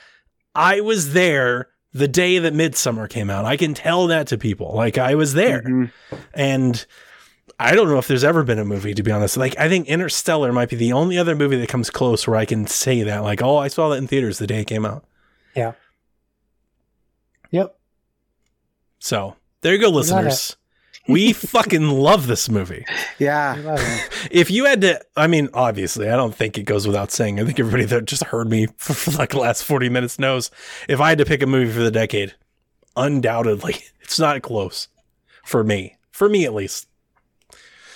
I 0.54 0.80
was 0.80 1.12
there 1.12 1.68
the 1.94 2.08
day 2.08 2.38
that 2.38 2.52
Midsommar 2.52 3.08
came 3.08 3.30
out. 3.30 3.44
I 3.46 3.56
can 3.56 3.72
tell 3.74 4.06
that 4.08 4.26
to 4.28 4.38
people. 4.38 4.74
Like 4.74 4.98
I 4.98 5.14
was 5.14 5.32
there. 5.34 5.62
Mhm. 5.62 5.90
And 6.34 6.86
I 7.58 7.74
don't 7.74 7.88
know 7.88 7.98
if 7.98 8.06
there's 8.06 8.22
ever 8.24 8.44
been 8.44 8.58
a 8.58 8.64
movie, 8.64 8.92
to 8.94 9.02
be 9.02 9.10
honest. 9.10 9.36
Like 9.36 9.58
I 9.58 9.68
think 9.68 9.88
Interstellar 9.88 10.52
might 10.52 10.68
be 10.68 10.76
the 10.76 10.92
only 10.92 11.16
other 11.16 11.34
movie 11.34 11.56
that 11.58 11.68
comes 11.68 11.88
close 11.90 12.26
where 12.26 12.36
I 12.36 12.44
can 12.44 12.66
say 12.66 13.02
that. 13.02 13.20
Like, 13.22 13.42
oh, 13.42 13.56
I 13.56 13.68
saw 13.68 13.88
that 13.88 13.96
in 13.96 14.06
theaters 14.06 14.38
the 14.38 14.46
day 14.46 14.60
it 14.60 14.66
came 14.66 14.84
out. 14.84 15.04
Yeah. 15.56 15.72
Yep. 17.50 17.76
So 18.98 19.36
there 19.62 19.72
you 19.74 19.80
go, 19.80 19.88
listeners. 19.88 20.56
We 21.08 21.32
fucking 21.32 21.88
love 21.88 22.26
this 22.26 22.50
movie. 22.50 22.84
Yeah. 23.18 23.54
I 23.56 23.60
love 23.60 23.80
it. 23.80 24.10
If 24.30 24.50
you 24.50 24.66
had 24.66 24.82
to, 24.82 25.00
I 25.16 25.26
mean, 25.26 25.48
obviously, 25.54 26.10
I 26.10 26.16
don't 26.16 26.34
think 26.34 26.58
it 26.58 26.64
goes 26.64 26.86
without 26.86 27.10
saying. 27.10 27.40
I 27.40 27.44
think 27.44 27.58
everybody 27.58 27.84
that 27.86 28.04
just 28.04 28.24
heard 28.24 28.50
me 28.50 28.66
for, 28.76 28.92
for 28.94 29.10
like 29.12 29.30
the 29.30 29.38
last 29.38 29.64
40 29.64 29.88
minutes 29.88 30.18
knows 30.18 30.50
if 30.88 31.00
I 31.00 31.08
had 31.10 31.18
to 31.18 31.24
pick 31.24 31.42
a 31.42 31.46
movie 31.46 31.72
for 31.72 31.80
the 31.80 31.90
decade, 31.90 32.34
undoubtedly, 32.96 33.76
it's 34.02 34.18
not 34.18 34.42
close 34.42 34.88
for 35.44 35.64
me. 35.64 35.96
For 36.10 36.28
me, 36.28 36.44
at 36.44 36.52
least. 36.52 36.88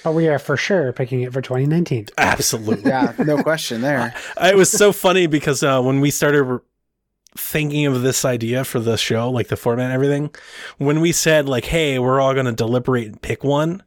But 0.05 0.13
we 0.13 0.29
are 0.29 0.39
for 0.39 0.57
sure 0.57 0.93
picking 0.93 1.23
it 1.23 1.33
for 1.33 1.41
2019. 1.43 2.07
Absolutely. 2.19 2.91
Yeah. 2.91 3.13
No 3.19 3.43
question 3.43 3.83
there. 3.83 4.15
it 4.41 4.57
was 4.57 4.71
so 4.71 4.91
funny 4.93 5.27
because 5.27 5.63
uh, 5.63 5.81
when 5.83 6.01
we 6.01 6.11
started 6.11 6.43
re- 6.43 6.59
thinking 7.37 7.87
of 7.87 8.03
this 8.03 8.25
idea 8.25 8.65
for 8.65 8.79
the 8.81 8.97
show, 8.97 9.31
like 9.31 9.49
the 9.49 9.57
format 9.57 9.87
and 9.87 9.95
everything, 9.95 10.31
when 10.79 11.01
we 11.01 11.13
said 11.13 11.49
like, 11.49 11.65
"Hey, 11.67 11.99
we're 11.99 12.21
all 12.21 12.35
going 12.35 12.47
to 12.47 12.53
deliberate 12.53 13.07
and 13.07 13.21
pick 13.23 13.43
one," 13.45 13.83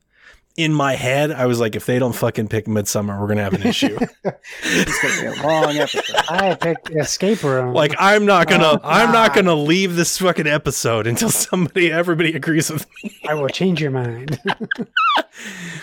in 0.57 0.73
my 0.73 0.95
head, 0.95 1.31
I 1.31 1.45
was 1.47 1.59
like, 1.59 1.76
"If 1.76 1.85
they 1.85 1.99
don't 1.99 2.13
fucking 2.15 2.47
pick 2.47 2.65
Midsommar, 2.65 3.19
we're 3.19 3.27
going 3.27 3.38
to 3.38 3.43
have 3.43 3.53
an 3.53 3.63
issue." 3.63 3.97
It's 4.63 5.01
gonna 5.01 5.34
be 5.34 5.39
a 5.39 5.43
long 5.43 5.76
episode. 5.77 6.15
I 6.30 6.55
picked 6.55 6.89
Escape 6.91 7.43
Room. 7.43 7.73
like, 7.73 7.93
I'm 7.99 8.26
not 8.26 8.47
gonna, 8.47 8.73
Oh, 8.73 8.80
I'm 8.84 9.11
not 9.11 9.34
gonna 9.35 9.53
leave 9.55 9.95
this 9.95 10.17
fucking 10.17 10.47
episode 10.47 11.07
until 11.07 11.30
somebody, 11.30 11.91
everybody 11.91 12.34
agrees 12.34 12.69
with 12.72 12.85
me. 13.03 13.15
I 13.27 13.34
will 13.35 13.49
change 13.49 13.81
your 13.81 13.91
mind. 13.91 14.39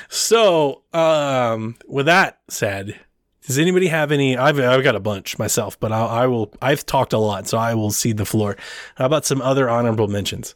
So, 0.08 0.82
um, 0.92 1.76
with 1.86 2.06
that 2.06 2.38
said, 2.48 2.98
does 3.46 3.58
anybody 3.58 3.88
have 3.88 4.12
any? 4.12 4.36
I've 4.36 4.58
I've 4.58 4.84
got 4.84 4.94
a 4.94 5.00
bunch 5.00 5.38
myself, 5.38 5.78
but 5.78 5.92
I'll, 5.92 6.08
I 6.08 6.26
will. 6.26 6.52
I've 6.60 6.86
talked 6.86 7.12
a 7.12 7.18
lot, 7.18 7.48
so 7.48 7.58
I 7.58 7.74
will 7.74 7.90
cede 7.90 8.16
the 8.16 8.24
floor. 8.24 8.56
How 8.96 9.06
about 9.06 9.24
some 9.24 9.40
other 9.42 9.68
honorable 9.68 10.08
mentions? 10.08 10.54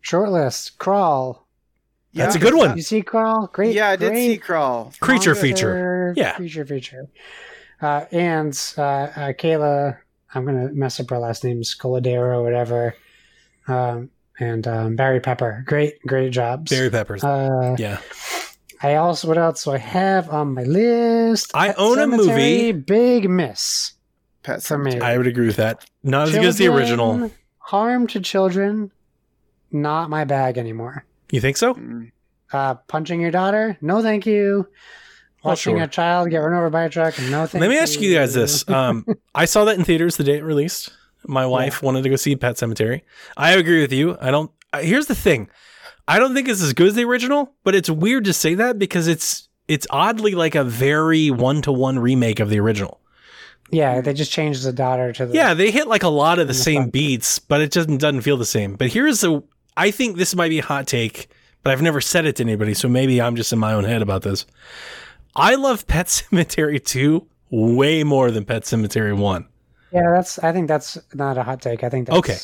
Short 0.00 0.30
list. 0.30 0.78
Crawl. 0.78 1.44
That's 2.12 2.36
a 2.36 2.38
good 2.38 2.54
one. 2.54 2.76
You 2.76 2.82
see 2.82 3.02
Crawl? 3.02 3.48
Great. 3.48 3.74
Yeah, 3.74 3.88
I 3.88 3.96
did 3.96 4.12
great 4.12 4.26
see 4.26 4.38
Crawl. 4.38 4.92
Creature 5.00 5.30
monster 5.30 5.34
feature. 5.34 6.14
Yeah. 6.16 6.34
Creature 6.34 6.66
feature. 6.66 7.08
Uh, 7.80 8.04
and 8.12 8.52
uh, 8.78 8.82
uh, 8.82 9.32
Kayla, 9.32 9.98
I'm 10.34 10.44
going 10.44 10.68
to 10.68 10.72
mess 10.72 11.00
up 11.00 11.10
her 11.10 11.18
last 11.18 11.42
name, 11.42 11.62
Scoladero 11.62 12.36
or 12.36 12.42
whatever. 12.42 12.94
Um, 13.66 14.10
and 14.38 14.66
um, 14.66 14.96
Barry 14.96 15.20
Pepper. 15.20 15.64
Great, 15.66 16.00
great 16.06 16.30
jobs. 16.30 16.70
Berry 16.70 16.90
peppers. 16.90 17.24
Uh, 17.24 17.76
yeah, 17.78 17.98
I 18.84 18.96
also, 18.96 19.28
what 19.28 19.38
else 19.38 19.64
do 19.64 19.70
I 19.70 19.78
have 19.78 20.28
on 20.28 20.52
my 20.54 20.62
list? 20.64 21.52
I 21.54 21.68
Pet 21.68 21.76
own 21.78 21.98
a 21.98 22.06
movie. 22.06 22.72
Big 22.72 23.28
miss 23.30 23.92
Pet 24.42 24.62
for 24.62 24.76
me. 24.76 25.00
I 25.00 25.16
would 25.16 25.26
agree 25.26 25.46
with 25.46 25.56
that. 25.56 25.84
Not 26.02 26.28
as 26.28 26.34
good 26.34 26.44
as 26.44 26.58
the 26.58 26.68
original. 26.68 27.30
Harm 27.58 28.06
to 28.08 28.20
children, 28.20 28.92
not 29.72 30.10
my 30.10 30.24
bag 30.24 30.58
anymore. 30.58 31.06
You 31.32 31.40
think 31.40 31.56
so? 31.56 31.74
Mm. 31.74 32.12
Uh, 32.52 32.74
punching 32.74 33.20
your 33.22 33.30
daughter? 33.30 33.78
No, 33.80 34.02
thank 34.02 34.26
you. 34.26 34.68
Oh, 35.42 35.48
Watching 35.48 35.76
sure. 35.76 35.84
a 35.84 35.88
child 35.88 36.28
get 36.30 36.38
run 36.38 36.52
over 36.54 36.68
by 36.70 36.84
a 36.84 36.90
truck? 36.90 37.18
No, 37.18 37.46
thank 37.46 37.54
you. 37.54 37.60
Let 37.60 37.70
me 37.70 37.78
ask 37.78 38.00
you 38.00 38.14
guys 38.14 38.34
this. 38.34 38.68
Um, 38.68 39.06
I 39.34 39.46
saw 39.46 39.64
that 39.64 39.78
in 39.78 39.84
theaters 39.84 40.16
the 40.18 40.24
day 40.24 40.36
it 40.38 40.44
released. 40.44 40.90
My 41.26 41.46
wife 41.46 41.82
wanted 41.82 42.02
to 42.02 42.10
go 42.10 42.16
see 42.16 42.36
Pet 42.36 42.56
Sematary. 42.56 43.00
I 43.36 43.52
agree 43.52 43.80
with 43.80 43.92
you. 43.92 44.18
I 44.20 44.30
don't. 44.30 44.50
uh, 44.74 44.80
Here's 44.80 45.06
the 45.06 45.14
thing. 45.14 45.48
I 46.06 46.18
don't 46.18 46.34
think 46.34 46.48
it's 46.48 46.62
as 46.62 46.72
good 46.72 46.88
as 46.88 46.94
the 46.94 47.04
original, 47.04 47.54
but 47.64 47.74
it's 47.74 47.88
weird 47.88 48.24
to 48.24 48.32
say 48.32 48.54
that 48.54 48.78
because 48.78 49.06
it's 49.08 49.48
it's 49.68 49.86
oddly 49.90 50.34
like 50.34 50.54
a 50.54 50.64
very 50.64 51.30
one 51.30 51.62
to 51.62 51.72
one 51.72 51.98
remake 51.98 52.40
of 52.40 52.50
the 52.50 52.60
original. 52.60 53.00
Yeah, 53.70 54.00
they 54.02 54.12
just 54.12 54.30
changed 54.30 54.62
the 54.64 54.72
daughter 54.72 55.12
to 55.14 55.26
the. 55.26 55.34
Yeah, 55.34 55.54
they 55.54 55.70
hit 55.70 55.86
like 55.88 56.02
a 56.02 56.08
lot 56.08 56.38
of 56.38 56.46
the 56.46 56.52
the 56.52 56.58
same 56.58 56.82
front. 56.82 56.92
beats, 56.92 57.38
but 57.38 57.60
it 57.62 57.70
doesn't 57.70 57.98
doesn't 57.98 58.20
feel 58.20 58.36
the 58.36 58.44
same. 58.44 58.74
But 58.74 58.88
here's 58.88 59.24
a 59.24 59.42
I 59.76 59.90
think 59.90 60.16
this 60.18 60.36
might 60.36 60.50
be 60.50 60.58
a 60.58 60.62
hot 60.62 60.86
take, 60.86 61.28
but 61.62 61.72
I've 61.72 61.82
never 61.82 62.00
said 62.00 62.26
it 62.26 62.36
to 62.36 62.42
anybody, 62.42 62.74
so 62.74 62.88
maybe 62.88 63.20
I'm 63.20 63.34
just 63.36 63.52
in 63.52 63.58
my 63.58 63.72
own 63.72 63.84
head 63.84 64.02
about 64.02 64.22
this. 64.22 64.44
I 65.34 65.54
love 65.56 65.86
Pet 65.86 66.06
Sematary 66.08 66.84
2 66.84 67.26
way 67.50 68.04
more 68.04 68.30
than 68.30 68.44
Pet 68.44 68.62
Sematary 68.62 69.16
1. 69.16 69.48
Yeah, 69.92 70.10
that's. 70.10 70.38
I 70.40 70.52
think 70.52 70.68
that's 70.68 70.98
not 71.14 71.38
a 71.38 71.42
hot 71.42 71.62
take. 71.62 71.82
I 71.82 71.88
think 71.88 72.06
that's 72.08 72.18
Okay. 72.18 72.36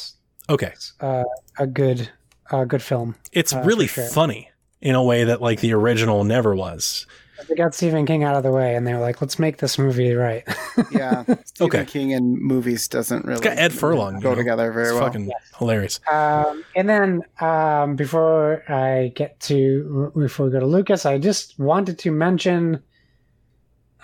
Okay. 0.48 0.72
uh, 1.00 1.24
a 1.58 1.66
good, 1.66 2.10
a 2.52 2.66
good 2.66 2.82
film. 2.82 3.14
It's 3.32 3.52
Uh, 3.52 3.62
really 3.64 3.86
sure. 3.86 4.04
funny 4.04 4.50
in 4.80 4.94
a 4.94 5.02
way 5.02 5.24
that 5.24 5.40
like 5.40 5.60
the 5.60 5.72
original 5.74 6.24
never 6.24 6.54
was. 6.54 7.06
They 7.48 7.54
got 7.54 7.74
Stephen 7.74 8.04
King 8.04 8.22
out 8.22 8.34
of 8.36 8.42
the 8.42 8.50
way, 8.52 8.74
and 8.76 8.86
they 8.86 8.92
were 8.92 9.00
like, 9.00 9.20
"Let's 9.22 9.38
make 9.38 9.58
this 9.58 9.78
movie 9.78 10.12
right." 10.14 10.44
Yeah. 10.92 11.22
Stephen 11.44 11.44
Okay. 11.62 11.84
King 11.84 12.12
and 12.14 12.38
movies 12.38 12.86
doesn't 12.88 13.24
really 13.24 13.40
got 13.40 13.58
Ed 13.58 13.72
Furlong, 13.72 14.16
you 14.16 14.20
go 14.22 14.30
know. 14.30 14.34
together 14.36 14.70
very 14.72 14.86
It's 14.88 14.94
well. 14.94 15.02
fucking 15.04 15.30
hilarious. 15.58 16.00
Um, 16.10 16.64
and 16.76 16.88
then 16.88 17.22
um, 17.40 17.96
before 17.96 18.62
I 18.70 19.12
get 19.14 19.38
to 19.40 20.12
before 20.16 20.46
we 20.46 20.52
go 20.52 20.60
to 20.60 20.66
Lucas, 20.66 21.04
I 21.06 21.18
just 21.18 21.58
wanted 21.58 21.98
to 22.00 22.10
mention 22.10 22.82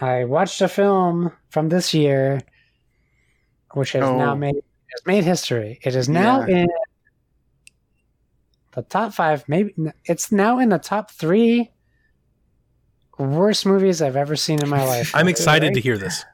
I 0.01 0.25
watched 0.25 0.61
a 0.61 0.69
film 0.69 1.33
from 1.51 1.69
this 1.71 1.95
year, 1.95 2.41
which 3.75 3.93
has 3.93 4.03
Oh. 4.03 4.19
now 4.19 4.35
made 4.35 4.55
has 4.57 5.07
made 5.07 5.25
history. 5.25 5.79
It 5.83 5.95
is 5.95 6.09
now 6.09 6.45
Yeah. 6.47 6.57
in 6.63 6.69
the 8.77 8.83
top 8.83 9.13
five. 9.13 9.45
Maybe 9.49 9.75
it's 10.05 10.31
now 10.31 10.61
in 10.61 10.69
the 10.69 10.79
top 10.79 11.11
three 11.11 11.73
worst 13.19 13.67
movies 13.67 14.03
I've 14.03 14.17
ever 14.17 14.37
seen 14.37 14.63
in 14.63 14.69
my 14.69 14.85
life. 14.87 15.11
I'm 15.15 15.29
excited 15.29 15.75
to 15.75 15.81
hear 15.81 15.99
this. 15.99 16.25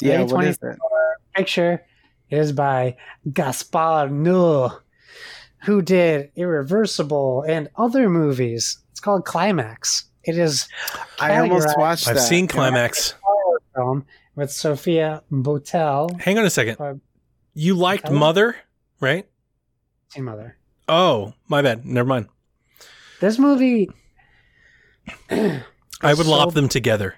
Yeah, 0.00 0.22
what 0.22 0.44
is 0.44 0.58
it? 0.62 0.78
picture 1.34 1.82
is 2.30 2.52
by 2.52 2.96
Gaspar 3.32 4.08
Noé, 4.10 4.78
who 5.64 5.80
did 5.82 6.30
Irreversible 6.36 7.42
and 7.48 7.68
other 7.76 8.08
movies. 8.08 8.78
It's 8.90 9.00
called 9.00 9.24
Climax. 9.24 10.04
It 10.24 10.36
is 10.36 10.68
I 11.20 11.38
almost 11.38 11.68
categorized 11.68 11.78
watched 11.78 12.08
I've 12.08 12.14
that. 12.16 12.20
seen 12.20 12.46
Climax. 12.48 12.98
as 12.98 13.12
a 13.12 13.16
horror 13.22 13.62
film 13.74 14.06
with 14.36 14.50
Sofia 14.52 15.22
Boutella. 15.32 16.20
Hang 16.20 16.38
on 16.38 16.44
a 16.44 16.50
second. 16.50 16.76
Uh, 16.78 16.94
You 17.54 17.74
liked 17.74 18.08
Hello? 18.08 18.18
Mother, 18.20 18.56
right? 19.00 19.26
Teen 20.12 20.24
Mother. 20.24 20.57
Oh, 20.88 21.34
my 21.48 21.62
bad. 21.62 21.84
Never 21.84 22.08
mind. 22.08 22.28
This 23.20 23.38
movie. 23.38 23.90
I 25.30 25.62
would 26.02 26.26
so 26.26 26.30
lop 26.30 26.54
them 26.54 26.68
together. 26.68 27.16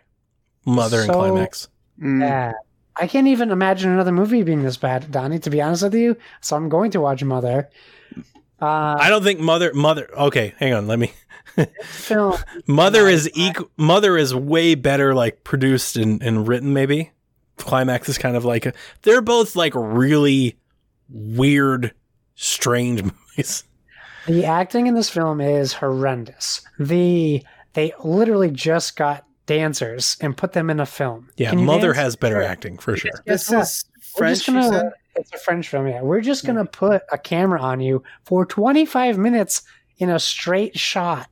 Mother 0.64 1.00
and 1.02 1.10
Climax. 1.10 1.68
Mm. 2.00 2.20
bad. 2.20 2.54
I 2.96 3.06
can't 3.06 3.28
even 3.28 3.50
imagine 3.50 3.90
another 3.90 4.12
movie 4.12 4.42
being 4.42 4.62
this 4.62 4.76
bad, 4.76 5.10
Donnie. 5.10 5.38
To 5.40 5.50
be 5.50 5.62
honest 5.62 5.82
with 5.84 5.94
you, 5.94 6.16
so 6.40 6.56
I'm 6.56 6.68
going 6.68 6.90
to 6.92 7.00
watch 7.00 7.22
Mother. 7.22 7.70
Uh, 8.60 8.96
I 9.00 9.08
don't 9.08 9.22
think 9.22 9.40
Mother 9.40 9.72
Mother 9.72 10.10
Okay, 10.14 10.54
hang 10.58 10.74
on. 10.74 10.86
Let 10.86 10.98
me 10.98 11.12
film. 11.82 12.36
Mother 12.66 13.08
is 13.08 13.30
equal. 13.34 13.70
Mother 13.76 14.18
is 14.18 14.34
way 14.34 14.74
better, 14.74 15.14
like 15.14 15.44
produced 15.44 15.96
and, 15.96 16.22
and 16.22 16.46
written. 16.46 16.74
Maybe 16.74 17.12
Climax 17.56 18.08
is 18.08 18.18
kind 18.18 18.36
of 18.36 18.44
like 18.44 18.66
a, 18.66 18.72
they're 19.02 19.22
both 19.22 19.56
like 19.56 19.72
really 19.74 20.58
weird, 21.08 21.94
strange 22.34 23.02
movies. 23.46 23.64
The 24.26 24.44
acting 24.44 24.86
in 24.86 24.94
this 24.94 25.08
film 25.08 25.40
is 25.40 25.72
horrendous. 25.72 26.60
The 26.78 27.42
they 27.72 27.92
literally 28.04 28.50
just 28.50 28.96
got 28.96 29.24
dancers 29.46 30.16
and 30.20 30.36
put 30.36 30.52
them 30.52 30.70
in 30.70 30.80
a 30.80 30.86
film. 30.86 31.28
Yeah, 31.36 31.52
Mother 31.54 31.88
dance? 31.88 31.96
has 31.98 32.16
better 32.16 32.36
Sure. 32.36 32.42
acting 32.42 32.78
for 32.78 32.96
sure. 32.96 33.10
This 33.26 33.50
is 33.50 33.84
We're 34.16 34.18
French. 34.18 34.38
just 34.38 34.48
you 34.48 34.54
gonna- 34.54 34.92
It's 35.16 35.32
a 35.34 35.38
French 35.38 35.68
film, 35.68 35.86
yeah. 35.88 36.02
We're 36.02 36.20
just 36.20 36.44
gonna 36.46 36.64
put 36.64 37.02
a 37.12 37.18
camera 37.18 37.60
on 37.60 37.80
you 37.80 38.02
for 38.24 38.44
25 38.46 39.18
minutes 39.18 39.62
in 39.98 40.08
a 40.10 40.18
straight 40.18 40.78
shot 40.78 41.28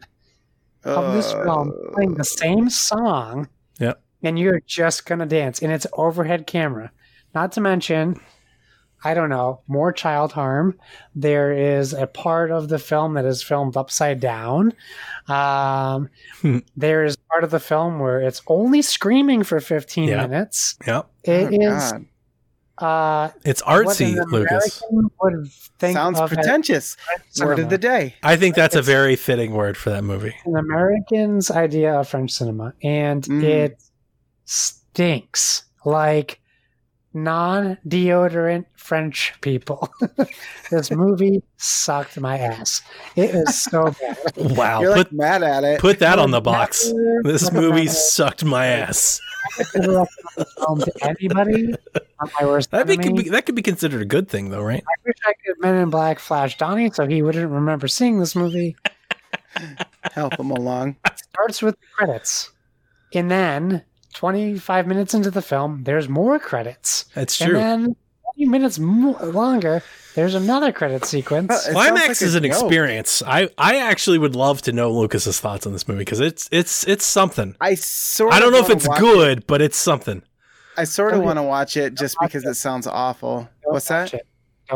of 0.84 1.14
this 1.14 1.32
film 1.32 1.70
Uh, 1.70 1.92
playing 1.92 2.14
the 2.14 2.24
same 2.24 2.70
song. 2.70 3.48
Yep. 3.78 4.00
And 4.24 4.38
you're 4.38 4.60
just 4.66 5.06
gonna 5.06 5.26
dance. 5.26 5.60
And 5.62 5.72
it's 5.72 5.86
overhead 5.92 6.46
camera. 6.46 6.90
Not 7.34 7.52
to 7.52 7.60
mention, 7.60 8.20
I 9.04 9.14
don't 9.14 9.28
know, 9.30 9.60
more 9.68 9.92
child 9.92 10.32
harm. 10.32 10.76
There 11.14 11.52
is 11.52 11.92
a 11.92 12.06
part 12.06 12.50
of 12.50 12.68
the 12.68 12.78
film 12.78 13.14
that 13.14 13.24
is 13.24 13.42
filmed 13.42 13.76
upside 13.76 14.18
down. 14.20 14.72
Um, 15.28 16.08
Hmm. 16.40 16.58
there 16.76 17.04
is 17.04 17.16
part 17.30 17.44
of 17.44 17.50
the 17.50 17.60
film 17.60 18.00
where 18.00 18.20
it's 18.20 18.42
only 18.48 18.82
screaming 18.82 19.44
for 19.44 19.60
15 19.60 20.08
Yeah. 20.08 20.26
minutes. 20.26 20.76
Yeah, 20.86 21.02
It 21.22 21.48
oh, 21.52 21.74
is 21.76 21.92
God. 21.92 22.04
uh, 22.78 23.28
it's 23.44 23.62
artsy, 23.62 24.16
Lucas. 24.32 24.82
Would 24.90 25.46
think 25.78 25.94
Sounds 25.96 26.18
pretentious. 26.20 26.96
French 26.96 27.48
Word 27.48 27.58
of 27.60 27.70
the 27.70 27.78
day. 27.78 28.14
I 28.24 28.34
think 28.36 28.56
that's 28.56 28.74
a 28.74 28.82
very 28.82 29.14
fitting 29.16 29.52
word 29.52 29.76
for 29.76 29.90
that 29.90 30.02
movie. 30.02 30.34
An 30.44 30.56
American's 30.56 31.50
idea 31.52 31.94
of 32.00 32.08
French 32.08 32.32
cinema, 32.32 32.74
and 32.82 33.22
Mm. 33.22 33.42
it 33.44 33.82
stinks 34.44 35.64
like 35.84 36.40
non-deodorant 37.24 38.64
French 38.74 39.34
people. 39.40 39.88
this 40.70 40.90
movie 40.90 41.42
sucked 41.56 42.18
my 42.20 42.38
ass. 42.38 42.82
It 43.16 43.34
is 43.34 43.62
so 43.62 43.94
bad. 44.00 44.16
Wow, 44.56 44.80
You're 44.80 44.94
put 44.94 45.08
like 45.08 45.12
mad 45.12 45.42
at 45.42 45.64
it. 45.64 45.80
put 45.80 45.98
that 46.00 46.18
on 46.18 46.30
the 46.30 46.40
box. 46.40 46.90
This 47.24 47.52
movie 47.52 47.86
sucked 47.86 48.44
my 48.44 48.66
ass. 48.66 49.20
to 49.72 50.92
anybody. 51.02 51.74
My 52.40 52.44
worst 52.46 52.70
That 52.70 52.86
be, 52.86 52.96
could 52.96 53.16
be 53.16 53.28
that 53.30 53.46
could 53.46 53.54
be 53.54 53.62
considered 53.62 54.02
a 54.02 54.06
good 54.06 54.28
thing, 54.28 54.50
though, 54.50 54.62
right? 54.62 54.82
I 54.82 54.94
wish 55.04 55.16
I 55.26 55.32
could 55.44 55.60
Men 55.60 55.76
in 55.76 55.90
Black 55.90 56.18
flash 56.18 56.56
Donnie 56.58 56.90
so 56.90 57.06
he 57.06 57.22
wouldn't 57.22 57.50
remember 57.50 57.88
seeing 57.88 58.18
this 58.18 58.34
movie. 58.36 58.76
Help 60.12 60.38
him 60.38 60.50
along. 60.50 60.96
It 61.06 61.18
starts 61.18 61.62
with 61.62 61.78
the 61.80 61.86
credits. 61.96 62.52
And 63.14 63.30
then 63.30 63.84
25 64.14 64.86
minutes 64.86 65.14
into 65.14 65.30
the 65.30 65.42
film, 65.42 65.84
there's 65.84 66.08
more 66.08 66.38
credits. 66.38 67.04
That's 67.14 67.40
And 67.40 67.50
true. 67.50 67.58
then 67.58 67.96
20 68.36 68.50
minutes 68.50 68.78
mo- 68.78 69.18
longer, 69.22 69.82
there's 70.14 70.34
another 70.34 70.72
credit 70.72 71.04
sequence. 71.04 71.52
It 71.52 71.60
sounds 71.72 71.74
Climax 71.74 72.08
like 72.08 72.22
is 72.22 72.34
an 72.34 72.42
joke. 72.44 72.52
experience. 72.52 73.22
I, 73.26 73.48
I 73.58 73.76
actually 73.76 74.18
would 74.18 74.34
love 74.34 74.62
to 74.62 74.72
know 74.72 74.90
Lucas's 74.92 75.38
thoughts 75.40 75.66
on 75.66 75.72
this 75.72 75.86
movie 75.86 76.00
because 76.00 76.20
it's 76.20 76.48
it's 76.50 76.86
it's 76.88 77.04
something. 77.04 77.54
I 77.60 77.74
sort. 77.74 78.32
I 78.32 78.40
don't 78.40 78.48
of 78.54 78.60
know 78.60 78.66
if 78.66 78.70
it's 78.70 78.88
watch 78.88 78.98
good, 78.98 79.46
but 79.46 79.60
it's 79.62 79.76
something. 79.76 80.22
I 80.76 80.84
sort 80.84 81.14
of 81.14 81.22
want 81.22 81.38
to 81.38 81.42
watch 81.42 81.76
it 81.76 81.94
just 81.94 82.16
watch 82.20 82.30
because 82.30 82.44
it. 82.44 82.50
it 82.50 82.54
sounds 82.54 82.86
awful. 82.86 83.48
Don't 83.64 83.72
What's 83.74 83.90
watch 83.90 84.12
that? 84.12 84.20
it. 84.20 84.26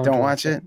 Don't 0.05 0.19
watch 0.19 0.47
it. 0.47 0.63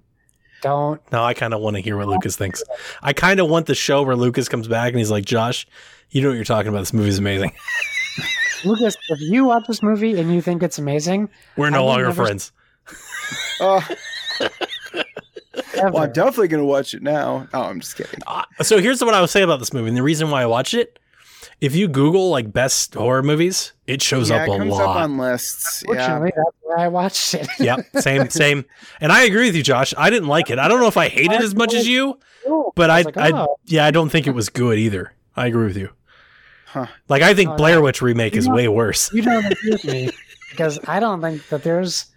Don't. 0.62 1.02
No, 1.12 1.24
I 1.24 1.34
kind 1.34 1.54
of 1.54 1.60
want 1.62 1.76
to 1.76 1.82
hear 1.82 1.98
what 1.98 2.08
Lucas 2.08 2.36
thinks. 2.38 2.64
I 3.04 3.14
kind 3.14 3.40
of 3.40 3.50
want 3.50 3.66
the 3.68 3.76
show 3.76 4.02
where 4.04 4.16
Lucas 4.16 4.48
comes 4.50 4.68
back 4.68 4.90
and 4.90 4.98
he's 4.98 5.12
like, 5.12 5.26
"Josh, 5.26 5.68
you 6.10 6.22
know 6.22 6.30
what 6.30 6.36
you're 6.36 6.44
talking 6.46 6.70
about. 6.70 6.80
This 6.80 6.94
movie's 6.94 7.20
amazing. 7.20 7.52
Lucas, 8.66 8.96
if 9.10 9.20
you 9.22 9.46
watch 9.46 9.66
this 9.68 9.82
movie 9.84 10.20
and 10.20 10.34
you 10.34 10.42
think 10.42 10.64
it's 10.64 10.78
amazing, 10.78 11.30
We're 11.56 11.70
no 11.70 11.82
will 11.82 11.88
longer 11.88 12.06
never- 12.08 12.26
friends." 12.26 12.52
Ever, 13.60 13.86
well, 15.92 16.04
I'm 16.04 16.12
definitely 16.12 16.48
gonna 16.50 16.66
watch 16.66 16.94
it 16.94 17.02
now. 17.02 17.48
Oh, 17.54 17.64
I'm 17.64 17.80
just 17.80 17.96
kidding. 17.96 18.20
Uh, 18.28 18.44
so 18.62 18.80
here's 18.80 19.04
what 19.04 19.14
I 19.14 19.22
would 19.22 19.30
say 19.30 19.42
about 19.42 19.60
this 19.60 19.74
movie, 19.74 19.88
and 19.90 19.98
the 19.98 20.04
reason 20.04 20.30
why 20.30 20.42
I 20.42 20.46
watched 20.46 20.74
it. 20.74 21.00
If 21.62 21.74
you 21.74 21.88
Google 21.88 22.32
like 22.32 22.52
best 22.52 22.96
horror 22.96 23.24
movies, 23.24 23.72
it 23.88 24.02
shows 24.02 24.30
yeah, 24.30 24.44
up 24.44 24.50
it 24.50 24.54
a 24.54 24.58
comes 24.58 24.72
lot. 24.72 24.82
up 24.82 24.96
on 25.04 25.18
lists. 25.18 25.84
Yeah. 25.88 26.20
that's 26.20 26.36
why 26.62 26.84
I 26.84 26.88
watched 26.90 27.34
it. 27.34 27.48
yep, 27.60 27.80
same, 27.96 28.30
same. 28.30 28.66
And 29.00 29.12
I 29.12 29.24
agree 29.24 29.46
with 29.46 29.56
you, 29.56 29.64
Josh. 29.64 29.94
I 29.98 30.10
didn't 30.10 30.28
like 30.28 30.50
it. 30.50 30.60
I 30.60 30.68
don't 30.68 30.82
know 30.82 30.88
if 30.88 30.98
I 30.98 31.08
hated 31.08 31.32
it 31.34 31.42
as 31.42 31.56
much 31.56 31.74
as 31.74 31.88
you, 31.88 32.20
but 32.76 32.90
I, 32.90 32.98
was 33.00 33.06
like, 33.06 33.18
I, 33.18 33.32
oh. 33.32 33.56
yeah, 33.66 33.86
I 33.86 33.92
don't 33.92 34.10
think 34.10 34.28
it 34.28 34.32
was 34.32 34.50
good 34.50 34.78
either. 34.78 35.14
I 35.38 35.48
agree 35.48 35.66
with 35.68 35.78
you. 35.78 35.92
Huh. 36.76 36.88
Like 37.08 37.22
I 37.22 37.34
think 37.34 37.52
Oh, 37.52 37.56
Blair. 37.56 37.82
Witch 37.82 38.02
remake 38.02 38.36
is 38.36 38.46
You 38.46 38.52
know- 38.52 38.56
way 38.58 38.68
worse. 38.68 39.12
You 39.14 39.22
don't 39.22 39.46
agree 39.46 39.72
with 39.72 39.86
me 39.86 40.10
because 40.50 40.78
I 40.90 41.00
don't 41.00 41.22
think 41.22 41.48
that 41.48 41.64
there's 41.64 42.08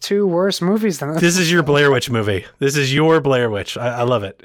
two 0.00 0.26
worse 0.26 0.62
movies 0.62 1.00
than 1.00 1.12
this. 1.12 1.20
This 1.20 1.36
is 1.38 1.52
your 1.52 1.62
Blair 1.62 1.90
Witch 1.90 2.08
movie. 2.10 2.46
This 2.60 2.76
is 2.76 2.94
your 2.94 3.20
Blair 3.20 3.50
Witch. 3.50 3.76
I, 3.76 3.98
I 3.98 4.02
love 4.04 4.22
it. 4.24 4.42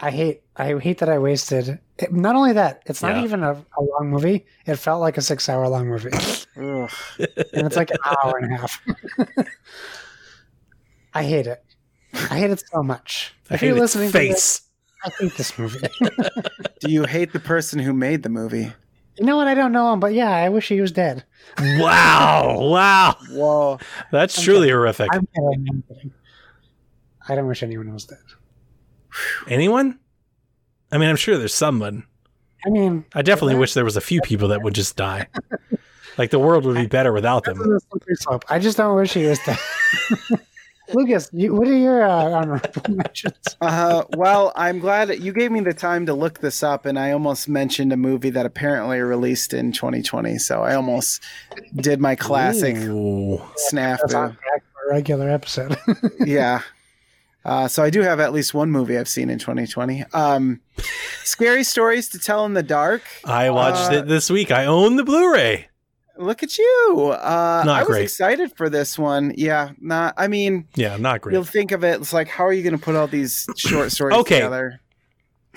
I 0.00 0.10
hate 0.10 0.42
I 0.56 0.78
hate 0.80 0.98
that 0.98 1.08
I 1.08 1.18
wasted. 1.18 1.78
It, 1.98 2.12
not 2.12 2.34
only 2.34 2.54
that, 2.54 2.82
it's 2.86 3.02
not 3.02 3.16
Yeah. 3.16 3.22
even 3.24 3.42
a, 3.44 3.52
a 3.52 3.82
long 3.82 4.10
movie. 4.10 4.46
It 4.66 4.76
felt 4.76 5.00
like 5.00 5.16
a 5.16 5.20
six 5.22 5.48
hour 5.48 5.68
long 5.68 5.86
movie, 5.88 6.10
and 6.56 6.88
it's 7.66 7.76
like 7.76 7.90
an 7.90 7.98
hour 8.04 8.38
and 8.38 8.52
a 8.52 8.56
half. 8.56 8.80
I 11.14 11.22
hate 11.24 11.46
it. 11.46 11.62
I 12.14 12.38
hate 12.38 12.50
it 12.50 12.62
so 12.72 12.82
much. 12.82 13.34
I 13.50 13.54
if 13.54 13.60
hate 13.60 13.66
you're 13.68 13.76
its 13.76 13.94
listening 13.94 14.10
to 14.12 14.18
this, 14.18 14.58
face. 14.58 14.60
I 15.04 15.10
hate 15.18 15.34
this 15.36 15.58
movie. 15.58 15.86
Do 16.80 16.90
you 16.90 17.04
hate 17.04 17.32
the 17.32 17.40
person 17.40 17.78
who 17.78 17.92
made 17.92 18.22
the 18.22 18.28
movie? 18.28 18.72
you 19.16 19.26
know 19.26 19.36
what? 19.36 19.48
I 19.48 19.54
don't 19.54 19.72
know 19.72 19.92
him, 19.92 20.00
but 20.00 20.14
yeah, 20.14 20.30
I 20.30 20.48
wish 20.48 20.68
he 20.68 20.80
was 20.80 20.92
dead. 20.92 21.24
wow, 21.58 22.56
wow, 22.58 23.16
Whoa. 23.30 23.78
that's 24.10 24.38
I'm 24.38 24.44
truly 24.44 24.60
kidding. 24.68 24.74
horrific. 24.74 25.08
I'm 25.12 25.26
kidding. 25.34 25.66
I'm 25.70 25.82
kidding. 25.88 26.12
I 27.28 27.34
don't 27.34 27.46
wish 27.46 27.62
anyone 27.62 27.92
was 27.92 28.04
dead. 28.06 28.18
Anyone? 29.48 29.98
I 30.92 30.98
mean, 30.98 31.08
I'm 31.08 31.16
sure 31.16 31.36
there's 31.38 31.54
someone. 31.54 32.04
I 32.66 32.70
mean, 32.70 33.04
I 33.14 33.22
definitely 33.22 33.56
wish 33.56 33.74
there 33.74 33.84
was 33.84 33.96
a 33.96 34.00
few 34.00 34.20
people 34.22 34.48
that 34.48 34.62
would 34.62 34.74
just 34.74 34.96
die. 34.96 35.28
Like 36.18 36.30
the 36.30 36.38
world 36.38 36.64
would 36.66 36.76
be 36.76 36.86
better 36.86 37.12
without 37.12 37.44
them. 37.44 37.60
is 37.60 37.66
a 37.66 37.80
slippery 37.88 38.16
slope. 38.16 38.44
I 38.50 38.58
just 38.58 38.76
don't 38.76 38.96
wish 38.96 39.14
he 39.14 39.24
was 39.26 39.38
dead. 39.46 39.58
Lucas, 40.94 41.30
you, 41.32 41.54
what 41.54 41.68
are 41.68 41.76
your 41.76 42.02
uh, 42.02 42.24
honorable 42.30 42.82
mentions? 42.94 43.34
Uh, 43.60 44.04
well, 44.16 44.52
I'm 44.56 44.78
glad 44.78 45.10
you 45.20 45.32
gave 45.32 45.50
me 45.50 45.60
the 45.60 45.74
time 45.74 46.06
to 46.06 46.14
look 46.14 46.40
this 46.40 46.62
up, 46.62 46.86
and 46.86 46.98
I 46.98 47.12
almost 47.12 47.48
mentioned 47.48 47.92
a 47.92 47.96
movie 47.96 48.30
that 48.30 48.46
apparently 48.46 49.00
released 49.00 49.52
in 49.54 49.72
2020. 49.72 50.38
So 50.38 50.62
I 50.62 50.74
almost 50.74 51.22
did 51.76 52.00
my 52.00 52.14
classic 52.16 52.76
Ooh. 52.76 53.38
That's 53.38 53.72
snafu. 53.74 54.10
track 54.10 54.62
for 54.72 54.90
a 54.90 54.94
regular 54.94 55.28
episode. 55.30 55.76
yeah. 56.20 56.62
Uh, 57.42 57.66
so 57.66 57.82
I 57.82 57.88
do 57.88 58.02
have 58.02 58.20
at 58.20 58.34
least 58.34 58.52
one 58.52 58.70
movie 58.70 58.98
I've 58.98 59.08
seen 59.08 59.30
in 59.30 59.38
2020. 59.38 60.04
Um, 60.12 60.60
scary 61.24 61.64
stories 61.64 62.10
to 62.10 62.18
tell 62.18 62.44
in 62.44 62.52
the 62.52 62.62
dark. 62.62 63.00
I 63.24 63.48
watched 63.48 63.90
Uh, 63.90 63.96
it 63.96 64.08
this 64.08 64.28
week. 64.28 64.50
I 64.50 64.66
own 64.66 64.96
the 64.96 65.04
Blu-ray. 65.04 65.68
Look 66.20 66.42
at 66.42 66.58
you. 66.58 67.14
Uh, 67.18 67.62
Not 67.64 67.68
I 67.68 67.78
was 67.80 67.88
great. 67.88 68.02
excited 68.02 68.52
for 68.56 68.68
this 68.68 68.98
one. 68.98 69.32
Yeah. 69.36 69.70
Not. 69.80 70.14
I 70.16 70.28
mean, 70.28 70.68
Yeah, 70.74 70.96
not 70.98 71.20
great. 71.22 71.32
you'll 71.32 71.44
think 71.44 71.72
of 71.72 71.82
it. 71.82 72.00
It's 72.00 72.12
like, 72.12 72.28
how 72.28 72.44
are 72.46 72.52
you 72.52 72.62
going 72.62 72.76
to 72.78 72.82
put 72.84 72.94
all 72.94 73.06
these 73.06 73.46
short 73.56 73.90
stories 73.92 74.16
Okay. 74.18 74.36
together? 74.36 74.80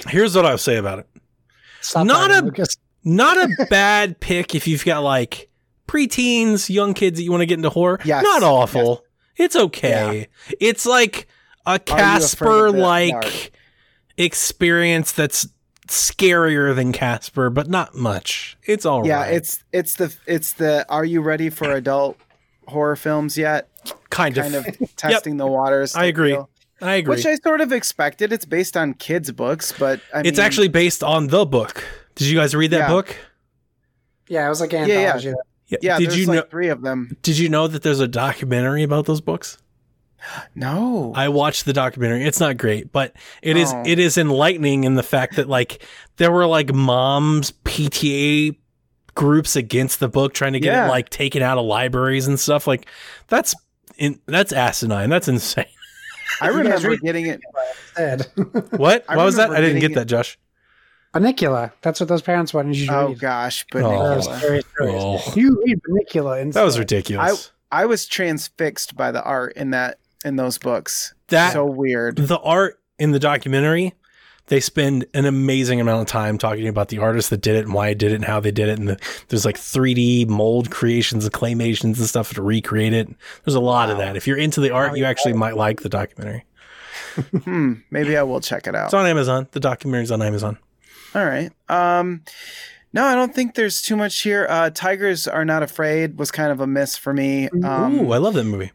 Here's 0.07 0.35
what 0.35 0.45
I'll 0.45 0.57
say 0.57 0.77
about 0.77 0.99
it. 0.99 1.07
Stop 1.81 2.07
Not 2.07 2.31
a- 2.31 2.41
Lucas. 2.45 2.77
Not 3.03 3.38
a 3.38 3.65
bad 3.69 4.19
pick 4.22 4.56
if 4.56 4.65
you've 4.68 4.85
got 4.85 4.99
like 5.03 5.49
preteens, 5.88 6.69
young 6.69 6.94
kids 6.94 7.18
that 7.19 7.23
you 7.23 7.31
want 7.31 7.41
to 7.41 7.45
get 7.45 7.56
into 7.60 7.69
horror. 7.69 7.99
Yes, 8.06 8.23
Not 8.23 8.41
awful. 8.44 9.03
It's 9.35 9.56
okay. 9.57 10.27
It's 10.61 10.85
like 10.85 11.27
a 11.65 11.80
Casper 11.80 12.72
like 12.72 13.52
experience 14.18 15.11
that's 15.11 15.48
scarier 15.95 16.76
than 16.76 16.91
Casper, 16.91 17.49
but 17.49 17.70
not 17.70 17.95
much. 17.95 18.57
It's 18.65 18.86
all 18.86 19.02
right. 19.02 19.07
Yeah, 19.07 19.24
it's 19.26 19.64
it's 19.72 19.95
the 19.95 20.15
it's 20.26 20.53
the. 20.53 20.86
Are 20.90 21.06
you 21.06 21.22
ready 21.22 21.49
for 21.49 21.72
adult 21.72 22.18
horror 22.68 22.95
films 22.95 23.38
yet? 23.38 23.70
kind, 24.10 24.34
Kind 24.36 24.56
of. 24.56 24.65
of 24.68 24.95
testing 24.95 25.38
the 25.38 25.48
waters. 25.48 25.95
I 25.95 26.06
agree. 26.06 26.30
deal. 26.32 26.49
I 26.82 26.95
agree. 26.95 27.15
Which 27.15 27.26
I 27.26 27.36
sort 27.36 27.61
of 27.61 27.72
expected. 27.72 28.32
It's 28.34 28.45
based 28.45 28.76
on 28.78 28.94
kids' 28.94 29.32
books, 29.32 29.74
but 29.78 30.02
I 30.14 30.20
it's 30.22 30.38
mean, 30.38 30.45
actually 30.45 30.68
based 30.68 31.03
on 31.03 31.28
the 31.28 31.45
book. 31.45 31.84
Did 32.15 32.28
you 32.28 32.38
guys 32.38 32.53
read 32.56 32.72
that 32.72 32.78
Yeah. 32.80 32.88
book? 32.90 33.15
Yeah, 34.28 34.45
it 34.45 34.49
was 34.49 34.61
like 34.61 34.74
an 34.74 34.88
yeah. 34.88 34.95
anthology. 35.14 35.34
yeah. 35.82 35.98
Did 35.99 36.10
there's 36.10 36.20
you 36.20 36.26
like 36.28 36.36
know? 36.38 36.45
three 36.49 36.70
of 36.70 36.82
them. 36.82 37.18
Did 37.22 37.38
you 37.38 37.49
know 37.49 37.68
that 37.68 37.84
there's 37.84 37.99
a 37.99 38.07
documentary 38.07 38.84
about 38.84 39.06
those 39.06 39.22
books? 39.22 39.57
No, 40.56 41.12
I 41.16 41.30
watched 41.30 41.66
the 41.66 41.74
documentary. 41.74 42.24
It's 42.26 42.40
not 42.40 42.58
great, 42.58 42.91
but 42.91 43.14
it 43.41 43.58
is 43.58 43.72
Oh. 43.74 43.84
it 43.86 44.00
is 44.00 44.18
enlightening 44.18 44.84
in 44.84 44.95
the 44.95 45.04
fact 45.04 45.36
that 45.36 45.48
like 45.50 45.84
there 46.18 46.32
were 46.32 46.45
like 46.48 46.74
moms 46.74 47.52
PTA 47.66 48.56
groups 49.16 49.56
against 49.56 50.00
the 50.00 50.08
book 50.08 50.34
trying 50.34 50.54
to 50.54 50.60
get 50.60 50.74
Yeah. 50.74 50.86
it 50.86 50.90
like 50.90 51.10
taken 51.10 51.41
out 51.44 51.58
of 51.58 51.66
libraries 51.66 52.28
and 52.28 52.40
stuff. 52.40 52.66
Like 52.68 52.88
that's 53.28 53.54
in 53.98 54.20
that's 54.26 54.52
asinine. 54.54 55.10
That's 55.10 55.28
insane. 55.28 55.66
I 56.41 56.48
remember 56.50 56.95
getting 56.98 57.28
it. 57.28 57.41
Instead. 57.98 58.28
What? 58.80 59.06
I 59.08 59.18
what 59.18 59.26
was 59.26 59.36
that? 59.36 59.52
I 59.52 59.62
didn't 59.62 59.82
getting 59.82 59.90
get 59.90 59.95
that, 60.00 60.06
Josh. 60.06 60.40
Bunnicula. 61.14 61.72
That's 61.84 62.00
what 62.00 62.10
those 62.10 62.24
parents 62.24 62.54
wanted 62.56 62.76
you 62.76 62.88
to 62.88 62.95
Oh 62.98 63.08
read. 63.10 63.20
gosh, 63.20 63.66
but 63.72 63.84
Oh. 63.84 63.90
That 64.10 64.16
was 64.16 64.26
Nicola. 64.28 64.40
scary 64.40 64.62
stories. 64.74 64.95
Oh. 65.28 65.34
You 65.36 65.64
read 65.66 65.80
Bunnicula 65.88 66.41
instead. 66.41 66.62
That 66.62 66.66
was 66.66 66.80
ridiculous. 66.80 67.52
I 67.72 67.86
was 67.86 68.06
transfixed 68.08 68.95
by 68.95 69.12
the 69.12 69.24
art 69.24 69.54
in 69.56 69.72
that 69.72 69.98
in 70.24 70.36
those 70.36 70.58
books. 70.58 71.14
that 71.28 71.54
so 71.54 71.66
weird. 71.66 72.18
the 72.18 72.40
art 72.40 72.80
in 73.00 73.12
the 73.12 73.20
documentary 73.20 73.94
they 74.48 74.60
spend 74.60 75.06
an 75.14 75.26
amazing 75.26 75.80
amount 75.80 76.02
of 76.02 76.08
time 76.08 76.38
talking 76.38 76.68
about 76.68 76.90
the 76.90 76.98
artist 76.98 77.30
that 77.30 77.40
did 77.41 77.56
it 77.56 77.64
and 77.64 77.74
why 77.74 77.88
it 77.88 77.98
did 77.98 78.12
it 78.12 78.16
and 78.16 78.26
how 78.26 78.41
they 78.41 78.52
did 78.52 78.68
it 78.68 78.78
and 78.78 78.90
the, 78.90 79.00
there's 79.30 79.45
like 79.45 79.56
3d 79.58 80.28
mold 80.28 80.70
creations 80.70 81.24
and 81.24 81.34
claymations 81.34 81.98
and 81.98 82.08
stuff 82.08 82.34
to 82.34 82.41
recreate 82.41 82.94
it 82.94 83.08
there's 83.45 83.56
a 83.56 83.60
lot 83.62 83.90
of 83.90 83.98
that 84.00 84.18
if 84.18 84.28
you're 84.28 84.38
into 84.38 84.60
the 84.60 84.70
art 84.70 84.98
you 84.98 85.06
actually 85.06 85.34
might 85.34 85.56
like 85.56 85.82
the 85.82 85.90
documentary 85.90 86.44
Hmm. 87.44 87.74
Maybe 87.91 88.18
I 88.18 88.24
will 88.24 88.40
check 88.41 88.66
it 88.68 88.76
out. 88.76 88.86
it's 88.86 88.94
on 88.94 89.06
amazon 89.06 89.48
the 89.52 89.60
documentary's 89.60 90.12
on 90.12 90.22
amazon 90.22 90.58
All 91.16 91.26
right. 91.26 91.52
Um, 91.70 92.24
no, 92.91 93.06
I 93.06 93.16
don't 93.16 93.34
think 93.34 93.56
there's 93.56 93.82
too 93.82 93.95
much 93.95 94.22
here. 94.22 94.45
Uh, 94.50 94.70
Tigers 94.70 95.28
are 95.28 95.45
not 95.45 95.64
afraid 95.64 96.18
was 96.20 96.32
kind 96.32 96.52
of 96.52 96.60
a 96.60 96.68
miss 96.68 96.95
for 96.98 97.14
me. 97.14 97.50
Um, 97.64 98.00
ooh 98.02 98.12
i 98.12 98.18
love 98.18 98.34
that 98.36 98.44
movie 98.45 98.72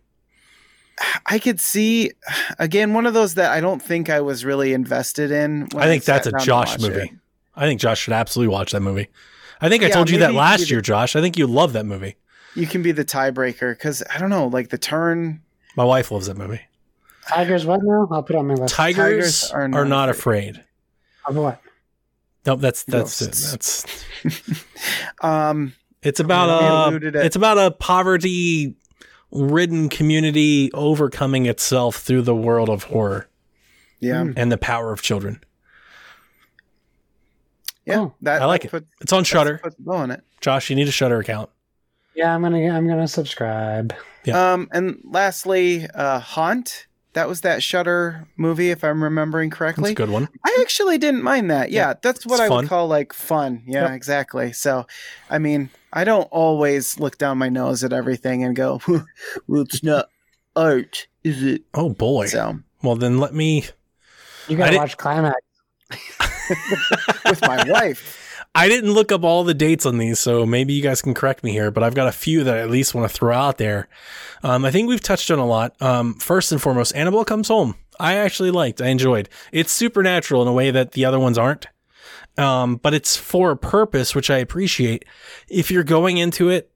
I 1.27 1.39
could 1.39 1.61
see 1.61 2.11
again 2.59 2.93
one 2.93 3.07
of 3.07 3.15
those 3.15 3.35
that 3.35 3.53
I 3.53 3.61
don't 3.61 3.81
think 3.81 4.11
I 4.11 4.21
was 4.21 4.45
really 4.45 4.73
invested 4.73 5.31
in. 5.31 5.69
i 5.77 5.85
think 5.87 6.03
sat 6.03 6.25
that's 6.25 6.43
a 6.43 6.47
josh 6.47 6.79
movie 6.81 7.01
it. 7.01 7.11
i 7.57 7.67
think 7.67 7.81
josh 7.81 8.01
should 8.01 8.13
absolutely 8.15 8.53
watch 8.53 8.73
that 8.73 8.81
movie 8.81 9.09
i 9.61 9.69
think 9.69 9.83
i 9.83 9.87
Yeah, 9.89 9.95
told 9.95 10.11
you 10.11 10.19
that 10.19 10.35
last 10.35 10.63
either- 10.63 10.71
year 10.75 10.81
josh 10.81 11.15
i 11.17 11.21
think 11.21 11.37
you 11.39 11.47
love 11.47 11.73
that 11.75 11.87
movie 11.87 12.17
You 12.55 12.67
can 12.67 12.83
be 12.83 12.91
the 12.93 13.05
tiebreaker 13.05 13.73
because 13.73 14.03
I 14.13 14.19
don't 14.19 14.31
know, 14.31 14.47
like 14.49 14.71
the 14.71 14.79
turn. 14.79 15.43
my 15.77 15.85
wife 15.85 16.11
loves 16.11 16.27
that 16.27 16.37
movie 16.37 16.63
Tigers, 17.29 17.67
what 17.67 17.81
now? 17.83 18.09
I'll 18.11 18.23
put 18.23 18.35
it 18.37 18.39
on 18.39 18.47
my 18.49 18.55
list. 18.55 18.75
tigers, 18.75 19.43
Tigers 19.43 19.51
are 19.53 19.63
are 19.63 19.69
not, 19.69 19.89
not 19.89 20.09
afraid, 20.09 20.65
Of 21.27 21.37
what? 21.37 21.61
nope 22.47 22.61
that's 22.61 22.83
that's 22.85 23.21
Ghosts. 23.21 23.53
it 24.25 24.33
that's 24.33 24.65
Um, 25.23 25.75
It's 26.03 26.21
about 26.21 26.93
a 27.03 27.25
it's 27.25 27.37
about 27.37 27.59
a 27.59 27.71
poverty 27.73 28.77
ridden 29.31 29.89
community 29.89 30.71
overcoming 30.73 31.47
itself 31.47 31.97
through 31.97 32.23
the 32.23 32.35
world 32.35 32.69
of 32.69 32.85
horror 32.85 33.29
yeah, 34.01 34.23
Mm. 34.23 34.35
and 34.37 34.51
the 34.53 34.59
power 34.59 34.93
of 34.93 35.03
children. 35.03 35.43
yeah. 37.85 37.95
Cool. 37.97 38.15
That 38.23 38.43
I 38.43 38.47
like 38.47 38.63
that 38.63 38.69
it. 38.69 38.71
Put, 38.71 38.87
It's 39.01 39.13
on 39.13 39.25
Shudder. 39.25 39.59
puts 39.63 39.77
a 39.79 39.83
bow 39.83 39.93
on 39.97 40.11
it. 40.11 40.23
Josh, 40.41 40.71
you 40.71 40.77
need 40.77 40.89
a 40.89 40.93
Shudder 40.93 41.19
account. 41.19 41.51
Yeah, 42.15 42.35
I'm 42.35 42.43
gonna 42.43 42.69
I'm 42.71 42.87
gonna 42.89 43.09
subscribe. 43.09 43.95
Yeah. 44.25 44.53
Um, 44.55 44.69
and 44.73 44.99
lastly, 45.05 45.87
uh, 45.95 46.19
Haunt. 46.21 46.87
That 47.15 47.27
was 47.29 47.41
that 47.41 47.63
Shudder 47.63 48.29
movie, 48.37 48.71
if 48.71 48.85
I'm 48.85 49.03
remembering 49.03 49.51
correctly. 49.51 49.91
That's 49.91 49.93
a 49.93 50.07
good 50.07 50.11
one. 50.11 50.29
I 50.45 50.59
actually 50.61 50.99
didn't 50.99 51.23
mind 51.25 51.51
that. 51.51 51.71
Yeah, 51.73 51.95
that's 52.01 52.25
what 52.27 52.35
It's 52.35 52.43
I 52.43 52.49
fun. 52.49 52.57
would 52.59 52.69
call 52.69 52.87
like 52.87 53.13
fun. 53.13 53.63
Yeah, 53.67 53.85
Yep. 53.85 53.93
exactly. 53.93 54.53
So, 54.53 54.87
I 55.31 55.39
mean, 55.39 55.71
I 55.93 56.05
don't 56.05 56.29
always 56.31 56.99
look 56.99 57.19
down 57.19 57.39
my 57.39 57.49
nose 57.49 57.83
at 57.85 57.93
everything 57.93 58.45
and 58.45 58.55
go, 58.55 58.81
"Well, 58.87 59.63
it's 59.63 59.83
not 59.83 60.09
art, 60.55 61.07
is 61.25 61.43
it?" 61.43 61.63
Oh 61.75 61.91
boy. 61.91 62.27
So, 62.27 62.59
Well 62.83 62.97
then 62.97 63.19
let 63.19 63.35
me 63.35 63.65
You 64.49 64.57
gotta 64.57 64.77
watch 64.77 64.97
Climax. 64.97 65.37
with 67.25 67.41
my 67.43 67.65
wife. 67.69 68.25
I 68.55 68.69
didn't 68.69 68.93
look 68.93 69.13
up 69.13 69.25
all 69.25 69.45
the 69.45 69.55
dates 69.55 69.87
on 69.87 69.99
these, 69.99 70.19
so 70.19 70.45
maybe 70.45 70.73
you 70.73 70.83
guys 70.83 71.03
can 71.03 71.15
correct 71.15 71.45
me 71.45 71.53
here, 71.53 71.71
but 71.71 71.83
I've 71.83 71.95
got 71.95 72.09
a 72.09 72.13
few 72.13 72.45
that 72.45 72.57
I 72.57 72.61
at 72.61 72.71
least 72.71 72.95
want 72.95 73.09
to 73.09 73.17
throw 73.17 73.35
out 73.35 73.59
there. 73.59 73.89
Um, 74.43 74.65
I 74.65 74.71
think 74.71 74.89
we've 74.89 75.03
touched 75.03 75.31
on 75.31 75.39
a 75.39 75.47
lot. 75.47 75.81
Um, 75.81 76.15
first 76.15 76.51
and 76.51 76.61
foremost, 76.61 76.95
Annabelle 76.95 77.25
Comes 77.25 77.49
Home. 77.49 77.77
I 78.01 78.15
actually 78.15 78.51
liked, 78.51 78.81
I 78.81 78.89
enjoyed. 78.89 79.29
It's 79.53 79.73
supernatural 79.73 80.43
in 80.43 80.49
a 80.49 80.53
way 80.53 80.71
that 80.71 80.93
the 80.93 81.05
other 81.05 81.19
ones 81.19 81.37
aren't. 81.37 81.67
Um, 82.39 82.77
but 82.77 82.95
it's 82.95 83.17
for 83.17 83.51
a 83.51 83.57
purpose, 83.57 84.15
which 84.15 84.31
I 84.31 84.39
appreciate. 84.39 85.05
If 85.49 85.71
you're 85.71 85.85
going 85.85 86.19
into 86.19 86.49
it 86.49 86.71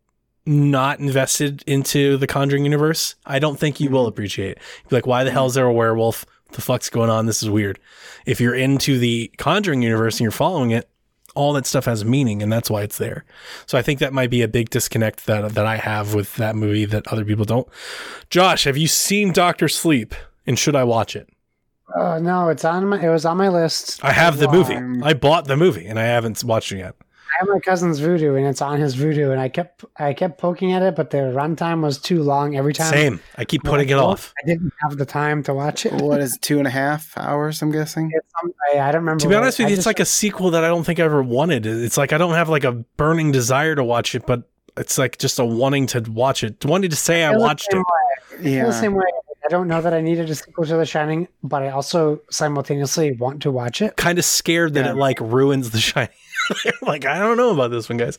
not 0.44 0.98
invested 0.98 1.62
into 1.66 2.16
the 2.16 2.26
Conjuring 2.26 2.64
universe, 2.64 3.14
I 3.24 3.38
don't 3.38 3.58
think 3.58 3.78
you 3.78 3.90
will 3.90 4.06
appreciate 4.06 4.52
it. 4.52 4.58
Be 4.88 4.96
like, 4.96 5.06
why 5.06 5.22
the 5.24 5.30
hell 5.30 5.46
is 5.46 5.54
there 5.54 5.66
a 5.66 5.72
werewolf? 5.72 6.26
What 6.46 6.56
the 6.56 6.62
fuck's 6.62 6.90
going 6.90 7.10
on? 7.10 7.26
This 7.26 7.42
is 7.42 7.48
weird. 7.48 7.78
If 8.26 8.40
you're 8.40 8.54
into 8.54 8.98
the 8.98 9.30
Conjuring 9.38 9.82
universe 9.82 10.16
and 10.16 10.22
you're 10.22 10.32
following 10.32 10.72
it, 10.72 10.88
all 11.34 11.52
that 11.54 11.64
stuff 11.64 11.86
has 11.86 12.04
meaning 12.04 12.42
and 12.42 12.52
that's 12.52 12.68
why 12.68 12.82
it's 12.82 12.98
there. 12.98 13.24
So 13.66 13.78
I 13.78 13.82
think 13.82 14.00
that 14.00 14.12
might 14.12 14.30
be 14.30 14.42
a 14.42 14.48
big 14.48 14.68
disconnect 14.68 15.26
that 15.26 15.54
that 15.54 15.64
I 15.64 15.76
have 15.76 16.12
with 16.12 16.36
that 16.36 16.56
movie 16.56 16.84
that 16.86 17.06
other 17.08 17.24
people 17.24 17.44
don't. 17.44 17.66
Josh, 18.28 18.64
have 18.64 18.76
you 18.76 18.86
seen 18.86 19.32
Doctor 19.32 19.68
Sleep 19.68 20.14
and 20.46 20.58
should 20.58 20.76
I 20.76 20.84
watch 20.84 21.16
it? 21.16 21.30
Oh 21.96 22.18
no, 22.18 22.48
it's 22.48 22.64
on 22.64 22.86
my 22.86 23.00
it 23.04 23.08
was 23.08 23.24
on 23.24 23.36
my 23.36 23.48
list. 23.48 24.04
I 24.04 24.12
have 24.12 24.38
the 24.38 24.48
movie. 24.50 24.76
Um, 24.76 25.02
I 25.02 25.14
bought 25.14 25.46
the 25.46 25.56
movie 25.56 25.86
and 25.86 25.98
I 25.98 26.04
haven't 26.04 26.42
watched 26.44 26.72
it 26.72 26.78
yet. 26.78 26.94
I 27.00 27.34
have 27.40 27.48
my 27.48 27.60
cousin's 27.60 27.98
Vudu 27.98 28.36
and 28.36 28.46
it's 28.46 28.60
on 28.60 28.78
his 28.78 28.94
Vudu 28.94 29.30
and 29.32 29.40
I 29.40 29.48
kept 29.48 29.84
I 29.98 30.12
kept 30.12 30.38
poking 30.38 30.72
at 30.72 30.82
it, 30.82 30.94
but 30.96 31.10
the 31.10 31.18
runtime 31.18 31.80
was 31.82 31.98
too 31.98 32.22
long 32.22 32.56
every 32.56 32.74
time. 32.74 32.92
Same. 32.92 33.20
I 33.36 33.44
keep 33.46 33.64
putting 33.64 33.88
it 33.88 33.96
off. 33.96 34.34
I 34.42 34.46
didn't 34.46 34.72
have 34.82 34.96
the 34.98 35.06
time 35.06 35.42
to 35.44 35.54
watch 35.54 35.86
it. 35.86 35.92
What 35.94 36.20
is 36.20 36.34
it, 36.36 36.42
two 36.42 36.58
and 36.58 36.66
a 36.66 36.70
half 36.70 37.16
hours? 37.16 37.60
I'm 37.62 37.72
guessing. 37.72 38.10
Some- 38.42 38.52
I, 38.74 38.80
I 38.80 38.92
don't 38.92 39.00
remember. 39.00 39.20
To 39.22 39.28
be 39.28 39.34
what- 39.34 39.42
honest 39.44 39.58
with 39.58 39.70
you, 39.70 39.76
it's 39.76 39.86
like 39.86 40.00
a 40.00 40.04
sequel 40.04 40.50
that 40.50 40.62
I 40.64 40.68
don't 40.68 40.84
think 40.84 41.00
I 41.00 41.04
ever 41.04 41.22
wanted. 41.22 41.64
It's 41.66 41.96
like 41.96 42.12
I 42.12 42.18
don't 42.18 42.34
have 42.34 42.48
like 42.50 42.64
a 42.64 42.72
burning 42.72 43.32
desire 43.32 43.74
to 43.74 43.84
watch 43.84 44.14
it, 44.14 44.26
but 44.26 44.42
it's 44.76 44.98
like 44.98 45.16
just 45.18 45.38
a 45.38 45.44
wanting 45.44 45.86
to 45.88 46.00
watch 46.10 46.44
it. 46.44 46.64
Wanting 46.64 46.90
to 46.90 46.96
say 46.96 47.24
I 47.24 47.30
feel 47.30 47.38
the 47.38 47.44
watched 47.44 47.68
it. 47.72 47.76
way. 47.78 48.50
Yeah. 48.52 48.66
the 48.66 48.72
same 48.72 48.94
way. 48.94 49.04
I 49.44 49.48
don't 49.48 49.66
know 49.68 49.80
that 49.80 49.92
I 49.92 50.00
needed 50.00 50.30
a 50.30 50.34
sequel 50.34 50.64
to 50.66 50.76
The 50.76 50.86
Shining, 50.86 51.26
but 51.42 51.62
I 51.62 51.70
also 51.70 52.20
simultaneously 52.30 53.12
want 53.12 53.42
to 53.42 53.50
watch 53.50 53.82
it. 53.82 53.96
Kind 53.96 54.18
of 54.18 54.24
scared 54.24 54.74
that 54.74 54.84
Yeah. 54.84 54.92
it 54.92 54.96
like 54.96 55.20
ruins 55.20 55.70
the 55.70 55.78
shining. 55.80 56.10
like 56.82 57.04
I 57.04 57.18
don't 57.18 57.36
know 57.36 57.50
about 57.52 57.70
this 57.70 57.88
one, 57.88 57.98
guys. 57.98 58.18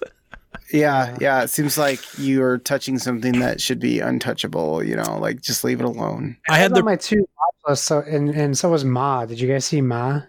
Yeah, 0.71 1.15
yeah. 1.21 1.43
It 1.43 1.49
seems 1.49 1.77
like 1.77 1.99
you're 2.17 2.57
touching 2.57 2.97
something 2.97 3.39
that 3.39 3.61
should 3.61 3.79
be 3.79 3.99
untouchable. 3.99 4.83
You 4.83 4.95
know, 4.95 5.17
like 5.19 5.41
just 5.41 5.63
leave 5.63 5.79
it 5.79 5.85
alone. 5.85 6.37
I 6.49 6.57
had 6.57 6.73
the 6.73 6.83
my 6.83 6.95
two 6.95 7.19
watch 7.19 7.69
lists, 7.69 7.85
so 7.85 7.99
and 7.99 8.29
and 8.29 8.57
so 8.57 8.69
was 8.69 8.83
Ma. 8.85 9.25
Did 9.25 9.39
you 9.39 9.47
guys 9.47 9.65
see 9.65 9.81
Ma? 9.81 10.21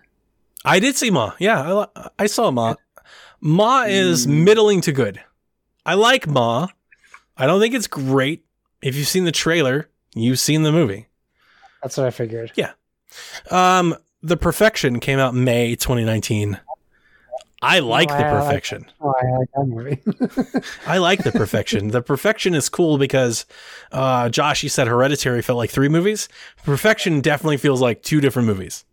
I 0.64 0.80
did 0.80 0.96
see 0.96 1.10
Ma. 1.10 1.32
Yeah, 1.38 1.86
I, 1.96 2.08
I 2.20 2.26
saw 2.26 2.50
Ma. 2.50 2.74
Ma 3.40 3.84
is 3.84 4.26
Mm. 4.26 4.44
middling 4.44 4.80
to 4.82 4.92
good. 4.92 5.20
I 5.86 5.94
like 5.94 6.26
Ma. 6.26 6.68
I 7.36 7.46
don't 7.46 7.60
think 7.60 7.74
it's 7.74 7.86
great. 7.88 8.44
If 8.82 8.96
you've 8.96 9.08
seen 9.08 9.24
the 9.24 9.32
trailer, 9.32 9.88
you've 10.14 10.40
seen 10.40 10.62
the 10.62 10.72
movie. 10.72 11.08
That's 11.82 11.96
what 11.96 12.06
I 12.06 12.10
figured. 12.10 12.52
Yeah. 12.54 12.72
Um, 13.50 13.94
The 14.22 14.36
Perfection 14.36 15.00
came 15.00 15.18
out 15.18 15.34
May 15.34 15.76
2019. 15.76 16.58
I 17.62 17.78
like 17.78 18.08
The 18.08 18.26
I 18.26 18.30
Perfection. 18.30 18.84
Oh, 19.00 19.14
I 19.22 19.38
like 19.38 19.48
that 19.54 19.64
movie. 19.66 20.62
I 20.86 20.98
like 20.98 21.22
The 21.24 21.32
Perfection. 21.32 21.88
the 21.88 22.02
Perfection 22.02 22.54
is 22.54 22.68
cool 22.68 22.98
because, 22.98 23.46
uh, 23.92 24.28
Josh, 24.28 24.62
you 24.62 24.68
said 24.68 24.86
Hereditary 24.86 25.40
felt 25.42 25.56
like 25.56 25.70
three 25.70 25.88
movies. 25.88 26.28
Perfection 26.64 27.20
definitely 27.22 27.56
feels 27.56 27.80
like 27.80 28.02
two 28.02 28.20
different 28.20 28.48
movies. 28.48 28.84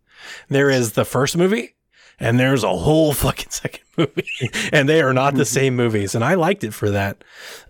There 0.48 0.70
is 0.70 0.92
the 0.92 1.04
first 1.04 1.36
movie, 1.36 1.74
and 2.20 2.38
there's 2.40 2.62
a 2.64 2.74
whole 2.76 3.12
fucking 3.12 3.48
second 3.50 3.82
movie, 3.98 4.50
and 4.72 4.88
they 4.88 5.02
are 5.02 5.12
not 5.12 5.34
the 5.34 5.44
same 5.58 5.76
movies. 5.76 6.14
And 6.14 6.24
I 6.24 6.34
liked 6.34 6.64
it 6.64 6.72
for 6.72 6.90
that. 6.92 7.24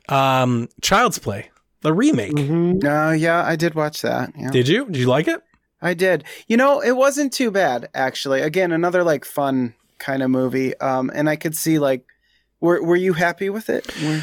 Um, 0.09 0.69
Child's 0.83 1.19
Play, 1.19 1.51
the 1.83 1.93
remake. 1.93 2.37
hmm 2.39 2.79
No, 2.79 3.11
yeah, 3.13 3.45
I 3.45 3.57
did 3.57 3.75
watch 3.75 4.03
that. 4.03 4.33
Yeah. 4.37 4.51
Did 4.51 4.69
you? 4.69 4.87
Did 4.87 4.97
you 4.97 5.07
like 5.07 5.29
it? 5.29 5.41
I 5.81 5.95
did. 5.95 6.25
You 6.47 6.57
know, 6.57 6.81
it 6.81 6.93
wasn't 6.97 7.33
too 7.33 7.51
bad 7.51 7.89
actually. 7.95 8.41
Again, 8.41 8.73
another 8.73 9.03
like 9.05 9.25
fun 9.25 9.75
kind 9.99 10.23
of 10.23 10.31
movie. 10.31 10.77
Um, 10.79 11.11
and 11.15 11.29
I 11.29 11.37
could 11.37 11.57
see 11.57 11.79
like, 11.79 12.05
were 12.61 12.83
were 12.83 12.97
you 12.97 13.13
happy 13.15 13.51
with 13.51 13.69
it? 13.69 13.87
Were- 14.03 14.23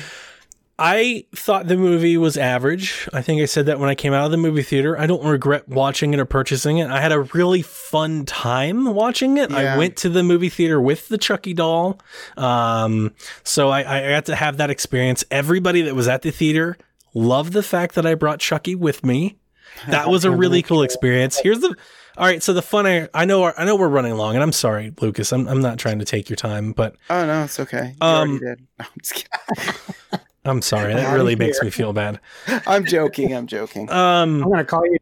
I 0.82 1.26
thought 1.36 1.68
the 1.68 1.76
movie 1.76 2.16
was 2.16 2.38
average. 2.38 3.10
I 3.12 3.22
think 3.22 3.42
I 3.42 3.46
said 3.46 3.66
that 3.66 3.80
when 3.80 3.90
I 3.90 3.96
came 3.96 4.14
out 4.14 4.24
of 4.24 4.32
the 4.32 4.38
movie 4.38 4.62
theater. 4.64 4.98
I 4.98 5.08
don't 5.08 5.26
regret 5.26 5.68
watching 5.68 6.14
it 6.14 6.22
or 6.22 6.26
purchasing 6.26 6.78
it. 6.78 6.90
I 6.90 7.02
had 7.02 7.12
a 7.12 7.20
really 7.20 7.62
fun 7.62 8.24
time 8.26 8.86
watching 8.86 9.36
it. 9.38 9.52
I 9.52 9.78
went 9.78 9.98
to 9.98 10.10
the 10.10 10.24
movie 10.24 10.48
theater 10.48 10.80
with 10.80 11.10
the 11.10 11.18
Chucky 11.18 11.54
doll. 11.54 12.00
Um, 12.38 13.14
so 13.44 13.68
I, 13.68 13.80
I 14.08 14.10
got 14.12 14.28
to 14.28 14.36
have 14.38 14.56
that 14.56 14.70
experience. 14.70 15.26
Everybody 15.30 15.82
that 15.82 15.96
was 15.96 16.08
at 16.08 16.22
the 16.22 16.32
theater 16.32 16.78
loved 17.14 17.54
the 17.54 17.64
fact 17.64 17.96
that 17.96 18.06
I 18.06 18.16
brought 18.16 18.40
Chucky 18.40 18.76
with 18.76 19.04
me. 19.06 19.38
That 19.88 20.10
was 20.10 20.26
a 20.26 20.32
really 20.32 20.62
cool 20.64 20.82
experience. 20.82 21.40
Here's 21.42 21.60
the 21.60 21.76
all 22.18 22.26
right. 22.26 22.42
So 22.42 22.54
the 22.54 22.62
fun 22.62 22.86
I, 22.88 23.08
I 23.14 23.24
know 23.26 23.46
I 23.46 23.64
know 23.66 23.76
we're 23.76 23.88
running 23.88 24.16
long, 24.16 24.34
and 24.34 24.42
I'm 24.44 24.52
sorry, 24.52 24.92
Lucas. 25.00 25.32
I'm 25.32 25.48
I'm 25.48 25.62
not 25.62 25.78
trying 25.78 26.00
to 26.00 26.06
take 26.06 26.28
your 26.28 26.36
time, 26.38 26.74
but 26.74 26.96
Oh 27.10 27.26
no, 27.26 27.44
it's 27.44 27.60
okay. 27.60 27.94
You 28.02 28.08
Um, 28.08 28.40
did. 28.40 28.60
No, 28.80 28.86
I'm, 28.86 28.88
just 29.02 29.14
kidding. 29.14 30.20
I'm 30.46 30.62
sorry. 30.64 30.94
That 30.96 31.06
Outta 31.06 31.16
really 31.16 31.36
makes 31.36 31.62
me 31.62 31.70
feel 31.70 31.94
bad. 31.94 32.20
I'm 32.66 32.84
joking. 32.86 33.34
I'm 33.36 33.46
joking. 33.46 33.90
Um, 33.92 34.44
I'm 34.44 34.50
gonna 34.50 34.66
call 34.66 34.86
you 34.86 34.98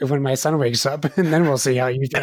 back 0.00 0.08
when 0.10 0.22
my 0.22 0.34
son 0.36 0.58
wakes 0.58 0.86
up, 0.86 1.04
and 1.18 1.32
then 1.32 1.42
we'll 1.44 1.58
see 1.58 1.74
how 1.76 1.88
you 1.88 2.06
do. 2.06 2.22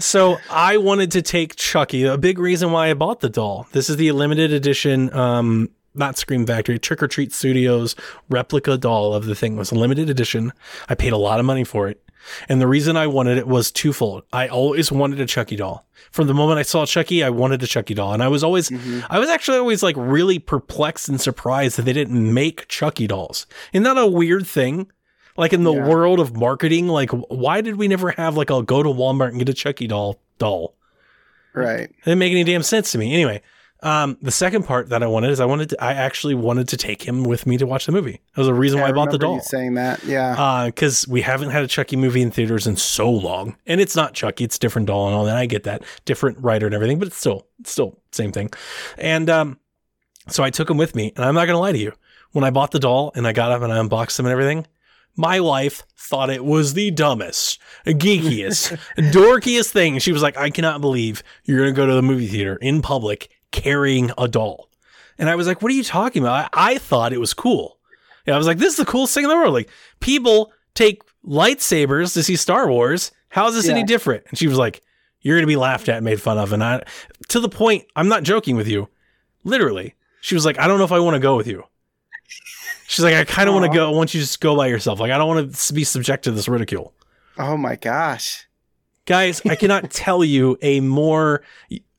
so 0.00 0.38
I 0.50 0.78
wanted 0.78 1.10
to 1.12 1.22
take 1.22 1.56
Chucky. 1.56 2.04
A 2.04 2.16
big 2.18 2.38
reason 2.38 2.72
why 2.72 2.88
I 2.90 2.94
bought 2.94 3.20
the 3.20 3.28
doll. 3.30 3.66
This 3.72 3.90
is 3.90 3.96
the 3.96 4.10
limited 4.12 4.52
edition, 4.52 5.12
um, 5.14 5.68
not 5.94 6.16
Scream 6.18 6.46
Factory, 6.46 6.78
Trick 6.78 7.02
or 7.02 7.08
Treat 7.08 7.32
Studios 7.32 7.94
replica 8.28 8.76
doll 8.78 9.14
of 9.14 9.26
the 9.26 9.34
thing. 9.34 9.54
It 9.56 9.58
was 9.58 9.72
a 9.72 9.76
limited 9.76 10.08
edition. 10.10 10.52
I 10.88 10.94
paid 10.94 11.12
a 11.12 11.18
lot 11.18 11.40
of 11.40 11.46
money 11.46 11.64
for 11.64 11.88
it. 11.88 12.02
And 12.48 12.60
the 12.60 12.68
reason 12.68 12.96
I 12.96 13.08
wanted 13.08 13.36
it 13.36 13.48
was 13.48 13.72
twofold. 13.72 14.22
I 14.32 14.46
always 14.46 14.92
wanted 14.92 15.20
a 15.20 15.26
Chucky 15.26 15.56
doll. 15.56 15.84
From 16.12 16.28
the 16.28 16.34
moment 16.34 16.58
I 16.60 16.62
saw 16.62 16.86
Chucky, 16.86 17.24
I 17.24 17.30
wanted 17.30 17.62
a 17.62 17.66
Chucky 17.66 17.94
doll. 17.94 18.12
And 18.12 18.22
I 18.22 18.28
was 18.28 18.44
always, 18.44 18.70
mm-hmm. 18.70 19.00
I 19.10 19.18
was 19.18 19.28
actually 19.28 19.58
always 19.58 19.82
like 19.82 19.96
really 19.98 20.38
perplexed 20.38 21.08
and 21.08 21.20
surprised 21.20 21.76
that 21.78 21.82
they 21.82 21.92
didn't 21.92 22.32
make 22.32 22.68
Chucky 22.68 23.06
dolls. 23.08 23.46
Isn't 23.72 23.82
that 23.84 23.98
a 23.98 24.06
weird 24.06 24.46
thing? 24.46 24.90
Like 25.36 25.52
in 25.52 25.64
the 25.64 25.72
Yeah. 25.74 25.88
world 25.88 26.20
of 26.20 26.36
marketing, 26.36 26.88
like 26.88 27.10
why 27.10 27.60
did 27.60 27.76
we 27.76 27.88
never 27.88 28.10
have 28.12 28.36
like 28.36 28.50
a 28.50 28.62
go 28.62 28.82
to 28.82 28.88
Walmart 28.88 29.30
and 29.30 29.38
get 29.38 29.48
a 29.48 29.54
Chucky 29.54 29.86
doll 29.86 30.20
doll? 30.38 30.76
Right. 31.54 31.80
It 31.90 32.04
didn't 32.04 32.18
make 32.18 32.32
any 32.32 32.44
damn 32.44 32.62
sense 32.62 32.92
to 32.92 32.98
me. 32.98 33.12
Anyway, 33.12 33.42
um, 33.82 34.16
the 34.22 34.30
second 34.30 34.62
part 34.62 34.90
that 34.90 35.02
I 35.02 35.06
wanted 35.06 35.30
is 35.30 35.40
I 35.40 35.44
wanted 35.44 35.70
to, 35.70 35.82
I 35.82 35.92
actually 35.94 36.34
wanted 36.34 36.68
to 36.68 36.76
take 36.76 37.02
him 37.02 37.24
with 37.24 37.46
me 37.46 37.58
to 37.58 37.66
watch 37.66 37.86
the 37.86 37.92
movie. 37.92 38.20
That 38.34 38.38
was 38.38 38.46
the 38.46 38.54
reason 38.54 38.80
why 38.80 38.88
I 38.88 38.92
bought 38.92 39.10
the 39.10 39.18
doll. 39.18 39.36
You 39.36 39.40
saying 39.42 39.74
that, 39.74 40.04
yeah. 40.04 40.66
Because 40.66 41.08
we 41.08 41.20
haven't 41.20 41.50
had 41.50 41.64
a 41.64 41.66
Chucky 41.66 41.96
movie 41.96 42.22
in 42.22 42.30
theaters 42.30 42.68
in 42.68 42.76
so 42.76 43.10
long, 43.10 43.56
and 43.66 43.80
it's 43.80 43.96
not 43.96 44.14
Chucky; 44.14 44.44
it's 44.44 44.58
different 44.58 44.86
doll 44.86 45.08
and 45.08 45.16
all 45.16 45.24
that. 45.24 45.36
I 45.36 45.46
get 45.46 45.64
that, 45.64 45.82
different 46.04 46.38
writer 46.38 46.66
and 46.66 46.74
everything, 46.74 47.00
but 47.00 47.08
it's 47.08 47.16
still, 47.16 47.48
it's 47.58 47.72
still 47.72 47.98
same 48.12 48.30
thing. 48.30 48.50
And 48.98 49.28
um, 49.28 49.58
so 50.28 50.44
I 50.44 50.50
took 50.50 50.70
him 50.70 50.76
with 50.76 50.94
me, 50.94 51.12
and 51.16 51.24
I'm 51.24 51.34
not 51.34 51.46
gonna 51.46 51.58
lie 51.58 51.72
to 51.72 51.78
you. 51.78 51.92
When 52.30 52.44
I 52.44 52.50
bought 52.50 52.70
the 52.70 52.78
doll 52.78 53.12
and 53.14 53.26
I 53.26 53.32
got 53.32 53.50
up 53.50 53.62
and 53.62 53.72
I 53.72 53.78
unboxed 53.78 54.18
him 54.18 54.26
and 54.26 54.32
everything, 54.32 54.66
my 55.16 55.40
wife 55.40 55.82
thought 55.98 56.30
it 56.30 56.44
was 56.44 56.74
the 56.74 56.90
dumbest, 56.90 57.58
geekiest, 57.84 58.78
dorkiest 58.96 59.70
thing. 59.70 59.98
She 59.98 60.12
was 60.12 60.22
like, 60.22 60.36
"I 60.36 60.50
cannot 60.50 60.80
believe 60.80 61.24
you're 61.44 61.58
gonna 61.58 61.72
go 61.72 61.86
to 61.86 61.94
the 61.94 62.02
movie 62.02 62.28
theater 62.28 62.56
in 62.62 62.80
public 62.80 63.28
carrying 63.52 64.10
a 64.18 64.26
doll." 64.26 64.68
And 65.18 65.30
I 65.30 65.36
was 65.36 65.46
like, 65.46 65.62
"What 65.62 65.70
are 65.70 65.74
you 65.74 65.84
talking 65.84 66.22
about?" 66.22 66.50
I, 66.52 66.72
I 66.72 66.78
thought 66.78 67.12
it 67.12 67.20
was 67.20 67.34
cool. 67.34 67.78
And 68.26 68.34
I 68.34 68.38
was 68.38 68.46
like, 68.46 68.58
"This 68.58 68.72
is 68.72 68.76
the 68.76 68.84
coolest 68.84 69.14
thing 69.14 69.24
in 69.24 69.30
the 69.30 69.36
world!" 69.36 69.54
Like 69.54 69.70
people 70.00 70.52
take 70.74 71.02
lightsabers 71.24 72.14
to 72.14 72.22
see 72.22 72.36
Star 72.36 72.68
Wars. 72.68 73.12
How 73.28 73.48
is 73.48 73.54
this 73.54 73.68
any 73.68 73.84
different? 73.84 74.24
And 74.28 74.38
she 74.38 74.48
was 74.48 74.58
like, 74.58 74.82
"You're 75.20 75.36
gonna 75.36 75.46
be 75.46 75.56
laughed 75.56 75.88
at, 75.88 75.96
and 75.96 76.04
made 76.04 76.20
fun 76.20 76.38
of." 76.38 76.52
And 76.52 76.62
I, 76.62 76.82
to 77.28 77.40
the 77.40 77.48
point, 77.48 77.84
I'm 77.96 78.08
not 78.08 78.22
joking 78.22 78.56
with 78.56 78.68
you. 78.68 78.88
Literally, 79.44 79.94
she 80.20 80.34
was 80.34 80.44
like, 80.44 80.58
"I 80.58 80.66
don't 80.66 80.78
know 80.78 80.84
if 80.84 80.92
I 80.92 80.98
want 80.98 81.14
to 81.14 81.20
go 81.20 81.36
with 81.36 81.46
you." 81.46 81.64
She's 82.86 83.04
like, 83.04 83.14
"I 83.14 83.24
kind 83.24 83.48
of 83.48 83.54
want 83.54 83.70
to 83.70 83.76
go. 83.76 83.88
I 83.90 83.94
want 83.94 84.12
you 84.12 84.20
to 84.20 84.26
just 84.26 84.40
go 84.40 84.56
by 84.56 84.66
yourself. 84.66 85.00
Like, 85.00 85.10
I 85.10 85.18
don't 85.18 85.28
want 85.28 85.54
to 85.54 85.72
be 85.72 85.84
subject 85.84 86.24
to 86.24 86.30
this 86.30 86.48
ridicule." 86.48 86.94
oh 87.38 87.56
my 87.56 87.76
gosh. 87.76 88.46
Guys, 89.04 89.42
I 89.46 89.56
cannot 89.56 89.90
tell 89.90 90.22
you 90.22 90.58
a 90.62 90.80
more 90.80 91.42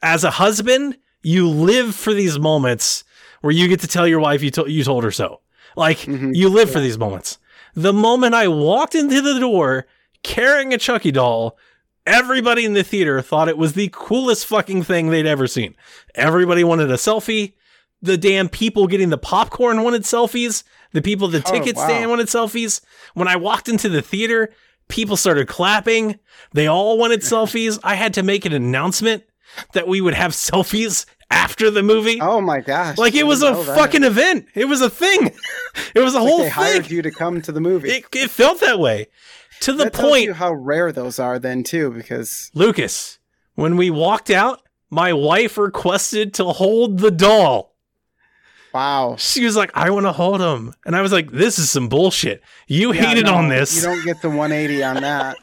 as 0.01 0.23
a 0.23 0.31
husband, 0.31 0.97
you 1.23 1.49
live 1.49 1.95
for 1.95 2.13
these 2.13 2.37
moments 2.37 3.03
where 3.41 3.51
you 3.53 3.67
get 3.67 3.79
to 3.81 3.87
tell 3.87 4.07
your 4.07 4.19
wife 4.19 4.43
you 4.43 4.51
told 4.51 4.69
you 4.69 4.83
told 4.83 5.03
her 5.03 5.11
so. 5.11 5.39
Like 5.75 5.99
Mhm. 5.99 6.35
you 6.35 6.49
live 6.49 6.69
for 6.71 6.79
these 6.79 6.97
moments. 6.97 7.39
The 7.75 7.93
moment 7.93 8.35
I 8.35 8.47
walked 8.47 8.93
into 8.93 9.21
the 9.21 9.39
door 9.39 9.87
carrying 10.21 10.73
a 10.73 10.77
Chucky 10.77 11.11
doll, 11.11 11.57
everybody 12.05 12.65
in 12.65 12.73
the 12.73 12.83
theater 12.83 13.21
thought 13.21 13.49
it 13.49 13.57
was 13.57 13.73
the 13.73 13.89
coolest 13.91 14.45
fucking 14.45 14.83
thing 14.83 15.09
they'd 15.09 15.25
ever 15.25 15.47
seen. 15.47 15.75
Everybody 16.15 16.63
wanted 16.63 16.91
a 16.91 16.95
selfie. 16.95 17.53
The 18.01 18.17
damn 18.17 18.49
people 18.49 18.87
getting 18.87 19.09
the 19.09 19.17
popcorn 19.17 19.81
wanted 19.81 20.03
selfies. 20.03 20.63
The 20.91 21.01
people 21.01 21.27
at 21.33 21.43
the 21.43 21.49
Oh, 21.49 21.51
ticket 21.59 21.75
wow. 21.77 21.85
stand 21.87 22.09
wanted 22.09 22.27
selfies. 22.27 22.81
When 23.13 23.27
I 23.27 23.37
walked 23.37 23.67
into 23.69 23.89
the 23.89 24.01
theater, 24.01 24.51
people 24.89 25.15
started 25.17 25.47
clapping. 25.47 26.19
They 26.53 26.67
all 26.67 26.97
wanted 26.97 27.21
selfies. 27.21 27.79
I 27.83 27.95
had 27.95 28.13
to 28.15 28.23
make 28.23 28.45
an 28.45 28.53
announcement 28.53 29.23
that 29.73 29.88
we 29.88 30.01
would 30.01 30.13
have 30.13 30.31
selfies 30.34 31.05
after 31.31 31.71
the 31.71 31.81
movie. 31.84 32.19
Oh 32.21 32.41
my 32.41 32.59
gosh. 32.59 32.97
like 32.97 33.15
it 33.15 33.23
was 33.25 33.41
a 33.41 33.51
that. 33.51 33.75
fucking 33.75 34.03
event. 34.03 34.47
It 34.53 34.65
was 34.65 34.81
a 34.81 34.89
thing. 34.89 35.31
It 35.95 35.99
was 36.01 36.13
a 36.15 36.19
Like 36.19 36.27
whole 36.27 36.38
they 36.39 36.49
hired 36.49 36.85
thing. 36.85 36.95
you 36.97 37.01
to 37.03 37.11
come 37.11 37.41
to 37.41 37.51
the 37.51 37.61
movie. 37.61 37.89
It, 37.89 38.05
it 38.13 38.30
felt 38.30 38.59
that 38.61 38.80
way. 38.80 39.07
To 39.61 39.73
the 39.73 39.85
that 39.85 39.93
point, 39.93 40.23
you 40.25 40.34
how 40.34 40.53
rare 40.53 40.91
those 40.91 41.17
are 41.19 41.39
then 41.39 41.63
too, 41.63 41.89
because 41.91 42.51
Lucas, 42.53 43.17
when 43.55 43.75
we 43.77 43.89
walked 43.89 44.30
out, 44.30 44.61
my 44.91 45.13
wife 45.13 45.57
requested 45.57 46.34
to 46.35 46.45
hold 46.45 46.99
the 46.99 47.09
doll. 47.11 47.75
wow. 48.73 49.15
She 49.17 49.45
was 49.45 49.55
like, 49.55 49.71
I 49.75 49.89
want 49.91 50.05
to 50.05 50.11
hold 50.11 50.41
him. 50.41 50.73
And 50.85 50.95
I 50.95 51.01
was 51.01 51.11
like, 51.11 51.31
this 51.31 51.57
is 51.59 51.69
some 51.69 51.89
bullshit. 51.89 52.41
You 52.67 52.93
Yeah, 52.93 53.05
hated 53.07 53.25
no, 53.25 53.35
on 53.35 53.49
this. 53.49 53.75
You 53.75 53.81
don't 53.84 54.03
get 54.05 54.21
the 54.21 54.30
180 54.30 54.84
on 54.84 54.95
that. 55.01 55.38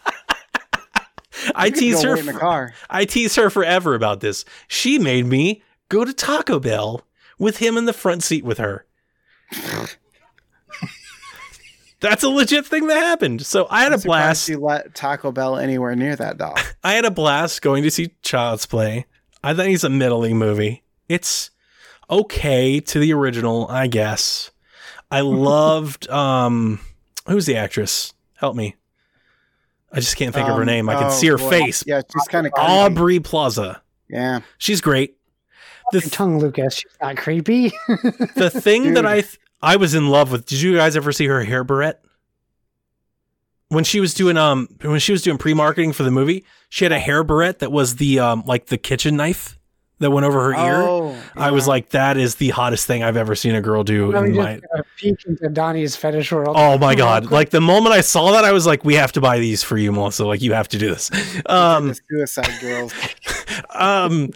I 1.54 1.70
tease 1.70 2.02
her. 2.02 2.16
in 2.16 2.26
the 2.26 2.32
for- 2.32 2.38
car. 2.38 2.74
I 2.88 3.04
tease 3.04 3.36
her 3.36 3.50
forever 3.50 3.94
about 3.94 4.20
this. 4.20 4.44
She 4.68 4.98
made 4.98 5.26
me 5.26 5.62
go 5.88 6.04
to 6.04 6.12
Taco 6.12 6.58
Bell 6.58 7.04
with 7.38 7.58
him 7.58 7.76
in 7.76 7.84
the 7.84 7.92
front 7.92 8.22
seat 8.22 8.44
with 8.44 8.58
her. 8.58 8.84
That's 12.00 12.22
a 12.22 12.28
legit 12.30 12.64
thing 12.66 12.86
that 12.86 12.96
happened. 12.98 13.44
So 13.44 13.66
I 13.70 13.82
had 13.82 13.92
I'm 13.92 13.98
a 13.98 14.02
blast. 14.02 14.48
You 14.48 14.58
let 14.58 14.94
Taco 14.94 15.32
Bell 15.32 15.56
anywhere 15.58 15.94
near 15.94 16.16
that 16.16 16.38
dog. 16.38 16.58
I 16.84 16.94
had 16.94 17.04
a 17.04 17.10
blast 17.10 17.60
going 17.60 17.82
to 17.82 17.90
see 17.90 18.14
Child's 18.22 18.64
Play. 18.64 19.06
I 19.44 19.52
think 19.54 19.74
it's 19.74 19.84
a 19.84 19.90
middling 19.90 20.38
movie. 20.38 20.82
It's 21.08 21.50
okay 22.08 22.80
to 22.80 22.98
the 22.98 23.12
original, 23.12 23.66
I 23.68 23.86
guess. 23.86 24.50
I 25.10 25.20
loved 25.22 26.08
um 26.08 26.80
who's 27.26 27.46
the 27.46 27.56
actress? 27.56 28.14
Help 28.36 28.56
me. 28.56 28.76
I 29.92 29.96
just 30.00 30.16
can't 30.16 30.34
think 30.34 30.48
of 30.48 30.54
her 30.54 30.60
Um, 30.62 30.66
name. 30.66 30.88
I 30.88 30.94
can 30.94 31.04
oh, 31.04 31.10
see 31.10 31.26
her 31.28 31.36
boy. 31.38 31.50
face. 31.50 31.84
Yeah, 31.86 32.02
she's 32.12 32.28
kind 32.28 32.46
of 32.46 32.52
Aubrey 32.56 33.18
Plaza. 33.20 33.82
Yeah. 34.08 34.40
She's 34.58 34.80
great. 34.80 35.16
The 35.92 35.98
Your 36.00 36.10
tongue, 36.10 36.38
Lucas. 36.38 36.74
She's 36.74 36.92
not 37.00 37.16
creepy. 37.16 37.72
the 38.36 38.50
thing 38.50 38.94
that 38.94 39.04
I 39.04 39.22
th- 39.22 39.40
I 39.60 39.76
was 39.76 39.94
in 39.94 40.08
love 40.08 40.30
with. 40.30 40.46
Did 40.46 40.60
you 40.60 40.76
guys 40.76 40.96
ever 40.96 41.10
see 41.12 41.26
her 41.26 41.42
hair 41.42 41.64
barrette? 41.64 42.00
When 43.68 43.84
she 43.84 44.00
was 44.00 44.14
doing 44.14 44.36
um 44.36 44.68
when 44.82 44.98
she 45.00 45.12
was 45.12 45.22
doing 45.22 45.38
pre-marketing 45.38 45.92
for 45.92 46.02
the 46.02 46.10
movie, 46.10 46.44
she 46.68 46.84
had 46.84 46.92
a 46.92 46.98
hair 46.98 47.22
barrette 47.24 47.60
that 47.60 47.70
was 47.70 47.96
the 47.96 48.18
um 48.18 48.42
like 48.46 48.66
the 48.66 48.78
kitchen 48.78 49.16
knife 49.16 49.58
that 50.00 50.10
went 50.10 50.26
over 50.26 50.52
her 50.52 50.66
ear. 50.66 50.82
Oh, 50.82 51.16
I 51.36 51.50
was 51.50 51.68
like, 51.68 51.90
that 51.90 52.16
is 52.16 52.34
the 52.36 52.48
hottest 52.50 52.86
thing 52.86 53.02
I've 53.02 53.16
ever 53.16 53.34
seen 53.34 53.54
a 53.54 53.60
girl 53.60 53.84
do. 53.84 54.10
Let 54.10 54.24
In 54.24 54.34
just 54.34 54.38
my, 54.38 54.54
get 54.54 54.64
a 54.74 54.84
peek 54.96 55.24
into 55.26 55.48
Donnie's 55.48 55.94
fetish 55.94 56.32
world. 56.32 56.56
oh 56.58 56.78
my 56.78 56.94
god! 56.94 57.30
Like 57.30 57.50
the 57.50 57.60
moment 57.60 57.94
I 57.94 58.00
saw 58.00 58.32
that, 58.32 58.44
I 58.44 58.52
was 58.52 58.66
like, 58.66 58.84
we 58.84 58.94
have 58.94 59.12
to 59.12 59.20
buy 59.20 59.38
these 59.38 59.62
for 59.62 59.78
you, 59.78 59.92
Melissa. 59.92 60.26
Like 60.26 60.42
you 60.42 60.52
have 60.52 60.68
to 60.68 60.78
do 60.78 60.88
this. 60.90 61.10
Um, 61.46 61.88
the 61.88 62.00
Suicide 62.10 62.60
Girls. 62.60 62.92
um 63.74 64.30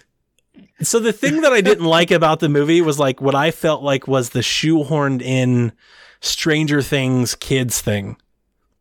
so 0.82 0.98
the 0.98 1.12
thing 1.12 1.40
that 1.42 1.52
I 1.52 1.60
didn't 1.60 1.84
like 1.84 2.10
about 2.10 2.40
the 2.40 2.48
movie 2.48 2.80
was 2.80 2.98
like 2.98 3.20
what 3.20 3.34
I 3.34 3.50
felt 3.50 3.82
like 3.82 4.06
was 4.06 4.30
the 4.30 4.40
shoehorned 4.40 5.22
in 5.22 5.72
Stranger 6.20 6.82
Things 6.82 7.34
kids 7.34 7.80
thing. 7.80 8.16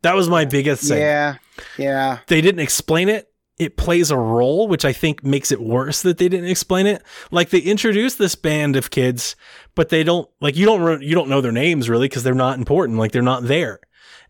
That 0.02 0.14
was 0.14 0.28
my 0.28 0.44
biggest 0.44 0.86
thing. 0.88 0.98
Yeah. 0.98 1.36
Yeah. 1.78 2.18
They 2.26 2.40
didn't 2.40 2.60
explain 2.60 3.08
it. 3.08 3.30
It 3.58 3.76
plays 3.76 4.10
a 4.10 4.16
role, 4.16 4.66
which 4.66 4.84
I 4.84 4.92
think 4.92 5.22
makes 5.22 5.52
it 5.52 5.60
worse 5.60 6.02
that 6.02 6.18
they 6.18 6.28
didn't 6.28 6.50
explain 6.50 6.86
it. 6.86 7.02
Like 7.30 7.50
they 7.50 7.60
introduce 7.60 8.16
this 8.16 8.34
band 8.34 8.74
of 8.74 8.90
kids, 8.90 9.36
but 9.76 9.90
they 9.90 10.02
don't 10.02 10.28
like 10.40 10.56
you 10.56 10.66
don't 10.66 11.02
you 11.02 11.14
don't 11.14 11.28
know 11.28 11.40
their 11.40 11.52
names 11.52 11.88
really 11.88 12.08
because 12.08 12.24
they're 12.24 12.34
not 12.34 12.58
important. 12.58 12.98
Like 12.98 13.12
they're 13.12 13.22
not 13.22 13.44
there. 13.44 13.78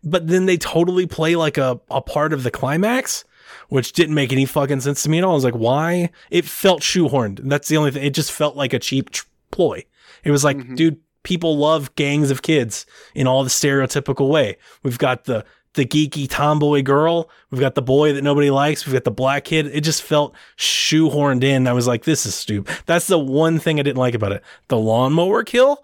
But 0.03 0.27
then 0.27 0.45
they 0.45 0.57
totally 0.57 1.07
play 1.07 1.35
like 1.35 1.57
a, 1.57 1.79
a 1.89 2.01
part 2.01 2.33
of 2.33 2.43
the 2.43 2.51
climax, 2.51 3.25
which 3.69 3.93
didn't 3.93 4.13
make 4.13 4.31
any 4.31 4.45
fucking 4.45 4.81
sense 4.81 5.01
to 5.03 5.09
me 5.09 5.17
at 5.17 5.23
all. 5.23 5.31
I 5.31 5.35
was 5.35 5.43
like, 5.43 5.55
why? 5.55 6.11
It 6.29 6.45
felt 6.45 6.81
shoehorned. 6.83 7.39
That's 7.49 7.67
the 7.67 7.77
only 7.77 7.89
thing. 7.89 8.03
It 8.03 8.13
just 8.13 8.31
felt 8.31 8.55
like 8.55 8.73
a 8.73 8.79
cheap 8.79 9.09
tr- 9.09 9.25
ploy. 9.49 9.83
It 10.23 10.29
was 10.29 10.43
like, 10.43 10.57
Mhm. 10.57 10.75
dude, 10.75 10.97
people 11.23 11.57
love 11.57 11.95
gangs 11.95 12.29
of 12.29 12.43
kids 12.43 12.85
in 13.15 13.25
all 13.25 13.43
the 13.43 13.49
stereotypical 13.49 14.29
way. 14.29 14.57
We've 14.83 14.99
got 14.99 15.23
the 15.23 15.43
the 15.75 15.85
geeky 15.85 16.27
tomboy 16.29 16.81
girl. 16.81 17.29
We've 17.51 17.61
got 17.61 17.75
the 17.75 17.81
boy 17.81 18.13
that 18.13 18.23
nobody 18.23 18.49
likes. 18.49 18.85
We've 18.85 18.93
got 18.93 19.03
the 19.03 19.11
black 19.11 19.45
kid. 19.45 19.67
It 19.67 19.81
just 19.81 20.01
felt 20.01 20.35
shoehorned 20.57 21.43
in. 21.43 21.67
I 21.67 21.73
was 21.73 21.87
like, 21.87 22.03
this 22.03 22.25
is 22.25 22.35
stupid. 22.35 22.75
That's 22.85 23.07
the 23.07 23.19
one 23.19 23.59
thing 23.59 23.79
I 23.79 23.83
didn't 23.83 23.97
like 23.97 24.15
about 24.15 24.31
it. 24.31 24.43
The 24.67 24.77
lawnmower 24.77 25.43
kill, 25.43 25.83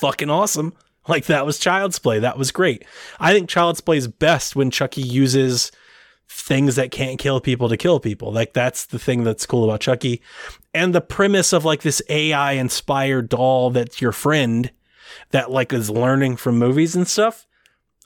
fucking 0.00 0.30
awesome. 0.30 0.74
Like 1.08 1.26
that 1.26 1.46
was 1.46 1.58
child's 1.58 1.98
play. 1.98 2.18
That 2.18 2.38
was 2.38 2.50
great. 2.50 2.84
I 3.20 3.32
think 3.32 3.48
child's 3.48 3.80
play 3.80 3.98
is 3.98 4.08
best 4.08 4.56
when 4.56 4.70
Chucky 4.70 5.02
uses 5.02 5.70
things 6.28 6.76
that 6.76 6.90
can't 6.90 7.18
kill 7.18 7.40
people 7.40 7.68
to 7.68 7.76
kill 7.76 8.00
people. 8.00 8.32
Like 8.32 8.52
that's 8.54 8.86
the 8.86 8.98
thing 8.98 9.24
that's 9.24 9.46
cool 9.46 9.64
about 9.64 9.80
Chucky. 9.80 10.22
And 10.72 10.94
the 10.94 11.00
premise 11.00 11.52
of 11.52 11.64
like 11.64 11.82
this 11.82 12.02
AI 12.08 12.52
inspired 12.52 13.28
doll 13.28 13.70
that's 13.70 14.00
your 14.00 14.12
friend 14.12 14.70
that 15.30 15.50
like 15.50 15.72
is 15.72 15.90
learning 15.90 16.36
from 16.36 16.58
movies 16.58 16.96
and 16.96 17.06
stuff. 17.06 17.46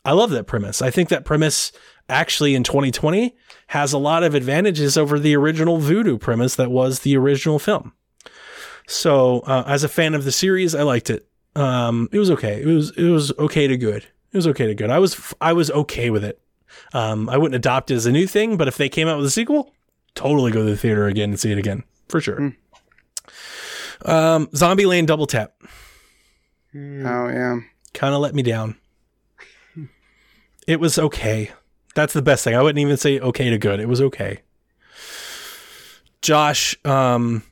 I 0.09 0.13
love 0.13 0.31
that 0.31 0.45
premise. 0.47 0.81
I 0.81 0.91
think 0.91 1.11
that 1.11 1.27
premise 1.27 1.71
actually 2.09 2.55
in 2.55 2.65
2020 2.65 3.37
has 3.67 3.93
a 3.93 3.99
lot 3.99 4.25
of 4.25 4.35
advantages 4.35 4.97
over 4.97 5.19
the 5.19 5.37
original 5.37 5.77
Voodoo 5.77 6.17
premise 6.17 6.57
that 6.57 6.71
was 6.71 7.01
the 7.01 7.15
original 7.15 7.59
film. 7.59 7.93
So, 8.87 9.41
uh, 9.41 9.65
as 9.67 9.85
a 9.85 9.89
fan 9.89 10.15
of 10.15 10.25
the 10.25 10.33
series, 10.33 10.75
I 10.75 10.83
liked 10.83 11.11
it. 11.11 11.29
Um, 11.55 12.09
it 12.11 12.19
was 12.19 12.31
okay. 12.31 12.63
It 12.63 12.65
was 12.65 12.91
it 12.97 13.11
was 13.11 13.33
okay 13.39 13.67
to 13.67 13.77
good. 13.77 14.07
It 14.33 14.37
was 14.39 14.47
okay 14.47 14.67
to 14.67 14.75
good. 14.75 14.89
I 14.89 14.99
was 14.99 15.35
I 15.43 15.53
was 15.53 15.71
okay 15.73 16.09
with 16.09 16.25
it. 16.25 16.41
Um, 16.95 17.29
I 17.29 17.37
wouldn't 17.37 17.57
adopt 17.57 17.91
it 17.91 17.97
as 17.97 18.07
a 18.07 18.11
new 18.13 18.27
thing, 18.27 18.57
but 18.57 18.67
if 18.67 18.79
they 18.79 18.89
came 18.89 19.09
out 19.09 19.19
with 19.19 19.27
a 19.27 19.31
sequel, 19.31 19.75
totally 20.15 20.53
go 20.53 20.65
to 20.65 20.71
the 20.71 20.77
theater 20.79 21.07
again 21.07 21.29
and 21.29 21.39
see 21.39 21.53
it 21.53 21.59
again 21.59 21.85
for 22.09 22.23
sure. 22.23 22.39
Mm. 22.39 22.57
Um, 24.07 24.47
Zombieland 24.55 25.05
Double 25.05 25.27
Tap 25.27 25.53
Oh 26.75 27.29
yeah. 27.29 27.61
kind 27.93 28.15
of 28.15 28.23
let 28.23 28.35
me 28.35 28.43
down. 28.43 28.77
It 30.69 30.81
was 30.81 30.99
okay. 30.99 31.51
That's 31.95 32.13
the 32.13 32.21
best 32.21 32.45
thing. 32.45 32.55
I 32.55 32.61
wouldn't 32.61 32.79
even 32.79 32.99
say 32.99 33.19
okay 33.19 33.49
to 33.49 33.57
good. 33.57 33.81
It 33.81 33.89
was 33.89 34.03
okay. 34.03 34.43
Josh, 36.21 36.77
um, 36.85 37.43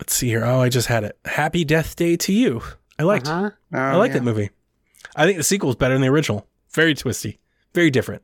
let's 0.00 0.12
see 0.12 0.26
here. 0.26 0.44
Oh, 0.44 0.60
I 0.60 0.68
just 0.68 0.88
had 0.88 1.04
it. 1.04 1.16
Happy 1.24 1.64
Death 1.64 1.94
Day 1.94 2.16
to 2.16 2.32
You. 2.32 2.62
I 2.98 3.04
liked. 3.04 3.28
Uh-huh. 3.28 3.50
Oh, 3.72 3.78
I 3.78 3.94
liked 3.94 4.12
yeah. 4.12 4.18
that 4.18 4.24
movie. 4.24 4.50
I 5.14 5.24
think 5.24 5.38
the 5.38 5.44
sequel 5.44 5.70
is 5.70 5.76
better 5.76 5.94
than 5.94 6.02
the 6.02 6.08
original. 6.08 6.48
Very 6.72 6.96
twisty, 6.96 7.38
very 7.74 7.92
different. 7.92 8.22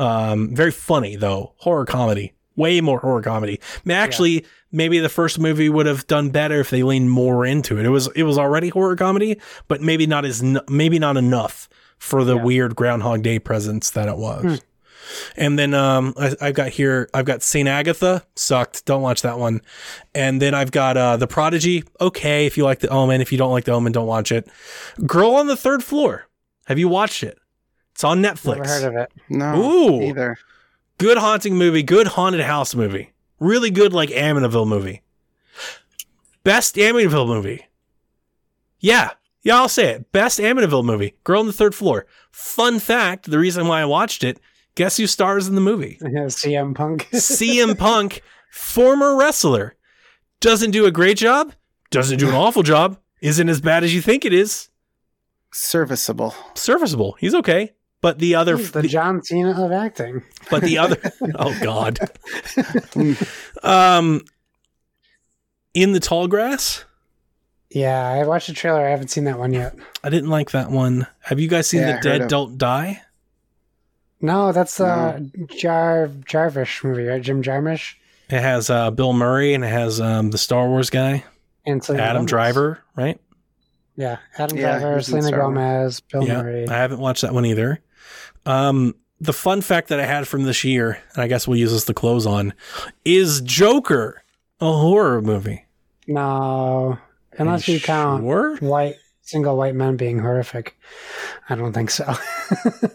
Um, 0.00 0.52
very 0.52 0.72
funny 0.72 1.14
though. 1.14 1.52
Horror 1.58 1.86
comedy, 1.86 2.32
way 2.56 2.80
more 2.80 2.98
horror 2.98 3.22
comedy. 3.22 3.60
I 3.62 3.80
mean, 3.84 3.96
Actually, 3.96 4.46
maybe 4.72 4.98
the 4.98 5.08
first 5.08 5.38
movie 5.38 5.68
would 5.68 5.86
have 5.86 6.08
done 6.08 6.30
better 6.30 6.58
if 6.58 6.70
they 6.70 6.82
leaned 6.82 7.12
more 7.12 7.46
into 7.46 7.78
it. 7.78 7.86
It 7.86 7.90
was 7.90 8.08
it 8.16 8.24
was 8.24 8.36
already 8.36 8.70
horror 8.70 8.96
comedy, 8.96 9.40
but 9.68 9.80
maybe 9.80 10.08
not 10.08 10.24
as 10.24 10.42
maybe 10.68 10.98
not 10.98 11.16
enough 11.16 11.68
for 12.04 12.22
the 12.22 12.36
weird 12.36 12.76
Groundhog 12.76 13.22
Day 13.22 13.38
presence 13.38 13.90
that 13.90 14.08
it 14.08 14.16
was. 14.18 14.60
And 15.36 15.58
then 15.58 15.72
um, 15.74 16.12
I, 16.18 16.34
I've 16.40 16.54
got 16.54 16.68
here, 16.68 17.08
I've 17.14 17.24
got 17.24 17.42
Saint 17.42 17.66
Agatha, 17.68 18.24
sucked. 18.36 18.84
Don't 18.84 19.02
watch 19.02 19.22
that 19.22 19.38
one. 19.38 19.62
And 20.14 20.40
then 20.40 20.54
I've 20.54 20.70
got 20.70 20.96
uh, 20.96 21.16
The 21.16 21.26
Prodigy. 21.26 21.84
Okay, 22.00 22.46
if 22.46 22.56
you 22.56 22.64
like 22.64 22.80
The 22.80 22.88
Omen. 22.88 23.20
If 23.20 23.32
you 23.32 23.38
don't 23.38 23.50
like 23.50 23.64
The 23.64 23.72
Omen, 23.72 23.92
don't 23.92 24.06
watch 24.06 24.32
it. 24.32 24.48
Girl 25.06 25.32
on 25.32 25.46
the 25.46 25.56
Third 25.56 25.82
Floor. 25.82 26.26
Have 26.66 26.78
you 26.78 26.88
watched 26.88 27.22
it? 27.22 27.38
It's 27.92 28.04
on 28.04 28.22
Netflix. 28.22 28.56
Never 28.56 28.68
heard 28.68 28.84
of 28.84 28.96
it. 28.96 29.12
No. 29.28 29.62
Ooh. 29.62 30.02
Either. 30.02 30.36
Good 30.98 31.18
haunting 31.18 31.56
movie. 31.56 31.82
Good 31.82 32.08
haunted 32.08 32.42
house 32.42 32.74
movie. 32.74 33.12
Really 33.40 33.70
good, 33.70 33.92
like 33.92 34.10
Amityville 34.10 34.68
movie. 34.68 35.02
Best 36.44 36.76
Amityville 36.76 37.26
movie. 37.26 37.66
Yeah, 38.80 39.10
yeah, 39.44 39.56
I'll 39.56 39.68
say 39.68 39.90
it. 39.92 40.10
Best 40.10 40.40
Amityville 40.40 40.84
movie. 40.84 41.14
Girl 41.22 41.40
on 41.40 41.46
the 41.46 41.52
Third 41.52 41.74
Floor. 41.74 42.06
Fun 42.32 42.80
fact: 42.80 43.30
the 43.30 43.38
reason 43.38 43.68
why 43.68 43.80
I 43.80 43.84
watched 43.84 44.24
it. 44.24 44.40
Guess 44.74 44.96
who 44.96 45.06
stars 45.06 45.46
in 45.46 45.54
the 45.54 45.60
movie? 45.60 45.98
CM 46.02 46.74
Punk. 46.74 47.08
CM 47.12 47.78
Punk, 47.78 48.22
former 48.50 49.14
wrestler, 49.16 49.76
doesn't 50.40 50.72
do 50.72 50.86
a 50.86 50.90
great 50.90 51.16
job. 51.16 51.52
Doesn't 51.90 52.18
do 52.18 52.28
an 52.28 52.34
awful 52.34 52.64
job. 52.64 52.98
Isn't 53.20 53.48
as 53.48 53.60
bad 53.60 53.84
as 53.84 53.94
you 53.94 54.02
think 54.02 54.24
it 54.24 54.32
is. 54.32 54.68
Serviceable. 55.52 56.34
Serviceable. 56.54 57.16
He's 57.20 57.34
okay. 57.36 57.72
But 58.00 58.18
the 58.18 58.34
other, 58.34 58.56
He's 58.56 58.72
the 58.72 58.82
John 58.82 59.22
Cena 59.22 59.64
of 59.64 59.70
acting. 59.72 60.22
but 60.50 60.62
the 60.62 60.76
other, 60.76 61.00
oh 61.36 61.56
god. 61.62 61.98
um, 63.62 64.22
in 65.72 65.92
the 65.92 66.00
tall 66.00 66.26
grass. 66.28 66.84
Yeah, 67.74 68.08
I 68.08 68.24
watched 68.24 68.46
the 68.46 68.52
trailer. 68.54 68.86
I 68.86 68.90
haven't 68.90 69.08
seen 69.08 69.24
that 69.24 69.38
one 69.38 69.52
yet. 69.52 69.74
I 70.04 70.08
didn't 70.10 70.30
like 70.30 70.52
that 70.52 70.70
one. 70.70 71.06
Have 71.22 71.40
you 71.40 71.48
guys 71.48 71.66
seen 71.66 71.80
Yeah, 71.80 71.86
the 71.86 71.92
heard 71.94 72.02
Dead 72.02 72.20
of- 72.22 72.28
Don't 72.28 72.56
Die? 72.58 73.02
No, 74.20 74.52
that's 74.52 74.76
the 74.78 75.28
Jar 75.58 76.08
Jarvish 76.24 76.82
movie, 76.84 77.04
right? 77.04 77.20
Jim 77.20 77.42
Jarmusch 77.42 77.94
It 78.30 78.40
has 78.40 78.70
uh, 78.70 78.90
Bill 78.90 79.12
Murray 79.12 79.52
and 79.54 79.64
it 79.64 79.68
has 79.68 80.00
um, 80.00 80.30
the 80.30 80.38
Star 80.38 80.68
Wars 80.68 80.88
guy, 80.88 81.24
and 81.66 81.82
Selena 81.84 82.02
Adam 82.04 82.16
Gomez. 82.22 82.30
Driver, 82.30 82.78
right? 82.96 83.20
Yeah, 83.96 84.18
Adam 84.38 84.56
Yeah, 84.56 84.78
Driver, 84.78 85.02
Selena 85.02 85.30
Gomez, 85.32 86.00
Bill 86.00 86.24
yeah, 86.26 86.42
Murray. 86.42 86.68
I 86.68 86.74
haven't 86.74 87.00
watched 87.00 87.22
that 87.22 87.34
one 87.34 87.44
either. 87.44 87.80
Um, 88.46 88.94
the 89.20 89.32
fun 89.32 89.60
fact 89.60 89.88
that 89.88 90.00
I 90.00 90.06
had 90.06 90.26
from 90.26 90.44
this 90.44 90.64
year, 90.64 90.98
and 91.14 91.22
I 91.22 91.26
guess 91.28 91.46
we'll 91.48 91.58
use 91.58 91.72
this 91.72 91.84
to 91.86 91.94
close 91.94 92.24
on, 92.26 92.54
is 93.04 93.40
Joker 93.42 94.22
a 94.60 94.72
horror 94.72 95.20
movie? 95.20 95.64
No, 96.06 96.98
unless 97.38 97.68
you 97.68 97.80
count 97.80 98.22
Sure? 98.24 98.56
white 98.58 98.96
single 99.22 99.56
white 99.56 99.74
men 99.74 99.96
being 99.96 100.18
horrific. 100.18 100.76
I 101.48 101.54
don't 101.54 101.72
think 101.72 101.90
so. 101.90 102.12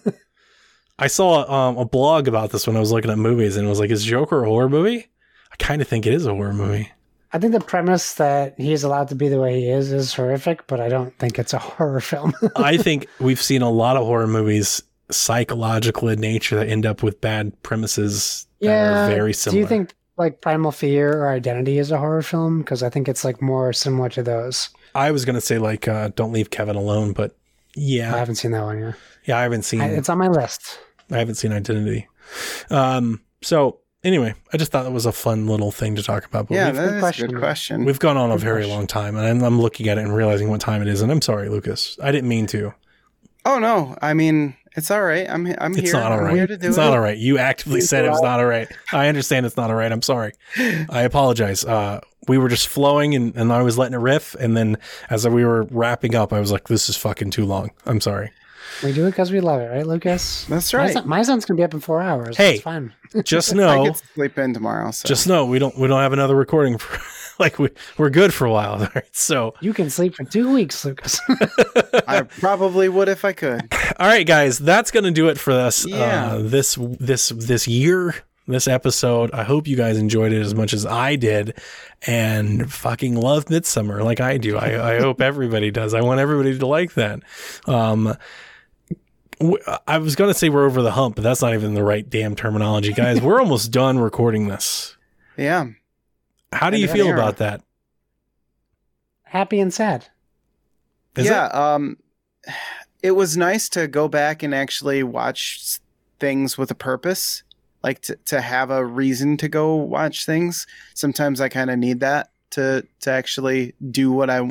I 1.00 1.08
saw 1.08 1.50
um, 1.50 1.78
a 1.78 1.86
blog 1.86 2.28
about 2.28 2.52
this 2.52 2.68
when 2.68 2.76
I 2.76 2.80
was 2.80 2.92
looking 2.92 3.10
at 3.10 3.18
movies, 3.18 3.56
and 3.56 3.66
it 3.66 3.70
was 3.70 3.80
like, 3.80 3.90
"Is 3.90 4.04
Joker 4.04 4.44
a 4.44 4.48
horror 4.48 4.70
movie?" 4.70 5.08
I 5.52 5.56
kind 5.58 5.82
of 5.82 5.88
think 5.88 6.06
it 6.06 6.14
is 6.14 6.26
a 6.26 6.34
horror 6.34 6.54
movie. 6.54 6.92
I 7.32 7.38
think 7.38 7.54
the 7.54 7.60
premise 7.60 8.16
that 8.16 8.56
he's 8.58 8.84
allowed 8.84 9.10
to 9.10 9.16
be 9.16 9.30
the 9.30 9.40
way 9.40 9.62
he 9.62 9.70
is 9.70 9.92
is 9.92 10.14
horrific, 10.14 10.66
but 10.68 10.80
I 10.80 10.90
don't 10.90 11.16
think 11.20 11.38
it's 11.40 11.54
a 11.54 11.60
horror 11.60 12.02
film. 12.02 12.34
I 12.56 12.76
think 12.78 13.08
we've 13.20 13.42
seen 13.42 13.62
a 13.62 13.70
lot 13.70 13.98
of 13.98 14.06
horror 14.06 14.28
movies 14.28 14.82
psychological 15.12 16.10
in 16.10 16.20
nature 16.20 16.56
that 16.56 16.68
end 16.68 16.86
up 16.86 17.02
with 17.04 17.22
bad 17.22 17.62
premises 17.64 18.48
that 18.62 18.70
are 18.70 19.08
very 19.08 19.34
similar. 19.34 19.56
Do 19.56 19.60
you 19.62 19.68
think 19.68 19.94
like 20.20 20.42
Primal 20.42 20.72
Fear 20.72 21.24
or 21.24 21.30
Identity 21.30 21.80
is 21.80 21.92
a 21.92 21.98
horror 21.98 22.22
film? 22.22 22.60
Because 22.60 22.84
I 22.84 22.90
think 22.90 23.08
it's 23.08 23.24
like 23.26 23.42
more 23.42 23.74
similar 23.74 24.10
to 24.10 24.22
those. 24.24 24.70
I 24.94 25.12
was 25.12 25.26
gonna 25.26 25.42
say 25.42 25.58
like 25.58 25.88
uh, 25.88 26.10
"Don't 26.16 26.32
Leave 26.34 26.50
Kevin 26.50 26.76
Alone," 26.76 27.14
but 27.14 27.36
yeah, 27.76 28.14
I 28.14 28.20
haven't 28.20 28.36
seen 28.36 28.52
that 28.52 28.64
one 28.64 28.80
yet. 28.80 28.96
yeah, 29.26 29.38
I 29.38 29.44
haven't 29.44 29.64
seen. 29.64 29.82
I, 29.82 29.88
it's 29.90 30.10
on 30.10 30.18
my 30.18 30.28
list. 30.28 30.80
I 31.12 31.18
haven't 31.18 31.36
seen 31.36 31.52
Identity. 31.54 32.08
Um, 32.70 33.22
so 33.42 33.80
anyway, 34.04 34.34
I 34.54 34.58
just 34.58 34.72
thought 34.72 34.86
it 34.86 34.92
was 34.92 35.06
a 35.06 35.12
fun 35.12 35.48
little 35.48 35.72
thing 35.72 35.96
to 35.96 36.04
talk 36.04 36.26
about. 36.26 36.48
But 36.48 36.56
Yeah, 36.56 36.68
we've, 36.68 36.76
that 36.76 36.86
is 36.90 36.94
a 36.96 37.00
question. 37.00 37.30
good 37.32 37.40
question. 37.40 37.86
we've 37.86 38.00
gone 38.00 38.18
on 38.18 38.32
a 38.32 38.38
very 38.38 38.62
question. 38.64 38.76
long 38.76 38.88
time, 38.88 39.16
and 39.16 39.26
I'm, 39.26 39.44
I'm 39.44 39.62
looking 39.62 39.88
at 39.88 39.98
it 39.98 40.02
and 40.04 40.16
realizing 40.16 40.50
what 40.50 40.62
time 40.62 40.82
it 40.82 40.88
is. 40.88 41.02
And 41.02 41.12
I'm 41.12 41.22
sorry, 41.22 41.50
Lucas. 41.50 41.98
I 42.04 42.12
didn't 42.12 42.30
mean 42.30 42.46
to. 42.48 42.74
oh 43.46 43.60
no, 43.60 43.98
I 44.02 44.14
mean 44.14 44.56
it's 44.76 44.92
all 44.92 45.02
right. 45.04 45.30
I'm 45.30 45.46
I'm 45.60 45.72
It's 45.74 45.82
here. 45.82 45.94
not 45.94 46.12
all 46.12 46.26
I'm 46.26 46.36
here 46.36 46.48
to 46.48 46.58
do 46.58 46.68
It's 46.68 46.78
it. 46.78 46.80
not 46.82 46.92
all 46.94 47.00
right. 47.00 47.18
You 47.18 47.38
actively 47.38 47.80
It's 47.80 47.90
said 47.90 48.06
it 48.06 48.10
was 48.10 48.22
not 48.22 48.40
all 48.40 48.46
right. 48.46 48.68
I 48.94 49.08
understand 49.08 49.46
it's 49.46 49.58
not 49.58 49.70
all 49.70 49.76
right. 49.76 49.92
I'm 49.92 50.02
sorry. 50.02 50.34
I 50.90 51.02
apologize. 51.02 51.64
Uh, 51.66 52.02
we 52.28 52.38
were 52.38 52.50
just 52.50 52.68
flowing 52.68 53.16
and, 53.16 53.36
and 53.36 53.52
I 53.52 53.62
was 53.64 53.78
letting 53.78 53.96
it 53.96 54.02
riff. 54.02 54.36
And 54.36 54.56
then 54.56 54.78
as 55.10 55.28
we 55.28 55.44
were 55.44 55.64
wrapping 55.72 56.16
up, 56.16 56.32
I 56.34 56.40
was 56.40 56.52
like, 56.52 56.68
this 56.68 56.90
is 56.90 56.96
fucking 56.98 57.32
too 57.32 57.46
long. 57.46 57.72
I'm 57.86 58.00
sorry. 58.02 58.32
We 58.84 58.94
do 58.94 59.08
it 59.08 59.12
because 59.12 59.32
we 59.32 59.42
love 59.42 59.62
it, 59.62 59.66
right, 59.66 59.86
Lucas? 59.86 60.46
That's 60.46 60.72
My, 60.72 60.80
right. 60.80 60.94
son, 60.94 61.08
my 61.08 61.22
son's 61.24 61.44
gonna 61.44 61.58
be 61.58 61.64
up 61.64 61.74
in 61.74 61.80
four 61.80 62.02
hours. 62.02 62.38
Hey. 62.38 62.56
it's 62.56 62.62
fine. 62.64 62.94
Just 63.24 63.54
I 63.54 63.58
know, 63.58 63.84
get 63.86 63.96
to 63.96 64.08
sleep 64.14 64.38
in 64.38 64.54
tomorrow. 64.54 64.92
So 64.92 65.08
just 65.08 65.28
know 65.28 65.46
we 65.48 65.58
don't, 65.58 65.76
we 65.78 65.88
don't 65.88 66.00
have 66.02 66.14
another 66.14 66.36
recording 66.36 66.78
for 66.78 67.00
like 67.40 67.58
we, 67.58 67.70
we're 67.98 68.12
good 68.12 68.32
for 68.34 68.46
a 68.46 68.52
while. 68.52 68.74
All 68.74 68.88
right. 68.94 69.04
So, 69.12 69.56
You 69.60 69.74
can 69.74 69.90
sleep 69.90 70.16
for 70.16 70.24
two 70.24 70.54
weeks, 70.54 70.86
Lucas. 70.86 71.20
I 72.08 72.22
probably 72.40 72.90
would 72.90 73.10
if 73.10 73.26
I 73.26 73.34
could. 73.34 73.62
All 74.00 74.08
right, 74.08 74.26
guys, 74.26 74.58
that's 74.58 74.92
going 74.92 75.04
to 75.04 75.12
do 75.12 75.28
it 75.28 75.38
for 75.38 75.52
us. 75.52 75.86
Yeah. 75.86 76.34
Uh, 76.34 76.38
this, 76.42 76.78
this, 76.80 77.30
this 77.30 77.68
year, 77.68 78.16
this 78.48 78.66
episode. 78.68 79.30
I 79.34 79.44
hope 79.44 79.68
you 79.68 79.76
guys 79.76 79.98
enjoyed 79.98 80.32
it 80.32 80.40
as 80.42 80.56
much 80.56 80.74
as 80.74 80.86
I 80.86 81.18
did 81.18 81.60
and 82.08 82.72
fucking 82.72 83.16
love 83.16 83.46
Midsommar 83.46 84.02
like 84.02 84.22
I 84.22 84.38
do. 84.38 84.58
I, 84.58 84.96
I 84.96 85.00
hope 85.02 85.20
everybody 85.20 85.70
does. 85.70 85.94
I 85.94 86.00
want 86.02 86.22
everybody 86.22 86.58
to 86.58 86.66
like 86.66 86.94
that. 86.94 87.20
Um, 87.68 88.16
w- 89.40 89.62
I 89.86 89.98
was 89.98 90.16
going 90.16 90.30
to 90.30 90.34
say 90.34 90.48
we're 90.48 90.66
over 90.66 90.82
the 90.82 90.92
hump, 90.92 91.16
but 91.16 91.24
that's 91.24 91.42
not 91.42 91.54
even 91.54 91.74
the 91.74 91.84
right 91.84 92.10
damn 92.10 92.36
terminology, 92.38 92.94
guys. 92.94 93.22
We're 93.22 93.40
almost 93.42 93.70
done 93.72 94.00
recording 94.00 94.48
this. 94.48 94.96
Yeah. 95.36 95.68
How 96.54 96.70
do 96.70 96.76
And 96.76 96.82
you 96.82 96.88
feel 96.88 97.06
here. 97.08 97.16
about 97.16 97.38
that? 97.38 97.62
Happy 99.24 99.60
and 99.60 99.74
sad. 99.74 100.08
Is 101.18 101.26
yeah. 101.26 101.48
it? 101.48 101.54
Um, 101.54 101.98
it 103.02 103.12
was 103.12 103.38
nice 103.38 103.70
to 103.70 103.88
go 103.88 104.08
back 104.08 104.44
and 104.44 104.54
actually 104.54 105.04
watch 105.04 105.80
things 106.20 106.58
with 106.58 106.70
a 106.72 106.76
purpose, 106.76 107.44
like 107.84 108.02
to 108.02 108.16
to 108.26 108.42
have 108.42 108.72
a 108.72 108.86
reason 108.86 109.38
to 109.38 109.48
go 109.48 109.76
watch 109.76 110.26
things. 110.26 110.68
Sometimes 110.94 111.42
I 111.42 111.50
kind 111.50 111.70
of 111.70 111.80
need 111.80 112.02
that 112.02 112.30
to 112.52 112.86
to 113.02 113.12
actually 113.12 113.74
do 113.92 114.12
what 114.12 114.30
I 114.30 114.50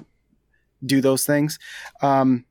do 0.85 1.01
those 1.01 1.25
things. 1.27 1.59
Um, 2.03 2.45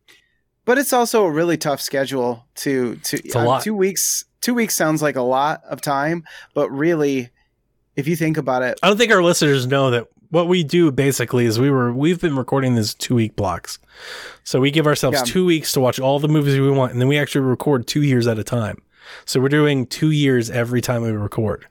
but 0.65 0.77
it's 0.77 0.93
also 0.93 1.25
a 1.25 1.31
really 1.31 1.57
tough 1.57 1.81
schedule 1.81 2.45
to 2.55 2.97
to 2.97 3.39
uh, 3.39 3.61
two 3.61 3.75
weeks. 3.75 4.25
Two 4.41 4.53
weeks 4.53 4.75
sounds 4.75 5.01
like 5.01 5.15
a 5.15 5.21
lot 5.21 5.63
of 5.63 5.81
time, 5.81 6.23
but 6.53 6.69
really, 6.69 7.29
if 7.95 8.07
you 8.07 8.15
think 8.15 8.37
about 8.37 8.61
it, 8.61 8.79
I 8.83 8.87
don't 8.87 8.97
think 8.97 9.11
our 9.11 9.23
listeners 9.23 9.65
know 9.65 9.91
that 9.91 10.07
what 10.29 10.47
we 10.47 10.63
do 10.63 10.91
basically 10.91 11.45
is 11.45 11.59
we 11.59 11.69
were 11.69 11.91
we've 11.93 12.19
been 12.21 12.35
recording 12.35 12.75
this 12.75 12.93
two 12.93 13.15
week 13.15 13.35
blocks. 13.35 13.79
So 14.43 14.59
we 14.59 14.71
give 14.71 14.87
ourselves 14.87 15.17
Yeah. 15.19 15.23
two 15.25 15.45
weeks 15.45 15.71
to 15.73 15.79
watch 15.79 15.99
all 15.99 16.19
the 16.19 16.27
movies 16.27 16.59
we 16.59 16.69
want, 16.71 16.91
and 16.91 17.01
then 17.01 17.07
we 17.07 17.17
actually 17.17 17.41
record 17.41 17.87
two 17.87 18.03
years 18.03 18.27
at 18.27 18.37
a 18.39 18.43
time. 18.43 18.81
So 19.25 19.39
we're 19.39 19.49
doing 19.49 19.85
two 19.85 20.11
years 20.11 20.49
every 20.49 20.81
time 20.81 21.01
we 21.01 21.11
record, 21.11 21.65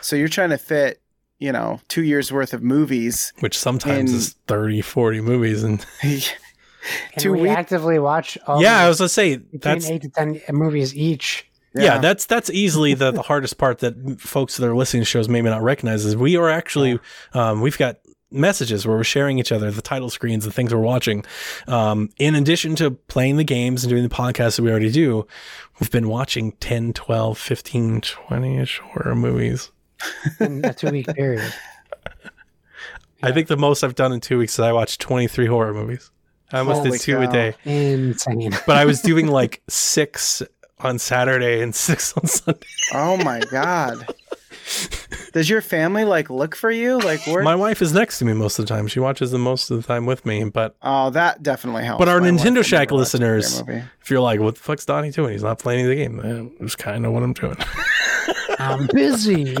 so 0.00 0.16
you're 0.16 0.28
trying 0.28 0.50
to 0.50 0.58
fit, 0.58 1.00
you 1.38 1.50
know, 1.50 1.80
two 1.88 2.02
years 2.04 2.30
worth 2.30 2.52
of 2.52 2.62
movies 2.62 3.32
which 3.40 3.58
sometimes 3.58 4.10
In- 4.10 4.16
is 4.18 4.34
30, 4.48 4.82
40 4.82 5.20
movies. 5.22 5.62
And 5.62 5.84
Can 6.02 7.22
Two 7.22 7.32
we 7.32 7.42
weeks? 7.42 7.56
actively 7.56 7.98
watch? 7.98 8.38
All 8.46 8.62
yeah, 8.62 8.78
I 8.78 8.88
was 8.88 8.98
gonna 8.98 9.08
say 9.08 9.36
between 9.36 9.60
that's 9.60 9.90
eight 9.90 10.02
to 10.02 10.08
ten 10.08 10.40
movies 10.50 10.94
each. 10.94 11.44
Yeah. 11.74 11.98
that's 11.98 12.26
that's 12.26 12.50
easily 12.50 12.94
the, 12.94 13.10
the 13.10 13.22
hardest 13.22 13.58
part 13.58 13.78
that 13.78 14.20
folks 14.20 14.56
that 14.56 14.66
are 14.66 14.76
listening 14.76 15.02
to 15.02 15.04
shows 15.04 15.28
maybe 15.28 15.48
not 15.48 15.62
recognize 15.62 16.04
is 16.04 16.16
we 16.16 16.36
are 16.36 16.48
actually 16.48 16.98
um, 17.34 17.60
we've 17.60 17.78
got 17.78 17.96
messages 18.30 18.86
where 18.86 18.96
we're 18.96 19.04
sharing 19.04 19.38
each 19.38 19.52
other 19.52 19.70
the 19.70 19.80
title 19.82 20.10
screens 20.10 20.44
the 20.44 20.50
things 20.52 20.74
we're 20.74 20.80
watching 20.80 21.24
um, 21.66 22.10
in 22.18 22.34
addition 22.34 22.76
to 22.76 22.90
playing 22.90 23.36
the 23.36 23.44
games 23.44 23.84
and 23.84 23.90
doing 23.90 24.02
the 24.02 24.08
podcasts 24.14 24.56
that 24.56 24.62
we 24.62 24.70
already 24.70 24.90
do 24.90 25.26
we've 25.80 25.90
been 25.90 26.08
watching 26.08 26.52
10 26.52 26.92
12 26.92 27.38
15 27.38 28.00
20ish 28.02 28.78
horror 28.80 29.14
movies 29.14 29.70
in 30.40 30.64
a 30.64 30.74
two 30.74 30.90
week 30.90 31.06
period. 31.06 31.52
i 33.22 33.32
think 33.32 33.48
the 33.48 33.56
most 33.56 33.82
i've 33.82 33.94
done 33.94 34.12
in 34.12 34.20
two 34.20 34.38
weeks 34.38 34.54
is 34.54 34.60
i 34.60 34.72
watched 34.72 35.00
23 35.00 35.46
horror 35.46 35.72
movies 35.72 36.10
i 36.52 36.58
almost 36.58 36.78
Holy 36.78 36.90
did 36.92 37.00
two 37.00 37.18
a 37.18 37.26
cow. 37.26 37.32
day 37.32 37.54
Insane. 37.64 38.52
but 38.66 38.76
i 38.76 38.84
was 38.84 39.00
doing 39.02 39.26
like 39.28 39.62
six 39.68 40.42
on 40.84 40.98
saturday 40.98 41.62
and 41.62 41.74
six 41.86 42.12
on 42.16 42.26
sunday 42.26 42.66
Oh 42.94 43.16
my 43.18 43.40
god. 43.50 44.06
Does 45.32 45.48
your 45.48 45.60
family 45.62 46.04
like 46.04 46.28
look 46.30 46.54
for 46.54 46.70
you? 46.70 46.98
Like 46.98 47.26
where? 47.26 47.42
my 47.42 47.54
wife 47.54 47.80
is 47.80 47.92
next 47.94 48.18
to 48.18 48.24
me 48.24 48.32
most 48.34 48.58
of 48.58 48.66
the 48.66 48.74
time 48.74 48.86
she 48.86 49.00
watches 49.00 49.30
them 49.30 49.40
most 49.42 49.70
of 49.70 49.80
the 49.80 49.86
time 49.86 50.04
with 50.06 50.26
me 50.26 50.44
but 50.44 50.76
oh, 50.82 51.10
that 51.10 51.42
definitely 51.42 51.84
helps. 51.84 51.98
But 52.00 52.08
our 52.08 52.20
My 52.20 52.28
Nintendo 52.30 52.64
Shack 52.64 52.90
never 52.90 53.00
watch 53.00 53.14
a 53.14 53.16
scary 53.16 53.38
listeners- 53.38 53.62
if 54.02 54.10
you're 54.10 54.20
like 54.20 54.40
what 54.40 54.54
the 54.56 54.60
fuck's 54.60 54.84
donnie 54.84 55.10
doing 55.10 55.32
he's 55.32 55.42
not 55.42 55.58
playing 55.58 55.86
the 55.86 55.94
game 55.94 56.20
Eh, 56.22 56.54
that's 56.60 56.76
kind 56.76 57.04
of 57.06 57.12
what 57.12 57.22
i'm 57.22 57.32
doing 57.32 57.56
I'm 58.58 58.86
busy. 58.92 59.56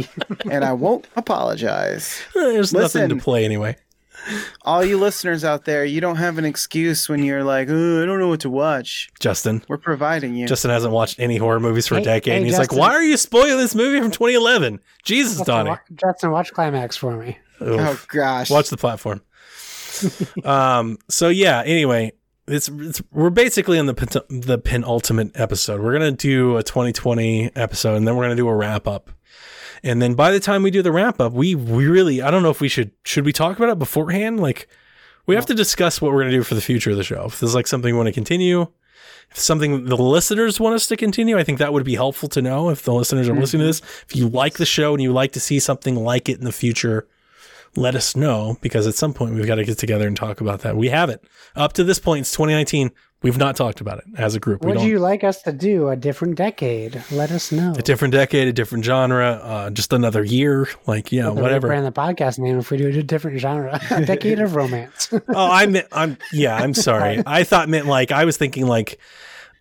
and 0.50 0.64
I 0.64 0.72
won't 0.72 1.06
apologize. 1.16 2.20
there's 2.34 2.72
nothing 2.72 3.08
to 3.10 3.16
play 3.16 3.44
anyway 3.44 3.76
All 4.62 4.84
you 4.84 4.98
listeners 4.98 5.44
out 5.44 5.64
there, 5.64 5.84
you 5.84 6.00
don't 6.00 6.16
have 6.16 6.38
an 6.38 6.44
excuse 6.44 7.08
when 7.08 7.22
you're 7.22 7.44
like, 7.44 7.68
oh, 7.70 8.02
I 8.02 8.06
don't 8.06 8.18
know 8.18 8.28
what 8.28 8.40
to 8.40 8.50
watch. 8.50 9.10
justin 9.20 9.62
We're 9.68 9.78
providing 9.78 10.34
you. 10.34 10.46
Justin 10.46 10.70
hasn't 10.70 10.92
watched 10.92 11.18
any 11.18 11.36
horror 11.36 11.60
movies 11.60 11.86
for 11.86 11.96
a 11.96 12.02
decade, 12.02 12.32
hey, 12.32 12.36
and 12.38 12.46
he's 12.46 12.56
Justin. 12.56 12.78
like, 12.78 12.88
"Why 12.88 12.94
are 12.94 13.02
you 13.02 13.16
spoiling 13.16 13.56
this 13.58 13.74
movie 13.74 14.00
from 14.00 14.10
2011?" 14.10 14.80
Jesus, 15.04 15.38
Justin, 15.38 15.54
Donnie, 15.54 15.70
wa- 15.70 15.78
Justin, 15.94 16.30
watch 16.30 16.52
Climax 16.52 16.96
for 16.96 17.16
me. 17.16 17.38
Oof. 17.62 17.80
oh 17.80 18.00
gosh. 18.08 18.50
watch 18.50 18.68
the 18.70 18.76
platform. 18.76 19.20
um. 20.44 20.98
So 21.08 21.28
yeah. 21.28 21.62
Anyway, 21.64 22.12
it's, 22.46 22.68
it's 22.68 23.02
we're 23.12 23.30
basically 23.30 23.78
on 23.78 23.86
the 23.86 23.94
pen- 23.94 24.40
the 24.40 24.58
penultimate 24.58 25.32
episode. 25.34 25.80
We're 25.80 25.92
gonna 25.92 26.12
do 26.12 26.56
a 26.56 26.62
2020 26.62 27.52
episode, 27.56 27.96
and 27.96 28.06
then 28.06 28.16
we're 28.16 28.24
gonna 28.24 28.36
do 28.36 28.48
a 28.48 28.54
wrap 28.54 28.86
up. 28.86 29.10
And 29.82 30.02
then 30.02 30.14
by 30.14 30.30
the 30.30 30.40
time 30.40 30.62
we 30.62 30.70
do 30.70 30.82
the 30.82 30.92
wrap 30.92 31.20
up, 31.20 31.32
we 31.32 31.54
we 31.54 31.86
really 31.86 32.22
I 32.22 32.30
don't 32.30 32.42
know 32.42 32.50
if 32.50 32.60
we 32.60 32.68
should 32.68 32.92
should 33.04 33.24
we 33.24 33.32
talk 33.32 33.56
about 33.56 33.70
it 33.70 33.78
beforehand, 33.78 34.40
like. 34.40 34.68
We 35.26 35.34
have 35.34 35.44
to 35.44 35.54
discuss 35.54 36.00
what 36.00 36.10
we're 36.10 36.20
going 36.20 36.30
to 36.30 36.38
do 36.38 36.42
for 36.42 36.54
the 36.54 36.62
future 36.62 36.90
of 36.90 36.96
the 36.96 37.04
show. 37.04 37.26
If 37.26 37.38
there's 37.38 37.54
like 37.54 37.66
something 37.66 37.92
we 37.92 37.98
want 37.98 38.06
to 38.06 38.14
continue, 38.14 38.66
if 39.30 39.38
something 39.38 39.84
the 39.84 39.96
listeners 39.96 40.58
want 40.58 40.74
us 40.74 40.86
to 40.86 40.96
continue, 40.96 41.38
I 41.38 41.44
think 41.44 41.58
that 41.58 41.72
would 41.72 41.84
be 41.84 41.96
helpful 41.96 42.28
to 42.30 42.40
know 42.40 42.70
if 42.70 42.82
the 42.82 42.94
listeners 42.94 43.28
are 43.28 43.32
mm-hmm. 43.32 43.42
listening 43.42 43.60
to 43.60 43.66
this. 43.66 43.82
If 44.08 44.16
you 44.16 44.28
like 44.28 44.54
the 44.54 44.66
show 44.66 44.94
and 44.94 45.02
you 45.02 45.12
like 45.12 45.32
to 45.32 45.40
see 45.40 45.60
something 45.60 45.96
like 45.96 46.28
it 46.28 46.38
in 46.38 46.44
the 46.44 46.52
future, 46.52 47.06
let 47.78 47.94
us 47.94 48.16
know 48.16 48.58
because 48.60 48.86
at 48.86 48.94
some 48.94 49.14
point 49.14 49.34
we've 49.34 49.46
got 49.46 49.54
to 49.56 49.64
get 49.64 49.78
together 49.78 50.06
and 50.06 50.16
talk 50.16 50.40
about 50.40 50.60
that. 50.60 50.76
We 50.76 50.88
haven't. 50.88 51.22
Up 51.56 51.72
to 51.74 51.84
this 51.84 51.98
point, 51.98 52.22
it's 52.22 52.32
2019. 52.32 52.90
We've 53.20 53.36
not 53.36 53.56
talked 53.56 53.80
about 53.80 53.98
it 53.98 54.04
as 54.16 54.36
a 54.36 54.40
group. 54.40 54.64
Would 54.64 54.80
you 54.80 55.00
like 55.00 55.24
us 55.24 55.42
to 55.42 55.52
do 55.52 55.88
a 55.88 55.96
different 55.96 56.36
decade? 56.36 57.02
Let 57.10 57.32
us 57.32 57.50
know. 57.50 57.72
a 57.76 57.82
different 57.82 58.12
decade, 58.12 58.46
a 58.46 58.52
different 58.52 58.84
genre, 58.84 59.40
uh, 59.42 59.70
just 59.70 59.92
another 59.92 60.22
year. 60.22 60.68
Like, 60.86 61.10
yeah, 61.10 61.24
We'll 61.30 61.42
whatever. 61.42 61.66
Brand 61.66 61.84
the 61.84 61.90
podcast 61.92 62.38
name 62.38 62.58
if 62.58 62.70
we 62.70 62.76
do 62.78 62.86
a 62.88 63.02
different 63.02 63.40
genre. 63.40 63.80
A 63.90 64.04
decade 64.04 64.38
of 64.38 64.54
romance. 64.54 65.08
oh, 65.12 65.20
I 65.34 65.66
meant, 65.66 65.88
I'm, 65.90 66.16
yeah, 66.32 66.54
I'm 66.54 66.74
sorry. 66.74 67.20
I 67.26 67.42
thought 67.42 67.68
meant 67.68 67.86
like, 67.86 68.12
I 68.12 68.24
was 68.24 68.36
thinking 68.36 68.66
like, 68.66 68.98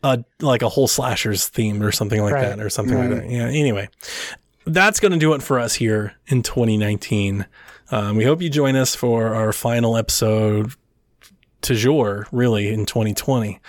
a 0.03 0.23
like 0.41 0.61
a 0.61 0.69
whole 0.69 0.87
slashers 0.87 1.47
theme 1.47 1.81
or 1.81 1.91
something 1.91 2.21
like 2.21 2.35
Right. 2.35 2.49
that 2.49 2.59
or 2.59 2.69
something 2.69 2.95
like 2.95 3.09
that. 3.09 3.29
Yeah. 3.31 3.47
Anyway, 3.47 3.89
that's 4.67 4.99
going 4.99 5.11
to 5.13 5.17
do 5.17 5.33
it 5.33 5.41
for 5.41 5.57
us 5.59 5.73
here 5.73 6.13
in 6.27 6.43
2019. 6.43 7.47
Um, 7.89 8.17
we 8.17 8.25
hope 8.25 8.41
you 8.41 8.49
join 8.49 8.75
us 8.75 8.95
for 8.95 9.33
our 9.33 9.53
final 9.53 9.95
episode 9.95 10.73
to 11.61 11.75
jour, 11.75 12.27
really, 12.31 12.67
in 12.69 12.85
2020. 12.85 13.59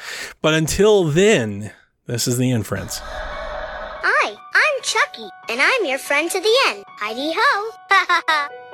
But 0.42 0.54
until 0.54 1.04
then, 1.04 1.72
this 2.06 2.26
is 2.26 2.36
the 2.36 2.50
end, 2.50 2.66
friends. 2.66 3.00
Hi, 3.02 4.30
I'm 4.30 4.82
Chucky, 4.82 5.28
and 5.48 5.60
I'm 5.60 5.84
your 5.84 5.98
friend 5.98 6.30
to 6.30 6.40
the 6.40 6.56
end. 6.68 6.84
Heidi 6.98 7.32
ho! 7.36 8.58